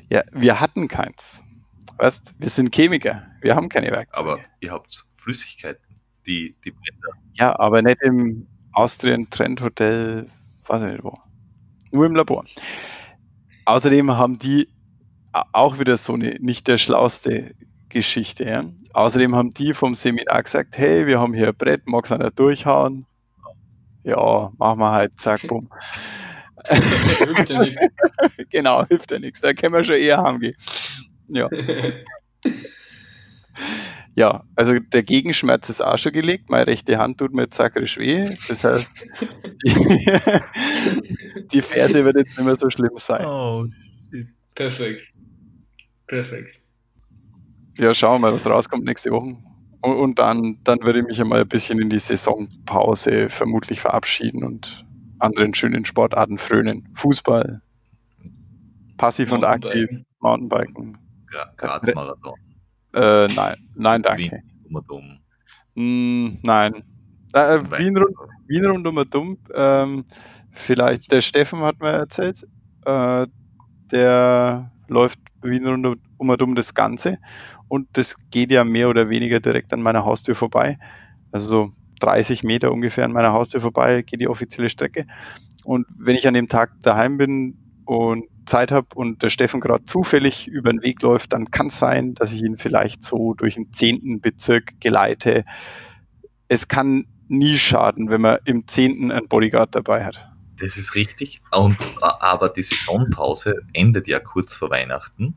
Ja, 0.10 0.24
wir 0.32 0.60
hatten 0.60 0.88
keins. 0.88 1.42
Weißt, 1.98 2.36
wir 2.40 2.50
sind 2.50 2.74
Chemiker, 2.74 3.28
wir 3.42 3.56
haben 3.56 3.70
keine 3.70 3.92
Werkzeuge. 3.92 4.32
Aber 4.32 4.40
ihr 4.60 4.72
habt 4.72 5.06
Flüssigkeiten, 5.16 5.84
die, 6.26 6.56
die 6.64 6.72
Blätter. 6.72 7.18
Ja, 7.34 7.60
aber 7.60 7.82
nicht 7.82 8.02
im 8.02 8.48
Austrian 8.72 9.30
Trend 9.30 9.62
Hotel, 9.62 10.28
weiß 10.66 10.84
ich 10.84 10.92
nicht 10.92 11.04
wo. 11.04 11.18
Nur 11.92 12.06
im 12.06 12.16
Labor. 12.16 12.44
Außerdem 13.66 14.12
haben 14.18 14.40
die 14.40 14.70
auch 15.32 15.80
wieder 15.80 15.98
so 15.98 16.14
eine 16.14 16.38
nicht 16.40 16.68
der 16.68 16.78
schlauste 16.78 17.56
Geschichte. 17.90 18.46
Ja? 18.46 18.64
Außerdem 18.94 19.36
haben 19.36 19.54
die 19.54 19.74
vom 19.74 19.96
Seminar 19.96 20.44
gesagt, 20.44 20.78
hey, 20.78 21.08
wir 21.08 21.20
haben 21.20 21.34
hier 21.34 21.50
ein 21.50 21.56
Brett, 21.56 21.88
magst 21.88 22.12
du 22.12 22.18
nicht 22.18 22.40
durchhauen? 22.40 23.06
ja, 24.04 24.52
machen 24.58 24.80
wir 24.80 24.92
halt, 24.92 25.20
zack, 25.20 25.48
bumm. 25.48 25.70
hilft 26.70 27.50
ja 27.50 27.62
nichts. 27.62 27.86
Genau, 28.50 28.86
hilft 28.86 29.12
ja 29.12 29.20
nichts. 29.20 29.42
Da 29.42 29.54
können 29.54 29.74
wir 29.74 29.84
schon 29.84 29.96
eher 29.96 30.22
heimgehen. 30.22 30.56
Ja. 31.28 31.50
Ja, 34.16 34.44
also 34.56 34.78
der 34.78 35.02
Gegenschmerz 35.02 35.70
ist 35.70 35.82
auch 35.82 35.98
schon 35.98 36.12
gelegt. 36.12 36.50
Meine 36.50 36.68
rechte 36.68 37.00
Hand 37.00 37.18
tut 37.18 37.34
mir 37.34 37.44
jetzt 37.44 37.58
sakrisch 37.58 37.98
weh. 37.98 38.38
Das 38.48 38.64
heißt, 38.64 38.92
die, 39.66 41.42
die 41.52 41.62
Fährte 41.62 42.06
wird 42.06 42.18
jetzt 42.18 42.38
nicht 42.38 42.46
mehr 42.46 42.56
so 42.56 42.70
schlimm 42.70 42.92
sein. 42.98 43.26
Oh, 43.26 43.66
perfekt. 44.54 45.02
Perfekt. 46.06 46.60
Ja, 47.78 47.96
schauen 47.96 48.22
wir 48.22 48.28
mal, 48.28 48.34
was 48.36 48.46
rauskommt 48.46 48.86
nächste 48.86 49.10
Woche. 49.10 49.36
Und, 49.82 49.96
und 49.96 50.20
dann, 50.20 50.60
dann 50.64 50.84
würde 50.84 51.00
ich 51.00 51.06
mich 51.06 51.20
einmal 51.20 51.42
ein 51.42 51.48
bisschen 51.48 51.80
in 51.80 51.90
die 51.90 51.98
Saisonpause 51.98 53.30
vermutlich 53.30 53.82
verabschieden 53.82 54.44
und 54.44 54.86
anderen 55.24 55.54
schönen 55.54 55.86
Sportarten 55.86 56.38
frönen. 56.38 56.94
Fußball, 56.98 57.62
passiv 58.98 59.32
und 59.32 59.44
aktiv, 59.44 59.90
Mountainbiken. 60.20 60.98
Graz-Marathon. 61.58 62.36
Äh, 62.94 63.28
nein, 63.28 63.70
nein, 63.76 64.02
danke. 64.02 64.44
Wien 64.66 65.20
mm, 65.76 66.40
nein. 66.44 66.84
Äh, 67.34 67.60
Wien, 67.80 67.98
rund, 67.98 68.16
Wien 68.48 68.66
rundum 68.66 69.04
dumm. 69.10 69.38
Ähm, 69.56 70.06
vielleicht, 70.52 71.12
der 71.12 71.22
Steffen 71.22 71.62
hat 71.62 71.80
mir 71.80 71.90
erzählt, 71.90 72.46
äh, 72.86 73.26
der 73.92 74.72
läuft 74.88 75.20
Wien 75.42 75.68
rundum 75.68 76.00
dumm 76.38 76.56
das 76.56 76.74
Ganze 76.74 77.18
und 77.68 77.88
das 77.94 78.16
geht 78.30 78.52
ja 78.52 78.64
mehr 78.64 78.90
oder 78.90 79.10
weniger 79.10 79.40
direkt 79.40 79.74
an 79.74 79.82
meiner 79.82 80.06
Haustür 80.06 80.36
vorbei. 80.36 80.78
Also 81.32 81.50
so 81.50 81.72
30 82.04 82.44
Meter 82.44 82.72
ungefähr 82.72 83.06
an 83.06 83.12
meiner 83.12 83.34
Haustür 83.34 83.62
vorbei 83.62 84.02
geht 84.02 84.22
die 84.22 84.28
offizielle 84.28 84.70
Strecke. 84.70 85.08
Und 85.64 85.88
wenn 85.98 86.16
ich 86.16 86.28
an 86.28 86.34
dem 86.34 86.50
Tag 86.50 86.72
daheim 86.82 87.18
bin 87.18 87.58
und 87.86 88.26
Zeit 88.46 88.72
habe 88.72 88.88
und 88.96 89.24
der 89.24 89.30
Steffen 89.30 89.62
gerade 89.62 89.86
zufällig 89.86 90.48
über 90.48 90.72
den 90.72 90.84
Weg 90.84 91.02
läuft, 91.02 91.34
dann 91.34 91.52
kann 91.52 91.68
es 91.68 91.80
sein, 91.80 92.14
dass 92.14 92.34
ich 92.34 92.44
ihn 92.44 92.58
vielleicht 92.58 93.04
so 93.04 93.34
durch 93.34 93.56
den 93.56 93.72
zehnten 93.72 94.20
Bezirk 94.20 94.82
geleite. 94.82 95.46
Es 96.50 96.68
kann 96.68 97.06
nie 97.28 97.58
schaden, 97.58 98.10
wenn 98.10 98.22
man 98.22 98.40
im 98.46 98.68
zehnten 98.68 99.12
einen 99.12 99.28
Bodyguard 99.28 99.74
dabei 99.74 100.04
hat. 100.06 100.30
Das 100.60 100.78
ist 100.78 100.96
richtig. 100.96 101.42
Und, 101.52 101.78
aber 102.02 102.50
die 102.50 102.64
Saisonpause 102.64 103.62
endet 103.74 104.08
ja 104.08 104.20
kurz 104.20 104.54
vor 104.54 104.70
Weihnachten. 104.70 105.36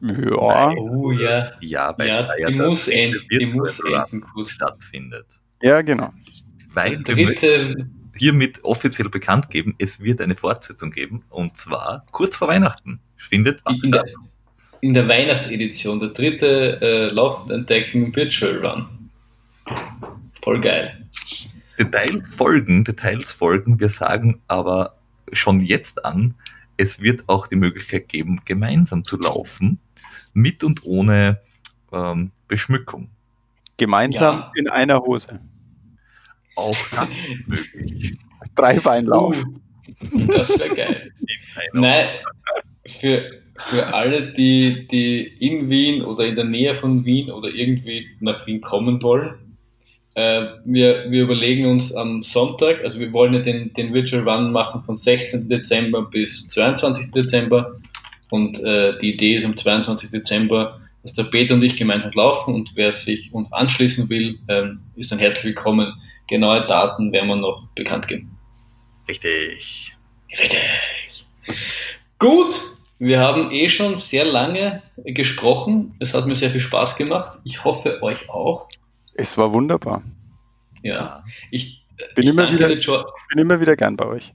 Ja. 0.00 0.72
oh, 0.76 1.10
ja. 1.12 1.52
Ja, 1.60 1.94
weil 1.96 2.08
ja, 2.08 2.36
ja 2.38 2.48
die 2.48 2.56
muss 2.56 2.86
enden, 2.86 3.20
die 3.30 3.46
muss 3.46 3.80
enden 3.80 4.20
kurz. 4.20 4.50
stattfindet. 4.50 5.26
Ja, 5.62 5.82
genau. 5.82 6.12
Weil 6.72 7.02
Dritte, 7.02 7.88
hiermit 8.14 8.64
offiziell 8.64 9.08
bekannt 9.08 9.50
geben, 9.50 9.74
es 9.78 10.00
wird 10.00 10.20
eine 10.20 10.36
Fortsetzung 10.36 10.90
geben 10.90 11.24
und 11.30 11.56
zwar 11.56 12.04
kurz 12.12 12.36
vor 12.36 12.48
Weihnachten. 12.48 13.00
Findet 13.16 13.62
in 13.82 13.92
der, 13.92 14.04
in 14.80 14.94
der 14.94 15.08
Weihnachtsedition, 15.08 16.00
der 16.00 16.10
dritte 16.10 16.80
äh, 16.80 17.10
Lauf 17.10 17.48
entdecken 17.50 18.14
Virtual 18.14 18.64
Run. 18.64 19.10
Voll 20.42 20.60
geil. 20.60 21.06
Details 21.78 22.34
folgen, 22.34 22.84
Details 22.84 23.32
folgen. 23.32 23.80
Wir 23.80 23.88
sagen 23.88 24.40
aber 24.48 24.96
schon 25.32 25.60
jetzt 25.60 26.04
an, 26.04 26.34
es 26.76 27.00
wird 27.00 27.24
auch 27.26 27.46
die 27.46 27.56
Möglichkeit 27.56 28.08
geben, 28.08 28.40
gemeinsam 28.44 29.04
zu 29.04 29.18
laufen, 29.18 29.78
mit 30.34 30.62
und 30.62 30.84
ohne 30.84 31.40
ähm, 31.92 32.30
Beschmückung. 32.48 33.10
Gemeinsam 33.76 34.38
ja. 34.38 34.52
in 34.56 34.68
einer 34.68 35.00
Hose. 35.00 35.40
Auch 36.54 36.76
das 36.94 37.08
möglich. 37.46 38.18
Dreibeinlauf. 38.54 39.44
Uh, 40.12 40.26
das 40.26 40.58
wäre 40.58 40.74
geil. 40.74 41.12
Nein, 41.72 42.08
für, 42.86 43.30
für 43.68 43.86
alle, 43.86 44.32
die, 44.32 44.88
die 44.88 45.22
in 45.22 45.68
Wien 45.68 46.02
oder 46.02 46.26
in 46.26 46.34
der 46.34 46.44
Nähe 46.44 46.74
von 46.74 47.04
Wien 47.04 47.30
oder 47.30 47.48
irgendwie 47.48 48.06
nach 48.20 48.46
Wien 48.46 48.60
kommen 48.60 49.02
wollen, 49.02 49.34
äh, 50.14 50.46
wir, 50.64 51.10
wir 51.10 51.24
überlegen 51.24 51.66
uns 51.66 51.94
am 51.94 52.22
Sonntag, 52.22 52.82
also 52.82 52.98
wir 52.98 53.12
wollen 53.12 53.34
ja 53.34 53.40
den, 53.40 53.74
den 53.74 53.92
Virtual 53.92 54.26
Run 54.26 54.50
machen 54.50 54.82
von 54.82 54.96
16. 54.96 55.48
Dezember 55.48 56.02
bis 56.02 56.48
22. 56.48 57.12
Dezember 57.12 57.76
und 58.30 58.58
äh, 58.60 58.98
die 59.00 59.12
Idee 59.12 59.36
ist 59.36 59.44
am 59.44 59.56
22. 59.56 60.10
Dezember, 60.10 60.80
dass 61.06 61.14
der 61.14 61.22
Peter 61.22 61.54
und 61.54 61.62
ich 61.62 61.76
gemeinsam 61.76 62.10
laufen 62.14 62.52
und 62.52 62.72
wer 62.74 62.92
sich 62.92 63.32
uns 63.32 63.52
anschließen 63.52 64.10
will, 64.10 64.40
ähm, 64.48 64.80
ist 64.96 65.12
dann 65.12 65.20
herzlich 65.20 65.44
willkommen. 65.44 65.94
Genaue 66.26 66.66
Daten 66.66 67.12
werden 67.12 67.28
wir 67.28 67.36
noch 67.36 67.68
bekannt 67.76 68.08
geben. 68.08 68.36
Richtig. 69.08 69.94
Richtig. 70.36 70.64
Gut, 72.18 72.60
wir 72.98 73.20
haben 73.20 73.52
eh 73.52 73.68
schon 73.68 73.94
sehr 73.94 74.24
lange 74.24 74.82
gesprochen. 74.96 75.94
Es 76.00 76.12
hat 76.12 76.26
mir 76.26 76.34
sehr 76.34 76.50
viel 76.50 76.60
Spaß 76.60 76.96
gemacht. 76.96 77.38
Ich 77.44 77.62
hoffe, 77.62 78.02
euch 78.02 78.28
auch. 78.28 78.66
Es 79.14 79.38
war 79.38 79.52
wunderbar. 79.52 80.02
Ja, 80.82 81.22
ich 81.52 81.84
bin, 82.16 82.24
ich 82.24 82.30
immer, 82.30 82.50
wieder, 82.50 82.66
bin 82.66 83.38
immer 83.38 83.60
wieder 83.60 83.76
gern 83.76 83.96
bei 83.96 84.06
euch. 84.06 84.32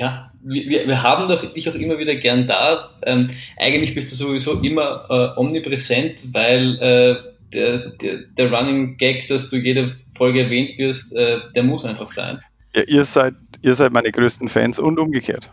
Ja, 0.00 0.32
wir, 0.42 0.88
wir 0.88 1.02
haben 1.02 1.28
doch 1.28 1.52
dich 1.52 1.68
auch 1.68 1.74
immer 1.74 1.98
wieder 1.98 2.14
gern 2.14 2.46
da. 2.46 2.88
Ähm, 3.04 3.26
eigentlich 3.58 3.94
bist 3.94 4.10
du 4.10 4.16
sowieso 4.16 4.62
immer 4.62 5.04
äh, 5.10 5.38
omnipräsent, 5.38 6.32
weil 6.32 6.78
äh, 6.80 7.16
der, 7.52 7.90
der, 7.90 8.18
der 8.38 8.50
Running 8.50 8.96
Gag, 8.96 9.28
dass 9.28 9.50
du 9.50 9.58
jede 9.58 9.96
Folge 10.14 10.44
erwähnt 10.44 10.78
wirst, 10.78 11.14
äh, 11.14 11.40
der 11.54 11.64
muss 11.64 11.84
einfach 11.84 12.06
sein. 12.06 12.40
Ja, 12.74 12.82
ihr 12.86 13.04
seid, 13.04 13.34
ihr 13.60 13.74
seid 13.74 13.92
meine 13.92 14.10
größten 14.10 14.48
Fans 14.48 14.78
und 14.78 14.98
umgekehrt. 14.98 15.50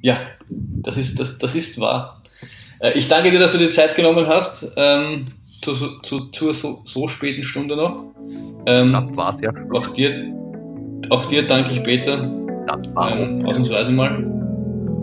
Ja, 0.00 0.28
das 0.48 0.96
ist, 0.96 1.20
das, 1.20 1.38
das 1.38 1.54
ist 1.54 1.78
wahr. 1.78 2.22
Äh, 2.78 2.92
ich 2.96 3.06
danke 3.06 3.30
dir, 3.30 3.38
dass 3.38 3.52
du 3.52 3.58
dir 3.58 3.70
Zeit 3.70 3.94
genommen 3.96 4.26
hast, 4.28 4.72
ähm, 4.76 5.26
zu, 5.60 5.74
zu, 6.00 6.30
zur 6.30 6.54
so, 6.54 6.80
so, 6.86 7.06
späten 7.06 7.44
Stunde 7.44 7.76
noch. 7.76 8.14
Ähm, 8.64 8.92
das 8.92 9.14
war's 9.14 9.40
ja. 9.42 9.52
Auch 9.74 9.88
dir, 9.88 10.32
auch 11.10 11.26
dir 11.26 11.46
danke 11.46 11.72
ich, 11.72 11.84
Peter. 11.84 12.47
War 12.94 13.18
ähm, 13.18 13.44
Ausnahmsweise 13.46 13.92
mal. 13.92 14.24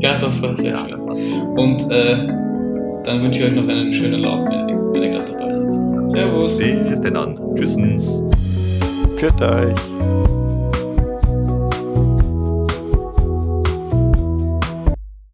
Ja, 0.01 0.19
das 0.19 0.41
war 0.41 0.57
sehr 0.57 0.71
ja, 0.71 0.87
schön. 0.87 0.99
Und 0.99 1.91
äh, 1.91 2.27
dann 3.05 3.21
wünsche 3.21 3.39
ich 3.41 3.45
euch 3.45 3.55
noch 3.55 3.67
einen 3.67 3.93
schönen 3.93 4.21
Lauf, 4.21 4.45
wenn 4.45 4.69
ihr, 4.69 4.93
wenn 4.93 5.03
ihr 5.03 5.09
gerade 5.11 5.31
dabei 5.31 5.51
seid. 5.51 6.11
Servus. 6.11 6.57
Bis 6.57 7.01
denn 7.01 7.13
dann. 7.13 7.39
Tschüssens. 7.55 8.21
Pfiat 9.15 9.41
euch. 9.41 10.24